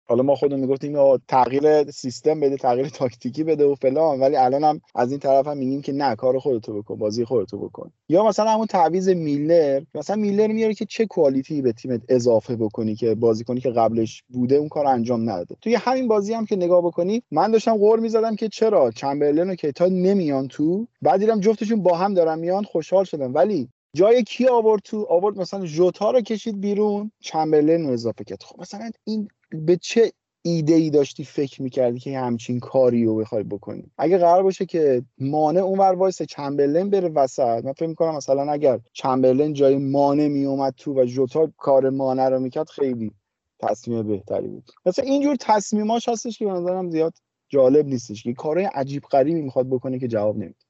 حالا 0.09 0.23
ما 0.23 0.35
خودمون 0.35 0.59
می‌گفتیم 0.59 1.17
تغییر 1.17 1.91
سیستم 1.91 2.39
بده 2.39 2.57
تغییر 2.57 2.89
تاکتیکی 2.89 3.43
بده 3.43 3.65
و 3.65 3.75
فلان. 3.75 4.19
ولی 4.19 4.35
الان 4.35 4.63
هم 4.63 4.81
از 4.95 5.11
این 5.11 5.19
طرف 5.19 5.47
هم 5.47 5.57
میگیم 5.57 5.81
که 5.81 5.93
نه 5.93 6.15
کار 6.15 6.39
خودتو 6.39 6.81
بکن 6.81 6.95
بازی 6.95 7.25
خودتو 7.25 7.57
بکن. 7.57 7.91
یا 8.09 8.23
مثلا 8.25 8.51
همون 8.51 8.65
تعویض 8.67 9.09
میلر 9.09 9.81
مثلا 9.95 10.15
میلر 10.15 10.47
میاره 10.47 10.73
که 10.73 10.85
چه 10.85 11.05
کوالیتی 11.05 11.61
به 11.61 11.71
تیمت 11.71 12.01
اضافه 12.09 12.55
بکنی 12.55 12.95
که 12.95 13.15
بازیکنی 13.15 13.59
که 13.59 13.69
قبلش 13.69 14.23
بوده 14.29 14.55
اون 14.55 14.69
کار 14.69 14.87
انجام 14.87 15.29
نداده. 15.29 15.55
توی 15.61 15.75
همین 15.75 16.07
بازی 16.07 16.33
هم 16.33 16.45
که 16.45 16.55
نگاه 16.55 16.81
بکنی 16.81 17.23
من 17.31 17.51
داشتم 17.51 17.77
غور 17.77 17.99
می‌زدم 17.99 18.35
که 18.35 18.49
چرا 18.49 18.91
چمبرلن 18.91 19.49
و 19.49 19.55
کیتا 19.55 19.85
نمیان 19.85 20.47
تو 20.47 20.87
بعد 21.01 21.19
دیدم 21.19 21.39
جفتشون 21.39 21.83
با 21.83 21.97
هم 21.97 22.13
دارن 22.13 22.39
میان 22.39 22.63
خوشحال 22.63 23.03
شدم. 23.03 23.33
ولی 23.33 23.69
جای 23.93 24.23
کی 24.23 24.47
آورد 24.47 24.81
تو؟ 24.81 25.05
آورد 25.09 25.39
مثلا 25.39 25.65
ژوتا 25.65 26.11
رو 26.11 26.21
کشید 26.21 26.61
بیرون 26.61 27.11
چمبرلن 27.19 27.85
رو 27.85 27.93
اضافه 27.93 28.23
کرد. 28.23 28.43
خب 28.43 28.61
مثلا 28.61 28.89
این 29.03 29.27
به 29.49 29.77
چه 29.77 30.11
ایده 30.41 30.73
ای 30.73 30.89
داشتی 30.89 31.23
فکر 31.23 31.61
می‌کردی 31.61 31.99
که 31.99 32.19
همچین 32.19 32.59
کاری 32.59 33.05
رو 33.05 33.15
بخوای 33.15 33.43
بکنی؟ 33.43 33.91
اگه 33.97 34.17
قرار 34.17 34.43
باشه 34.43 34.65
که 34.65 35.03
مانه 35.17 35.59
اونور 35.59 35.93
وایسه 35.93 36.21
چمبرلین 36.21 36.89
بره 36.89 37.09
وسط. 37.09 37.65
من 37.65 37.73
فکر 37.73 37.87
می‌کنم 37.87 38.15
مثلا 38.15 38.51
اگر 38.51 38.79
چمبرلین 38.93 39.53
جای 39.53 39.77
مانه 39.77 40.27
میومد 40.27 40.73
تو 40.77 40.93
و 40.93 41.05
جوتا 41.05 41.51
کار 41.57 41.89
مانه 41.89 42.29
رو 42.29 42.39
می‌کرد 42.39 42.69
خیلی 42.69 43.11
تصمیم 43.59 44.07
بهتری 44.07 44.47
بود. 44.47 44.71
مثلا 44.85 45.05
اینجور 45.05 45.35
تصمیماش 45.39 46.09
هستش 46.09 46.37
که 46.39 46.45
به 46.45 46.51
نظرم 46.51 46.89
زیاد 46.89 47.13
جالب 47.49 47.85
نیستش 47.85 48.23
که 48.23 48.33
کارهای 48.33 48.69
عجیب 48.73 49.03
غریبی 49.03 49.41
می‌خواد 49.41 49.69
بکنه 49.69 49.99
که 49.99 50.07
جواب 50.07 50.37
نمیده. 50.37 50.66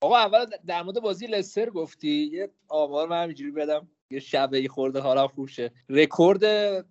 آقا 0.00 0.16
اول 0.16 0.46
در 0.66 0.82
مورد 0.82 1.00
بازی 1.00 1.26
لستر 1.26 1.70
گفتی. 1.70 2.30
یه 2.32 2.48
آمار 2.68 3.08
من 3.08 3.22
همینجوری 3.22 3.50
بدم. 3.50 3.88
یه 4.10 4.20
شبه 4.20 4.68
خورده 4.68 5.00
حالا 5.00 5.28
خوب 5.28 5.48
شه. 5.48 5.70
رکورد 5.88 6.44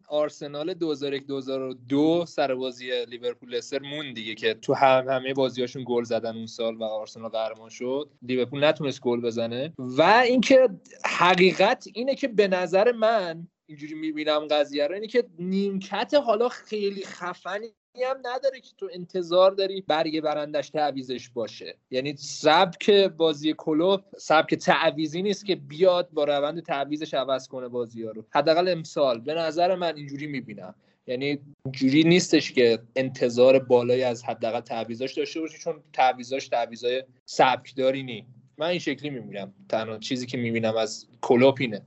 آرسنال 0.07 0.73
2001 0.73 1.27
2002 1.27 2.25
سر 2.27 2.55
بازی 2.55 3.05
لیورپول 3.05 3.49
لستر 3.49 3.79
مون 3.79 4.13
دیگه 4.13 4.35
که 4.35 4.53
تو 4.53 4.73
هم 4.73 5.09
همه 5.09 5.33
بازیاشون 5.33 5.83
گل 5.87 6.03
زدن 6.03 6.35
اون 6.35 6.45
سال 6.45 6.75
و 6.75 6.83
آرسنال 6.83 7.29
قهرمان 7.29 7.69
شد. 7.69 8.09
لیورپول 8.21 8.63
نتونست 8.63 9.01
گل 9.01 9.21
بزنه. 9.21 9.73
و 9.77 10.01
اینکه 10.01 10.69
حقیقت 11.05 11.87
اینه 11.93 12.15
که 12.15 12.27
به 12.27 12.47
نظر 12.47 12.91
من 12.91 13.47
اینجوری 13.69 13.93
می‌بینم 13.93 14.47
قضیه 14.47 14.87
رو 14.87 14.93
اینه 14.93 15.07
که 15.07 15.23
نیمکت 15.39 16.13
حالا 16.13 16.49
خیلی 16.49 17.05
خفنی 17.05 17.73
هم 18.03 18.17
نداره 18.23 18.59
که 18.59 18.69
تو 18.77 18.89
انتظار 18.93 19.51
داری 19.51 19.83
برگ 19.87 20.21
برندش 20.21 20.69
تعویزش 20.69 21.29
باشه. 21.29 21.75
یعنی 21.91 22.15
سبک 22.17 22.89
بازی 22.91 23.53
کلوب 23.57 24.01
سبک 24.17 24.55
تعویزی 24.55 25.21
نیست 25.21 25.45
که 25.45 25.55
بیاد 25.55 26.09
با 26.13 26.23
روند 26.23 26.63
تعویزش 26.63 27.13
عوض 27.13 27.47
کنه 27.47 27.67
بازی 27.67 28.03
ها 28.03 28.11
رو. 28.11 28.25
حداقل 28.29 28.67
امسال. 28.67 29.19
به 29.19 29.33
نظر 29.33 29.75
من 29.75 29.95
اینجوری 29.95 30.27
می‌بینم. 30.27 30.75
یعنی 31.07 31.39
جوری 31.71 32.03
نیستش 32.03 32.51
که 32.51 32.79
انتظار 32.95 33.59
بالایی 33.59 34.03
از 34.03 34.23
حداقل 34.23 34.59
تعویزاش 34.59 35.13
داشته 35.13 35.39
باشی 35.39 35.57
چون 35.57 35.83
تعویزاش 35.93 36.47
تعویزای 36.47 37.03
سبکداری 37.25 38.03
نی. 38.03 38.25
من 38.57 38.67
این 38.67 38.79
شکلی 38.79 39.09
می‌بینم. 39.09 39.53
تنها 39.69 39.97
چیزی 39.97 40.25
که 40.25 40.37
می‌بینم 40.37 40.77
از 40.77 41.07
کلوپ 41.21 41.57
اینه. 41.59 41.81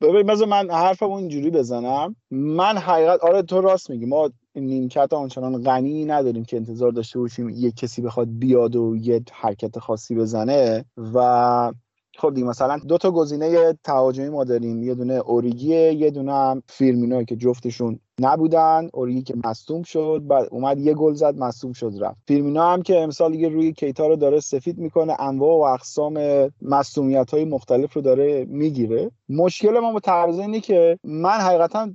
ببین 0.00 0.44
من 0.44 0.70
حرفم 0.70 1.10
اینجوری 1.10 1.50
بزنم. 1.50 2.16
من 2.30 2.78
حقیقت 2.78 3.20
آره 3.20 3.42
تو 3.42 3.60
راست 3.60 3.90
میگی. 3.90 4.06
ما 4.06 4.30
نیمکت 4.60 5.12
آنچنان 5.12 5.62
غنی 5.62 6.04
نداریم 6.04 6.44
که 6.44 6.56
انتظار 6.56 6.92
داشته 6.92 7.18
باشیم 7.18 7.48
یه 7.48 7.70
کسی 7.70 8.02
بخواد 8.02 8.28
بیاد 8.30 8.76
و 8.76 8.96
یه 8.96 9.22
حرکت 9.32 9.78
خاصی 9.78 10.14
بزنه. 10.14 10.84
و 11.14 11.72
خب 12.18 12.34
دیگه 12.34 12.46
مثلا 12.46 12.78
دو 12.88 12.98
تا 12.98 13.10
گزینه 13.10 13.78
تهاجمی 13.84 14.28
ما 14.28 14.44
داریم. 14.44 14.82
یه 14.82 14.94
دونه 14.94 15.14
اوریگیه 15.14 15.94
یه 15.94 16.10
دونه 16.10 16.32
هم 16.32 16.62
فیرمینو 16.68 17.24
که 17.24 17.36
جفتشون 17.36 17.98
نبودن. 18.20 18.88
اوریگی 18.92 19.22
که 19.22 19.34
مصدوم 19.44 19.82
شد 19.82 20.22
بعد 20.28 20.48
اومد 20.50 20.78
یه 20.78 20.94
گل 20.94 21.14
زد 21.14 21.38
مصدوم 21.38 21.72
شد 21.72 21.92
رفت. 22.00 22.18
فیرمینو 22.26 22.60
هم 22.60 22.82
که 22.82 23.00
امسال 23.00 23.32
دیگه 23.32 23.48
روی 23.48 23.72
کیتا 23.72 24.06
رو 24.06 24.16
داره 24.16 24.40
سفید 24.40 24.78
می‌کنه 24.78 25.20
انواع 25.20 25.58
و 25.58 25.74
اقسام 25.74 26.18
مصدومیت 26.62 27.30
های 27.30 27.44
مختلف 27.44 27.92
رو 27.92 28.02
داره 28.02 28.44
می‌گیره. 28.44 29.10
مشکل 29.28 29.78
ما 29.78 29.92
با 29.92 30.24
اینه 30.24 30.60
که 30.60 30.98
من 31.04 31.30
حقیقتا 31.30 31.88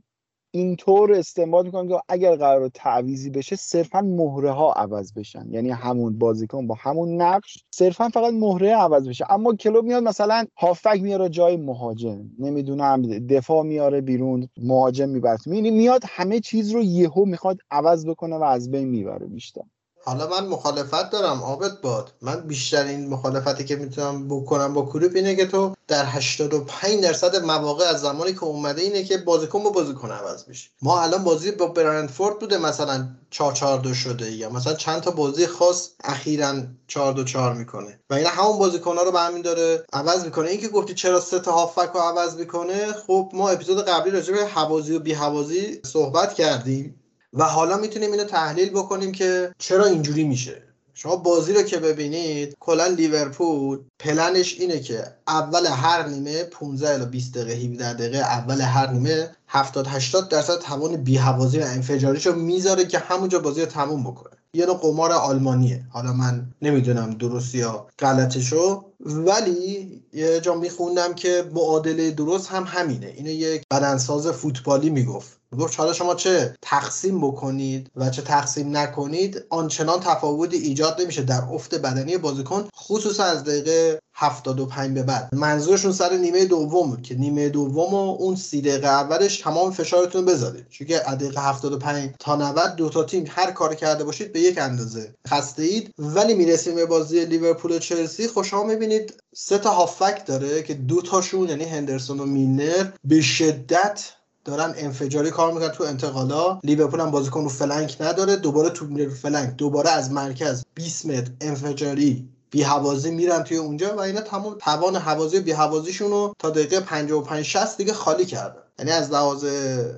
اینطور 0.53 1.13
استنباط 1.13 1.65
می‌کنم 1.65 1.87
که 1.87 1.99
اگر 2.09 2.35
قرار 2.35 2.67
تعویزی 2.67 3.29
بشه 3.29 3.55
صرفا 3.55 4.01
مهره 4.01 4.51
ها 4.51 4.73
عوض 4.73 5.13
بشن. 5.13 5.47
یعنی 5.49 5.69
همون 5.69 6.17
بازیکن 6.17 6.67
با 6.67 6.75
همون 6.79 7.21
نقش 7.21 7.63
صرفا 7.71 8.09
فقط 8.09 8.33
مهره 8.33 8.75
عوض 8.75 9.09
بشه. 9.09 9.31
اما 9.31 9.55
کلوب 9.55 9.85
میاد 9.85 10.03
مثلا 10.03 10.45
هافک 10.57 10.99
میاره 11.01 11.29
جای 11.29 11.57
مهاجم. 11.57 12.21
نمی‌دونم 12.39 13.01
دفاع 13.01 13.63
میاره 13.63 14.01
بیرون 14.01 14.47
مهاجم 14.57 15.09
می‌بره 15.09 15.37
میاد 15.47 16.01
همه 16.05 16.39
چیز 16.39 16.71
رو 16.71 16.83
یهو 16.83 17.25
می‌خواد 17.25 17.57
عوض 17.71 18.05
بکنه 18.05 18.35
و 18.35 18.43
از 18.43 18.71
بین 18.71 18.87
می‌بره 18.87 19.27
بیشتر. 19.27 19.63
حالا 20.03 20.27
من 20.27 20.47
مخالفت 20.47 21.09
دارم 21.09 21.43
آبت 21.43 21.81
باد. 21.81 22.11
من 22.21 22.41
بیشترین 22.41 23.09
مخالفتی 23.09 23.65
که 23.65 23.75
می‌تونم 23.75 24.27
بکنم 24.27 24.73
با 24.73 24.81
کلوب 24.81 25.11
اینه 25.15 25.35
که 25.35 25.45
تو 25.45 25.75
در 25.87 26.05
85 26.05 27.03
درصد 27.03 27.43
مواقع 27.43 27.85
از 27.85 28.01
زمانی 28.01 28.33
که 28.33 28.43
اومده 28.43 28.81
اینه 28.81 29.03
که 29.03 29.17
بازیکن 29.17 29.63
با 29.63 29.69
بازیکن 29.69 30.11
عوض 30.11 30.47
میشه 30.47 30.69
ما 30.81 31.01
الان 31.01 31.23
بازی 31.23 31.51
با 31.51 31.67
برندفورد 31.67 32.39
بوده 32.39 32.57
مثلا 32.57 33.07
4 33.29 33.53
4 33.53 33.79
2 33.79 33.93
شده 33.93 34.31
یا 34.31 34.49
مثلا 34.49 34.73
چند 34.73 35.01
تا 35.01 35.11
بازی 35.11 35.47
خاص 35.47 35.89
اخیرا 36.03 36.53
4 36.87 37.13
2 37.13 37.23
4 37.23 37.53
می‌کنه. 37.53 37.99
و 38.09 38.13
این 38.13 38.25
همون 38.25 38.57
بازیکن 38.57 38.97
ها 38.97 39.03
رو 39.03 39.11
به 39.11 39.19
همین 39.19 39.41
داره 39.41 39.85
عوض 39.93 40.25
می‌کنه. 40.25 40.49
اینکه 40.49 40.67
گفتی 40.67 40.93
چرا 40.93 41.19
سه 41.19 41.39
تا 41.39 41.51
هافک 41.51 41.91
رو 41.93 41.99
عوض 41.99 42.35
می‌کنه 42.35 42.93
خب 43.07 43.31
ما 43.33 43.49
اپیزود 43.49 43.85
قبلی 43.85 44.11
راجع 44.11 44.33
به 44.33 44.45
حوازی 44.45 44.95
و 44.95 44.99
بی 44.99 45.13
حوازی 45.13 45.81
صحبت 45.85 46.33
کردیم. 46.33 47.00
و 47.33 47.43
حالا 47.43 47.77
می‌تونیم 47.77 48.11
اینو 48.11 48.23
تحلیل 48.23 48.69
بکنیم 48.69 49.11
که 49.11 49.53
چرا 49.57 49.85
اینجوری 49.85 50.23
میشه. 50.23 50.61
شما 50.93 51.15
بازی 51.15 51.53
رو 51.53 51.61
که 51.61 51.77
ببینید 51.77 52.55
کلا 52.59 52.87
لیورپول 52.87 53.79
پلنش 53.99 54.59
اینه 54.59 54.79
که 54.79 55.03
اول 55.27 55.65
هر 55.65 56.07
نیمه 56.07 56.43
15 56.43 56.93
الی 56.93 57.05
20 57.05 57.33
دقیقه 57.33 57.53
17 57.53 57.93
دقیقه 57.93 58.17
اول 58.17 58.61
هر 58.61 58.91
نیمه 58.91 59.29
70 59.47 59.87
80 59.87 60.29
درصد 60.29 60.59
توان 60.59 60.95
بی 60.95 61.17
حوازی 61.17 61.59
و 61.59 61.63
انفجاریشو 61.63 62.35
می‌ذاره 62.35 62.85
که 62.85 62.99
همونجا 62.99 63.39
بازی 63.39 63.61
رو 63.61 63.67
تموم 63.67 64.03
بکنه. 64.03 64.33
یه 64.53 64.65
نوع 64.65 64.77
قمار 64.77 65.11
آلمانیه. 65.11 65.83
حالا 65.89 66.13
من 66.13 66.45
نمی‌دونم 66.61 67.13
درست 67.13 67.55
یا 67.55 67.87
غلطشو 67.99 68.85
ولی 69.05 70.01
یه 70.13 70.39
جا 70.39 70.55
میخوندم 70.55 71.13
که 71.13 71.45
معادله 71.53 72.11
درست 72.11 72.47
هم 72.47 72.63
همینه. 72.67 73.07
اینو 73.07 73.29
یک 73.29 73.63
بدنساز 73.71 74.27
فوتبالی 74.27 74.89
می‌گفت. 74.89 75.41
گفت 75.59 75.79
حالا 75.79 75.93
شما 75.93 76.15
چه 76.15 76.55
تقسیم 76.61 77.21
بکنید 77.21 77.91
و 77.95 78.09
چه 78.09 78.21
تقسیم 78.21 78.77
نکنید 78.77 79.43
آنچنان 79.49 79.99
تفاوتی 79.99 80.57
ایجاد 80.57 81.01
نمیشه 81.01 81.21
در 81.21 81.41
افت 81.51 81.75
بدنی 81.75 82.17
بازیکن 82.17 82.67
خصوصا 82.77 83.23
از 83.23 83.43
دقیقه 83.43 83.99
75 84.13 84.93
به 84.93 85.03
بعد. 85.03 85.29
منظورشون 85.33 85.91
سر 85.91 86.17
نیمه 86.17 86.45
دوم 86.45 86.89
بود 86.89 87.01
که 87.01 87.15
نیمه 87.15 87.49
دوم 87.49 87.93
و 87.93 88.15
اون 88.19 88.35
سی 88.35 88.61
دقیقه 88.61 88.87
اولش 88.87 89.37
تمام 89.37 89.71
فشارتون 89.71 90.25
بذارید. 90.25 90.65
چون 90.69 90.87
که 90.87 91.09
از 91.09 91.17
دقیقه 91.17 91.41
75 91.41 92.09
تا 92.19 92.35
90 92.35 92.75
دو 92.75 92.89
تا 92.89 93.03
تیم 93.03 93.25
هر 93.29 93.51
کار 93.51 93.75
کرده 93.75 94.03
باشید 94.03 94.33
به 94.33 94.39
یک 94.39 94.57
اندازه 94.57 95.13
خسته 95.27 95.63
اید 95.63 95.93
ولی 95.99 96.33
می‌رسیم 96.33 96.75
به 96.75 96.85
بازی 96.85 97.25
لیورپول 97.25 97.71
و 97.71 97.79
چلسی 97.79 98.27
خوشا 98.27 98.63
می‌بینید 98.63 98.90
سه 99.35 99.57
تا 99.57 99.69
هافک 99.69 100.25
داره 100.25 100.63
که 100.63 100.73
دو 100.73 101.01
تاشون 101.01 101.49
یعنی 101.49 101.63
هندرسون 101.63 102.19
و 102.19 102.25
مینر 102.25 102.85
به 103.03 103.21
شدت 103.21 104.13
دارن 104.45 104.73
انفجاری 104.77 105.31
کار 105.31 105.53
می‌کنن 105.53 105.69
تو 105.69 105.83
انتقالا. 105.83 106.59
لیورپول 106.63 106.99
هم 106.99 107.11
بازیکن 107.11 107.43
رو 107.43 107.49
flank 107.49 107.97
نداره 107.99 108.35
دوباره 108.35 108.69
تو 108.69 109.09
flank 109.09 109.55
دوباره 109.55 109.89
از 109.89 110.11
مرکز 110.11 110.63
20 110.75 111.05
متر 111.05 111.31
انفجاری 111.41 112.29
بی 112.51 112.63
هوازی 112.63 113.11
میرن 113.11 113.43
توی 113.43 113.57
اونجا 113.57 113.95
و 113.95 113.99
اینا 113.99 114.21
تمام 114.21 114.55
توان 114.59 114.95
هوازی 114.95 115.39
بی 115.39 115.51
هوازیشون 115.51 116.11
رو 116.11 116.35
تا 116.39 116.49
دقیقه 116.49 116.79
55 116.79 117.45
60 117.45 117.77
دیگه 117.77 117.93
خالی 117.93 118.25
کردن. 118.25 118.61
یعنی 118.79 118.91
از 118.91 119.11
لحاظ 119.11 119.45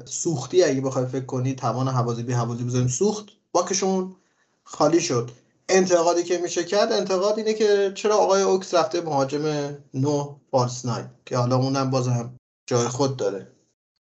سوختی 0.05 0.63
اگه 0.63 0.81
بخوای 0.81 1.05
فکر 1.05 1.25
کنی 1.25 1.55
توان 1.55 1.87
هوازی 1.87 2.23
بی 2.23 2.33
هوازی 2.33 2.63
بزنیم 2.63 2.87
سوخت 2.87 3.25
باکشون 3.51 4.15
خالی 4.63 5.01
شد. 5.01 5.31
انتقادی 5.73 6.23
که 6.23 6.37
میشه 6.37 6.63
کرد 6.63 6.91
انتقاد 6.91 7.37
اینه 7.37 7.53
که 7.53 7.91
چرا 7.95 8.17
آقای 8.17 8.41
اوکس 8.41 8.73
رفته 8.73 9.01
مهاجم 9.01 9.43
نوک 9.93 10.35
false 10.51 10.85
nine 10.85 11.05
که 11.25 11.37
حالا 11.37 11.55
اونم 11.55 11.89
بازم 11.89 12.35
جای 12.67 12.87
خود 12.87 13.17
داره. 13.17 13.47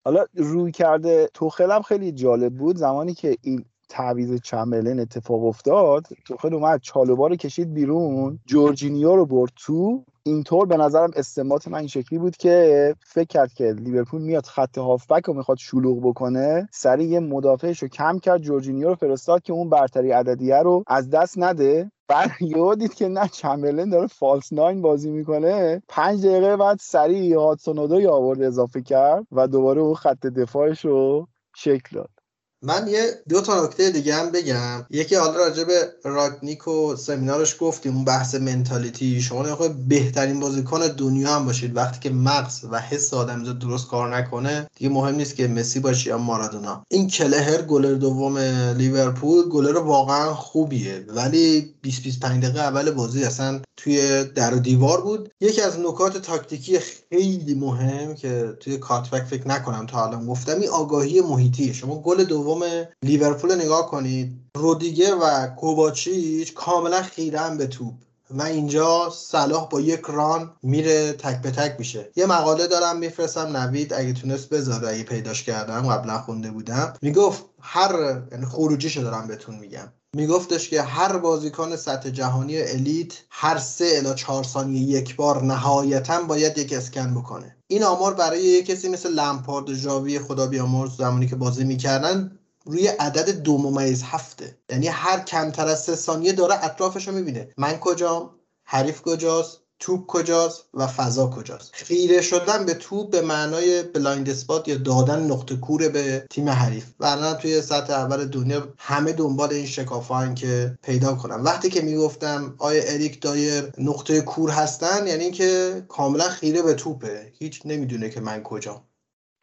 حالا 0.06 0.26
رویکرد 0.36 1.30
توخل 1.34 1.82
خیلی 1.82 2.12
جالب 2.12 2.54
بود. 2.54 2.78
زمانی 2.78 3.14
که 3.14 3.38
این 3.42 3.66
تعویض 3.90 4.42
چمبرلین 4.42 5.00
اتفاق 5.00 5.46
افتاد 5.46 6.08
توخل 6.26 6.54
اومد 6.54 6.82
چالوبا 6.82 7.28
رو 7.28 7.36
کشید 7.36 7.74
بیرون. 7.74 8.40
جورجینیو 8.46 9.16
رو 9.16 9.26
برد 9.26 9.52
تو. 9.56 10.06
اینطور 10.28 10.66
به 10.66 10.78
نظرم 10.78 11.12
استنباط 11.16 11.68
من 11.68 11.80
این 11.80 11.88
شکلی 11.88 12.20
بود 12.20 12.38
که 12.38 12.96
فکر 13.06 13.28
کرد 13.28 13.54
که 13.54 13.64
لیورپول 13.74 14.22
میاد 14.22 14.46
خط 14.46 14.78
هافبک 14.78 15.26
رو 15.26 15.34
می‌خواد 15.34 15.58
شلوغ 15.58 16.02
بکنه 16.10 16.70
سریع 16.72 17.08
یه 17.08 17.20
مدافعش 17.20 17.82
رو 17.84 17.88
کم 17.88 18.20
کرد 18.20 18.42
جورجینیو 18.42 18.90
رو 18.90 18.96
فرستاد 18.96 19.42
که 19.42 19.54
اون 19.54 19.70
برتری 19.70 20.12
عددیه 20.12 20.58
رو 20.58 20.84
از 20.88 21.10
دست 21.10 21.40
نده. 21.40 21.92
بعد 22.08 22.32
یهو 22.52 22.76
دید 22.76 22.94
که 22.94 23.08
نه 23.08 23.28
چمبرلین 23.28 23.90
داره 23.90 24.08
false 24.08 24.54
nine 24.54 24.82
بازی 24.82 25.12
می‌کنه. 25.12 25.84
پنج 25.88 26.26
دقیقه 26.26 26.58
بعد 26.58 26.78
سریع 26.82 27.38
هادسون 27.40 27.73
اودوی 27.73 27.99
رو 27.99 28.12
آورد 28.12 28.42
اضافه 28.42 28.82
کرد 28.82 29.28
و 29.32 29.48
دوباره 29.48 29.82
اون 29.82 29.96
خط 29.96 30.28
دفاعش 30.28 30.86
رو 30.86 31.28
شکل 31.56 31.96
داد. 31.96 32.15
من 32.62 32.88
یه 32.88 33.24
دو 33.30 33.42
تا 33.42 33.66
نکته 33.66 33.90
دیگه 33.90 34.16
هم 34.16 34.32
بگم. 34.32 34.86
یکی 34.90 35.16
حالا 35.16 35.38
راجع 35.38 35.64
به 35.64 35.94
راگنیک 36.04 36.68
و 36.68 36.96
سمینارش 36.96 37.56
گفتیم 37.60 37.96
اون 37.96 38.06
بحث 38.06 38.36
منتالیتی. 38.36 39.22
شما 39.22 39.42
نخواه 39.42 39.70
بهترین 39.70 40.40
بازیکن 40.40 40.88
دنیا 40.88 41.36
هم 41.36 41.46
باشید. 41.46 41.76
وقتی 41.76 42.00
که 42.00 42.10
مغز 42.10 42.66
و 42.72 42.80
حس 42.80 43.14
آدم 43.14 43.44
درست 43.54 43.88
کار 43.88 44.18
نکنه 44.18 44.68
دیگه 44.76 44.90
مهم 44.90 45.16
نیست 45.16 45.36
که 45.36 45.48
مسی 45.48 45.80
باشی 45.80 46.10
یا 46.10 46.18
مارادونا. 46.18 46.84
این 46.90 47.08
کلهر 47.08 47.62
گلر 47.62 47.94
دوم 47.94 48.38
لیورپول 48.78 49.50
گلر 49.50 49.78
واقعا 49.78 50.34
خوبیه. 50.34 51.06
ولی 51.08 51.74
20 51.82 52.04
25 52.04 52.44
دقیقه 52.44 52.60
اول 52.60 52.92
بازی 52.92 53.24
اصلا 53.24 53.62
توی 53.78 54.24
در 54.24 54.54
و 54.54 54.60
دیوار 54.60 55.02
بود. 55.02 55.32
یکی 55.42 55.62
از 55.62 55.80
نکات 55.80 56.18
تاکتیکی 56.18 56.80
خیلی 56.80 57.54
مهم 57.54 58.16
که 58.16 58.58
توی 58.60 58.78
کاتبک 58.78 59.24
فکر 59.24 59.48
نکنم 59.48 59.86
تا 59.86 60.06
الان 60.08 60.26
گفتم 60.26 60.60
این 60.60 60.70
آگاهی 60.70 61.22
محیطی 61.22 61.74
شما 61.74 62.02
گل 62.02 62.24
دوم 62.24 62.55
نهم 62.64 62.88
لیورپول 63.04 63.56
نگاه 63.56 63.88
کنید. 63.88 64.42
رودیگه 64.56 65.16
و 65.16 65.48
کوباچیچ 65.48 66.54
کاملا 66.54 67.02
خیرن 67.02 67.58
به 67.58 67.68
توپ 67.68 67.94
و 68.32 68.42
اینجا 68.42 69.10
صلاح 69.10 69.70
با 69.70 69.82
یک 69.82 70.02
ران 70.08 70.52
میره 70.64 71.14
تک 71.14 71.42
به 71.42 71.52
تک 71.52 71.76
میشه. 71.80 72.12
یه 72.16 72.26
مقاله 72.26 72.68
دارم 72.68 72.98
میفرستم 72.98 73.58
نوید 73.58 73.94
اگه 73.94 74.14
تونست 74.14 74.50
بذاره 74.50 74.90
اگه 74.90 75.04
پیداش 75.04 75.44
کردم 75.44 75.88
قبلا 75.88 76.18
خونده 76.18 76.52
بودم. 76.52 76.94
می‌گفت 77.02 77.44
هر 77.62 78.22
یعنی 78.32 78.46
خروجیشو 78.46 79.02
دارم 79.02 79.28
بهتون 79.28 79.56
میگم. 79.56 79.92
میگفتش 80.16 80.70
که 80.70 80.82
هر 80.82 81.18
بازیکن 81.18 81.76
سطح 81.76 82.10
جهانی 82.10 82.58
الیت 82.58 83.14
هر 83.30 83.58
سه 83.58 83.86
الا 83.98 84.14
چهار 84.14 84.44
ثانیه 84.44 84.82
یک 84.82 85.16
بار 85.16 85.44
نهایتا 85.44 86.22
باید 86.24 86.58
یک 86.58 86.74
اسکن 86.74 87.14
بکنه. 87.14 87.56
این 87.68 87.84
آمار 87.84 88.14
برای 88.14 88.44
یک 88.44 88.66
کسی 88.66 88.90
مثل 88.90 89.12
لمپارد 89.12 89.74
جاوی 89.74 90.20
خدا 90.20 90.48
بیامرز 90.48 90.98
زمانی 90.98 91.28
که 91.28 91.36
بازی 91.36 91.64
می‌کردن 91.64 92.40
روی 92.66 92.88
عدد 92.88 93.30
دو 93.30 93.58
ممیز 93.58 94.04
هفته. 94.04 94.58
یعنی 94.70 94.88
هر 94.88 95.20
کمتر 95.20 95.68
از 95.68 95.84
سه 95.84 95.96
ثانیه 95.96 96.34
داره 96.34 96.66
اطرافش 96.66 97.08
رو 97.08 97.14
می‌بینه. 97.14 97.48
من 97.58 97.78
کجام؟ 97.78 98.30
حریف 98.64 99.02
کجاست؟ 99.02 99.60
توپ 99.80 100.06
کجاست؟ 100.08 100.64
و 100.74 100.88
فضا 100.88 101.28
کجاست؟ 101.30 101.70
خیره 101.74 102.22
شدن 102.22 102.66
به 102.66 102.74
توپ 102.74 103.12
به 103.12 103.22
معنای 103.22 103.84
blind 103.84 104.30
spot 104.30 104.68
یا 104.68 104.78
دادن 104.78 105.20
نقطه 105.32 105.56
کور 105.56 105.90
به 105.90 106.26
تیم 106.30 106.50
حریف. 106.50 106.86
و 107.00 107.34
توی 107.34 107.62
سطح 107.62 107.94
اول 107.94 108.26
دنیا 108.26 108.74
همه 108.78 109.12
دنبال 109.12 109.54
این 109.54 109.66
شکافان 109.66 110.36
که 110.36 110.78
پیدا 110.84 111.16
کنن 111.16 111.44
وقتی 111.44 111.70
که 111.70 111.82
می‌گفتم 111.82 112.56
آیا 112.58 112.84
اریک 112.86 113.22
دایر 113.22 113.72
نقطه 113.78 114.22
کور 114.22 114.50
هستن 114.50 115.08
یعنی 115.08 115.32
که 115.32 115.84
کاملا 115.88 116.30
خیره 116.30 116.62
به 116.62 116.74
توپه. 116.74 117.32
هیچ 117.40 117.62
نمی‌دونه 117.66 118.10
که 118.10 118.22
من 118.22 118.44
کجام. 118.44 118.82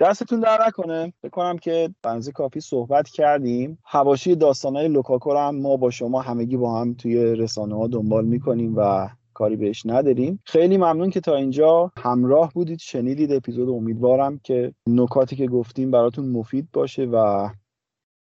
دستتون 0.02 0.40
درد 0.40 0.66
نکنه. 0.66 1.12
فکر 1.22 1.30
کنم 1.30 1.58
که 1.58 1.94
بنزه 2.02 2.32
کافی 2.32 2.60
صحبت 2.60 3.08
کردیم. 3.08 3.78
حواشی 3.84 4.36
داستانهای 4.36 4.88
لوکاکو 4.88 5.36
هم 5.36 5.56
ما 5.56 5.76
با 5.76 5.90
شما 5.90 6.20
همگی 6.20 6.56
با 6.56 6.80
هم 6.80 6.94
توی 6.94 7.16
رسانه 7.16 7.76
ها 7.76 7.86
دنبال 7.86 8.24
می‌کنیم 8.24 8.74
و 8.76 9.08
کاری 9.34 9.56
بهش 9.56 9.86
نداریم. 9.86 10.40
خیلی 10.46 10.76
ممنون 10.76 11.10
که 11.10 11.20
تا 11.20 11.36
اینجا 11.36 11.92
همراه 11.98 12.52
بودید. 12.54 12.78
شنیدید 12.78 13.32
اپیزود. 13.32 13.68
امیدوارم 13.68 14.40
که 14.44 14.74
نکاتی 14.88 15.36
که 15.36 15.46
گفتیم 15.46 15.90
براتون 15.90 16.28
مفید 16.28 16.68
باشه 16.72 17.04
و 17.04 17.48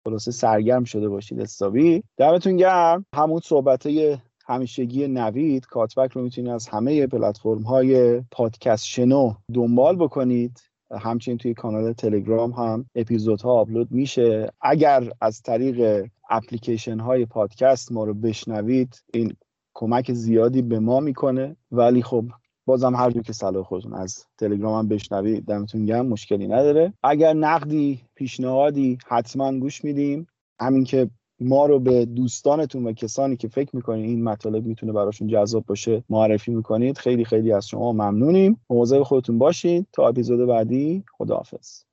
خلاصه 0.08 0.32
سرگرم 0.32 0.84
شده 0.84 1.10
باشید. 1.10 1.42
حسابی. 1.42 2.04
دمتون 2.18 2.58
گرم. 2.58 3.06
همون 3.16 3.40
صحبت 3.44 3.88
همیشگی 4.48 5.08
نوید. 5.08 5.66
کاتبک 5.66 6.12
رو 6.12 6.22
می‌تونید 6.22 6.52
از 6.52 6.68
همه 6.68 7.08
پلتفرم 7.08 7.62
های 7.62 8.22
پادکست 8.32 8.86
شنو 8.86 9.34
دنبال 9.54 9.96
بکنید. 9.96 10.69
همچنین 10.92 11.38
توی 11.38 11.54
کانال 11.54 11.94
تلگرام 11.94 12.52
هم 12.52 12.86
اپیزودها 12.96 13.54
آپلود 13.54 13.92
میشه. 13.92 14.52
اگر 14.62 15.12
از 15.22 15.42
طریق 15.42 16.08
اپلیکیشن 16.30 17.00
های 17.00 17.26
پادکست 17.26 17.92
ما 17.92 18.04
رو 18.04 18.14
بشنوید 18.14 19.04
این 19.14 19.34
کمک 19.74 20.14
زیادی 20.14 20.62
به 20.62 20.80
ما 20.80 21.00
می‌کنه. 21.00 21.56
ولی 21.72 22.02
خب 22.02 22.26
بازم 22.66 22.96
هر 22.96 23.12
جور 23.12 23.24
که 23.24 23.34
صلاح 23.34 23.64
خودتون 23.64 23.94
از 23.94 24.26
تلگرام 24.38 24.80
هم 24.80 24.88
بشنوید 24.88 25.46
دمتون 25.46 25.86
گرم 25.86 26.08
مشکلی 26.08 26.48
نداره. 26.48 26.94
اگر 27.04 27.34
نقدی 27.34 28.02
پیشنهادی 28.16 28.98
حتما 29.08 29.60
گوش 29.60 29.84
میدیم. 29.84 30.28
همین 30.60 30.84
که 30.84 31.10
ما 31.42 31.66
رو 31.66 31.80
به 31.80 32.06
دوستانتون 32.06 32.88
و 32.88 32.94
کسانی 32.94 33.38
که 33.38 33.48
فکر 33.48 33.76
می‌کنید 33.76 34.06
این 34.06 34.24
مطالب 34.24 34.66
می‌تونه 34.66 34.92
براشون 34.92 35.28
جذاب 35.28 35.66
باشه 35.66 36.04
معرفی 36.10 36.52
می‌کنید. 36.52 36.98
خیلی 36.98 37.26
خیلی 37.26 37.52
از 37.52 37.68
شما 37.68 37.92
ممنونیم. 37.94 38.62
مواظب 38.70 39.04
خودتون 39.04 39.38
باشین. 39.38 39.86
تا 39.94 40.08
اپیزود 40.08 40.48
بعدی 40.48 41.04
خداحافظ. 41.18 41.89